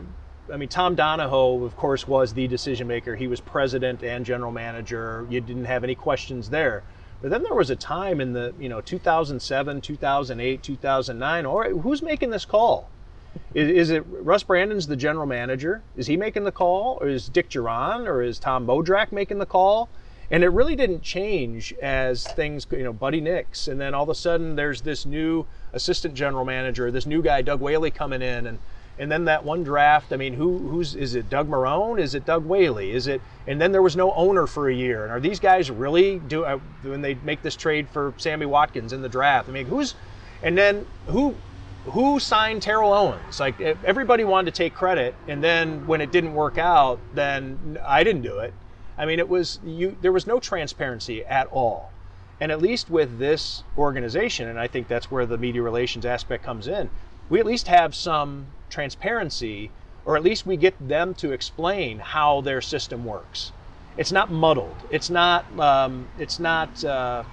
I 0.53 0.57
mean, 0.57 0.69
Tom 0.69 0.95
Donahoe, 0.95 1.65
of 1.65 1.77
course, 1.77 2.07
was 2.07 2.35
the 2.35 2.47
decision 2.47 2.87
maker. 2.87 3.17
He 3.17 3.27
was 3.27 3.41
president 3.41 4.03
and 4.03 4.25
general 4.25 4.53
manager. 4.53 5.27
You 5.31 5.41
didn't 5.41 5.65
have 5.65 5.85
any 5.85 5.95
questions 5.95 6.51
there. 6.51 6.83
But 7.21 7.31
then 7.31 7.43
there 7.43 7.55
was 7.55 7.71
a 7.71 7.77
time 7.77 8.21
in 8.21 8.33
the, 8.33 8.55
you 8.61 8.69
know, 8.69 8.81
2007, 8.81 9.81
2008, 9.81 10.63
2009. 10.63 11.47
All 11.47 11.59
right, 11.59 11.73
who's 11.73 12.03
making 12.03 12.31
this 12.31 12.45
call? 12.45 12.89
Is, 13.55 13.69
is 13.69 13.91
it 13.91 14.05
Russ 14.07 14.43
Brandon's 14.43 14.87
the 14.87 14.97
general 14.97 15.27
manager? 15.27 15.83
Is 15.97 16.07
he 16.07 16.17
making 16.17 16.45
the 16.45 16.53
call, 16.53 16.99
or 17.01 17.09
is 17.09 17.29
Dick 17.29 17.51
Jauron 17.51 18.07
or 18.07 18.23
is 18.23 18.39
Tom 18.39 18.67
Modrak 18.67 19.13
making 19.13 19.39
the 19.39 19.47
call? 19.47 19.89
And 20.31 20.45
it 20.45 20.49
really 20.49 20.77
didn't 20.77 21.03
change 21.03 21.73
as 21.81 22.27
things, 22.27 22.67
you 22.71 22.85
know, 22.85 22.93
Buddy 22.93 23.21
Nix, 23.21 23.67
and 23.67 23.81
then 23.81 23.95
all 23.95 24.03
of 24.03 24.11
a 24.11 24.15
sudden 24.15 24.57
there's 24.57 24.83
this 24.83 25.07
new 25.07 25.47
assistant 25.73 26.15
general 26.15 26.45
manager, 26.45 26.91
this 26.91 27.07
new 27.07 27.23
guy, 27.23 27.41
Doug 27.41 27.61
Whaley, 27.61 27.91
coming 27.91 28.21
in, 28.21 28.47
and 28.47 28.59
and 28.99 29.13
then 29.13 29.27
that 29.27 29.45
one 29.45 29.63
draft. 29.63 30.13
I 30.13 30.17
mean, 30.17 30.35
who 30.35 30.59
who's 30.59 30.95
is 30.95 31.15
it? 31.15 31.31
Doug 31.31 31.49
Marrone? 31.49 32.01
Is 32.01 32.15
it 32.15 32.27
Doug 32.27 32.45
Whaley? 32.45 32.91
Is 32.91 33.07
it? 33.07 33.23
And 33.47 33.61
then 33.61 33.73
there 33.73 33.81
was 33.81 33.97
no 33.97 34.13
owner 34.13 34.47
for 34.47 34.69
a 34.69 34.75
year. 34.75 35.05
And 35.05 35.13
are 35.13 35.21
these 35.21 35.41
guys 35.41 35.71
really 35.71 36.19
do 36.19 36.45
uh, 36.45 36.59
when 36.83 37.01
they 37.01 37.15
make 37.15 37.43
this 37.43 37.57
trade 37.57 37.89
for 37.89 38.13
Sammy 38.19 38.45
Watkins 38.45 38.93
in 38.93 39.01
the 39.01 39.09
draft? 39.09 39.49
I 39.49 39.53
mean, 39.53 39.67
who's? 39.67 39.95
And 40.43 40.59
then 40.59 40.85
who? 41.07 41.35
Who 41.87 42.21
signed 42.21 42.61
Terrell 42.61 42.93
Owens? 42.93 43.41
Like 43.41 43.59
everybody 43.61 44.23
wanted 44.23 44.53
to 44.53 44.59
take 44.59 44.75
credit, 44.75 45.15
and 45.27 45.43
then 45.43 45.87
when 45.87 46.03
it 46.03 46.13
didn't 46.13 46.35
work 46.35 46.59
out, 46.59 46.99
then 47.15 47.79
I 47.87 48.05
didn't 48.05 48.23
do 48.23 48.41
it. 48.41 48.53
I 48.99 49.07
mean, 49.07 49.19
it 49.19 49.29
was 49.29 49.61
you. 49.65 49.97
There 50.01 50.13
was 50.13 50.27
no 50.27 50.41
transparency 50.41 51.25
at 51.25 51.47
all. 51.49 51.91
And 52.41 52.53
at 52.53 52.61
least 52.61 52.91
with 52.91 53.19
this 53.19 53.65
organization, 53.77 54.49
and 54.49 54.61
I 54.61 54.69
think 54.69 54.87
that's 54.87 55.11
where 55.11 55.27
the 55.27 55.39
media 55.39 55.63
relations 55.63 56.07
aspect 56.07 56.45
comes 56.45 56.69
in, 56.69 56.89
we 57.29 57.41
at 57.41 57.47
least 57.47 57.67
have 57.67 57.95
some 57.95 58.47
transparency, 58.71 59.71
or 60.05 60.17
at 60.17 60.23
least 60.23 60.47
we 60.47 60.57
get 60.57 60.75
them 60.89 61.15
to 61.15 61.33
explain 61.33 61.99
how 61.99 62.41
their 62.41 62.61
system 62.61 63.05
works. 63.05 63.53
It's 63.97 64.13
not 64.13 64.31
muddled. 64.31 64.77
It's 64.91 65.11
not. 65.11 65.45
Um, 65.59 66.09
it's 66.19 66.39
not. 66.39 66.85
Uh, 66.85 67.25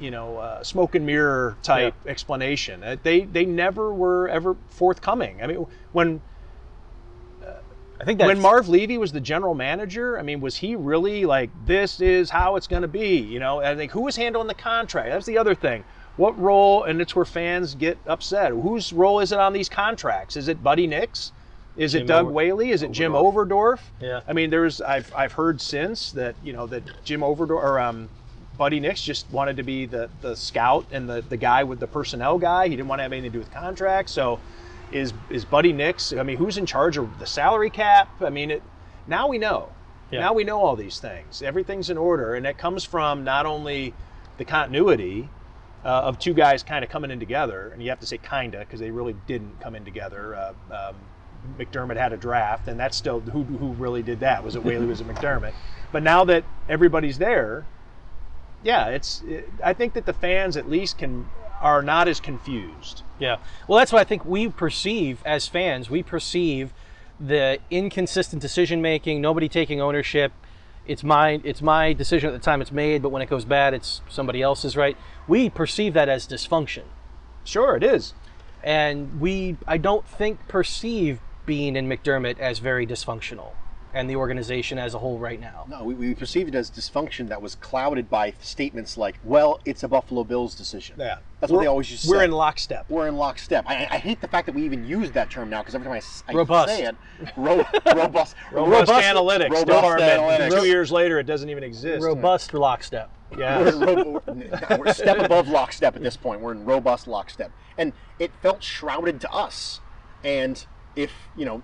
you 0.00 0.10
know, 0.10 0.38
uh, 0.38 0.62
smoke 0.64 0.96
and 0.96 1.06
mirror 1.06 1.56
type 1.62 1.94
explanation. 2.06 2.82
Uh, 2.82 2.96
They 3.02 3.20
they 3.20 3.44
never 3.44 3.94
were 3.94 4.28
ever 4.28 4.56
forthcoming. 4.68 5.40
I 5.42 5.46
mean, 5.46 5.66
when 5.92 6.20
I 8.04 8.06
think 8.06 8.18
that 8.18 8.26
when 8.26 8.38
Marv 8.38 8.68
Levy 8.68 8.98
was 8.98 9.12
the 9.12 9.20
general 9.20 9.54
manager, 9.54 10.18
I 10.18 10.22
mean, 10.22 10.42
was 10.42 10.56
he 10.56 10.76
really 10.76 11.24
like, 11.24 11.48
this 11.64 12.02
is 12.02 12.28
how 12.28 12.56
it's 12.56 12.66
going 12.66 12.82
to 12.82 12.88
be? 12.88 13.16
You 13.16 13.38
know, 13.38 13.60
I 13.62 13.74
think 13.74 13.92
who 13.92 14.02
was 14.02 14.14
handling 14.14 14.46
the 14.46 14.54
contract? 14.54 15.08
That's 15.08 15.24
the 15.24 15.38
other 15.38 15.54
thing. 15.54 15.84
What 16.18 16.38
role, 16.38 16.84
and 16.84 17.00
it's 17.00 17.16
where 17.16 17.24
fans 17.24 17.74
get 17.74 17.96
upset. 18.06 18.52
Whose 18.52 18.92
role 18.92 19.20
is 19.20 19.32
it 19.32 19.38
on 19.38 19.54
these 19.54 19.70
contracts? 19.70 20.36
Is 20.36 20.48
it 20.48 20.62
Buddy 20.62 20.86
Nix? 20.86 21.32
Is 21.78 21.94
it 21.94 22.00
Jim 22.00 22.06
Doug 22.08 22.24
Over- 22.26 22.34
Whaley? 22.34 22.70
Is 22.72 22.82
it 22.82 22.92
Jim 22.92 23.12
Overdorf? 23.12 23.80
Yeah. 24.02 24.20
I 24.28 24.34
mean, 24.34 24.50
there's 24.50 24.82
I've 24.82 25.10
I've 25.16 25.32
heard 25.32 25.62
since 25.62 26.12
that 26.12 26.34
you 26.44 26.52
know 26.52 26.66
that 26.66 26.82
Jim 27.04 27.22
Overdorf 27.22 27.50
or 27.62 27.80
um, 27.80 28.10
Buddy 28.58 28.80
Nix 28.80 29.02
just 29.02 29.28
wanted 29.30 29.56
to 29.56 29.62
be 29.62 29.86
the 29.86 30.10
the 30.20 30.36
scout 30.36 30.86
and 30.92 31.08
the 31.08 31.22
the 31.22 31.38
guy 31.38 31.64
with 31.64 31.80
the 31.80 31.86
personnel 31.88 32.38
guy. 32.38 32.68
He 32.68 32.76
didn't 32.76 32.88
want 32.88 32.98
to 33.00 33.02
have 33.04 33.12
anything 33.12 33.32
to 33.32 33.38
do 33.38 33.40
with 33.40 33.50
contracts. 33.50 34.12
So 34.12 34.38
is 34.94 35.12
is 35.28 35.44
Buddy 35.44 35.72
Nix? 35.72 36.12
I 36.12 36.22
mean, 36.22 36.36
who's 36.36 36.56
in 36.56 36.66
charge 36.66 36.96
of 36.96 37.18
the 37.18 37.26
salary 37.26 37.70
cap? 37.70 38.08
I 38.20 38.30
mean, 38.30 38.50
it, 38.50 38.62
now 39.06 39.28
we 39.28 39.38
know. 39.38 39.70
Yeah. 40.10 40.20
Now 40.20 40.32
we 40.32 40.44
know 40.44 40.60
all 40.60 40.76
these 40.76 41.00
things. 41.00 41.42
Everything's 41.42 41.90
in 41.90 41.98
order, 41.98 42.34
and 42.34 42.46
it 42.46 42.56
comes 42.56 42.84
from 42.84 43.24
not 43.24 43.46
only 43.46 43.92
the 44.38 44.44
continuity 44.44 45.28
uh, 45.84 45.88
of 45.88 46.18
two 46.18 46.32
guys 46.32 46.62
kind 46.62 46.84
of 46.84 46.90
coming 46.90 47.10
in 47.10 47.18
together, 47.18 47.70
and 47.72 47.82
you 47.82 47.90
have 47.90 48.00
to 48.00 48.06
say 48.06 48.18
kinda 48.18 48.60
because 48.60 48.80
they 48.80 48.90
really 48.90 49.14
didn't 49.26 49.60
come 49.60 49.74
in 49.74 49.84
together. 49.84 50.34
Uh, 50.34 50.52
um, 50.70 50.96
McDermott 51.58 51.96
had 51.96 52.12
a 52.12 52.16
draft, 52.16 52.68
and 52.68 52.78
that's 52.78 52.96
still 52.96 53.20
who 53.20 53.42
who 53.42 53.72
really 53.72 54.02
did 54.02 54.20
that? 54.20 54.44
Was 54.44 54.54
it 54.54 54.64
Whaley? 54.64 54.86
was 54.86 55.00
it 55.00 55.08
McDermott? 55.08 55.52
But 55.92 56.02
now 56.02 56.24
that 56.24 56.44
everybody's 56.68 57.18
there, 57.18 57.66
yeah, 58.62 58.88
it's. 58.88 59.22
It, 59.26 59.50
I 59.62 59.74
think 59.74 59.92
that 59.94 60.06
the 60.06 60.12
fans 60.12 60.56
at 60.56 60.70
least 60.70 60.98
can 60.98 61.28
are 61.64 61.82
not 61.82 62.06
as 62.06 62.20
confused. 62.20 63.02
Yeah. 63.18 63.38
Well, 63.66 63.78
that's 63.78 63.90
what 63.90 64.00
I 64.00 64.04
think 64.04 64.24
we 64.26 64.48
perceive 64.48 65.22
as 65.24 65.48
fans. 65.48 65.88
We 65.88 66.02
perceive 66.02 66.74
the 67.18 67.58
inconsistent 67.70 68.42
decision 68.42 68.82
making, 68.82 69.22
nobody 69.22 69.48
taking 69.48 69.80
ownership. 69.80 70.32
It's 70.86 71.02
my 71.02 71.40
it's 71.42 71.62
my 71.62 71.94
decision 71.94 72.28
at 72.28 72.32
the 72.34 72.44
time 72.44 72.60
it's 72.60 72.70
made, 72.70 73.00
but 73.00 73.08
when 73.08 73.22
it 73.22 73.30
goes 73.30 73.46
bad, 73.46 73.72
it's 73.72 74.02
somebody 74.10 74.42
else's, 74.42 74.76
right? 74.76 74.96
We 75.26 75.48
perceive 75.48 75.94
that 75.94 76.10
as 76.10 76.28
dysfunction. 76.28 76.82
Sure, 77.44 77.74
it 77.76 77.82
is. 77.82 78.12
And 78.62 79.18
we 79.18 79.56
I 79.66 79.78
don't 79.78 80.06
think 80.06 80.46
perceive 80.46 81.18
being 81.46 81.76
in 81.76 81.88
McDermott 81.88 82.38
as 82.38 82.58
very 82.58 82.86
dysfunctional 82.86 83.52
and 83.94 84.10
the 84.10 84.16
organization 84.16 84.76
as 84.78 84.92
a 84.94 84.98
whole 84.98 85.18
right 85.18 85.40
now. 85.40 85.64
No, 85.68 85.84
we, 85.84 85.94
we 85.94 86.14
perceived 86.14 86.48
it 86.48 86.54
as 86.58 86.70
dysfunction 86.70 87.28
that 87.28 87.40
was 87.40 87.54
clouded 87.54 88.10
by 88.10 88.34
statements 88.40 88.96
like, 88.98 89.18
"Well, 89.24 89.60
it's 89.64 89.82
a 89.84 89.88
Buffalo 89.88 90.24
Bills 90.24 90.54
decision." 90.54 90.96
Yeah, 90.98 91.18
that's 91.40 91.50
what 91.52 91.58
We're- 91.58 91.64
they 91.64 91.68
always 91.68 91.90
used 91.90 92.02
to 92.02 92.08
say. 92.08 92.16
We're 92.16 92.24
in 92.24 92.32
lockstep. 92.32 92.90
We're 92.90 93.06
in 93.08 93.16
lockstep. 93.16 93.64
I, 93.68 93.74
I 93.90 93.98
hate 93.98 94.20
the 94.20 94.28
fact 94.28 94.46
that 94.46 94.54
we 94.54 94.62
even 94.64 94.84
use 94.84 95.12
that 95.12 95.30
term 95.30 95.48
now 95.48 95.60
because 95.62 95.74
every 95.74 95.84
time 95.86 95.94
I 95.94 95.98
s- 95.98 96.24
I, 96.28 96.32
Robust. 96.32 96.68
say 96.76 96.84
it, 96.84 96.96
ro- 97.36 97.64
robust, 97.94 98.34
Robust, 98.52 98.90
analytics. 98.92 99.50
robust 99.50 99.66
department. 99.66 100.10
analytics. 100.20 100.60
Two 100.60 100.66
years 100.66 100.90
later, 100.90 101.18
it 101.20 101.24
doesn't 101.24 101.48
even 101.48 101.62
exist. 101.62 102.02
Robust 102.04 102.52
lockstep. 102.52 103.10
Yeah. 103.38 103.60
We're, 103.62 103.86
ro- 103.94 104.22
we're, 104.26 104.76
we're 104.78 104.92
step 104.92 105.18
above 105.18 105.48
lockstep 105.48 105.96
at 105.96 106.02
this 106.02 106.16
point. 106.16 106.40
We're 106.40 106.52
in 106.52 106.64
robust 106.64 107.06
lockstep, 107.06 107.50
and 107.78 107.92
it 108.18 108.32
felt 108.42 108.62
shrouded 108.62 109.20
to 109.22 109.30
us. 109.32 109.80
And 110.24 110.64
if 110.96 111.12
you 111.36 111.44
know, 111.44 111.62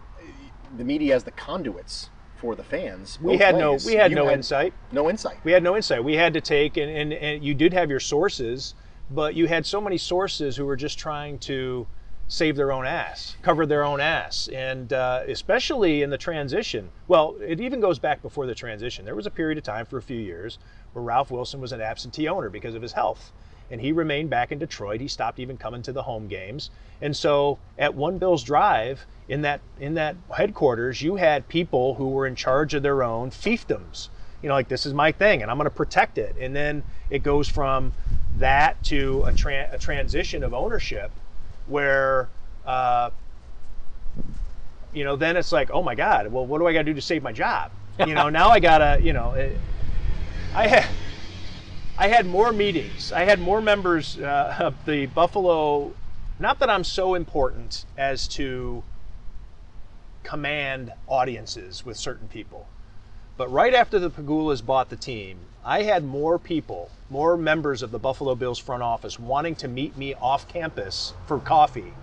the 0.76 0.84
media 0.84 1.14
as 1.16 1.24
the 1.24 1.30
conduits 1.32 2.10
for 2.40 2.54
the 2.54 2.64
fans, 2.64 3.18
we 3.20 3.36
had 3.36 3.54
no 3.54 3.76
we 3.84 3.94
had 3.94 4.10
you 4.10 4.16
no 4.16 4.30
insight. 4.30 4.72
No 4.92 5.10
insight. 5.10 5.36
We 5.44 5.52
had 5.52 5.62
no 5.62 5.76
insight. 5.76 6.02
We 6.02 6.14
had 6.14 6.32
to 6.32 6.40
take 6.40 6.78
and, 6.78 6.90
and, 6.90 7.12
and 7.12 7.44
you 7.44 7.54
did 7.54 7.72
have 7.74 7.90
your 7.90 8.00
sources, 8.00 8.74
but 9.10 9.34
you 9.34 9.46
had 9.46 9.66
so 9.66 9.80
many 9.80 9.98
sources 9.98 10.56
who 10.56 10.64
were 10.64 10.76
just 10.76 10.98
trying 10.98 11.38
to 11.40 11.86
save 12.28 12.56
their 12.56 12.72
own 12.72 12.86
ass, 12.86 13.36
cover 13.42 13.66
their 13.66 13.84
own 13.84 14.00
ass, 14.00 14.48
and 14.48 14.92
uh, 14.92 15.24
especially 15.26 16.02
in 16.02 16.10
the 16.10 16.16
transition. 16.16 16.88
Well, 17.08 17.36
it 17.44 17.60
even 17.60 17.80
goes 17.80 17.98
back 17.98 18.22
before 18.22 18.46
the 18.46 18.54
transition. 18.54 19.04
There 19.04 19.16
was 19.16 19.26
a 19.26 19.30
period 19.30 19.58
of 19.58 19.64
time 19.64 19.84
for 19.84 19.98
a 19.98 20.02
few 20.02 20.18
years 20.18 20.58
where 20.92 21.02
Ralph 21.02 21.30
Wilson 21.30 21.60
was 21.60 21.72
an 21.72 21.80
absentee 21.80 22.28
owner 22.28 22.48
because 22.48 22.74
of 22.74 22.82
his 22.82 22.92
health, 22.92 23.32
and 23.70 23.80
he 23.80 23.92
remained 23.92 24.30
back 24.30 24.52
in 24.52 24.58
Detroit. 24.58 25.00
He 25.00 25.08
stopped 25.08 25.38
even 25.38 25.56
coming 25.56 25.82
to 25.82 25.92
the 25.92 26.02
home 26.02 26.28
games, 26.28 26.70
and 27.00 27.16
so 27.16 27.58
at 27.78 27.94
One 27.94 28.18
Bills 28.18 28.42
Drive 28.42 29.06
in 29.28 29.42
that 29.42 29.60
in 29.78 29.94
that 29.94 30.16
headquarters, 30.36 31.00
you 31.02 31.16
had 31.16 31.48
people 31.48 31.94
who 31.94 32.08
were 32.08 32.26
in 32.26 32.34
charge 32.34 32.74
of 32.74 32.82
their 32.82 33.02
own 33.02 33.30
fiefdoms. 33.30 34.08
You 34.42 34.48
know, 34.48 34.54
like 34.54 34.68
this 34.68 34.86
is 34.86 34.94
my 34.94 35.12
thing, 35.12 35.42
and 35.42 35.50
I'm 35.50 35.56
going 35.56 35.68
to 35.68 35.74
protect 35.74 36.18
it. 36.18 36.34
And 36.40 36.56
then 36.56 36.82
it 37.10 37.22
goes 37.22 37.48
from 37.48 37.92
that 38.38 38.82
to 38.84 39.22
a, 39.26 39.32
tra- 39.32 39.68
a 39.70 39.78
transition 39.78 40.42
of 40.42 40.54
ownership 40.54 41.10
where 41.66 42.28
uh, 42.66 43.10
you 44.92 45.04
know 45.04 45.16
then 45.16 45.36
it's 45.36 45.52
like 45.52 45.70
oh 45.70 45.82
my 45.82 45.94
god 45.94 46.32
well 46.32 46.44
what 46.44 46.58
do 46.58 46.66
i 46.66 46.72
got 46.72 46.80
to 46.80 46.84
do 46.84 46.94
to 46.94 47.00
save 47.00 47.22
my 47.22 47.32
job 47.32 47.70
you 48.06 48.14
know 48.14 48.28
now 48.28 48.48
i 48.48 48.58
gotta 48.58 48.98
you 49.02 49.12
know 49.12 49.32
it, 49.32 49.56
i 50.54 50.66
had 50.66 50.86
i 52.00 52.08
had 52.08 52.26
more 52.26 52.52
meetings 52.52 53.12
i 53.12 53.24
had 53.24 53.38
more 53.38 53.60
members 53.60 54.18
uh, 54.18 54.56
of 54.58 54.74
the 54.86 55.06
buffalo 55.06 55.94
not 56.40 56.58
that 56.58 56.68
i'm 56.68 56.84
so 56.84 57.14
important 57.14 57.84
as 57.96 58.26
to 58.26 58.82
command 60.24 60.92
audiences 61.06 61.84
with 61.84 61.96
certain 61.96 62.26
people 62.28 62.66
but 63.40 63.50
right 63.50 63.72
after 63.72 63.98
the 63.98 64.10
Pegulas 64.10 64.60
bought 64.60 64.90
the 64.90 64.96
team, 64.96 65.38
I 65.64 65.84
had 65.84 66.04
more 66.04 66.38
people, 66.38 66.90
more 67.08 67.38
members 67.38 67.80
of 67.80 67.90
the 67.90 67.98
Buffalo 67.98 68.34
Bills 68.34 68.58
front 68.58 68.82
office 68.82 69.18
wanting 69.18 69.54
to 69.56 69.66
meet 69.66 69.96
me 69.96 70.12
off 70.12 70.46
campus 70.46 71.14
for 71.26 71.38
coffee 71.38 71.94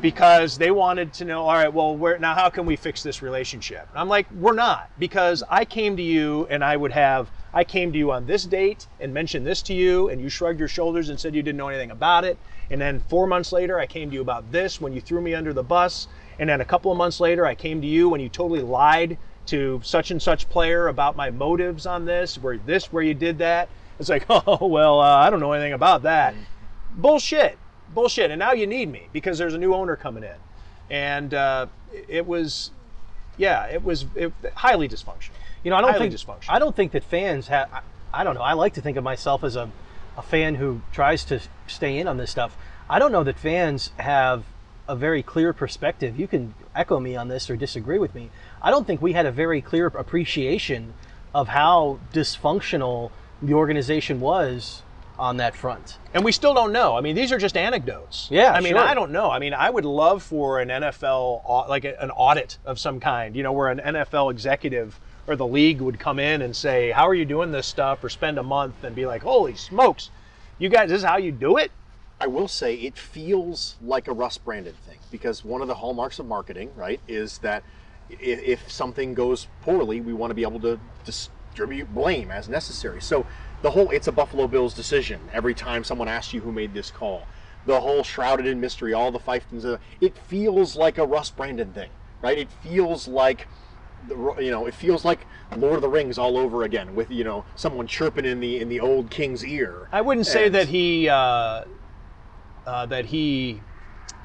because 0.00 0.56
they 0.56 0.70
wanted 0.70 1.12
to 1.12 1.26
know, 1.26 1.42
all 1.42 1.52
right, 1.52 1.70
well, 1.70 1.94
where, 1.94 2.18
now 2.18 2.34
how 2.34 2.48
can 2.48 2.64
we 2.64 2.74
fix 2.74 3.02
this 3.02 3.20
relationship? 3.20 3.86
And 3.90 3.98
I'm 3.98 4.08
like, 4.08 4.26
we're 4.32 4.54
not, 4.54 4.90
because 4.98 5.44
I 5.50 5.66
came 5.66 5.98
to 5.98 6.02
you 6.02 6.46
and 6.48 6.64
I 6.64 6.74
would 6.74 6.92
have, 6.92 7.30
I 7.54 7.64
came 7.64 7.92
to 7.92 7.98
you 7.98 8.10
on 8.12 8.26
this 8.26 8.44
date 8.44 8.86
and 8.98 9.12
mentioned 9.12 9.46
this 9.46 9.60
to 9.62 9.74
you, 9.74 10.08
and 10.08 10.20
you 10.20 10.28
shrugged 10.28 10.58
your 10.58 10.68
shoulders 10.68 11.10
and 11.10 11.20
said 11.20 11.34
you 11.34 11.42
didn't 11.42 11.58
know 11.58 11.68
anything 11.68 11.90
about 11.90 12.24
it. 12.24 12.38
And 12.70 12.80
then 12.80 13.00
four 13.08 13.26
months 13.26 13.52
later, 13.52 13.78
I 13.78 13.86
came 13.86 14.08
to 14.08 14.14
you 14.14 14.22
about 14.22 14.50
this 14.50 14.80
when 14.80 14.94
you 14.94 15.00
threw 15.00 15.20
me 15.20 15.34
under 15.34 15.52
the 15.52 15.62
bus. 15.62 16.08
And 16.38 16.48
then 16.48 16.62
a 16.62 16.64
couple 16.64 16.90
of 16.90 16.96
months 16.96 17.20
later, 17.20 17.44
I 17.44 17.54
came 17.54 17.82
to 17.82 17.86
you 17.86 18.08
when 18.08 18.20
you 18.20 18.30
totally 18.30 18.62
lied 18.62 19.18
to 19.46 19.80
such 19.84 20.10
and 20.10 20.22
such 20.22 20.48
player 20.48 20.88
about 20.88 21.14
my 21.14 21.30
motives 21.30 21.84
on 21.84 22.06
this, 22.06 22.38
where 22.38 22.56
this, 22.56 22.90
where 22.90 23.02
you 23.02 23.12
did 23.12 23.38
that. 23.38 23.68
It's 23.98 24.08
like, 24.08 24.24
oh, 24.30 24.66
well, 24.66 25.00
uh, 25.00 25.16
I 25.16 25.28
don't 25.28 25.40
know 25.40 25.52
anything 25.52 25.74
about 25.74 26.04
that. 26.04 26.34
Bullshit. 26.96 27.58
Bullshit. 27.94 28.30
And 28.30 28.38
now 28.38 28.52
you 28.52 28.66
need 28.66 28.90
me 28.90 29.08
because 29.12 29.36
there's 29.36 29.54
a 29.54 29.58
new 29.58 29.74
owner 29.74 29.96
coming 29.96 30.22
in. 30.22 30.36
And 30.88 31.34
uh, 31.34 31.66
it 32.08 32.26
was, 32.26 32.70
yeah, 33.36 33.66
it 33.66 33.84
was 33.84 34.06
it, 34.14 34.32
highly 34.54 34.88
dysfunctional. 34.88 35.32
You 35.64 35.70
know, 35.70 35.76
I 35.76 35.80
don't 35.80 35.98
think. 35.98 36.14
I 36.48 36.58
don't 36.58 36.74
think 36.74 36.92
that 36.92 37.04
fans 37.04 37.48
have. 37.48 37.68
I, 37.72 37.80
I 38.12 38.24
don't 38.24 38.34
know. 38.34 38.42
I 38.42 38.52
like 38.52 38.74
to 38.74 38.80
think 38.80 38.96
of 38.96 39.04
myself 39.04 39.44
as 39.44 39.56
a, 39.56 39.70
a 40.16 40.22
fan 40.22 40.56
who 40.56 40.82
tries 40.92 41.24
to 41.26 41.40
stay 41.66 41.98
in 41.98 42.06
on 42.08 42.16
this 42.16 42.30
stuff. 42.30 42.56
I 42.90 42.98
don't 42.98 43.12
know 43.12 43.24
that 43.24 43.38
fans 43.38 43.90
have 43.98 44.44
a 44.88 44.96
very 44.96 45.22
clear 45.22 45.52
perspective. 45.52 46.18
You 46.18 46.26
can 46.26 46.54
echo 46.74 46.98
me 47.00 47.16
on 47.16 47.28
this 47.28 47.48
or 47.48 47.56
disagree 47.56 47.98
with 47.98 48.14
me. 48.14 48.30
I 48.60 48.70
don't 48.70 48.86
think 48.86 49.00
we 49.00 49.12
had 49.12 49.26
a 49.26 49.32
very 49.32 49.62
clear 49.62 49.86
appreciation 49.86 50.94
of 51.34 51.48
how 51.48 52.00
dysfunctional 52.12 53.10
the 53.40 53.54
organization 53.54 54.20
was 54.20 54.82
on 55.18 55.36
that 55.36 55.54
front. 55.54 55.98
And 56.14 56.24
we 56.24 56.32
still 56.32 56.54
don't 56.54 56.72
know. 56.72 56.96
I 56.96 57.00
mean, 57.00 57.14
these 57.14 57.32
are 57.32 57.38
just 57.38 57.56
anecdotes. 57.56 58.28
Yeah, 58.30 58.52
I 58.52 58.60
mean, 58.60 58.72
sure. 58.72 58.82
I 58.82 58.94
don't 58.94 59.12
know. 59.12 59.30
I 59.30 59.38
mean, 59.38 59.54
I 59.54 59.70
would 59.70 59.84
love 59.84 60.22
for 60.22 60.60
an 60.60 60.68
NFL, 60.68 61.68
like 61.68 61.84
an 61.84 62.10
audit 62.10 62.58
of 62.64 62.78
some 62.78 63.00
kind, 63.00 63.36
you 63.36 63.42
know, 63.42 63.52
where 63.52 63.68
an 63.68 63.78
NFL 63.78 64.30
executive 64.30 64.98
or 65.26 65.36
the 65.36 65.46
league 65.46 65.80
would 65.80 65.98
come 65.98 66.18
in 66.18 66.42
and 66.42 66.54
say, 66.54 66.90
How 66.90 67.08
are 67.08 67.14
you 67.14 67.24
doing 67.24 67.52
this 67.52 67.66
stuff? 67.66 68.02
Or 68.02 68.08
spend 68.08 68.38
a 68.38 68.42
month 68.42 68.84
and 68.84 68.94
be 68.94 69.06
like, 69.06 69.22
Holy 69.22 69.54
smokes, 69.54 70.10
you 70.58 70.68
guys, 70.68 70.88
this 70.88 70.98
is 70.98 71.04
how 71.04 71.16
you 71.16 71.32
do 71.32 71.56
it? 71.56 71.70
I 72.20 72.28
will 72.28 72.48
say 72.48 72.74
it 72.74 72.96
feels 72.96 73.76
like 73.82 74.06
a 74.06 74.12
Russ 74.12 74.38
Brandon 74.38 74.74
thing 74.86 74.98
because 75.10 75.44
one 75.44 75.60
of 75.60 75.68
the 75.68 75.74
hallmarks 75.74 76.20
of 76.20 76.26
marketing, 76.26 76.70
right, 76.76 77.00
is 77.08 77.38
that 77.38 77.64
if, 78.08 78.70
something 78.70 79.14
goes 79.14 79.48
poorly, 79.62 80.00
we 80.00 80.12
want 80.12 80.30
to 80.30 80.34
be 80.34 80.42
able 80.42 80.60
to 80.60 80.78
distribute 81.04 81.92
blame 81.92 82.30
as 82.30 82.48
necessary. 82.48 83.00
So 83.00 83.26
the 83.62 83.70
whole 83.70 83.90
it's 83.90 84.06
a 84.06 84.12
Buffalo 84.12 84.46
Bills 84.46 84.74
decision 84.74 85.20
every 85.32 85.54
time 85.54 85.82
someone 85.82 86.08
asks 86.08 86.32
you 86.32 86.40
who 86.40 86.52
made 86.52 86.74
this 86.74 86.90
call. 86.90 87.26
The 87.66 87.80
whole 87.80 88.02
shrouded 88.02 88.46
in 88.46 88.60
mystery, 88.60 88.92
all 88.92 89.10
the 89.10 89.18
fiefdoms, 89.18 89.78
it 90.00 90.16
feels 90.16 90.76
like 90.76 90.98
a 90.98 91.06
Russ 91.06 91.30
Brandon 91.30 91.72
thing, 91.72 91.90
right? 92.20 92.38
It 92.38 92.48
feels 92.62 93.06
like 93.06 93.46
you 94.08 94.50
know, 94.50 94.66
it 94.66 94.74
feels 94.74 95.04
like 95.04 95.26
Lord 95.56 95.76
of 95.76 95.82
the 95.82 95.88
Rings 95.88 96.18
all 96.18 96.36
over 96.38 96.62
again 96.64 96.94
with 96.94 97.10
you 97.10 97.24
know 97.24 97.44
someone 97.54 97.86
chirping 97.86 98.24
in 98.24 98.40
the 98.40 98.60
in 98.60 98.68
the 98.68 98.80
old 98.80 99.10
king's 99.10 99.44
ear. 99.44 99.88
I 99.92 100.00
wouldn't 100.00 100.26
say 100.26 100.46
And- 100.46 100.54
that 100.54 100.68
he 100.68 101.08
uh, 101.08 101.64
uh, 102.66 102.86
that 102.86 103.06
he 103.06 103.60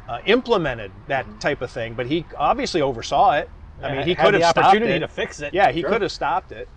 uh, 0.08 0.20
implemented 0.26 0.92
that 1.08 1.26
type 1.40 1.62
of 1.62 1.70
thing, 1.72 1.94
but 1.94 2.08
he 2.08 2.26
obviously 2.38 2.82
oversaw 2.82 3.34
it. 3.34 3.50
I 3.82 3.94
mean, 3.96 4.08
he 4.08 4.14
Had 4.16 4.26
could 4.26 4.34
the 4.34 4.40
have 4.46 4.52
stopped 4.52 4.68
opportunity 4.68 4.94
it. 4.94 5.00
to 5.00 5.08
fix 5.08 5.40
it. 5.40 5.54
Yeah, 5.54 5.72
he 5.72 5.82
Sure. 5.82 5.90
could 5.92 6.02
have 6.02 6.12
stopped 6.12 6.52
it, 6.52 6.68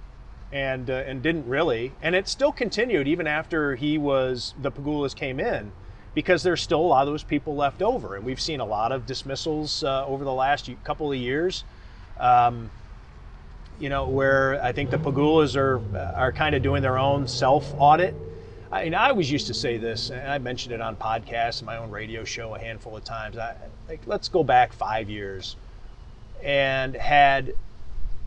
and 0.53 0.91
uh, 0.91 0.95
and 1.07 1.23
didn't 1.23 1.47
really, 1.47 1.93
and 2.03 2.15
it 2.15 2.29
still 2.29 2.53
continued 2.53 3.09
even 3.09 3.27
after 3.27 3.75
he 3.77 3.97
was 3.97 4.53
the 4.61 4.71
Pegulas 4.71 5.15
came 5.17 5.41
in, 5.41 5.73
because 6.15 6.43
there's 6.43 6.61
still 6.61 6.81
a 6.81 6.83
lot 6.83 7.07
of 7.07 7.13
those 7.13 7.23
people 7.23 7.55
left 7.57 7.81
over, 7.81 8.17
and 8.17 8.25
we've 8.25 8.41
seen 8.41 8.61
a 8.61 8.67
lot 8.67 8.93
of 8.93 9.07
dismissals 9.07 9.83
uh, 9.83 10.05
over 10.07 10.25
the 10.25 10.33
last 10.33 10.69
couple 10.85 11.11
of 11.11 11.17
years. 11.17 11.65
Um, 12.19 12.71
you 13.81 13.89
know, 13.89 14.07
where 14.07 14.63
I 14.63 14.73
think 14.73 14.91
the 14.91 14.99
Pegulas 14.99 15.57
are 15.57 15.81
are 16.15 16.33
kind 16.33 16.55
of 16.55 16.63
doing 16.63 16.83
their 16.83 16.99
own 16.99 17.27
self 17.27 17.75
audit. 17.79 18.15
I 18.71 18.85
mean, 18.85 18.95
I 18.95 19.09
always 19.09 19.31
used 19.31 19.49
to 19.49 19.55
say 19.55 19.79
this, 19.79 20.11
and 20.11 20.31
I 20.31 20.39
mentioned 20.39 20.73
it 20.73 20.81
on 20.81 20.95
podcasts 20.95 21.59
and 21.59 21.67
my 21.67 21.79
own 21.79 21.91
radio 21.91 22.23
show 22.23 22.55
a 22.55 22.59
handful 22.59 22.97
of 22.97 23.03
times. 23.03 23.37
I, 23.37 23.57
like, 23.89 24.03
let's 24.07 24.29
go 24.29 24.45
back 24.45 24.73
five 24.73 25.11
years, 25.11 25.57
and 26.43 26.95
had 26.95 27.55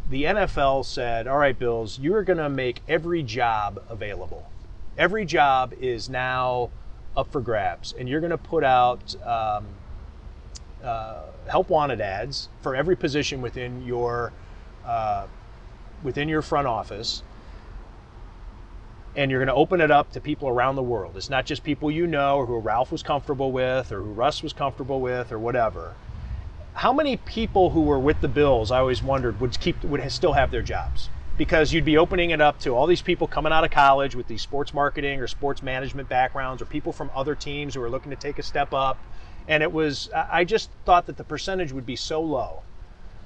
the 0.09 0.23
NFL 0.23 0.85
said, 0.85 1.27
"All 1.27 1.37
right, 1.37 1.57
Bills, 1.57 1.99
you 1.99 2.15
are 2.15 2.23
going 2.23 2.39
to 2.39 2.49
make 2.49 2.81
every 2.89 3.23
job 3.23 3.81
available. 3.89 4.49
Every 4.97 5.23
job 5.23 5.73
is 5.79 6.09
now 6.09 6.71
up 7.15 7.31
for 7.31 7.39
grabs, 7.39 7.93
and 7.93 8.09
you're 8.09 8.19
going 8.21 8.31
to 8.31 8.37
put 8.37 8.63
out." 8.63 9.15
Um, 9.23 9.67
uh, 10.83 11.21
help 11.47 11.69
wanted 11.69 12.01
ads 12.01 12.49
for 12.61 12.75
every 12.75 12.97
position 12.97 13.41
within 13.41 13.85
your 13.85 14.33
uh, 14.85 15.27
within 16.03 16.29
your 16.29 16.41
front 16.41 16.67
office 16.67 17.23
and 19.15 19.29
you're 19.29 19.39
going 19.39 19.47
to 19.47 19.53
open 19.53 19.81
it 19.81 19.91
up 19.91 20.11
to 20.11 20.21
people 20.21 20.49
around 20.49 20.75
the 20.75 20.83
world. 20.83 21.15
It's 21.15 21.29
not 21.29 21.45
just 21.45 21.63
people 21.63 21.91
you 21.91 22.07
know 22.07 22.37
or 22.37 22.45
who 22.45 22.57
Ralph 22.57 22.91
was 22.91 23.03
comfortable 23.03 23.51
with 23.51 23.91
or 23.91 24.01
who 24.01 24.11
Russ 24.11 24.41
was 24.41 24.53
comfortable 24.53 24.99
with 24.99 25.31
or 25.31 25.37
whatever. 25.37 25.93
How 26.73 26.91
many 26.91 27.17
people 27.17 27.69
who 27.69 27.81
were 27.81 27.99
with 27.99 28.21
the 28.21 28.27
Bills, 28.27 28.71
I 28.71 28.79
always 28.79 29.03
wondered, 29.03 29.39
would 29.39 29.59
keep 29.59 29.83
would 29.83 30.11
still 30.11 30.33
have 30.33 30.49
their 30.49 30.63
jobs? 30.63 31.09
Because 31.37 31.73
you'd 31.73 31.85
be 31.85 31.97
opening 31.97 32.31
it 32.31 32.41
up 32.41 32.59
to 32.61 32.75
all 32.75 32.87
these 32.87 33.01
people 33.01 33.27
coming 33.27 33.53
out 33.53 33.63
of 33.63 33.71
college 33.71 34.15
with 34.15 34.27
these 34.27 34.41
sports 34.41 34.73
marketing 34.73 35.19
or 35.19 35.27
sports 35.27 35.61
management 35.61 36.09
backgrounds 36.09 36.61
or 36.61 36.65
people 36.65 36.91
from 36.91 37.11
other 37.13 37.35
teams 37.35 37.75
who 37.75 37.81
are 37.81 37.89
looking 37.89 38.09
to 38.09 38.15
take 38.15 38.39
a 38.39 38.43
step 38.43 38.73
up. 38.73 38.97
And 39.47 39.61
it 39.61 39.71
was 39.71 40.09
I 40.15 40.27
I 40.31 40.43
just 40.43 40.71
thought 40.85 41.05
that 41.05 41.17
the 41.17 41.23
percentage 41.23 41.71
would 41.71 41.85
be 41.85 41.95
so 41.95 42.19
low 42.21 42.63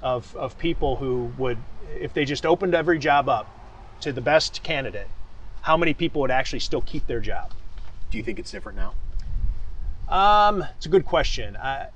of, 0.02 0.34
of 0.36 0.58
people 0.58 0.96
who 0.96 1.32
would, 1.38 1.58
if 1.98 2.12
they 2.12 2.24
just 2.24 2.46
opened 2.46 2.74
every 2.74 2.98
job 2.98 3.28
up 3.28 3.48
to 4.00 4.12
the 4.12 4.20
best 4.20 4.62
candidate, 4.62 5.08
how 5.62 5.76
many 5.76 5.94
people 5.94 6.20
would 6.20 6.30
actually 6.30 6.60
still 6.60 6.82
keep 6.82 7.06
their 7.06 7.20
job? 7.20 7.52
Do 8.10 8.18
you 8.18 8.24
think 8.24 8.38
it's 8.38 8.50
different 8.50 8.78
now? 8.78 8.94
Um, 10.08 10.64
it's 10.76 10.86
a 10.86 10.88
good 10.88 11.04
question. 11.04 11.56
I, 11.56 11.88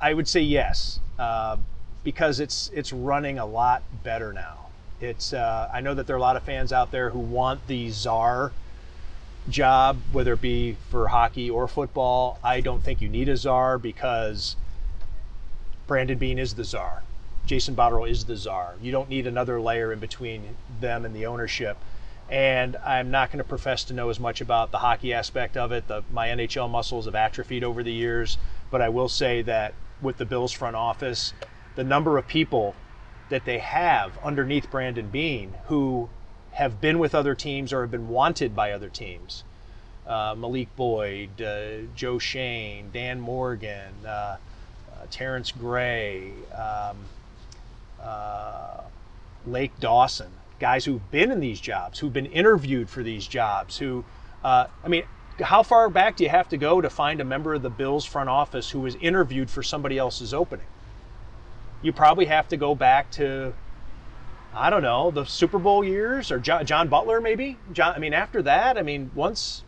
I 0.00 0.14
would 0.14 0.28
say 0.28 0.40
yes, 0.40 1.00
uh, 1.18 1.56
because 2.04 2.40
it's 2.40 2.70
it's 2.72 2.92
running 2.92 3.38
a 3.38 3.44
lot 3.44 3.82
better 4.02 4.32
now. 4.32 4.68
It's 5.00 5.32
uh, 5.32 5.70
I 5.72 5.80
know 5.80 5.94
that 5.94 6.06
there 6.06 6.16
are 6.16 6.18
a 6.18 6.22
lot 6.22 6.36
of 6.36 6.42
fans 6.42 6.72
out 6.72 6.90
there 6.90 7.10
who 7.10 7.18
want 7.18 7.66
the 7.66 7.90
czar 7.90 8.52
job, 9.48 9.98
whether 10.12 10.34
it 10.34 10.40
be 10.40 10.76
for 10.90 11.08
hockey 11.08 11.50
or 11.50 11.68
football. 11.68 12.38
I 12.42 12.60
don't 12.60 12.82
think 12.82 13.00
you 13.00 13.08
need 13.08 13.28
a 13.28 13.36
czar 13.36 13.78
because 13.78 14.56
Brandon 15.86 16.18
Beane 16.18 16.38
is 16.38 16.54
the 16.54 16.64
czar. 16.64 17.02
Jason 17.48 17.74
Botterill 17.74 18.08
is 18.08 18.26
the 18.26 18.36
czar. 18.36 18.74
You 18.80 18.92
don't 18.92 19.08
need 19.08 19.26
another 19.26 19.58
layer 19.60 19.90
in 19.90 19.98
between 19.98 20.56
them 20.80 21.04
and 21.04 21.16
the 21.16 21.26
ownership. 21.26 21.78
And 22.28 22.76
I'm 22.76 23.10
not 23.10 23.30
going 23.30 23.38
to 23.38 23.44
profess 23.44 23.84
to 23.84 23.94
know 23.94 24.10
as 24.10 24.20
much 24.20 24.42
about 24.42 24.70
the 24.70 24.78
hockey 24.78 25.14
aspect 25.14 25.56
of 25.56 25.72
it. 25.72 25.88
The, 25.88 26.04
my 26.12 26.28
NHL 26.28 26.68
muscles 26.68 27.06
have 27.06 27.14
atrophied 27.14 27.64
over 27.64 27.82
the 27.82 27.92
years, 27.92 28.36
but 28.70 28.82
I 28.82 28.90
will 28.90 29.08
say 29.08 29.40
that 29.42 29.72
with 30.02 30.18
the 30.18 30.26
Bills 30.26 30.52
front 30.52 30.76
office, 30.76 31.32
the 31.74 31.84
number 31.84 32.18
of 32.18 32.28
people 32.28 32.74
that 33.30 33.46
they 33.46 33.58
have 33.58 34.18
underneath 34.18 34.70
Brandon 34.70 35.08
Beane 35.08 35.54
who 35.68 36.10
have 36.52 36.82
been 36.82 36.98
with 36.98 37.14
other 37.14 37.34
teams 37.34 37.72
or 37.72 37.80
have 37.80 37.90
been 37.90 38.08
wanted 38.08 38.54
by 38.54 38.72
other 38.72 38.90
teams 38.90 39.44
uh, 40.06 40.34
Malik 40.36 40.74
Boyd, 40.74 41.40
uh, 41.40 41.82
Joe 41.94 42.18
Schoen, 42.18 42.90
Dan 42.92 43.20
Morgan, 43.20 43.92
uh, 44.06 44.08
uh, 44.08 44.38
Terrance 45.10 45.52
Gray, 45.52 46.32
um, 46.54 46.96
uh, 48.02 48.82
Lake 49.46 49.78
Dawson, 49.80 50.30
guys 50.58 50.84
who've 50.84 51.10
been 51.10 51.30
in 51.30 51.40
these 51.40 51.60
jobs, 51.60 51.98
who've 51.98 52.12
been 52.12 52.26
interviewed 52.26 52.90
for 52.90 53.02
these 53.02 53.26
jobs, 53.26 53.78
who, 53.78 54.04
uh, 54.44 54.66
I 54.82 54.88
mean, 54.88 55.04
how 55.40 55.62
far 55.62 55.88
back 55.88 56.16
do 56.16 56.24
you 56.24 56.30
have 56.30 56.48
to 56.48 56.56
go 56.56 56.80
to 56.80 56.90
find 56.90 57.20
a 57.20 57.24
member 57.24 57.54
of 57.54 57.62
the 57.62 57.70
Bills 57.70 58.04
front 58.04 58.28
office 58.28 58.70
who 58.70 58.80
was 58.80 58.96
interviewed 58.96 59.50
for 59.50 59.62
somebody 59.62 59.98
else's 59.98 60.34
opening? 60.34 60.66
You 61.80 61.92
probably 61.92 62.24
have 62.24 62.48
to 62.48 62.56
go 62.56 62.74
back 62.74 63.10
to, 63.12 63.54
I 64.52 64.68
don't 64.68 64.82
know, 64.82 65.10
the 65.10 65.24
Super 65.24 65.58
Bowl 65.58 65.84
years 65.84 66.32
or 66.32 66.40
John, 66.40 66.66
John 66.66 66.88
Butler, 66.88 67.20
maybe. 67.20 67.56
John, 67.72 67.94
I 67.94 67.98
mean, 67.98 68.14
after 68.14 68.42
that, 68.42 68.76
I 68.76 68.82
mean, 68.82 69.12
once 69.14 69.62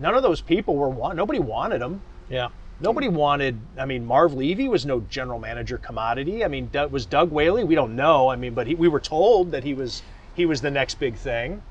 none 0.00 0.14
of 0.14 0.22
those 0.22 0.40
people 0.40 0.76
were 0.76 1.14
nobody 1.14 1.38
wanted 1.38 1.80
them. 1.80 2.02
Yeah. 2.28 2.48
Nobody 2.80 3.08
wanted. 3.08 3.60
I 3.78 3.84
mean, 3.84 4.06
Marv 4.06 4.34
Levy 4.34 4.68
was 4.68 4.86
no 4.86 5.00
general 5.00 5.38
manager 5.38 5.76
commodity. 5.76 6.44
I 6.44 6.48
mean, 6.48 6.70
was 6.90 7.04
Doug 7.04 7.30
Whaley? 7.30 7.64
We 7.64 7.74
don't 7.74 7.94
know. 7.94 8.30
I 8.30 8.36
mean, 8.36 8.54
but 8.54 8.66
he, 8.66 8.74
we 8.74 8.88
were 8.88 9.00
told 9.00 9.50
that 9.50 9.64
he 9.64 9.74
was 9.74 10.02
he 10.34 10.46
was 10.46 10.60
the 10.60 10.70
next 10.70 10.98
big 10.98 11.16
thing. 11.16 11.62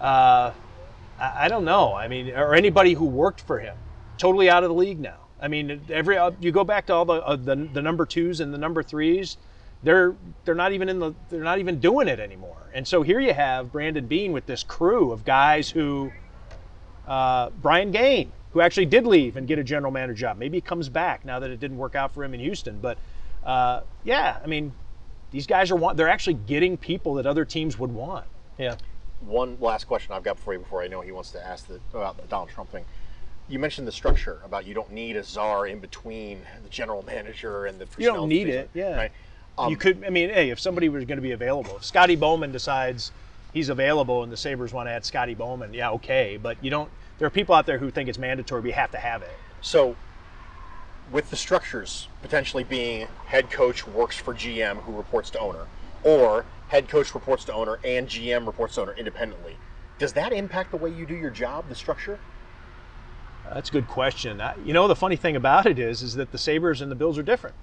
Uh, 0.00 0.52
I, 1.18 1.44
I 1.44 1.48
don't 1.48 1.64
know. 1.64 1.94
I 1.94 2.08
mean, 2.08 2.30
or 2.30 2.54
anybody 2.54 2.94
who 2.94 3.04
worked 3.04 3.42
for 3.42 3.60
him, 3.60 3.76
totally 4.18 4.50
out 4.50 4.64
of 4.64 4.70
the 4.70 4.74
league 4.74 4.98
now. 4.98 5.18
I 5.40 5.48
mean, 5.48 5.80
every 5.88 6.18
uh, 6.18 6.32
you 6.40 6.50
go 6.50 6.64
back 6.64 6.86
to 6.86 6.94
all 6.94 7.04
the, 7.04 7.14
uh, 7.14 7.36
the 7.36 7.68
the 7.72 7.82
number 7.82 8.04
twos 8.04 8.40
and 8.40 8.52
the 8.52 8.58
number 8.58 8.82
threes, 8.82 9.36
they're 9.82 10.16
they're 10.44 10.54
not 10.54 10.72
even 10.72 10.88
in 10.88 10.98
the 10.98 11.14
they're 11.30 11.44
not 11.44 11.58
even 11.60 11.78
doing 11.78 12.08
it 12.08 12.18
anymore. 12.18 12.56
And 12.74 12.86
so 12.86 13.02
here 13.02 13.20
you 13.20 13.32
have 13.32 13.72
Brandon 13.72 14.06
Beane 14.06 14.32
with 14.32 14.46
this 14.46 14.62
crew 14.62 15.12
of 15.12 15.24
guys 15.24 15.70
who, 15.70 16.12
uh, 17.06 17.50
Brian 17.62 17.90
Gaine, 17.90 18.32
who 18.52 18.60
actually 18.60 18.86
did 18.86 19.06
leave 19.06 19.36
and 19.36 19.46
get 19.46 19.58
a 19.58 19.64
general 19.64 19.92
manager 19.92 20.20
job. 20.20 20.38
Maybe 20.38 20.56
he 20.56 20.60
comes 20.60 20.88
back 20.88 21.24
now 21.24 21.38
that 21.38 21.50
it 21.50 21.60
didn't 21.60 21.78
work 21.78 21.94
out 21.94 22.12
for 22.12 22.24
him 22.24 22.34
in 22.34 22.40
Houston. 22.40 22.80
But 22.80 22.98
uh, 23.44 23.82
yeah, 24.04 24.38
I 24.42 24.46
mean, 24.46 24.72
these 25.30 25.46
guys 25.46 25.70
are 25.70 25.76
want 25.76 25.96
they're 25.96 26.08
actually 26.08 26.34
getting 26.34 26.76
people 26.76 27.14
that 27.14 27.26
other 27.26 27.44
teams 27.44 27.78
would 27.78 27.92
want. 27.92 28.26
Yeah. 28.58 28.76
One 29.20 29.58
last 29.60 29.84
question 29.84 30.14
I've 30.14 30.22
got 30.22 30.38
for 30.38 30.52
you 30.52 30.58
before 30.58 30.82
I 30.82 30.88
know 30.88 31.00
he 31.02 31.12
wants 31.12 31.30
to 31.32 31.46
ask 31.46 31.66
the, 31.66 31.78
about 31.92 32.16
the 32.16 32.26
Donald 32.26 32.48
Trump 32.48 32.70
thing. 32.70 32.84
You 33.48 33.58
mentioned 33.58 33.86
the 33.86 33.92
structure 33.92 34.40
about 34.44 34.66
you 34.66 34.74
don't 34.74 34.92
need 34.92 35.16
a 35.16 35.22
czar 35.22 35.66
in 35.66 35.80
between 35.80 36.40
the 36.62 36.68
general 36.68 37.04
manager 37.04 37.66
and 37.66 37.78
the 37.78 37.86
You 37.98 38.06
don't 38.06 38.28
need 38.28 38.44
division, 38.44 38.60
it, 38.62 38.70
yeah. 38.74 38.96
Right? 38.96 39.12
Um, 39.58 39.70
you 39.70 39.76
could, 39.76 40.04
I 40.04 40.10
mean, 40.10 40.30
hey, 40.30 40.50
if 40.50 40.60
somebody 40.60 40.88
was 40.88 41.04
going 41.04 41.18
to 41.18 41.22
be 41.22 41.32
available, 41.32 41.76
if 41.76 41.84
Scotty 41.84 42.16
Bowman 42.16 42.52
decides 42.52 43.12
he's 43.52 43.68
available 43.68 44.22
and 44.22 44.32
the 44.32 44.36
Sabres 44.36 44.72
want 44.72 44.88
to 44.88 44.92
add 44.92 45.04
Scotty 45.04 45.34
Bowman, 45.34 45.74
yeah, 45.74 45.90
okay. 45.90 46.38
But 46.40 46.56
you 46.62 46.70
don't, 46.70 46.88
there 47.20 47.26
are 47.26 47.30
people 47.30 47.54
out 47.54 47.66
there 47.66 47.76
who 47.76 47.90
think 47.90 48.08
it's 48.08 48.18
mandatory, 48.18 48.62
We 48.62 48.72
have 48.72 48.90
to 48.92 48.98
have 48.98 49.20
it. 49.20 49.30
So, 49.60 49.94
with 51.12 51.28
the 51.28 51.36
structures 51.36 52.08
potentially 52.22 52.64
being 52.64 53.08
head 53.26 53.50
coach 53.50 53.86
works 53.86 54.16
for 54.16 54.34
GM 54.34 54.78
who 54.84 54.96
reports 54.96 55.28
to 55.30 55.38
owner, 55.38 55.66
or 56.02 56.46
head 56.68 56.88
coach 56.88 57.14
reports 57.14 57.44
to 57.44 57.52
owner 57.52 57.78
and 57.84 58.08
GM 58.08 58.46
reports 58.46 58.76
to 58.76 58.82
owner 58.82 58.94
independently, 58.94 59.56
does 59.98 60.14
that 60.14 60.32
impact 60.32 60.70
the 60.70 60.78
way 60.78 60.88
you 60.90 61.04
do 61.04 61.14
your 61.14 61.28
job, 61.30 61.68
the 61.68 61.74
structure? 61.74 62.18
That's 63.52 63.68
a 63.68 63.72
good 63.72 63.86
question. 63.86 64.40
I, 64.40 64.54
you 64.64 64.72
know, 64.72 64.88
the 64.88 64.96
funny 64.96 65.16
thing 65.16 65.36
about 65.36 65.66
it 65.66 65.78
is, 65.78 66.00
is 66.00 66.14
that 66.14 66.32
the 66.32 66.38
Sabres 66.38 66.80
and 66.80 66.90
the 66.90 66.96
Bills 66.96 67.18
are 67.18 67.22
different. 67.22 67.56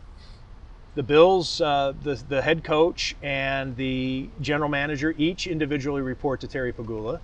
The 0.94 1.04
Bills, 1.04 1.62
uh, 1.62 1.94
the 2.04 2.14
the 2.30 2.44
head 2.44 2.64
coach 2.64 3.16
and 3.24 3.76
the 3.76 4.30
general 4.40 4.70
manager 4.70 5.16
each 5.18 5.48
individually 5.48 6.02
report 6.02 6.42
to 6.42 6.48
Terry 6.48 6.74
Pegula, 6.74 7.22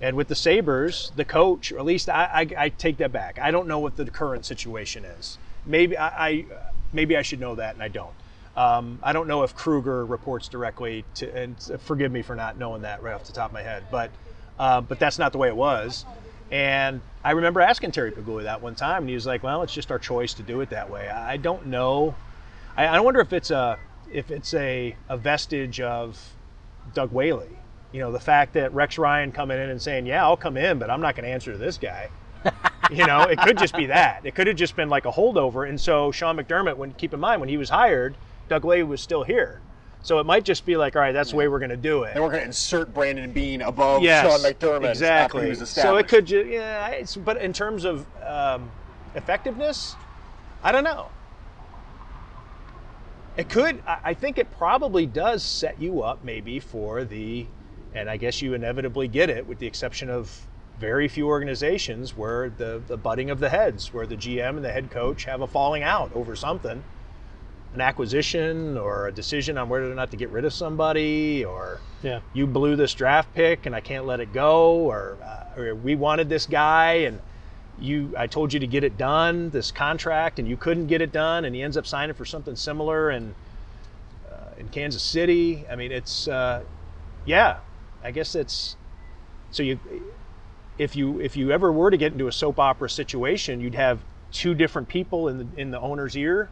and 0.00 0.16
with 0.16 0.28
the 0.28 0.34
Sabres, 0.34 1.12
the 1.16 1.24
coach, 1.24 1.72
or 1.72 1.78
at 1.78 1.84
least 1.84 2.08
I, 2.08 2.24
I, 2.24 2.64
I 2.64 2.68
take 2.68 2.98
that 2.98 3.12
back. 3.12 3.38
I 3.38 3.50
don't 3.50 3.66
know 3.66 3.78
what 3.78 3.96
the 3.96 4.04
current 4.06 4.44
situation 4.44 5.04
is. 5.04 5.38
Maybe 5.66 5.96
I, 5.96 6.28
I 6.28 6.44
maybe 6.92 7.16
I 7.16 7.22
should 7.22 7.40
know 7.40 7.54
that, 7.56 7.74
and 7.74 7.82
I 7.82 7.88
don't. 7.88 8.14
Um, 8.56 8.98
I 9.02 9.12
don't 9.12 9.28
know 9.28 9.42
if 9.42 9.54
Krueger 9.54 10.04
reports 10.04 10.48
directly 10.48 11.04
to, 11.14 11.32
and 11.36 11.56
forgive 11.80 12.10
me 12.10 12.22
for 12.22 12.34
not 12.34 12.58
knowing 12.58 12.82
that 12.82 13.02
right 13.02 13.14
off 13.14 13.24
the 13.24 13.32
top 13.32 13.50
of 13.50 13.54
my 13.54 13.62
head, 13.62 13.84
but 13.90 14.10
uh, 14.58 14.80
but 14.80 14.98
that's 14.98 15.18
not 15.18 15.32
the 15.32 15.38
way 15.38 15.48
it 15.48 15.56
was. 15.56 16.04
And 16.50 17.00
I 17.22 17.32
remember 17.32 17.60
asking 17.60 17.92
Terry 17.92 18.10
Pegula 18.10 18.44
that 18.44 18.62
one 18.62 18.74
time, 18.74 19.02
and 19.02 19.08
he 19.08 19.14
was 19.14 19.26
like, 19.26 19.42
"Well, 19.42 19.62
it's 19.62 19.74
just 19.74 19.90
our 19.90 19.98
choice 19.98 20.34
to 20.34 20.42
do 20.42 20.60
it 20.60 20.70
that 20.70 20.90
way." 20.90 21.08
I 21.08 21.36
don't 21.36 21.66
know. 21.66 22.14
I, 22.76 22.86
I 22.86 23.00
wonder 23.00 23.20
if 23.20 23.32
it's 23.32 23.50
a 23.50 23.78
if 24.10 24.30
it's 24.30 24.54
a, 24.54 24.96
a 25.08 25.16
vestige 25.16 25.80
of 25.80 26.34
Doug 26.94 27.12
Whaley. 27.12 27.58
You 27.92 28.00
know, 28.00 28.12
the 28.12 28.20
fact 28.20 28.52
that 28.54 28.72
Rex 28.74 28.98
Ryan 28.98 29.32
coming 29.32 29.58
in 29.58 29.70
and 29.70 29.80
saying, 29.80 30.06
"Yeah, 30.06 30.24
I'll 30.24 30.36
come 30.36 30.56
in, 30.56 30.78
but 30.78 30.90
I'm 30.90 31.00
not 31.00 31.14
going 31.14 31.24
to 31.24 31.30
answer 31.30 31.52
to 31.52 31.58
this 31.58 31.78
guy." 31.78 32.10
you 32.90 33.06
know, 33.06 33.22
it 33.22 33.38
could 33.40 33.58
just 33.58 33.74
be 33.74 33.86
that. 33.86 34.20
It 34.24 34.34
could 34.34 34.46
have 34.46 34.56
just 34.56 34.76
been 34.76 34.88
like 34.88 35.06
a 35.06 35.10
holdover. 35.10 35.68
And 35.68 35.80
so 35.80 36.12
Sean 36.12 36.36
McDermott, 36.36 36.76
when 36.76 36.92
keep 36.92 37.12
in 37.12 37.20
mind 37.20 37.40
when 37.40 37.48
he 37.48 37.56
was 37.56 37.70
hired, 37.70 38.16
Doug 38.48 38.64
Whaley 38.64 38.84
was 38.84 39.00
still 39.00 39.24
here. 39.24 39.60
So 40.02 40.20
it 40.20 40.26
might 40.26 40.44
just 40.44 40.64
be 40.64 40.76
like, 40.76 40.94
all 40.94 41.02
right, 41.02 41.12
that's 41.12 41.30
the 41.30 41.36
way 41.36 41.48
we're 41.48 41.58
going 41.58 41.70
to 41.70 41.76
do 41.76 42.04
it. 42.04 42.12
And 42.14 42.22
we're 42.22 42.30
going 42.30 42.42
to 42.42 42.46
insert 42.46 42.94
Brandon 42.94 43.32
Beane 43.32 43.62
above 43.62 44.02
Yes, 44.02 44.24
Sean 44.24 44.50
McDermott 44.50 44.90
exactly. 44.90 45.40
after 45.40 45.54
he 45.54 45.60
was 45.60 45.70
so 45.70 45.96
it 45.96 46.08
could, 46.08 46.26
ju- 46.26 46.48
yeah. 46.48 46.88
It's, 46.88 47.16
but 47.16 47.40
in 47.42 47.52
terms 47.52 47.84
of 47.84 48.06
um, 48.24 48.70
effectiveness, 49.14 49.96
I 50.62 50.72
don't 50.72 50.84
know. 50.84 51.08
It 53.36 53.48
could. 53.48 53.82
I 53.86 54.14
think 54.14 54.38
it 54.38 54.50
probably 54.56 55.06
does 55.06 55.44
set 55.44 55.80
you 55.80 56.02
up 56.02 56.24
maybe 56.24 56.58
for 56.58 57.04
the, 57.04 57.46
and 57.94 58.08
I 58.10 58.16
guess 58.16 58.42
you 58.42 58.54
inevitably 58.54 59.08
get 59.08 59.30
it, 59.30 59.46
with 59.46 59.58
the 59.58 59.66
exception 59.66 60.10
of 60.10 60.46
very 60.78 61.08
few 61.08 61.26
organizations 61.26 62.16
where 62.16 62.50
the 62.50 62.80
the 62.86 62.96
butting 62.96 63.30
of 63.30 63.40
the 63.40 63.48
heads, 63.48 63.92
where 63.92 64.06
the 64.06 64.16
GM 64.16 64.56
and 64.56 64.64
the 64.64 64.70
head 64.70 64.90
coach 64.90 65.24
have 65.24 65.40
a 65.40 65.46
falling 65.46 65.82
out 65.82 66.12
over 66.14 66.36
something, 66.36 66.84
an 67.74 67.80
acquisition 67.80 68.78
or 68.78 69.08
a 69.08 69.12
decision 69.12 69.58
on 69.58 69.68
whether 69.68 69.90
or 69.90 69.94
not 69.94 70.10
to 70.10 70.16
get 70.16 70.30
rid 70.30 70.44
of 70.44 70.52
somebody, 70.52 71.44
or 71.44 71.80
Yeah. 72.02 72.20
you 72.32 72.46
blew 72.46 72.76
this 72.76 72.94
draft 72.94 73.34
pick 73.34 73.66
and 73.66 73.74
I 73.74 73.80
can't 73.80 74.06
let 74.06 74.20
it 74.20 74.32
go, 74.32 74.74
or, 74.74 75.18
uh, 75.24 75.60
or 75.60 75.74
we 75.74 75.96
wanted 75.96 76.28
this 76.28 76.46
guy 76.46 76.92
and 77.06 77.20
you 77.80 78.12
I 78.16 78.26
told 78.26 78.52
you 78.52 78.60
to 78.60 78.66
get 78.66 78.84
it 78.84 78.96
done, 78.96 79.50
this 79.50 79.70
contract, 79.70 80.38
and 80.38 80.48
you 80.48 80.56
couldn't 80.56 80.86
get 80.86 81.00
it 81.00 81.12
done, 81.12 81.44
and 81.44 81.54
he 81.54 81.62
ends 81.62 81.76
up 81.76 81.86
signing 81.86 82.14
for 82.14 82.24
something 82.24 82.56
similar 82.56 83.10
in 83.10 83.34
uh, 84.30 84.50
in 84.58 84.68
Kansas 84.68 85.02
City. 85.02 85.64
I 85.70 85.76
mean, 85.76 85.92
it's 85.92 86.26
uh, 86.28 86.62
yeah, 87.24 87.58
I 88.02 88.10
guess 88.10 88.34
it's 88.34 88.76
so 89.50 89.62
you 89.62 89.78
if 90.78 90.94
you 90.94 91.20
if 91.20 91.36
you 91.36 91.50
ever 91.50 91.72
were 91.72 91.90
to 91.90 91.96
get 91.96 92.12
into 92.12 92.28
a 92.28 92.32
soap 92.32 92.58
opera 92.58 92.88
situation, 92.88 93.60
you'd 93.60 93.74
have 93.74 94.00
two 94.32 94.54
different 94.54 94.88
people 94.88 95.28
in 95.28 95.38
the 95.38 95.60
in 95.60 95.70
the 95.70 95.80
owner's 95.80 96.16
ear. 96.16 96.50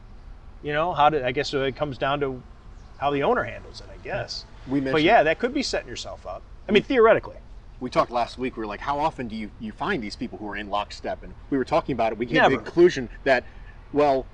You 0.63 0.73
know 0.73 0.93
how 0.93 1.09
to 1.11 1.25
I 1.25 1.33
guess 1.33 1.53
it 1.55 1.77
comes 1.77 1.99
down 1.99 2.21
to 2.21 2.43
how 2.99 3.11
the 3.11 3.23
owner 3.23 3.45
handles 3.45 3.81
it. 3.81 3.89
I 3.93 3.99
guess. 3.99 4.45
We 4.69 4.81
But 4.81 5.03
yeah, 5.03 5.23
that 5.23 5.39
could 5.39 5.55
be 5.55 5.63
setting 5.63 5.89
yourself 5.89 6.27
up. 6.27 6.43
I 6.69 6.73
mean, 6.73 6.83
theoretically. 6.83 7.37
we 7.79 7.91
talked 7.91 8.11
last 8.11 8.39
week. 8.39 8.57
We 8.57 8.61
were 8.61 8.67
like, 8.67 8.81
how 8.81 8.99
often 8.99 9.29
do 9.29 9.37
you, 9.37 9.51
you 9.61 9.73
find 9.73 10.03
these 10.03 10.17
people 10.17 10.39
who 10.39 10.49
are 10.49 10.57
in 10.57 10.69
lockstep? 10.69 11.23
And 11.23 11.35
we 11.51 11.59
were 11.59 11.65
talking 11.65 11.93
about 11.93 12.13
it. 12.13 12.19
We 12.19 12.27
came 12.27 12.43
to 12.43 12.49
the 12.51 12.57
conclusion 12.57 13.09
that, 13.25 13.47
well, 13.93 14.27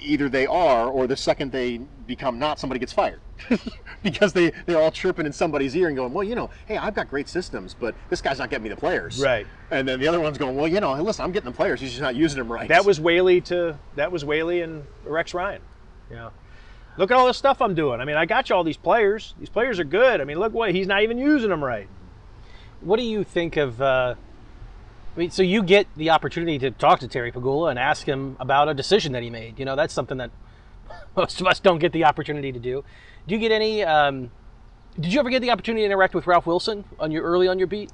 either 0.00 0.28
they 0.28 0.46
are, 0.46 0.88
or 0.88 1.06
the 1.06 1.16
second 1.16 1.52
they 1.52 1.78
become 2.06 2.38
not, 2.38 2.58
somebody 2.58 2.78
gets 2.78 2.92
fired. 2.92 3.20
because 4.02 4.32
they, 4.32 4.52
they're 4.66 4.80
all 4.80 4.90
chirping 4.90 5.26
in 5.26 5.32
somebody's 5.32 5.76
ear 5.76 5.88
and 5.88 5.96
going, 5.96 6.12
well, 6.12 6.24
you 6.24 6.34
know, 6.34 6.50
hey, 6.66 6.76
I've 6.76 6.94
got 6.94 7.08
great 7.08 7.28
systems, 7.28 7.74
but 7.74 7.94
this 8.08 8.20
guy's 8.20 8.38
not 8.38 8.50
getting 8.50 8.64
me 8.64 8.70
the 8.70 8.76
players. 8.76 9.20
Right. 9.20 9.46
And 9.70 9.86
then 9.86 10.00
the 10.00 10.08
other 10.08 10.20
one's 10.20 10.38
going, 10.38 10.56
well, 10.56 10.68
you 10.68 10.80
know, 10.80 10.94
listen, 11.02 11.24
I'm 11.24 11.32
getting 11.32 11.50
the 11.50 11.56
players. 11.56 11.80
He's 11.80 11.90
just 11.90 12.02
not 12.02 12.14
using 12.14 12.38
them 12.38 12.52
right. 12.52 12.68
That 12.68 12.84
was 12.84 13.00
Whaley 13.00 13.40
to 13.42 13.78
that 13.96 14.12
was 14.12 14.24
Whaley 14.24 14.60
and 14.60 14.84
Rex 15.04 15.34
Ryan. 15.34 15.62
Yeah. 16.10 16.30
Look 16.98 17.10
at 17.10 17.16
all 17.16 17.26
this 17.26 17.38
stuff 17.38 17.62
I'm 17.62 17.74
doing. 17.74 18.00
I 18.00 18.04
mean, 18.04 18.16
I 18.16 18.26
got 18.26 18.50
you 18.50 18.56
all 18.56 18.64
these 18.64 18.76
players. 18.76 19.34
These 19.38 19.48
players 19.48 19.78
are 19.78 19.84
good. 19.84 20.20
I 20.20 20.24
mean, 20.24 20.38
look 20.38 20.52
what 20.52 20.74
he's 20.74 20.86
not 20.86 21.02
even 21.02 21.18
using 21.18 21.48
them 21.48 21.64
right. 21.64 21.88
What 22.80 22.98
do 22.98 23.04
you 23.04 23.24
think 23.24 23.56
of? 23.56 23.80
Uh, 23.80 24.14
I 25.14 25.18
mean, 25.18 25.30
so 25.30 25.42
you 25.42 25.62
get 25.62 25.86
the 25.96 26.10
opportunity 26.10 26.58
to 26.60 26.70
talk 26.70 27.00
to 27.00 27.08
Terry 27.08 27.30
Pegula 27.32 27.70
and 27.70 27.78
ask 27.78 28.06
him 28.06 28.36
about 28.40 28.68
a 28.68 28.74
decision 28.74 29.12
that 29.12 29.22
he 29.22 29.28
made. 29.28 29.58
You 29.58 29.64
know, 29.64 29.76
that's 29.76 29.92
something 29.92 30.18
that 30.18 30.30
most 31.16 31.40
of 31.40 31.46
us 31.46 31.60
don't 31.60 31.78
get 31.78 31.92
the 31.92 32.04
opportunity 32.04 32.50
to 32.52 32.58
do. 32.58 32.84
Do 33.26 33.34
you 33.34 33.40
get 33.40 33.52
any? 33.52 33.82
Um, 33.82 34.30
did 34.98 35.12
you 35.12 35.20
ever 35.20 35.30
get 35.30 35.40
the 35.40 35.50
opportunity 35.50 35.82
to 35.82 35.86
interact 35.86 36.14
with 36.14 36.26
Ralph 36.26 36.46
Wilson 36.46 36.84
on 36.98 37.10
your 37.10 37.24
early 37.24 37.48
on 37.48 37.58
your 37.58 37.68
beat? 37.68 37.90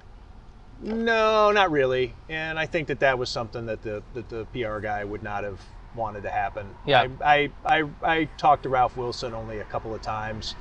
No, 0.81 1.51
not 1.51 1.71
really. 1.73 2.15
And 2.29 2.59
I 2.59 2.67
think 2.67 2.87
that 2.89 3.01
that 3.01 3.19
was 3.19 3.29
something 3.29 3.67
that 3.67 3.83
the 3.83 4.03
that 4.15 4.29
the 4.29 4.45
PR 4.47 4.79
guy 4.79 5.05
would 5.05 5.23
not 5.23 5.43
have 5.43 5.61
wanted 5.97 6.23
to 6.23 6.31
happen. 6.31 6.69
Yeah. 6.87 7.09
I 7.21 7.51
I, 7.65 7.81
I, 7.81 7.85
I 8.03 8.25
talked 8.37 8.63
to 8.63 8.69
Ralph 8.69 8.97
Wilson 8.97 9.35
only 9.35 9.59
a 9.59 9.65
couple 9.65 9.93
of 9.95 10.03
times. 10.03 10.55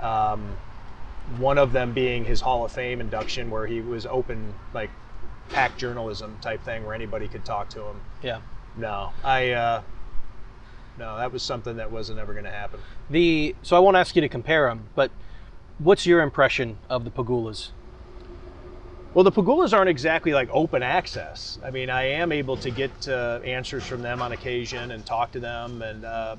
Um, 0.00 0.56
one 1.38 1.58
of 1.58 1.72
them 1.72 1.92
being 1.92 2.24
his 2.24 2.40
Hall 2.40 2.64
of 2.64 2.72
Fame 2.72 3.00
induction, 3.00 3.50
where 3.50 3.66
he 3.66 3.80
was 3.80 4.06
open, 4.06 4.54
like 4.72 4.90
pack 5.48 5.76
journalism 5.76 6.36
type 6.40 6.62
thing, 6.64 6.84
where 6.84 6.94
anybody 6.94 7.28
could 7.28 7.44
talk 7.44 7.68
to 7.70 7.82
him. 7.82 8.00
Yeah. 8.22 8.40
No, 8.76 9.10
I. 9.24 9.50
Uh, 9.52 9.82
no, 10.98 11.16
that 11.16 11.32
was 11.32 11.42
something 11.42 11.76
that 11.76 11.92
wasn't 11.92 12.18
ever 12.18 12.32
going 12.32 12.44
to 12.44 12.50
happen. 12.50 12.80
The 13.08 13.54
so 13.62 13.76
I 13.76 13.78
won't 13.78 13.96
ask 13.96 14.16
you 14.16 14.22
to 14.22 14.28
compare 14.28 14.68
them, 14.68 14.88
but 14.94 15.10
what's 15.78 16.06
your 16.06 16.20
impression 16.22 16.78
of 16.90 17.04
the 17.04 17.10
Pegulas? 17.10 17.70
Well, 19.14 19.24
the 19.24 19.32
Pegulas 19.32 19.72
aren't 19.72 19.88
exactly 19.88 20.32
like 20.32 20.48
open 20.52 20.82
access. 20.82 21.58
I 21.64 21.70
mean, 21.70 21.88
I 21.88 22.04
am 22.04 22.30
able 22.30 22.56
to 22.58 22.70
get 22.70 23.08
uh, 23.08 23.40
answers 23.44 23.86
from 23.86 24.02
them 24.02 24.20
on 24.20 24.32
occasion 24.32 24.90
and 24.90 25.04
talk 25.04 25.32
to 25.32 25.40
them. 25.40 25.82
And 25.82 26.04
uh, 26.04 26.36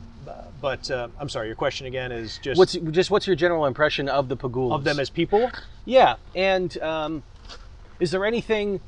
but 0.61 0.89
uh, 0.91 1.07
I'm 1.19 1.29
sorry, 1.29 1.47
your 1.47 1.55
question 1.55 1.87
again 1.87 2.11
is 2.11 2.39
just 2.43 2.59
What's 2.59 2.73
just 2.73 3.11
what's 3.11 3.27
your 3.27 3.35
general 3.35 3.65
impression 3.65 4.07
of 4.07 4.29
the 4.29 4.37
Pegulas 4.37 4.75
of 4.75 4.83
them 4.83 4.99
as 4.99 5.09
people. 5.09 5.49
Yeah, 5.85 6.17
and 6.35 6.77
um, 6.81 7.23
is 7.99 8.11
there 8.11 8.25
anything? 8.25 8.81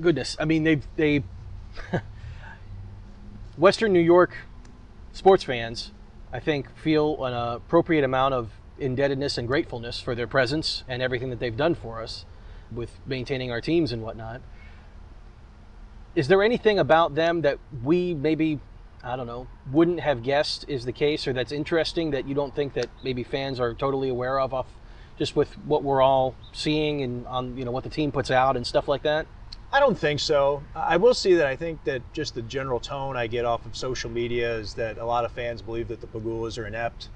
Goodness, 0.00 0.36
I 0.40 0.44
mean 0.44 0.64
they've, 0.64 0.86
they 0.96 1.22
Western 3.56 3.92
New 3.92 4.00
York 4.00 4.34
sports 5.12 5.44
fans, 5.44 5.92
I 6.32 6.40
think, 6.40 6.74
feel 6.76 7.24
an 7.24 7.34
appropriate 7.34 8.04
amount 8.04 8.34
of 8.34 8.50
indebtedness 8.78 9.38
and 9.38 9.46
gratefulness 9.46 10.00
for 10.00 10.14
their 10.14 10.26
presence 10.26 10.84
and 10.88 11.02
everything 11.02 11.30
that 11.30 11.38
they've 11.38 11.56
done 11.56 11.74
for 11.74 12.02
us 12.02 12.24
with 12.70 12.90
maintaining 13.06 13.50
our 13.50 13.60
teams 13.60 13.92
and 13.92 14.02
whatnot. 14.02 14.40
Is 16.14 16.28
there 16.28 16.42
anything 16.42 16.78
about 16.78 17.14
them 17.14 17.42
that 17.42 17.58
we 17.82 18.14
maybe, 18.14 18.60
I 19.02 19.16
don't 19.16 19.26
know, 19.26 19.46
wouldn't 19.70 20.00
have 20.00 20.22
guessed 20.22 20.64
is 20.68 20.84
the 20.84 20.92
case 20.92 21.26
or 21.26 21.32
that's 21.32 21.52
interesting 21.52 22.10
that 22.10 22.26
you 22.26 22.34
don't 22.34 22.54
think 22.54 22.74
that 22.74 22.88
maybe 23.02 23.22
fans 23.22 23.60
are 23.60 23.74
totally 23.74 24.08
aware 24.08 24.40
of 24.40 24.52
off 24.52 24.66
just 25.18 25.36
with 25.36 25.52
what 25.66 25.82
we're 25.82 26.02
all 26.02 26.34
seeing 26.52 27.02
and 27.02 27.26
on 27.26 27.56
you 27.56 27.64
know 27.64 27.70
what 27.70 27.84
the 27.84 27.90
team 27.90 28.10
puts 28.10 28.30
out 28.30 28.56
and 28.56 28.66
stuff 28.66 28.88
like 28.88 29.02
that? 29.02 29.26
I 29.72 29.80
don't 29.80 29.98
think 29.98 30.20
so. 30.20 30.62
I 30.74 30.98
will 30.98 31.14
see 31.14 31.34
that 31.34 31.46
I 31.46 31.56
think 31.56 31.82
that 31.84 32.02
just 32.12 32.34
the 32.34 32.42
general 32.42 32.78
tone 32.78 33.16
I 33.16 33.26
get 33.26 33.46
off 33.46 33.64
of 33.64 33.74
social 33.74 34.10
media 34.10 34.56
is 34.56 34.74
that 34.74 34.98
a 34.98 35.04
lot 35.04 35.24
of 35.24 35.32
fans 35.32 35.62
believe 35.62 35.88
that 35.88 36.02
the 36.02 36.06
Pegulas 36.06 36.58
are 36.58 36.66
inept, 36.66 37.08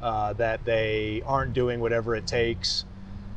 uh, 0.00 0.32
that 0.34 0.64
they 0.64 1.22
aren't 1.26 1.52
doing 1.52 1.80
whatever 1.80 2.16
it 2.16 2.26
takes. 2.26 2.86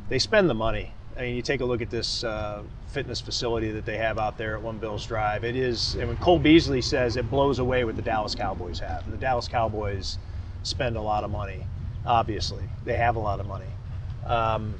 They 0.07 0.19
spend 0.19 0.49
the 0.49 0.53
money. 0.53 0.93
I 1.17 1.23
mean, 1.23 1.35
you 1.35 1.41
take 1.41 1.59
a 1.59 1.65
look 1.65 1.81
at 1.81 1.89
this 1.89 2.23
uh, 2.23 2.63
fitness 2.87 3.19
facility 3.19 3.71
that 3.71 3.85
they 3.85 3.97
have 3.97 4.17
out 4.17 4.37
there 4.37 4.55
at 4.55 4.61
One 4.61 4.77
Bills 4.77 5.05
Drive. 5.05 5.43
It 5.43 5.57
is, 5.57 5.95
and 5.95 6.07
when 6.07 6.17
Cole 6.17 6.39
Beasley 6.39 6.81
says 6.81 7.17
it 7.17 7.29
blows 7.29 7.59
away 7.59 7.83
what 7.83 7.97
the 7.97 8.01
Dallas 8.01 8.35
Cowboys 8.35 8.79
have. 8.79 9.09
The 9.11 9.17
Dallas 9.17 9.49
Cowboys 9.49 10.17
spend 10.63 10.95
a 10.95 11.01
lot 11.01 11.25
of 11.25 11.31
money, 11.31 11.65
obviously. 12.05 12.63
They 12.85 12.95
have 12.95 13.17
a 13.17 13.19
lot 13.19 13.41
of 13.41 13.47
money. 13.47 13.65
Um, 14.25 14.75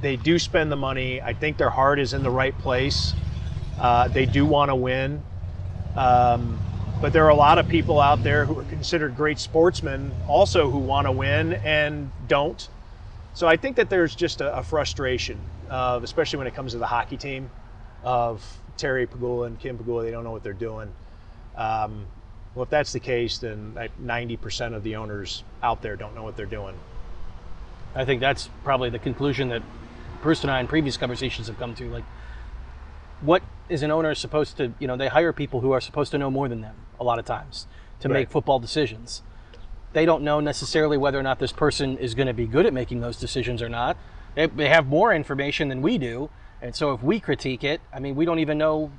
they 0.00 0.16
do 0.16 0.38
spend 0.38 0.70
the 0.70 0.76
money. 0.76 1.20
I 1.20 1.32
think 1.32 1.56
their 1.56 1.70
heart 1.70 1.98
is 1.98 2.12
in 2.12 2.22
the 2.22 2.30
right 2.30 2.56
place. 2.58 3.14
Uh, 3.78 4.08
they 4.08 4.26
do 4.26 4.44
want 4.44 4.70
to 4.70 4.74
win. 4.74 5.22
Um, 5.96 6.58
but 7.00 7.12
there 7.12 7.24
are 7.24 7.30
a 7.30 7.36
lot 7.36 7.58
of 7.58 7.68
people 7.68 8.00
out 8.00 8.22
there 8.22 8.46
who 8.46 8.58
are 8.58 8.64
considered 8.64 9.16
great 9.16 9.38
sportsmen 9.38 10.12
also 10.28 10.70
who 10.70 10.78
want 10.78 11.06
to 11.06 11.12
win 11.12 11.54
and 11.54 12.10
don't. 12.26 12.68
So 13.34 13.46
I 13.46 13.56
think 13.56 13.76
that 13.76 13.90
there's 13.90 14.14
just 14.14 14.40
a, 14.40 14.58
a 14.58 14.62
frustration, 14.62 15.38
of, 15.68 16.04
especially 16.04 16.38
when 16.38 16.46
it 16.46 16.54
comes 16.54 16.72
to 16.72 16.78
the 16.78 16.86
hockey 16.86 17.18
team, 17.18 17.50
of 18.02 18.42
Terry 18.78 19.06
Pegula 19.06 19.46
and 19.46 19.58
Kim 19.58 19.76
Pegula. 19.76 20.04
They 20.04 20.10
don't 20.10 20.24
know 20.24 20.30
what 20.30 20.42
they're 20.42 20.54
doing. 20.54 20.90
Um, 21.54 22.06
well, 22.54 22.62
if 22.62 22.70
that's 22.70 22.92
the 22.92 23.00
case, 23.00 23.36
then 23.38 23.74
90% 24.02 24.74
of 24.74 24.82
the 24.82 24.96
owners 24.96 25.44
out 25.62 25.82
there 25.82 25.96
don't 25.96 26.14
know 26.14 26.22
what 26.22 26.36
they're 26.36 26.46
doing. 26.46 26.74
I 27.94 28.06
think 28.06 28.20
that's 28.20 28.48
probably 28.64 28.88
the 28.88 28.98
conclusion 28.98 29.50
that 29.50 29.62
Bruce 30.22 30.42
and 30.42 30.50
I 30.50 30.60
in 30.60 30.66
previous 30.66 30.96
conversations 30.96 31.46
have 31.48 31.58
come 31.58 31.74
to. 31.74 31.88
Like, 31.90 32.04
what 33.20 33.42
is 33.68 33.82
an 33.82 33.90
owner 33.90 34.14
supposed 34.14 34.56
to, 34.58 34.72
you 34.78 34.86
know, 34.86 34.96
they 34.96 35.08
hire 35.08 35.32
people 35.32 35.60
who 35.60 35.72
are 35.72 35.80
supposed 35.80 36.10
to 36.12 36.18
know 36.18 36.30
more 36.30 36.48
than 36.48 36.60
them 36.60 36.76
a 37.00 37.04
lot 37.04 37.18
of 37.18 37.24
times 37.24 37.66
to 38.00 38.08
Right. 38.08 38.20
make 38.20 38.30
football 38.30 38.58
decisions. 38.58 39.22
They 39.92 40.04
don't 40.04 40.22
know 40.22 40.40
necessarily 40.40 40.98
whether 40.98 41.18
or 41.18 41.22
not 41.22 41.38
this 41.38 41.52
person 41.52 41.96
is 41.98 42.14
going 42.14 42.26
to 42.26 42.34
be 42.34 42.46
good 42.46 42.66
at 42.66 42.72
making 42.74 43.00
those 43.00 43.16
decisions 43.16 43.62
or 43.62 43.68
not. 43.68 43.96
They, 44.34 44.46
they 44.46 44.68
have 44.68 44.86
more 44.86 45.12
information 45.14 45.68
than 45.68 45.80
we 45.80 45.96
do. 45.96 46.28
And 46.60 46.74
so 46.74 46.92
if 46.92 47.02
we 47.02 47.20
critique 47.20 47.64
it, 47.64 47.80
I 47.92 48.00
mean, 48.00 48.14
we 48.14 48.24
don't 48.24 48.38
even 48.38 48.58
know. 48.58 48.90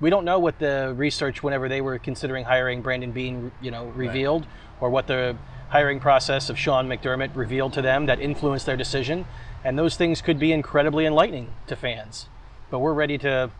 We 0.00 0.10
don't 0.10 0.24
know 0.24 0.38
what 0.38 0.58
the 0.58 0.94
research, 0.96 1.42
whenever 1.42 1.68
they 1.68 1.80
were 1.80 1.98
considering 1.98 2.44
hiring 2.44 2.82
Brandon 2.82 3.10
Beane, 3.10 3.50
you 3.60 3.70
know, 3.70 3.86
revealed, 3.86 4.46
or 4.80 4.90
what 4.90 5.06
the 5.08 5.36
hiring 5.70 5.98
process 5.98 6.48
of 6.48 6.58
Sean 6.58 6.86
McDermott 6.88 7.34
revealed 7.34 7.72
to 7.72 7.82
them 7.82 8.06
that 8.06 8.20
influenced 8.20 8.64
their 8.66 8.76
decision. 8.76 9.26
And 9.64 9.78
those 9.78 9.96
things 9.96 10.22
could 10.22 10.38
be 10.38 10.52
incredibly 10.52 11.06
enlightening 11.06 11.52
to 11.66 11.76
fans. 11.76 12.28
But 12.70 12.78
we're 12.78 12.94
ready 12.94 13.18
to 13.18 13.50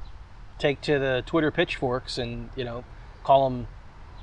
take 0.58 0.80
to 0.82 0.98
the 0.98 1.22
Twitter 1.26 1.50
pitchforks 1.50 2.18
and 2.18 2.50
you 2.56 2.64
know 2.64 2.84
call 3.24 3.48
them 3.48 3.68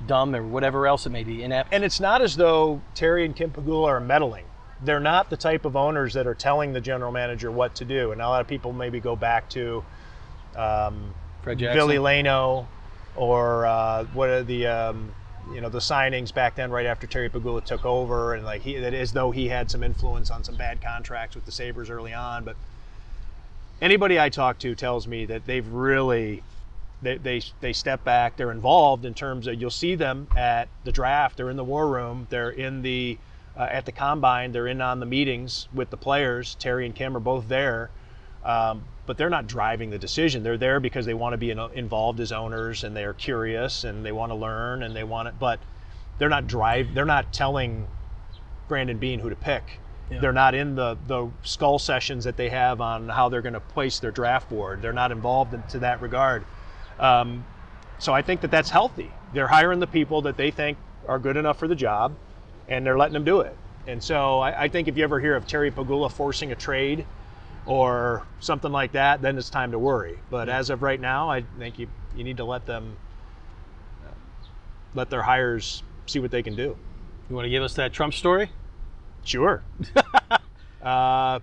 dumb 0.06 0.34
or 0.34 0.42
whatever 0.42 0.86
else 0.86 1.06
it 1.06 1.10
may 1.10 1.24
be 1.24 1.42
inept. 1.42 1.72
And 1.72 1.84
it's 1.84 2.00
not 2.00 2.20
as 2.20 2.36
though 2.36 2.82
Terry 2.94 3.24
and 3.24 3.34
Kim 3.34 3.50
Pegula 3.50 3.88
are 3.88 4.00
meddling. 4.00 4.44
They're 4.82 5.00
not 5.00 5.30
the 5.30 5.36
type 5.36 5.64
of 5.64 5.74
owners 5.74 6.14
that 6.14 6.26
are 6.26 6.34
telling 6.34 6.74
the 6.74 6.80
general 6.82 7.10
manager 7.10 7.50
what 7.50 7.74
to 7.76 7.84
do. 7.84 8.12
And 8.12 8.20
a 8.20 8.28
lot 8.28 8.42
of 8.42 8.46
people 8.46 8.72
maybe 8.72 9.00
go 9.00 9.16
back 9.16 9.48
to 9.50 9.84
um. 10.54 11.14
Ville 11.74 12.02
Leino 12.02 12.66
or 13.14 13.66
uh, 13.66 14.04
what 14.12 14.28
are 14.28 14.42
the 14.42 14.66
um, 14.66 15.14
you 15.52 15.60
know 15.60 15.68
the 15.68 15.78
signings 15.78 16.32
back 16.32 16.56
then 16.56 16.70
right 16.70 16.86
after 16.86 17.06
Terry 17.06 17.30
Pegula 17.30 17.64
took 17.64 17.84
over 17.84 18.34
and 18.34 18.44
like 18.44 18.62
he 18.62 18.76
as 18.76 19.12
though 19.12 19.30
he 19.30 19.48
had 19.48 19.70
some 19.70 19.82
influence 19.82 20.30
on 20.30 20.42
some 20.44 20.56
bad 20.56 20.80
contracts 20.80 21.34
with 21.34 21.44
the 21.44 21.52
Sabres 21.52 21.90
early 21.90 22.12
on. 22.12 22.44
But 22.44 22.56
anybody 23.80 24.18
I 24.18 24.28
talk 24.28 24.58
to 24.60 24.74
tells 24.74 25.06
me 25.06 25.26
that 25.26 25.46
they've 25.46 25.66
really 25.68 26.42
they, 27.02 27.18
they, 27.18 27.42
they 27.60 27.72
step 27.72 28.04
back 28.04 28.36
they're 28.36 28.50
involved 28.50 29.04
in 29.04 29.14
terms 29.14 29.46
of 29.46 29.60
you'll 29.60 29.70
see 29.70 29.94
them 29.94 30.26
at 30.34 30.68
the 30.84 30.92
draft 30.92 31.36
they're 31.36 31.50
in 31.50 31.56
the 31.56 31.64
war 31.64 31.88
room 31.88 32.26
they're 32.30 32.50
in 32.50 32.82
the 32.82 33.18
uh, 33.56 33.68
at 33.70 33.84
the 33.84 33.92
combine 33.92 34.52
they're 34.52 34.66
in 34.66 34.80
on 34.80 34.98
the 35.00 35.06
meetings 35.06 35.68
with 35.74 35.90
the 35.90 35.96
players 35.96 36.54
terry 36.58 36.86
and 36.86 36.94
kim 36.94 37.16
are 37.16 37.20
both 37.20 37.48
there 37.48 37.90
um, 38.46 38.84
but 39.06 39.18
they're 39.18 39.30
not 39.30 39.46
driving 39.46 39.90
the 39.90 39.98
decision. 39.98 40.42
They're 40.42 40.56
there 40.56 40.80
because 40.80 41.06
they 41.06 41.14
want 41.14 41.32
to 41.34 41.36
be 41.38 41.50
in, 41.50 41.58
involved 41.74 42.20
as 42.20 42.32
owners 42.32 42.84
and 42.84 42.96
they're 42.96 43.14
curious 43.14 43.84
and 43.84 44.04
they 44.04 44.12
want 44.12 44.30
to 44.30 44.36
learn 44.36 44.82
and 44.82 44.94
they 44.94 45.04
want 45.04 45.28
it 45.28 45.34
but 45.38 45.60
they're 46.18 46.28
not 46.28 46.46
drive 46.46 46.94
they're 46.94 47.04
not 47.04 47.32
telling 47.32 47.86
brandon 48.68 48.98
beane 48.98 49.20
who 49.20 49.30
to 49.30 49.36
pick. 49.36 49.62
They're 50.08 50.32
not 50.32 50.54
in 50.54 50.76
the, 50.76 50.96
the 51.08 51.28
skull 51.42 51.80
sessions 51.80 52.24
that 52.24 52.36
they 52.36 52.48
have 52.48 52.80
on 52.80 53.08
how 53.08 53.28
they're 53.28 53.42
going 53.42 53.54
to 53.54 53.60
place 53.60 53.98
their 53.98 54.12
draft 54.12 54.48
board. 54.48 54.80
They're 54.80 54.92
not 54.92 55.10
involved 55.10 55.52
in, 55.52 55.62
to 55.64 55.80
that 55.80 56.00
regard. 56.00 56.44
Um, 57.00 57.44
so 57.98 58.12
I 58.12 58.22
think 58.22 58.40
that 58.42 58.52
that's 58.52 58.70
healthy. 58.70 59.10
They're 59.34 59.48
hiring 59.48 59.80
the 59.80 59.86
people 59.88 60.22
that 60.22 60.36
they 60.36 60.52
think 60.52 60.78
are 61.08 61.18
good 61.18 61.36
enough 61.36 61.58
for 61.58 61.66
the 61.66 61.74
job, 61.74 62.14
and 62.68 62.86
they're 62.86 62.96
letting 62.96 63.14
them 63.14 63.24
do 63.24 63.40
it. 63.40 63.56
And 63.88 64.02
so 64.02 64.38
I, 64.38 64.64
I 64.64 64.68
think 64.68 64.86
if 64.86 64.96
you 64.96 65.02
ever 65.02 65.18
hear 65.18 65.34
of 65.34 65.46
Terry 65.46 65.72
Pegula 65.72 66.10
forcing 66.10 66.52
a 66.52 66.54
trade 66.56 67.04
or 67.66 68.24
something 68.40 68.72
like 68.72 68.92
that, 68.92 69.20
then 69.22 69.36
it's 69.36 69.50
time 69.50 69.72
to 69.72 69.78
worry. 69.78 70.18
But 70.30 70.48
as 70.48 70.70
of 70.70 70.82
right 70.82 71.00
now, 71.00 71.28
I 71.28 71.42
think 71.58 71.78
you 71.78 71.88
you 72.16 72.24
need 72.24 72.38
to 72.38 72.44
let 72.44 72.64
them 72.66 72.96
uh, 74.04 74.10
let 74.94 75.10
their 75.10 75.22
hires 75.22 75.82
see 76.06 76.20
what 76.20 76.30
they 76.30 76.42
can 76.42 76.54
do. 76.54 76.76
you 77.28 77.34
want 77.34 77.44
to 77.44 77.50
give 77.50 77.62
us 77.62 77.74
that 77.74 77.92
Trump 77.92 78.14
story? 78.14 78.50
Sure. 79.24 79.62
uh, 80.82 81.40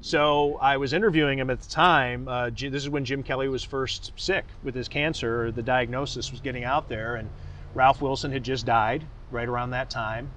so 0.00 0.56
I 0.56 0.78
was 0.78 0.92
interviewing 0.92 1.38
him 1.38 1.50
at 1.50 1.60
the 1.60 1.68
time. 1.68 2.28
Uh, 2.28 2.50
this 2.50 2.82
is 2.82 2.88
when 2.88 3.04
Jim 3.04 3.22
Kelly 3.22 3.48
was 3.48 3.62
first 3.62 4.12
sick 4.16 4.44
with 4.62 4.74
his 4.74 4.88
cancer. 4.88 5.50
The 5.50 5.62
diagnosis 5.62 6.30
was 6.30 6.40
getting 6.40 6.64
out 6.64 6.88
there, 6.88 7.16
and 7.16 7.28
Ralph 7.74 8.00
Wilson 8.00 8.32
had 8.32 8.42
just 8.42 8.64
died 8.64 9.04
right 9.30 9.48
around 9.48 9.70
that 9.70 9.90
time. 9.90 10.30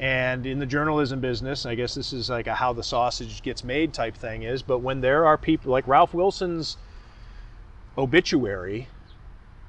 And 0.00 0.46
in 0.46 0.58
the 0.58 0.66
journalism 0.66 1.20
business, 1.20 1.66
I 1.66 1.74
guess 1.74 1.94
this 1.94 2.14
is 2.14 2.30
like 2.30 2.46
a 2.46 2.54
how 2.54 2.72
the 2.72 2.82
sausage 2.82 3.42
gets 3.42 3.62
made 3.62 3.92
type 3.92 4.16
thing 4.16 4.44
is. 4.44 4.62
But 4.62 4.78
when 4.78 5.02
there 5.02 5.26
are 5.26 5.36
people 5.36 5.70
like 5.70 5.86
Ralph 5.86 6.14
Wilson's 6.14 6.78
obituary 7.98 8.88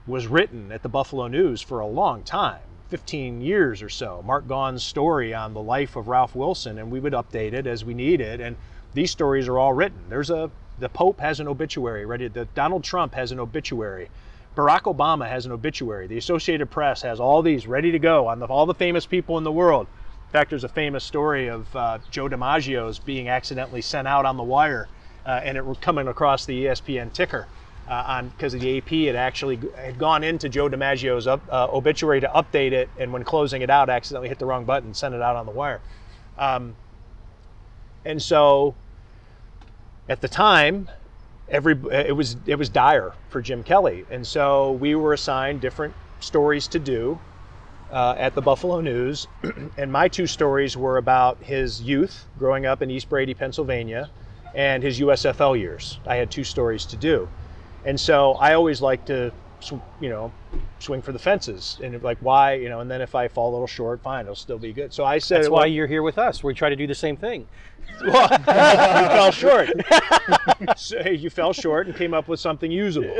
was 0.08 0.28
written 0.28 0.72
at 0.72 0.84
the 0.84 0.90
Buffalo 0.90 1.28
News 1.28 1.62
for 1.62 1.82
a 1.82 1.86
long 1.86 2.24
time 2.24 2.62
15 2.88 3.42
years 3.42 3.82
or 3.82 3.90
so. 3.90 4.24
Mark 4.26 4.48
Gaughan's 4.48 4.84
story 4.84 5.34
on 5.34 5.54
the 5.54 5.62
life 5.62 5.98
of 5.98 6.08
Ralph 6.08 6.34
Wilson, 6.34 6.78
and 6.78 6.90
we 6.90 7.02
would 7.02 7.14
update 7.14 7.52
it 7.52 7.68
as 7.68 7.84
we 7.84 7.94
needed. 7.94 8.40
And 8.40 8.56
these 8.94 9.12
stories 9.12 9.50
are 9.50 9.60
all 9.60 9.74
written. 9.74 10.00
There's 10.08 10.30
a 10.30 10.50
the 10.80 10.88
Pope 10.88 11.20
has 11.20 11.42
an 11.42 11.50
obituary 11.50 12.06
ready. 12.06 12.30
The 12.30 12.46
Donald 12.56 12.86
Trump 12.86 13.16
has 13.16 13.34
an 13.34 13.40
obituary. 13.40 14.10
Barack 14.56 14.84
Obama 14.84 15.28
has 15.28 15.46
an 15.46 15.52
obituary. 15.52 16.08
The 16.08 16.18
Associated 16.18 16.72
Press 16.72 17.02
has 17.02 17.20
all 17.20 17.42
these 17.42 17.68
ready 17.68 17.92
to 17.92 18.00
go 18.00 18.28
on 18.28 18.40
the, 18.40 18.46
all 18.46 18.66
the 18.66 18.74
famous 18.74 19.06
people 19.06 19.38
in 19.38 19.44
the 19.44 19.52
world. 19.52 19.88
In 20.32 20.40
fact, 20.40 20.50
there's 20.50 20.64
a 20.64 20.70
famous 20.70 21.04
story 21.04 21.50
of 21.50 21.76
uh, 21.76 22.00
Joe 22.10 22.30
DiMaggio's 22.30 23.00
being 23.00 23.28
accidentally 23.28 23.82
sent 23.82 24.08
out 24.08 24.26
on 24.26 24.38
the 24.38 24.44
wire, 24.44 24.88
uh, 25.26 25.42
and 25.44 25.58
it 25.58 25.66
coming 25.82 26.08
across 26.08 26.46
the 26.46 26.68
ESPN 26.68 27.12
ticker 27.12 27.50
uh, 27.90 28.04
on 28.08 28.30
because 28.30 28.54
the 28.54 28.78
AP 28.78 28.90
had 29.08 29.18
actually 29.18 29.60
had 29.76 30.00
gone 30.00 30.24
into 30.24 30.48
Joe 30.48 30.70
DiMaggio's 30.70 31.28
up, 31.28 31.42
uh, 31.52 31.68
obituary 31.70 32.22
to 32.22 32.30
update 32.30 32.72
it, 32.72 32.88
and 32.98 33.12
when 33.12 33.26
closing 33.26 33.62
it 33.62 33.70
out, 33.70 33.90
accidentally 33.90 34.30
hit 34.30 34.40
the 34.40 34.46
wrong 34.46 34.64
button, 34.64 34.88
and 34.88 34.96
sent 34.96 35.14
it 35.14 35.22
out 35.22 35.36
on 35.36 35.46
the 35.46 35.52
wire. 35.52 35.82
Um, 36.38 36.76
and 38.06 38.22
so, 38.22 38.74
at 40.08 40.22
the 40.22 40.30
time, 40.30 40.88
every 41.50 41.78
it 41.92 42.16
was 42.16 42.38
it 42.46 42.56
was 42.56 42.70
dire 42.70 43.12
for 43.28 43.42
Jim 43.42 43.64
Kelly, 43.64 44.06
and 44.10 44.26
so 44.26 44.72
we 44.72 44.96
were 44.96 45.12
assigned 45.12 45.60
different 45.60 45.94
stories 46.22 46.70
to 46.70 46.80
do 46.80 47.20
uh, 47.92 48.16
at 48.18 48.36
the 48.36 48.42
Buffalo 48.42 48.82
News, 48.82 49.28
and 49.78 49.92
my 49.92 50.08
two 50.08 50.28
stories 50.28 50.78
were 50.78 50.98
about 50.98 51.42
his 51.44 51.82
youth 51.82 52.26
growing 52.38 52.66
up 52.66 52.82
in 52.82 52.90
East 52.90 53.10
Brady, 53.10 53.34
Pennsylvania, 53.34 54.10
and 54.56 54.84
his 54.84 55.00
USFL 55.00 55.60
years. 55.60 56.00
I 56.06 56.16
had 56.16 56.32
two 56.32 56.44
stories 56.44 56.86
to 56.88 56.98
do, 56.98 57.30
and 57.86 58.00
so 58.00 58.34
I 58.34 58.54
always 58.54 58.82
like 58.82 59.06
to, 59.06 59.32
sw- 59.60 59.74
you 60.00 60.10
know, 60.10 60.32
swing 60.80 61.02
for 61.02 61.12
the 61.12 61.20
fences 61.20 61.80
and 61.84 62.02
like 62.04 62.18
why, 62.22 62.54
you 62.56 62.70
know, 62.70 62.80
and 62.80 62.90
then 62.90 63.02
if 63.02 63.14
I 63.16 63.28
fall 63.28 63.52
a 63.52 63.54
little 63.54 63.68
short, 63.68 64.02
fine, 64.02 64.26
it'll 64.26 64.36
still 64.36 64.58
be 64.58 64.74
good. 64.74 64.94
So 64.94 65.06
I 65.06 65.20
said, 65.20 65.44
That's 65.44 65.50
why 65.50 65.68
you're 65.68 65.88
here 65.88 66.02
with 66.04 66.18
us. 66.18 66.44
We 66.44 66.54
try 66.54 66.70
to 66.70 66.76
do 66.76 66.88
the 66.88 66.96
same 66.96 67.16
thing. 67.18 67.48
well, 68.06 68.28
you 68.40 68.46
fell 68.46 69.32
short. 69.32 69.70
so 70.78 71.00
you 71.08 71.30
fell 71.30 71.54
short 71.54 71.88
and 71.88 71.96
came 71.96 72.14
up 72.14 72.28
with 72.28 72.40
something 72.40 72.72
usable. 72.72 73.16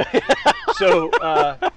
So, 0.76 1.10
uh, 1.12 1.70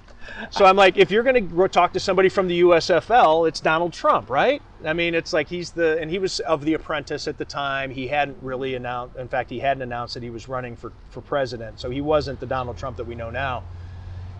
so 0.50 0.64
I'm 0.64 0.76
like, 0.76 0.96
if 0.96 1.10
you're 1.10 1.22
going 1.22 1.48
to 1.48 1.68
talk 1.68 1.92
to 1.92 2.00
somebody 2.00 2.28
from 2.28 2.48
the 2.48 2.60
USFL, 2.60 3.48
it's 3.48 3.60
Donald 3.60 3.92
Trump, 3.92 4.30
right? 4.30 4.60
I 4.84 4.92
mean, 4.92 5.14
it's 5.14 5.32
like 5.32 5.48
he's 5.48 5.70
the, 5.70 5.98
and 5.98 6.10
he 6.10 6.18
was 6.18 6.40
of 6.40 6.64
The 6.64 6.74
Apprentice 6.74 7.28
at 7.28 7.38
the 7.38 7.44
time. 7.44 7.90
He 7.90 8.08
hadn't 8.08 8.38
really 8.42 8.74
announced, 8.74 9.16
in 9.16 9.28
fact, 9.28 9.50
he 9.50 9.60
hadn't 9.60 9.82
announced 9.82 10.14
that 10.14 10.22
he 10.22 10.30
was 10.30 10.48
running 10.48 10.76
for, 10.76 10.92
for 11.10 11.20
president. 11.20 11.80
So 11.80 11.90
he 11.90 12.00
wasn't 12.00 12.40
the 12.40 12.46
Donald 12.46 12.76
Trump 12.76 12.96
that 12.96 13.04
we 13.04 13.14
know 13.14 13.30
now. 13.30 13.62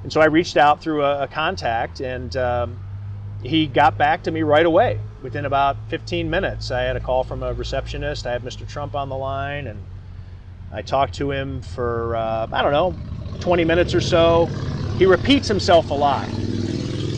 And 0.03 0.13
so 0.13 0.21
I 0.21 0.27
reached 0.27 0.57
out 0.57 0.83
through 0.83 1.05
a, 1.05 1.23
a 1.23 1.29
contact, 1.29 2.01
and 2.01 2.37
um, 2.37 2.79
he 3.43 3.67
got 3.67 3.97
back 3.97 4.23
to 4.25 4.31
me 4.31 4.43
right 4.43 4.67
away. 4.67 4.99
Within 5.23 5.47
about 5.47 5.77
15 5.89 6.29
minutes, 6.29 6.71
I 6.71 6.83
had 6.83 6.97
a 6.97 7.01
call 7.01 7.25
from 7.25 7.43
a 7.43 7.55
receptionist. 7.55 8.27
I 8.27 8.33
had 8.33 8.43
Mr. 8.43 8.69
Trump 8.69 8.95
on 8.95 9.09
the 9.09 9.17
line, 9.17 9.69
and 9.69 9.83
I 10.73 10.83
talked 10.83 11.15
to 11.15 11.31
him 11.31 11.63
for 11.63 12.17
uh, 12.17 12.49
I 12.53 12.63
don't 12.63 12.73
know, 12.73 12.95
20 13.41 13.65
minutes 13.65 13.95
or 13.95 14.01
so. 14.01 14.49
He 14.99 15.07
repeats 15.07 15.49
himself 15.49 15.91
a 15.91 15.95
lot, 15.95 16.31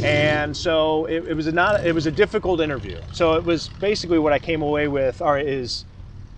and 0.02 0.56
so 0.56 1.06
it, 1.06 1.26
it 1.28 1.34
was 1.34 1.46
a 1.46 1.52
not 1.52 1.86
it 1.86 1.94
was 1.94 2.06
a 2.06 2.12
difficult 2.12 2.60
interview. 2.60 3.02
So 3.12 3.34
it 3.34 3.44
was 3.44 3.68
basically 3.68 4.18
what 4.18 4.32
I 4.32 4.40
came 4.40 4.62
away 4.62 4.88
with 4.88 5.22
is 5.22 5.86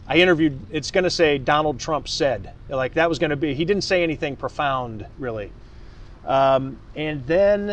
I 0.08 0.18
interviewed. 0.18 0.66
It's 0.70 0.90
going 0.90 1.04
to 1.04 1.10
say 1.10 1.38
Donald 1.38 1.80
Trump 1.80 2.08
said 2.08 2.54
like 2.70 2.94
that 2.94 3.08
was 3.08 3.20
going 3.20 3.30
to 3.30 3.36
be. 3.36 3.54
He 3.54 3.66
didn't 3.66 3.84
say 3.84 4.02
anything 4.04 4.36
profound 4.36 5.06
really, 5.18 5.52
um, 6.26 6.80
and 6.96 7.26
then 7.26 7.70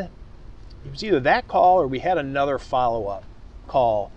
it 0.85 0.91
was 0.91 1.03
either 1.03 1.21
that 1.21 1.47
call 1.47 1.81
or 1.81 1.87
we 1.87 1.99
had 1.99 2.19
another 2.19 2.59
follow 2.59 3.07
up 3.07 3.25
call. 3.67 4.11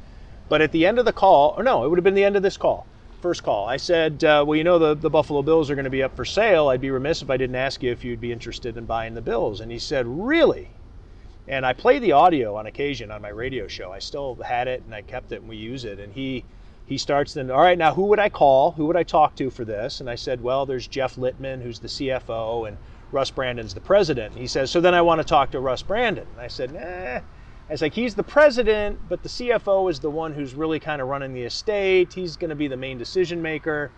But 0.51 0.63
at 0.63 0.73
the 0.73 0.87
end 0.87 0.99
of 0.99 1.07
the 1.07 1.15
call, 1.15 1.55
or 1.59 1.65
no, 1.65 1.85
it 1.85 1.91
would 1.91 1.99
have 1.99 2.05
been 2.05 2.15
the 2.17 2.25
end 2.25 2.37
of 2.37 2.43
this 2.43 2.59
call, 2.59 2.88
first 3.21 3.43
call. 3.43 3.67
I 3.67 3.77
said, 3.77 4.23
uh, 4.25 4.45
well, 4.47 4.57
you 4.57 4.65
know, 4.65 4.79
the, 4.79 4.95
the 4.95 5.11
Buffalo 5.11 5.43
Bills 5.43 5.71
are 5.71 5.75
going 5.75 5.85
to 5.85 5.91
be 5.91 6.03
up 6.03 6.15
for 6.15 6.25
sale. 6.25 6.69
I'd 6.69 6.81
be 6.81 6.91
remiss 6.91 7.23
if 7.23 7.31
I 7.31 7.37
didn't 7.37 7.57
ask 7.57 7.83
you 7.83 7.91
if 7.91 8.05
you'd 8.05 8.21
be 8.21 8.33
interested 8.33 8.77
in 8.77 8.87
buying 8.87 9.15
the 9.15 9.23
Bills. 9.23 9.61
And 9.61 9.71
he 9.71 9.79
said, 9.79 10.07
really? 10.07 10.71
And 11.49 11.65
I 11.65 11.73
play 11.73 11.99
the 11.99 12.13
audio 12.13 12.57
on 12.57 12.67
occasion 12.67 13.11
on 13.11 13.23
my 13.23 13.31
radio 13.31 13.67
show. 13.67 13.91
I 13.91 13.99
still 13.99 14.37
had 14.37 14.69
it 14.69 14.83
and 14.85 14.95
I 14.95 15.03
kept 15.03 15.33
it 15.33 15.41
and 15.41 15.49
we 15.49 15.57
use 15.57 15.85
it. 15.85 15.99
And 15.99 16.13
he 16.13 16.45
he 16.87 16.97
starts 16.97 17.35
then, 17.35 17.51
all 17.51 17.61
right, 17.61 17.77
now 17.77 17.93
who 17.93 18.05
would 18.05 18.19
I 18.19 18.31
call? 18.31 18.71
Who 18.73 18.87
would 18.87 18.97
I 18.97 19.03
talk 19.03 19.37
to 19.37 19.51
for 19.51 19.65
this? 19.65 20.01
And 20.01 20.09
I 20.09 20.15
said, 20.15 20.43
well, 20.43 20.65
there's 20.65 20.87
Jeff 20.87 21.17
Littman, 21.17 21.63
who's 21.63 21.81
the 21.81 21.89
CFO, 21.89 22.67
and 22.67 22.79
Russ 23.13 23.31
Brandon's 23.31 23.75
the 23.75 23.81
president. 23.81 24.33
And 24.33 24.41
he 24.41 24.47
says, 24.47 24.71
so 24.71 24.81
then 24.81 24.95
I 24.95 25.03
want 25.03 25.21
to 25.21 25.25
talk 25.25 25.51
to 25.51 25.61
Russ 25.61 25.83
Brandon. 25.83 26.27
And 26.33 26.41
I 26.41 26.49
said, 26.49 26.73
nah. 26.73 27.21
I 27.69 27.73
was 27.73 27.83
like, 27.83 27.93
he's 27.93 28.15
the 28.15 28.23
president, 28.23 28.99
but 29.09 29.23
the 29.23 29.29
CFO 29.29 29.91
is 29.91 30.01
the 30.01 30.09
one 30.09 30.33
who's 30.33 30.55
really 30.55 30.81
kind 30.81 31.03
of 31.03 31.09
running 31.09 31.35
the 31.35 31.43
estate. 31.43 32.15
He's 32.15 32.37
going 32.37 32.49
to 32.49 32.57
be 32.57 32.67
the 32.67 32.79
main 32.79 32.97
decision 32.97 33.43
maker. 33.43 33.91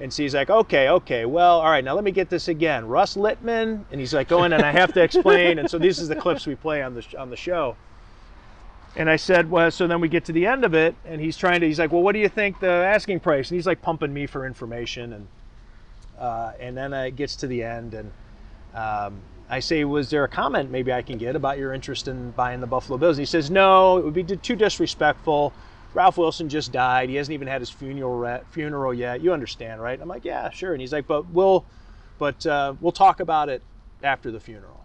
And 0.00 0.12
so 0.12 0.24
he's 0.24 0.34
like, 0.34 0.50
okay, 0.50 0.88
okay, 0.88 1.24
well, 1.24 1.60
all 1.60 1.70
right, 1.70 1.84
now 1.84 1.94
let 1.94 2.04
me 2.04 2.10
get 2.10 2.28
this 2.28 2.48
again. 2.48 2.86
Russ 2.86 3.16
Littman, 3.16 3.84
and 3.90 4.00
he's 4.00 4.12
like 4.12 4.28
going, 4.28 4.52
and 4.52 4.62
I 4.62 4.72
have 4.72 4.92
to 4.94 5.02
explain. 5.02 5.58
and 5.58 5.70
so 5.70 5.78
these 5.78 6.00
is 6.00 6.08
the 6.08 6.16
clips 6.16 6.46
we 6.46 6.56
play 6.56 6.82
on 6.82 6.94
the 6.94 7.04
on 7.16 7.30
the 7.30 7.36
show. 7.36 7.76
And 8.96 9.08
I 9.08 9.16
said, 9.16 9.50
well, 9.50 9.70
so 9.70 9.86
then 9.86 10.00
we 10.00 10.08
get 10.08 10.24
to 10.24 10.32
the 10.32 10.46
end 10.46 10.64
of 10.64 10.74
it, 10.74 10.94
and 11.04 11.20
he's 11.20 11.36
trying 11.36 11.60
to, 11.60 11.66
he's 11.66 11.78
like, 11.78 11.92
well, 11.92 12.02
what 12.02 12.12
do 12.12 12.18
you 12.18 12.30
think 12.30 12.60
the 12.60 12.70
asking 12.70 13.20
price? 13.20 13.50
And 13.50 13.56
he's 13.56 13.66
like 13.66 13.82
pumping 13.82 14.12
me 14.12 14.26
for 14.26 14.46
information, 14.46 15.12
and 15.12 15.28
uh, 16.18 16.52
and 16.58 16.76
then 16.76 16.92
it 16.92 17.14
gets 17.14 17.36
to 17.36 17.46
the 17.46 17.62
end, 17.62 17.94
and 17.94 18.10
um, 18.74 19.20
I 19.48 19.60
say, 19.60 19.84
was 19.84 20.10
there 20.10 20.24
a 20.24 20.28
comment 20.28 20.70
maybe 20.70 20.92
I 20.92 21.02
can 21.02 21.18
get 21.18 21.36
about 21.36 21.58
your 21.58 21.72
interest 21.72 22.08
in 22.08 22.32
buying 22.32 22.60
the 22.60 22.66
Buffalo 22.66 22.98
Bills? 22.98 23.16
And 23.16 23.22
he 23.22 23.26
says, 23.30 23.50
no, 23.50 23.98
it 23.98 24.04
would 24.04 24.14
be 24.14 24.24
too 24.24 24.56
disrespectful. 24.56 25.52
Ralph 25.94 26.18
Wilson 26.18 26.48
just 26.48 26.72
died. 26.72 27.08
He 27.08 27.14
hasn't 27.14 27.32
even 27.32 27.48
had 27.48 27.60
his 27.60 27.70
funeral 27.70 28.40
funeral 28.50 28.92
yet. 28.92 29.22
You 29.22 29.32
understand, 29.32 29.80
right? 29.80 29.98
I'm 30.00 30.08
like, 30.08 30.24
yeah, 30.24 30.50
sure. 30.50 30.72
And 30.72 30.80
he's 30.80 30.92
like, 30.92 31.06
but 31.06 31.30
we'll, 31.30 31.64
but 32.18 32.44
uh, 32.44 32.74
we'll 32.80 32.92
talk 32.92 33.20
about 33.20 33.48
it 33.48 33.62
after 34.02 34.30
the 34.30 34.40
funeral. 34.40 34.84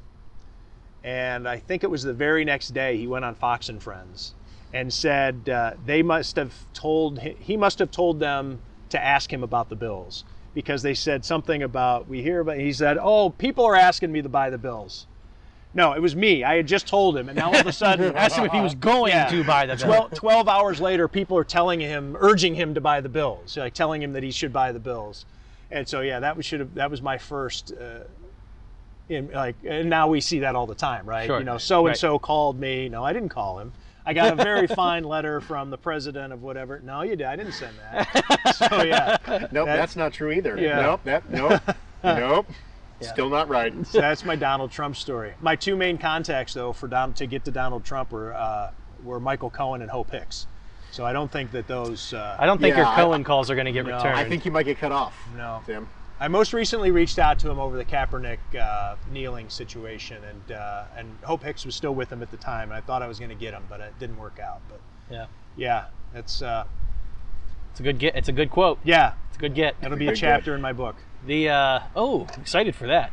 And 1.04 1.48
I 1.48 1.58
think 1.58 1.84
it 1.84 1.90
was 1.90 2.04
the 2.04 2.14
very 2.14 2.46
next 2.46 2.70
day 2.70 2.98
he 2.98 3.08
went 3.08 3.26
on 3.26 3.36
Fox 3.36 3.68
and 3.68 3.82
Friends 3.82 4.36
and 4.74 4.94
said 4.94 5.50
uh, 5.50 5.74
they 5.86 6.04
must 6.04 6.36
have 6.36 6.54
told 6.74 7.20
he 7.20 7.58
must 7.58 7.80
have 7.80 7.92
told 7.92 8.20
them 8.20 8.62
to 8.90 9.04
ask 9.04 9.32
him 9.34 9.44
about 9.44 9.70
the 9.70 9.76
Bills 9.76 10.24
because 10.53 10.82
they 10.82 10.94
said 10.94 11.23
something 11.26 11.64
about 11.64 12.07
we 12.07 12.22
hear 12.22 12.41
about 12.41 12.57
he 12.57 12.73
said 12.73 12.98
oh 13.02 13.30
people 13.30 13.65
are 13.65 13.76
asking 13.76 14.11
me 14.11 14.22
to 14.22 14.30
buy 14.30 14.49
the 14.49 14.57
Bills. 14.57 15.07
No, 15.73 15.94
it 15.94 16.02
was 16.02 16.18
me. 16.18 16.44
I 16.44 16.57
had 16.57 16.68
just 16.68 16.86
told 16.86 17.15
him, 17.15 17.30
and 17.30 17.38
now 17.38 17.48
all 17.48 17.56
of 17.56 17.65
a 17.65 17.72
sudden, 17.72 18.14
Asked 18.18 18.36
him 18.36 18.44
if 18.44 18.52
he 18.52 18.60
was 18.60 18.76
going 18.76 19.11
Yeah. 19.14 19.30
to 19.30 19.41
buy 19.45 19.65
the 19.65 19.78
bill. 19.78 20.10
12, 20.10 20.11
12 20.15 20.48
hours 20.49 20.82
later, 20.82 21.07
people 21.07 21.38
are 21.38 21.45
telling 21.45 21.80
him, 21.80 22.18
urging 22.19 22.56
him 22.56 22.73
to 22.73 22.82
buy 22.82 22.99
the 22.99 23.07
Bills, 23.07 23.56
like 23.56 23.73
telling 23.73 24.02
him 24.03 24.11
that 24.11 24.22
he 24.22 24.32
should 24.32 24.52
buy 24.52 24.73
the 24.73 24.82
Bills. 24.82 25.26
And 25.69 25.88
so, 25.88 26.02
yeah, 26.02 26.19
that 26.19 26.36
was 26.36 26.45
should 26.45 26.60
have 26.60 26.73
that 26.73 26.91
was 26.91 27.02
my 27.02 27.18
first. 27.18 27.72
Uh, 27.72 28.02
in, 29.07 29.30
like, 29.32 29.56
and 29.65 29.90
now 29.90 30.07
we 30.07 30.19
see 30.19 30.40
that 30.40 30.56
all 30.56 30.68
the 30.68 30.76
time, 30.76 31.06
right? 31.06 31.26
Sure. 31.28 31.40
You 31.40 31.45
know, 31.45 31.57
so 31.57 31.88
and 31.88 31.95
so 31.95 32.19
called 32.19 32.60
me. 32.60 32.90
No, 32.90 33.03
I 33.06 33.14
didn't 33.14 33.30
call 33.30 33.60
him. 33.60 33.72
I 34.06 34.14
got 34.14 34.34
a 34.34 34.36
very 34.44 34.68
fine 34.68 35.03
letter 35.03 35.41
from 35.41 35.69
the 35.69 35.78
president 35.78 36.34
of 36.34 36.41
whatever. 36.41 36.80
No, 36.84 37.02
you 37.03 37.15
did. 37.15 37.28
I 37.28 37.36
didn't 37.36 37.53
send 37.53 37.76
that. 37.91 38.07
So 38.56 38.84
yeah, 38.84 39.18
Nope, 39.28 39.49
That- 39.52 39.65
that's 39.65 39.95
not 39.95 40.14
true 40.14 40.32
either. 40.32 40.57
Yeah. 40.60 40.82
Nope, 40.82 41.02
that, 41.06 41.30
nope, 41.30 41.61
nope. 42.03 42.48
Still 43.02 43.30
not 43.30 43.49
right. 43.49 43.73
So 43.88 43.99
that's 43.99 44.23
my 44.26 44.36
Donald 44.36 44.69
Trump 44.72 44.95
story. 44.95 45.34
My 45.41 45.56
two 45.56 45.76
main 45.76 45.98
contacts, 45.98 46.53
though, 46.53 46.72
for 46.73 46.88
Don, 46.88 47.14
to 47.14 47.26
get 47.26 47.44
to 47.45 47.52
Donald 47.52 47.84
Trump 47.84 48.11
were 48.11 48.34
uh, 48.36 48.72
were 49.03 49.19
Michael 49.19 49.49
Cohen 49.49 49.82
and 49.82 49.90
Hope 49.90 50.11
Hicks. 50.11 50.45
So 50.91 51.03
I 51.06 51.14
don't 51.14 51.32
think 51.32 51.52
that 51.52 51.65
those. 51.68 52.14
Uh, 52.14 52.36
I 52.38 52.45
don't 52.45 52.60
think 52.61 52.76
your 52.76 52.86
Yeah, 52.86 52.91
I- 52.91 52.95
Cohen 52.98 53.23
calls 53.23 53.49
are 53.49 53.56
going 53.56 53.65
to 53.65 53.72
get 53.72 53.86
No, 53.88 53.94
I 53.94 53.98
returned. 53.98 54.18
I 54.18 54.30
think 54.30 54.45
you 54.45 54.52
might 54.52 54.65
get 54.65 54.78
cut 54.78 54.91
off. 54.91 55.18
No. 55.36 55.61
Tim. 55.65 55.88
I 56.22 56.27
most 56.27 56.53
recently 56.53 56.91
reached 56.91 57.18
out 57.18 57.39
to 57.39 57.49
him 57.49 57.57
over 57.57 57.76
the 57.76 57.84
Kaepernick 57.84 58.38
uh, 58.56 58.95
kneeling 59.11 59.49
situation, 59.49 60.23
and 60.23 60.56
uh, 60.56 60.84
and 60.95 61.18
Hope 61.23 61.41
Hicks 61.41 61.65
was 61.65 61.73
still 61.73 61.95
with 61.95 62.11
him 62.11 62.22
at 62.22 62.30
the 62.30 62.38
time, 62.38 62.69
and 62.69 62.77
I 62.77 62.81
thought 62.81 63.02
I 63.02 63.07
was 63.07 63.18
going 63.18 63.30
to 63.30 63.35
get 63.35 63.56
him, 63.56 63.64
but 63.68 63.80
it 63.80 63.98
didn't 63.98 64.18
work 64.18 64.39
out. 64.39 64.61
But 64.69 64.81
yeah, 65.10 65.26
yeah, 65.57 65.85
it's 66.14 66.43
uh, 66.43 66.65
it's 67.72 67.80
a 67.80 67.84
good 67.84 67.98
get. 67.98 68.15
It's 68.15 68.30
a 68.30 68.31
good 68.31 68.52
quote. 68.52 68.77
yeah, 68.84 69.14
It's 69.30 69.38
a 69.38 69.39
good 69.39 69.56
get. 69.56 69.76
it'll 69.81 69.98
be 69.98 70.06
a 70.06 70.11
Good 70.11 70.18
chapter 70.18 70.53
in 70.53 70.61
my 70.61 70.73
book. 70.73 70.95
The 71.26 71.49
uh, 71.49 71.80
oh, 71.95 72.27
excited 72.39 72.76
for 72.76 72.85
that. 72.85 73.11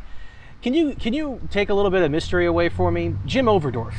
Can 0.61 0.75
you 0.75 0.95
can 0.95 1.15
you 1.15 1.41
take 1.51 1.71
a 1.71 1.75
little 1.75 1.91
bit 1.91 2.03
of 2.03 2.11
mystery 2.11 2.45
away 2.45 2.69
for 2.69 2.91
me? 2.91 3.15
Jim 3.25 3.47
Overdorf, 3.47 3.95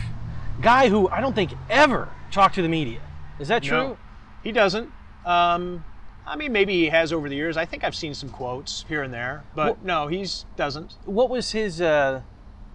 guy 0.61 0.87
who 0.89 1.09
I 1.09 1.19
don't 1.19 1.33
think 1.33 1.53
ever 1.67 2.09
talked 2.29 2.53
to 2.55 2.61
the 2.61 2.69
media. 2.69 3.01
Is 3.39 3.47
that 3.47 3.63
true? 3.63 3.77
No, 3.77 3.97
he 4.43 4.51
doesn't. 4.51 4.91
Um, 5.25 5.83
I 6.29 6.35
mean, 6.35 6.51
maybe 6.51 6.73
he 6.73 6.89
has 6.89 7.11
over 7.11 7.27
the 7.27 7.35
years. 7.35 7.57
I 7.57 7.65
think 7.65 7.83
I've 7.83 7.95
seen 7.95 8.13
some 8.13 8.29
quotes 8.29 8.85
here 8.87 9.01
and 9.01 9.11
there, 9.13 9.43
but 9.55 9.83
no, 9.83 10.07
he's 10.07 10.45
doesn't. 10.55 10.93
What 11.05 11.29
was 11.29 11.51
his? 11.51 11.81
Uh, 11.81 12.21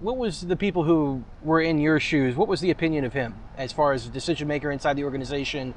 what 0.01 0.17
was 0.17 0.41
the 0.43 0.57
people 0.57 0.83
who 0.85 1.23
were 1.43 1.61
in 1.61 1.79
your 1.79 2.01
shoes? 2.01 2.35
What 2.35 2.49
was 2.49 2.61
the 2.61 2.71
opinion 2.71 3.05
of 3.05 3.13
him 3.13 3.35
as 3.57 3.73
far 3.73 3.93
as 3.93 4.07
a 4.07 4.11
decision 4.11 4.49
maker 4.49 4.71
inside 4.71 4.95
the 4.97 5.05
organization? 5.05 5.73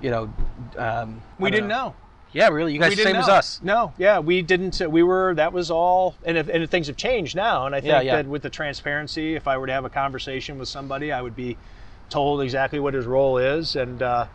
You 0.00 0.10
know, 0.10 0.34
um, 0.76 1.22
We 1.38 1.50
didn't 1.50 1.68
know. 1.68 1.94
Yeah, 2.32 2.48
really. 2.48 2.72
You 2.72 2.80
guys 2.80 3.00
same 3.00 3.14
as 3.14 3.28
us. 3.28 3.60
No, 3.62 3.92
yeah, 3.98 4.18
we 4.18 4.42
didn't. 4.42 4.80
uh, 4.82 4.88
We 4.90 5.02
were. 5.02 5.34
That 5.34 5.52
was 5.52 5.70
all. 5.70 6.16
And 6.24 6.36
if, 6.36 6.48
and 6.48 6.68
things 6.68 6.86
have 6.88 6.96
changed 6.96 7.36
now. 7.36 7.66
And 7.66 7.74
I 7.74 7.80
think 7.80 7.92
Yeah, 7.92 8.00
yeah. 8.00 8.16
that 8.16 8.26
with 8.26 8.42
the 8.42 8.50
transparency, 8.50 9.36
if 9.36 9.46
I 9.46 9.58
were 9.58 9.66
to 9.66 9.72
have 9.72 9.84
a 9.84 9.90
conversation 9.90 10.58
with 10.58 10.68
somebody, 10.68 11.12
I 11.12 11.22
would 11.22 11.36
be 11.36 11.56
told 12.08 12.40
exactly 12.42 12.80
what 12.80 12.94
his 12.94 13.06
role 13.06 13.38
is. 13.38 13.76
And 13.76 14.02
uh, 14.02 14.26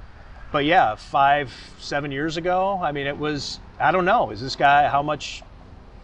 but 0.52 0.66
yeah, 0.66 0.96
five, 0.96 1.54
seven 1.80 2.12
years 2.12 2.38
ago, 2.38 2.80
I 2.82 2.92
mean, 2.92 3.08
it 3.08 3.18
was. 3.18 3.60
I 3.80 3.92
don't 3.92 4.06
know. 4.06 4.32
Is 4.32 4.42
this 4.42 4.56
guy 4.56 4.88
how 4.88 5.02
much? 5.02 5.44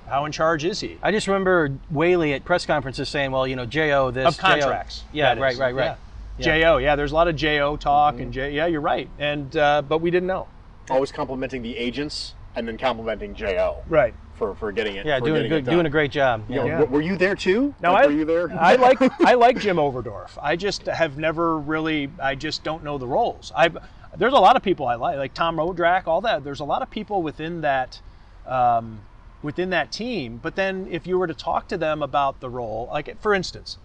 How 0.07 0.25
in 0.25 0.31
charge 0.31 0.65
is 0.65 0.79
he? 0.81 0.97
I 1.01 1.11
just 1.11 1.27
remember 1.27 1.69
Whaley 1.89 2.33
at 2.33 2.43
press 2.43 2.65
conferences 2.65 3.07
saying, 3.09 3.31
"Well, 3.31 3.47
you 3.47 3.55
know, 3.55 3.65
Jo 3.65 4.11
this 4.11 4.27
Of 4.27 4.35
JO 4.35 4.41
contracts. 4.41 5.03
Yeah, 5.13 5.33
that 5.35 5.41
right, 5.41 5.57
right, 5.57 5.73
right. 5.73 5.97
Yeah. 6.37 6.59
Jo, 6.59 6.77
yeah. 6.77 6.95
There's 6.95 7.11
a 7.11 7.15
lot 7.15 7.27
of 7.27 7.35
Jo 7.35 7.77
talk 7.77 8.19
and 8.19 8.33
J. 8.33 8.51
Yeah, 8.51 8.65
you're 8.65 8.81
right. 8.81 9.09
And 9.19 9.55
uh, 9.55 9.81
but 9.81 9.99
we 9.99 10.11
didn't 10.11 10.27
know. 10.27 10.47
Always 10.89 11.11
complimenting 11.11 11.61
the 11.61 11.77
agents 11.77 12.33
and 12.55 12.67
then 12.67 12.77
complimenting 12.77 13.33
Jo 13.35 13.83
Right. 13.87 14.13
for, 14.35 14.53
for 14.55 14.71
getting 14.71 14.95
it. 14.95 15.05
Yeah, 15.05 15.19
for 15.19 15.25
doing 15.25 15.45
a 15.45 15.49
good, 15.49 15.57
it 15.59 15.65
done. 15.65 15.73
doing 15.75 15.85
a 15.85 15.89
great 15.89 16.11
job. 16.11 16.43
You 16.49 16.55
know, 16.57 16.65
Yeah. 16.65 16.83
Were 16.83 17.01
you 17.01 17.15
there 17.15 17.35
too? 17.35 17.73
No, 17.81 17.93
Like, 17.93 18.03
I, 18.03 18.07
were 18.07 18.13
you 18.13 18.25
there? 18.25 18.51
I 18.59 18.75
like 18.75 18.97
I 19.25 19.35
like 19.35 19.59
Jim 19.59 19.77
Overdorf. 19.77 20.31
I 20.41 20.55
just 20.55 20.85
have 20.87 21.17
never 21.17 21.57
really. 21.57 22.11
I 22.21 22.35
just 22.35 22.63
don't 22.63 22.83
know 22.83 22.97
the 22.97 23.07
roles. 23.07 23.51
I 23.55 23.69
there's 24.17 24.33
a 24.33 24.39
lot 24.39 24.55
of 24.55 24.63
people 24.63 24.87
I 24.87 24.95
like, 24.95 25.17
like 25.17 25.33
Tom 25.33 25.57
Modrak, 25.57 26.07
all 26.07 26.21
that. 26.21 26.43
There's 26.43 26.59
a 26.59 26.65
lot 26.65 26.81
of 26.81 26.89
people 26.89 27.23
within 27.23 27.61
that 27.61 28.01
um, 28.45 29.01
within 29.41 29.71
that 29.71 29.91
team. 29.91 30.37
But 30.41 30.55
then 30.55 30.87
if 30.89 31.07
you 31.07 31.17
were 31.19 31.27
to 31.27 31.33
talk 31.33 31.67
to 31.69 31.77
them 31.77 32.01
about 32.03 32.39
the 32.39 32.49
role, 32.49 32.89
like 32.91 33.19
for 33.21 33.33
instance, 33.33 33.77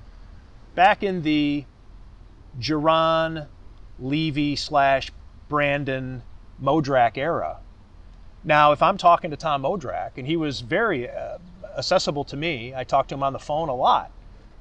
back 0.75 1.03
in 1.03 1.23
the 1.23 1.65
Jauron 2.59 3.49
Levy 3.99 4.57
slash 4.57 5.13
Brandon 5.49 6.23
Modrak 6.63 7.17
era, 7.17 7.59
Now, 8.45 8.73
if 8.73 8.83
I'm 8.83 8.97
talking 8.99 9.31
to 9.31 9.37
Tom 9.37 9.63
Modrak, 9.63 10.13
and 10.17 10.27
he 10.27 10.37
was 10.37 10.61
very 10.61 11.09
uh, 11.11 11.39
accessible 11.77 12.25
to 12.25 12.37
me, 12.37 12.75
I 12.75 12.85
talked 12.85 13.11
to 13.11 13.15
him 13.15 13.23
on 13.23 13.33
the 13.33 13.39
phone 13.39 13.69
a 13.69 13.75
lot. 13.75 14.11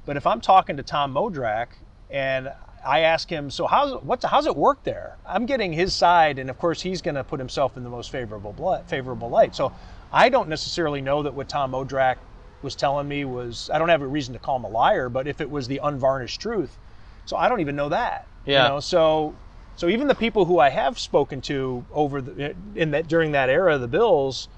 But 0.06 0.16
if 0.16 0.26
I'm 0.26 0.40
talking 0.40 0.76
to 0.76 0.82
Tom 0.82 1.14
Modrak 1.14 1.68
and 2.10 2.52
I 2.88 3.00
ask 3.00 3.28
him, 3.28 3.50
so 3.50 3.66
how's 3.66 4.02
what's 4.02 4.24
how's 4.24 4.46
it 4.46 4.56
work 4.56 4.82
there? 4.82 5.18
I'm 5.26 5.44
getting 5.44 5.74
his 5.74 5.92
side, 5.92 6.38
and 6.38 6.48
of 6.48 6.58
course 6.58 6.80
he's 6.80 7.02
going 7.02 7.16
to 7.16 7.22
put 7.22 7.38
himself 7.38 7.76
in 7.76 7.84
the 7.84 7.90
most 7.90 8.10
favorable 8.10 8.82
favorable 8.86 9.28
light. 9.28 9.54
So 9.54 9.72
I 10.10 10.30
don't 10.30 10.48
necessarily 10.48 11.02
know 11.02 11.22
that 11.22 11.34
what 11.34 11.50
Tom 11.50 11.72
Modrak 11.72 12.16
was 12.62 12.74
telling 12.74 13.06
me 13.06 13.26
was 13.26 13.68
I 13.70 13.78
don't 13.78 13.90
have 13.90 14.00
a 14.00 14.06
reason 14.06 14.32
to 14.32 14.40
call 14.40 14.56
him 14.56 14.64
a 14.64 14.70
liar, 14.70 15.10
but 15.10 15.28
if 15.28 15.42
it 15.42 15.50
was 15.50 15.68
the 15.68 15.80
unvarnished 15.82 16.40
truth, 16.40 16.78
so 17.26 17.36
I 17.36 17.50
don't 17.50 17.60
even 17.60 17.76
know 17.76 17.90
that. 17.90 18.26
Yeah. 18.46 18.62
You 18.62 18.68
know, 18.70 18.80
so 18.80 19.34
so 19.76 19.88
even 19.90 20.08
the 20.08 20.14
people 20.14 20.46
who 20.46 20.58
I 20.58 20.70
have 20.70 20.98
spoken 20.98 21.42
to 21.42 21.84
over 21.92 22.22
the, 22.22 22.54
in 22.74 22.92
that 22.92 23.06
during 23.06 23.32
that 23.32 23.50
era 23.50 23.74
of 23.74 23.82
the 23.82 23.88
Bills, 23.88 24.48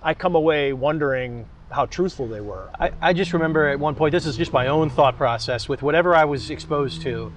I 0.00 0.14
come 0.14 0.36
away 0.36 0.72
wondering 0.72 1.48
how 1.72 1.86
truthful 1.86 2.28
they 2.28 2.40
were. 2.40 2.70
I, 2.78 2.92
I 3.00 3.12
just 3.12 3.32
remember 3.32 3.66
at 3.66 3.80
one 3.80 3.96
point, 3.96 4.12
this 4.12 4.24
is 4.24 4.36
just 4.36 4.52
my 4.52 4.68
own 4.68 4.88
thought 4.88 5.16
process 5.16 5.68
with 5.68 5.82
whatever 5.82 6.14
I 6.14 6.26
was 6.26 6.48
exposed 6.48 7.02
to. 7.02 7.32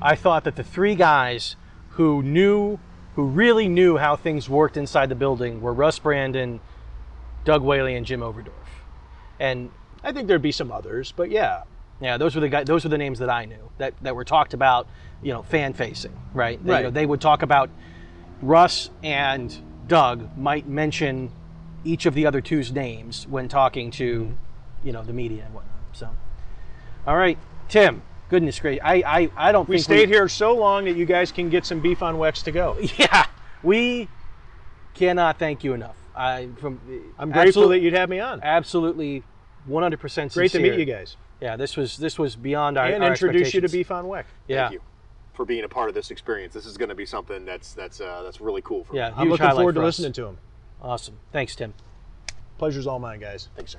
I 0.00 0.14
thought 0.14 0.44
that 0.44 0.56
the 0.56 0.62
three 0.62 0.94
guys 0.94 1.56
who 1.90 2.22
knew, 2.22 2.78
who 3.16 3.24
really 3.24 3.68
knew 3.68 3.96
how 3.96 4.16
things 4.16 4.48
worked 4.48 4.76
inside 4.76 5.08
the 5.08 5.14
building 5.14 5.60
were 5.60 5.72
Russ 5.72 5.98
Brandon, 5.98 6.60
Doug 7.44 7.62
Whaley, 7.62 7.96
and 7.96 8.06
Jim 8.06 8.20
Overdorf. 8.20 8.52
And 9.40 9.70
I 10.04 10.12
think 10.12 10.28
there'd 10.28 10.42
be 10.42 10.52
some 10.52 10.70
others, 10.70 11.12
but 11.14 11.30
yeah. 11.30 11.62
Yeah, 12.00 12.16
those 12.16 12.36
were 12.36 12.40
the 12.40 12.48
guys, 12.48 12.66
those 12.66 12.84
were 12.84 12.90
the 12.90 12.98
names 12.98 13.18
that 13.18 13.28
I 13.28 13.44
knew 13.44 13.70
that, 13.78 13.94
that 14.02 14.14
were 14.14 14.24
talked 14.24 14.54
about, 14.54 14.86
you 15.20 15.32
know, 15.32 15.42
fan 15.42 15.72
facing, 15.72 16.16
right? 16.32 16.64
They, 16.64 16.70
Right. 16.70 16.78
You 16.78 16.84
know, 16.84 16.90
they 16.90 17.06
would 17.06 17.20
talk 17.20 17.42
about 17.42 17.70
Russ 18.40 18.90
and 19.02 19.56
Doug 19.88 20.36
might 20.38 20.68
mention 20.68 21.32
each 21.84 22.06
of 22.06 22.14
the 22.14 22.26
other 22.26 22.40
two's 22.40 22.70
names 22.70 23.26
when 23.26 23.48
talking 23.48 23.90
to, 23.92 24.20
mm-hmm. 24.20 24.86
you 24.86 24.92
know, 24.92 25.02
the 25.02 25.12
media 25.12 25.44
and 25.44 25.54
whatnot. 25.54 25.74
So, 25.92 26.10
all 27.06 27.16
right, 27.16 27.38
Tim. 27.68 28.02
Goodness 28.30 28.58
gracious, 28.60 28.82
I 28.84 28.94
I, 29.06 29.30
I 29.36 29.52
don't 29.52 29.68
We 29.68 29.78
stayed 29.78 30.08
here 30.08 30.28
so 30.28 30.54
long 30.54 30.84
that 30.84 30.96
you 30.96 31.06
guys 31.06 31.32
can 31.32 31.48
get 31.48 31.64
some 31.64 31.80
beef 31.80 32.02
on 32.02 32.16
Weck 32.16 32.42
to 32.44 32.52
go. 32.52 32.76
Yeah, 32.98 33.26
we 33.62 34.08
cannot 34.94 35.38
thank 35.38 35.64
you 35.64 35.72
enough. 35.74 35.96
I 36.14 36.48
from 36.58 36.80
I'm 37.18 37.30
grateful 37.30 37.68
that 37.68 37.78
you'd 37.80 37.94
have 37.94 38.08
me 38.08 38.20
on. 38.20 38.40
absolutely 38.42 39.22
100% 39.68 40.34
Great 40.34 40.50
to 40.52 40.58
meet 40.60 40.78
you 40.78 40.84
guys. 40.84 41.16
Yeah, 41.40 41.56
this 41.56 41.76
was 41.76 41.96
this 41.96 42.18
was 42.18 42.36
beyond 42.36 42.76
our 42.78 42.86
and 42.86 43.04
our 43.04 43.10
introduce 43.10 43.54
you 43.54 43.60
to. 43.60 43.68
Beef 43.68 43.90
on 43.90 44.06
Weck. 44.06 44.24
Yeah. 44.48 44.68
Thank 44.68 44.72
you 44.74 44.80
for 45.34 45.44
being 45.44 45.62
a 45.64 45.68
part 45.68 45.88
of 45.88 45.94
this 45.94 46.10
experience. 46.10 46.52
This 46.52 46.66
is 46.66 46.76
going 46.76 46.88
to 46.88 46.94
be 46.96 47.06
something 47.06 47.44
that's 47.44 47.72
that's 47.74 48.00
uh, 48.00 48.22
that's 48.24 48.40
really 48.40 48.62
cool 48.62 48.84
for 48.84 48.96
Yeah, 48.96 49.10
me. 49.10 49.14
I'm 49.18 49.28
looking 49.30 49.48
forward 49.50 49.76
to 49.76 49.80
us. 49.82 49.98
listening 49.98 50.12
to 50.14 50.26
him. 50.26 50.38
Awesome. 50.82 51.16
Thanks, 51.32 51.54
Tim. 51.54 51.74
Pleasure's 52.58 52.86
all 52.88 52.98
mine, 52.98 53.20
guys. 53.20 53.48
Thanks, 53.54 53.72
sir. 53.72 53.78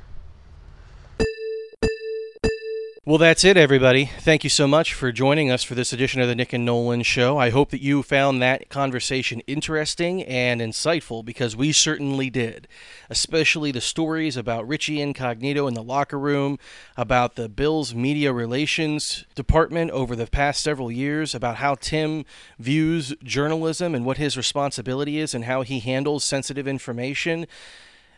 Well, 3.09 3.17
that's 3.17 3.43
it, 3.43 3.57
everybody. 3.57 4.05
Thank 4.05 4.43
you 4.43 4.51
so 4.51 4.67
much 4.67 4.93
for 4.93 5.11
joining 5.11 5.49
us 5.49 5.63
for 5.63 5.73
this 5.73 5.91
edition 5.91 6.21
of 6.21 6.27
the 6.27 6.35
Nick 6.35 6.53
and 6.53 6.63
Nolan 6.63 7.01
Show. 7.01 7.39
I 7.39 7.49
hope 7.49 7.71
that 7.71 7.81
you 7.81 8.03
found 8.03 8.39
that 8.39 8.69
conversation 8.69 9.39
interesting 9.47 10.21
and 10.21 10.61
insightful 10.61 11.25
because 11.25 11.55
we 11.55 11.71
certainly 11.71 12.29
did. 12.29 12.67
Especially 13.09 13.71
the 13.71 13.81
stories 13.81 14.37
about 14.37 14.67
Richie 14.67 15.01
Incognito 15.01 15.65
in 15.65 15.73
the 15.73 15.81
locker 15.81 16.19
room, 16.19 16.59
about 16.95 17.33
the 17.33 17.49
Bills 17.49 17.95
media 17.95 18.31
relations 18.31 19.25
department 19.33 19.89
over 19.89 20.15
the 20.15 20.27
past 20.27 20.61
several 20.61 20.91
years, 20.91 21.33
about 21.33 21.55
how 21.55 21.73
Tim 21.73 22.25
views 22.59 23.15
journalism 23.23 23.95
and 23.95 24.05
what 24.05 24.17
his 24.17 24.37
responsibility 24.37 25.17
is 25.17 25.33
and 25.33 25.45
how 25.45 25.63
he 25.63 25.79
handles 25.79 26.23
sensitive 26.23 26.67
information 26.67 27.47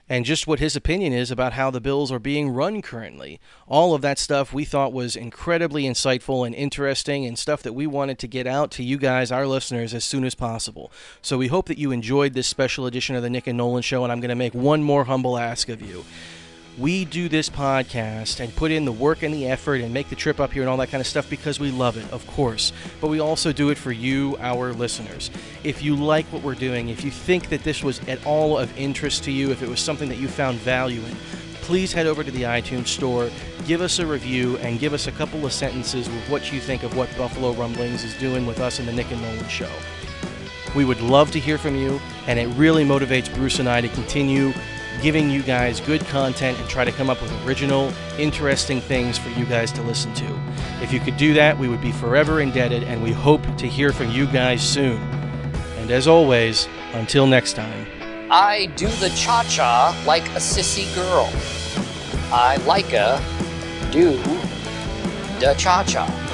and 0.10 0.26
just 0.26 0.48
what 0.48 0.60
his 0.60 0.76
opinion 0.76 1.14
is 1.14 1.32
about 1.32 1.54
how 1.54 1.72
the 1.72 1.82
Bills 1.82 2.12
are 2.12 2.20
being 2.20 2.50
run 2.50 2.82
currently. 2.82 3.40
All 3.68 3.94
of 3.94 4.02
that 4.02 4.20
stuff 4.20 4.54
we 4.54 4.66
thought 4.66 4.94
was 4.94 5.16
incredibly 5.16 5.84
insightful 5.84 6.46
and 6.46 6.54
interesting 6.54 7.26
and 7.26 7.38
stuff 7.38 7.64
that 7.64 7.74
we 7.74 7.88
wanted 7.88 8.20
to 8.20 8.28
get 8.28 8.48
out 8.48 8.72
to 8.72 8.84
you 8.84 8.98
guys, 8.98 9.32
our 9.32 9.48
listeners, 9.48 9.94
as 9.94 10.04
soon 10.04 10.26
as 10.26 10.36
possible. 10.36 10.92
So 11.22 11.38
we 11.38 11.48
hope 11.48 11.68
that 11.68 11.78
you 11.78 11.92
enjoyed 11.92 12.34
this 12.34 12.48
special 12.48 12.86
edition 12.86 13.16
of 13.16 13.24
the 13.24 13.30
Nick 13.30 13.48
and 13.48 13.58
Nolan 13.58 13.84
Show, 13.84 14.04
and 14.04 14.12
I'm 14.12 14.20
going 14.20 14.30
to 14.30 14.36
make 14.36 14.54
one 14.54 14.84
more 14.84 15.06
humble 15.06 15.38
ask 15.38 15.70
of 15.70 15.82
you. 15.82 16.06
We 16.82 17.06
do 17.06 17.30
this 17.30 17.48
podcast 17.48 18.40
and 18.40 18.56
put 18.56 18.72
in 18.72 18.86
the 18.86 18.92
work 18.92 19.22
and 19.22 19.32
the 19.32 19.46
effort 19.46 19.82
and 19.82 19.94
make 19.94 20.10
the 20.10 20.16
trip 20.16 20.40
up 20.40 20.52
here 20.52 20.64
and 20.64 20.70
all 20.70 20.78
that 20.78 20.90
kind 20.90 21.00
of 21.00 21.06
stuff 21.06 21.30
because 21.30 21.60
we 21.60 21.70
love 21.70 21.96
it, 21.96 22.12
of 22.12 22.26
course. 22.26 22.74
But 23.00 23.10
we 23.10 23.20
also 23.20 23.52
do 23.52 23.70
it 23.70 23.78
for 23.78 23.92
you, 23.92 24.36
our 24.40 24.74
listeners. 24.74 25.30
If 25.64 25.84
you 25.84 25.96
like 25.96 26.26
what 26.34 26.42
we're 26.42 26.56
doing, 26.56 26.90
if 26.90 27.04
you 27.04 27.12
think 27.12 27.50
that 27.50 27.64
this 27.64 27.84
was 27.84 28.00
at 28.08 28.26
all 28.26 28.58
of 28.58 28.76
interest 28.80 29.24
to 29.26 29.32
you, 29.32 29.52
if 29.52 29.62
it 29.62 29.70
was 29.70 29.80
something 29.80 30.10
that 30.10 30.18
you 30.18 30.28
found 30.28 30.58
value 30.58 31.02
in, 31.02 31.16
please 31.62 31.94
head 31.94 32.08
over 32.08 32.24
to 32.24 32.32
the 32.32 32.42
iTunes 32.42 32.88
store, 32.88 33.30
give 33.68 33.82
us 33.82 34.00
a 34.00 34.08
review, 34.08 34.58
and 34.58 34.80
give 34.80 34.96
us 34.96 35.06
a 35.06 35.12
couple 35.12 35.46
of 35.46 35.54
sentences 35.54 36.10
with 36.10 36.30
what 36.32 36.52
you 36.52 36.60
think 36.60 36.82
of 36.82 36.98
what 36.98 37.16
Buffalo 37.16 37.54
Rumblings 37.54 38.04
is 38.04 38.18
doing 38.18 38.48
with 38.48 38.60
us 38.60 38.80
in 38.80 38.88
the 38.88 38.92
Nick 38.92 39.12
and 39.12 39.22
Nolan 39.22 39.48
Show. 39.48 39.70
We 40.76 40.86
would 40.86 41.02
love 41.02 41.30
to 41.34 41.40
hear 41.40 41.60
from 41.60 41.76
you, 41.76 42.02
and 42.26 42.40
it 42.40 42.48
really 42.58 42.84
motivates 42.84 43.32
Bruce 43.36 43.60
and 43.60 43.70
I 43.70 43.82
to 43.82 43.90
continue 43.90 44.52
giving 45.02 45.30
you 45.30 45.42
guys 45.42 45.80
good 45.80 46.02
content 46.08 46.60
and 46.60 46.70
try 46.70 46.86
to 46.86 46.92
come 46.92 47.10
up 47.10 47.22
with 47.22 47.32
original, 47.46 47.92
interesting 48.18 48.80
things 48.80 49.18
for 49.18 49.30
you 49.30 49.46
guys 49.46 49.72
to 49.72 49.82
listen 49.82 50.14
to. 50.14 50.40
If 50.82 50.94
you 50.94 51.00
could 51.00 51.18
do 51.18 51.34
that, 51.34 51.58
we 51.58 51.68
would 51.68 51.82
be 51.82 51.92
forever 51.92 52.42
indebted, 52.42 52.84
and 52.84 53.02
we 53.02 53.12
hope 53.12 53.44
to 53.58 53.68
hear 53.68 53.92
from 53.92 54.12
you 54.12 54.28
guys 54.28 54.62
soon. 54.62 55.02
And 55.80 55.92
as 55.92 56.08
always, 56.08 56.68
until 56.94 57.26
next 57.26 57.54
time. 57.54 57.88
I 58.30 58.68
do 58.78 58.88
the 58.88 59.10
cha 59.10 59.44
cha 59.50 60.02
like 60.06 60.26
a 60.30 60.40
sissy 60.40 60.94
girl. 60.96 61.30
I 62.34 62.58
like 62.66 62.94
a 62.94 63.22
do 63.92 64.18
the 65.40 65.56
cha 65.58 65.84
cha. 65.84 66.31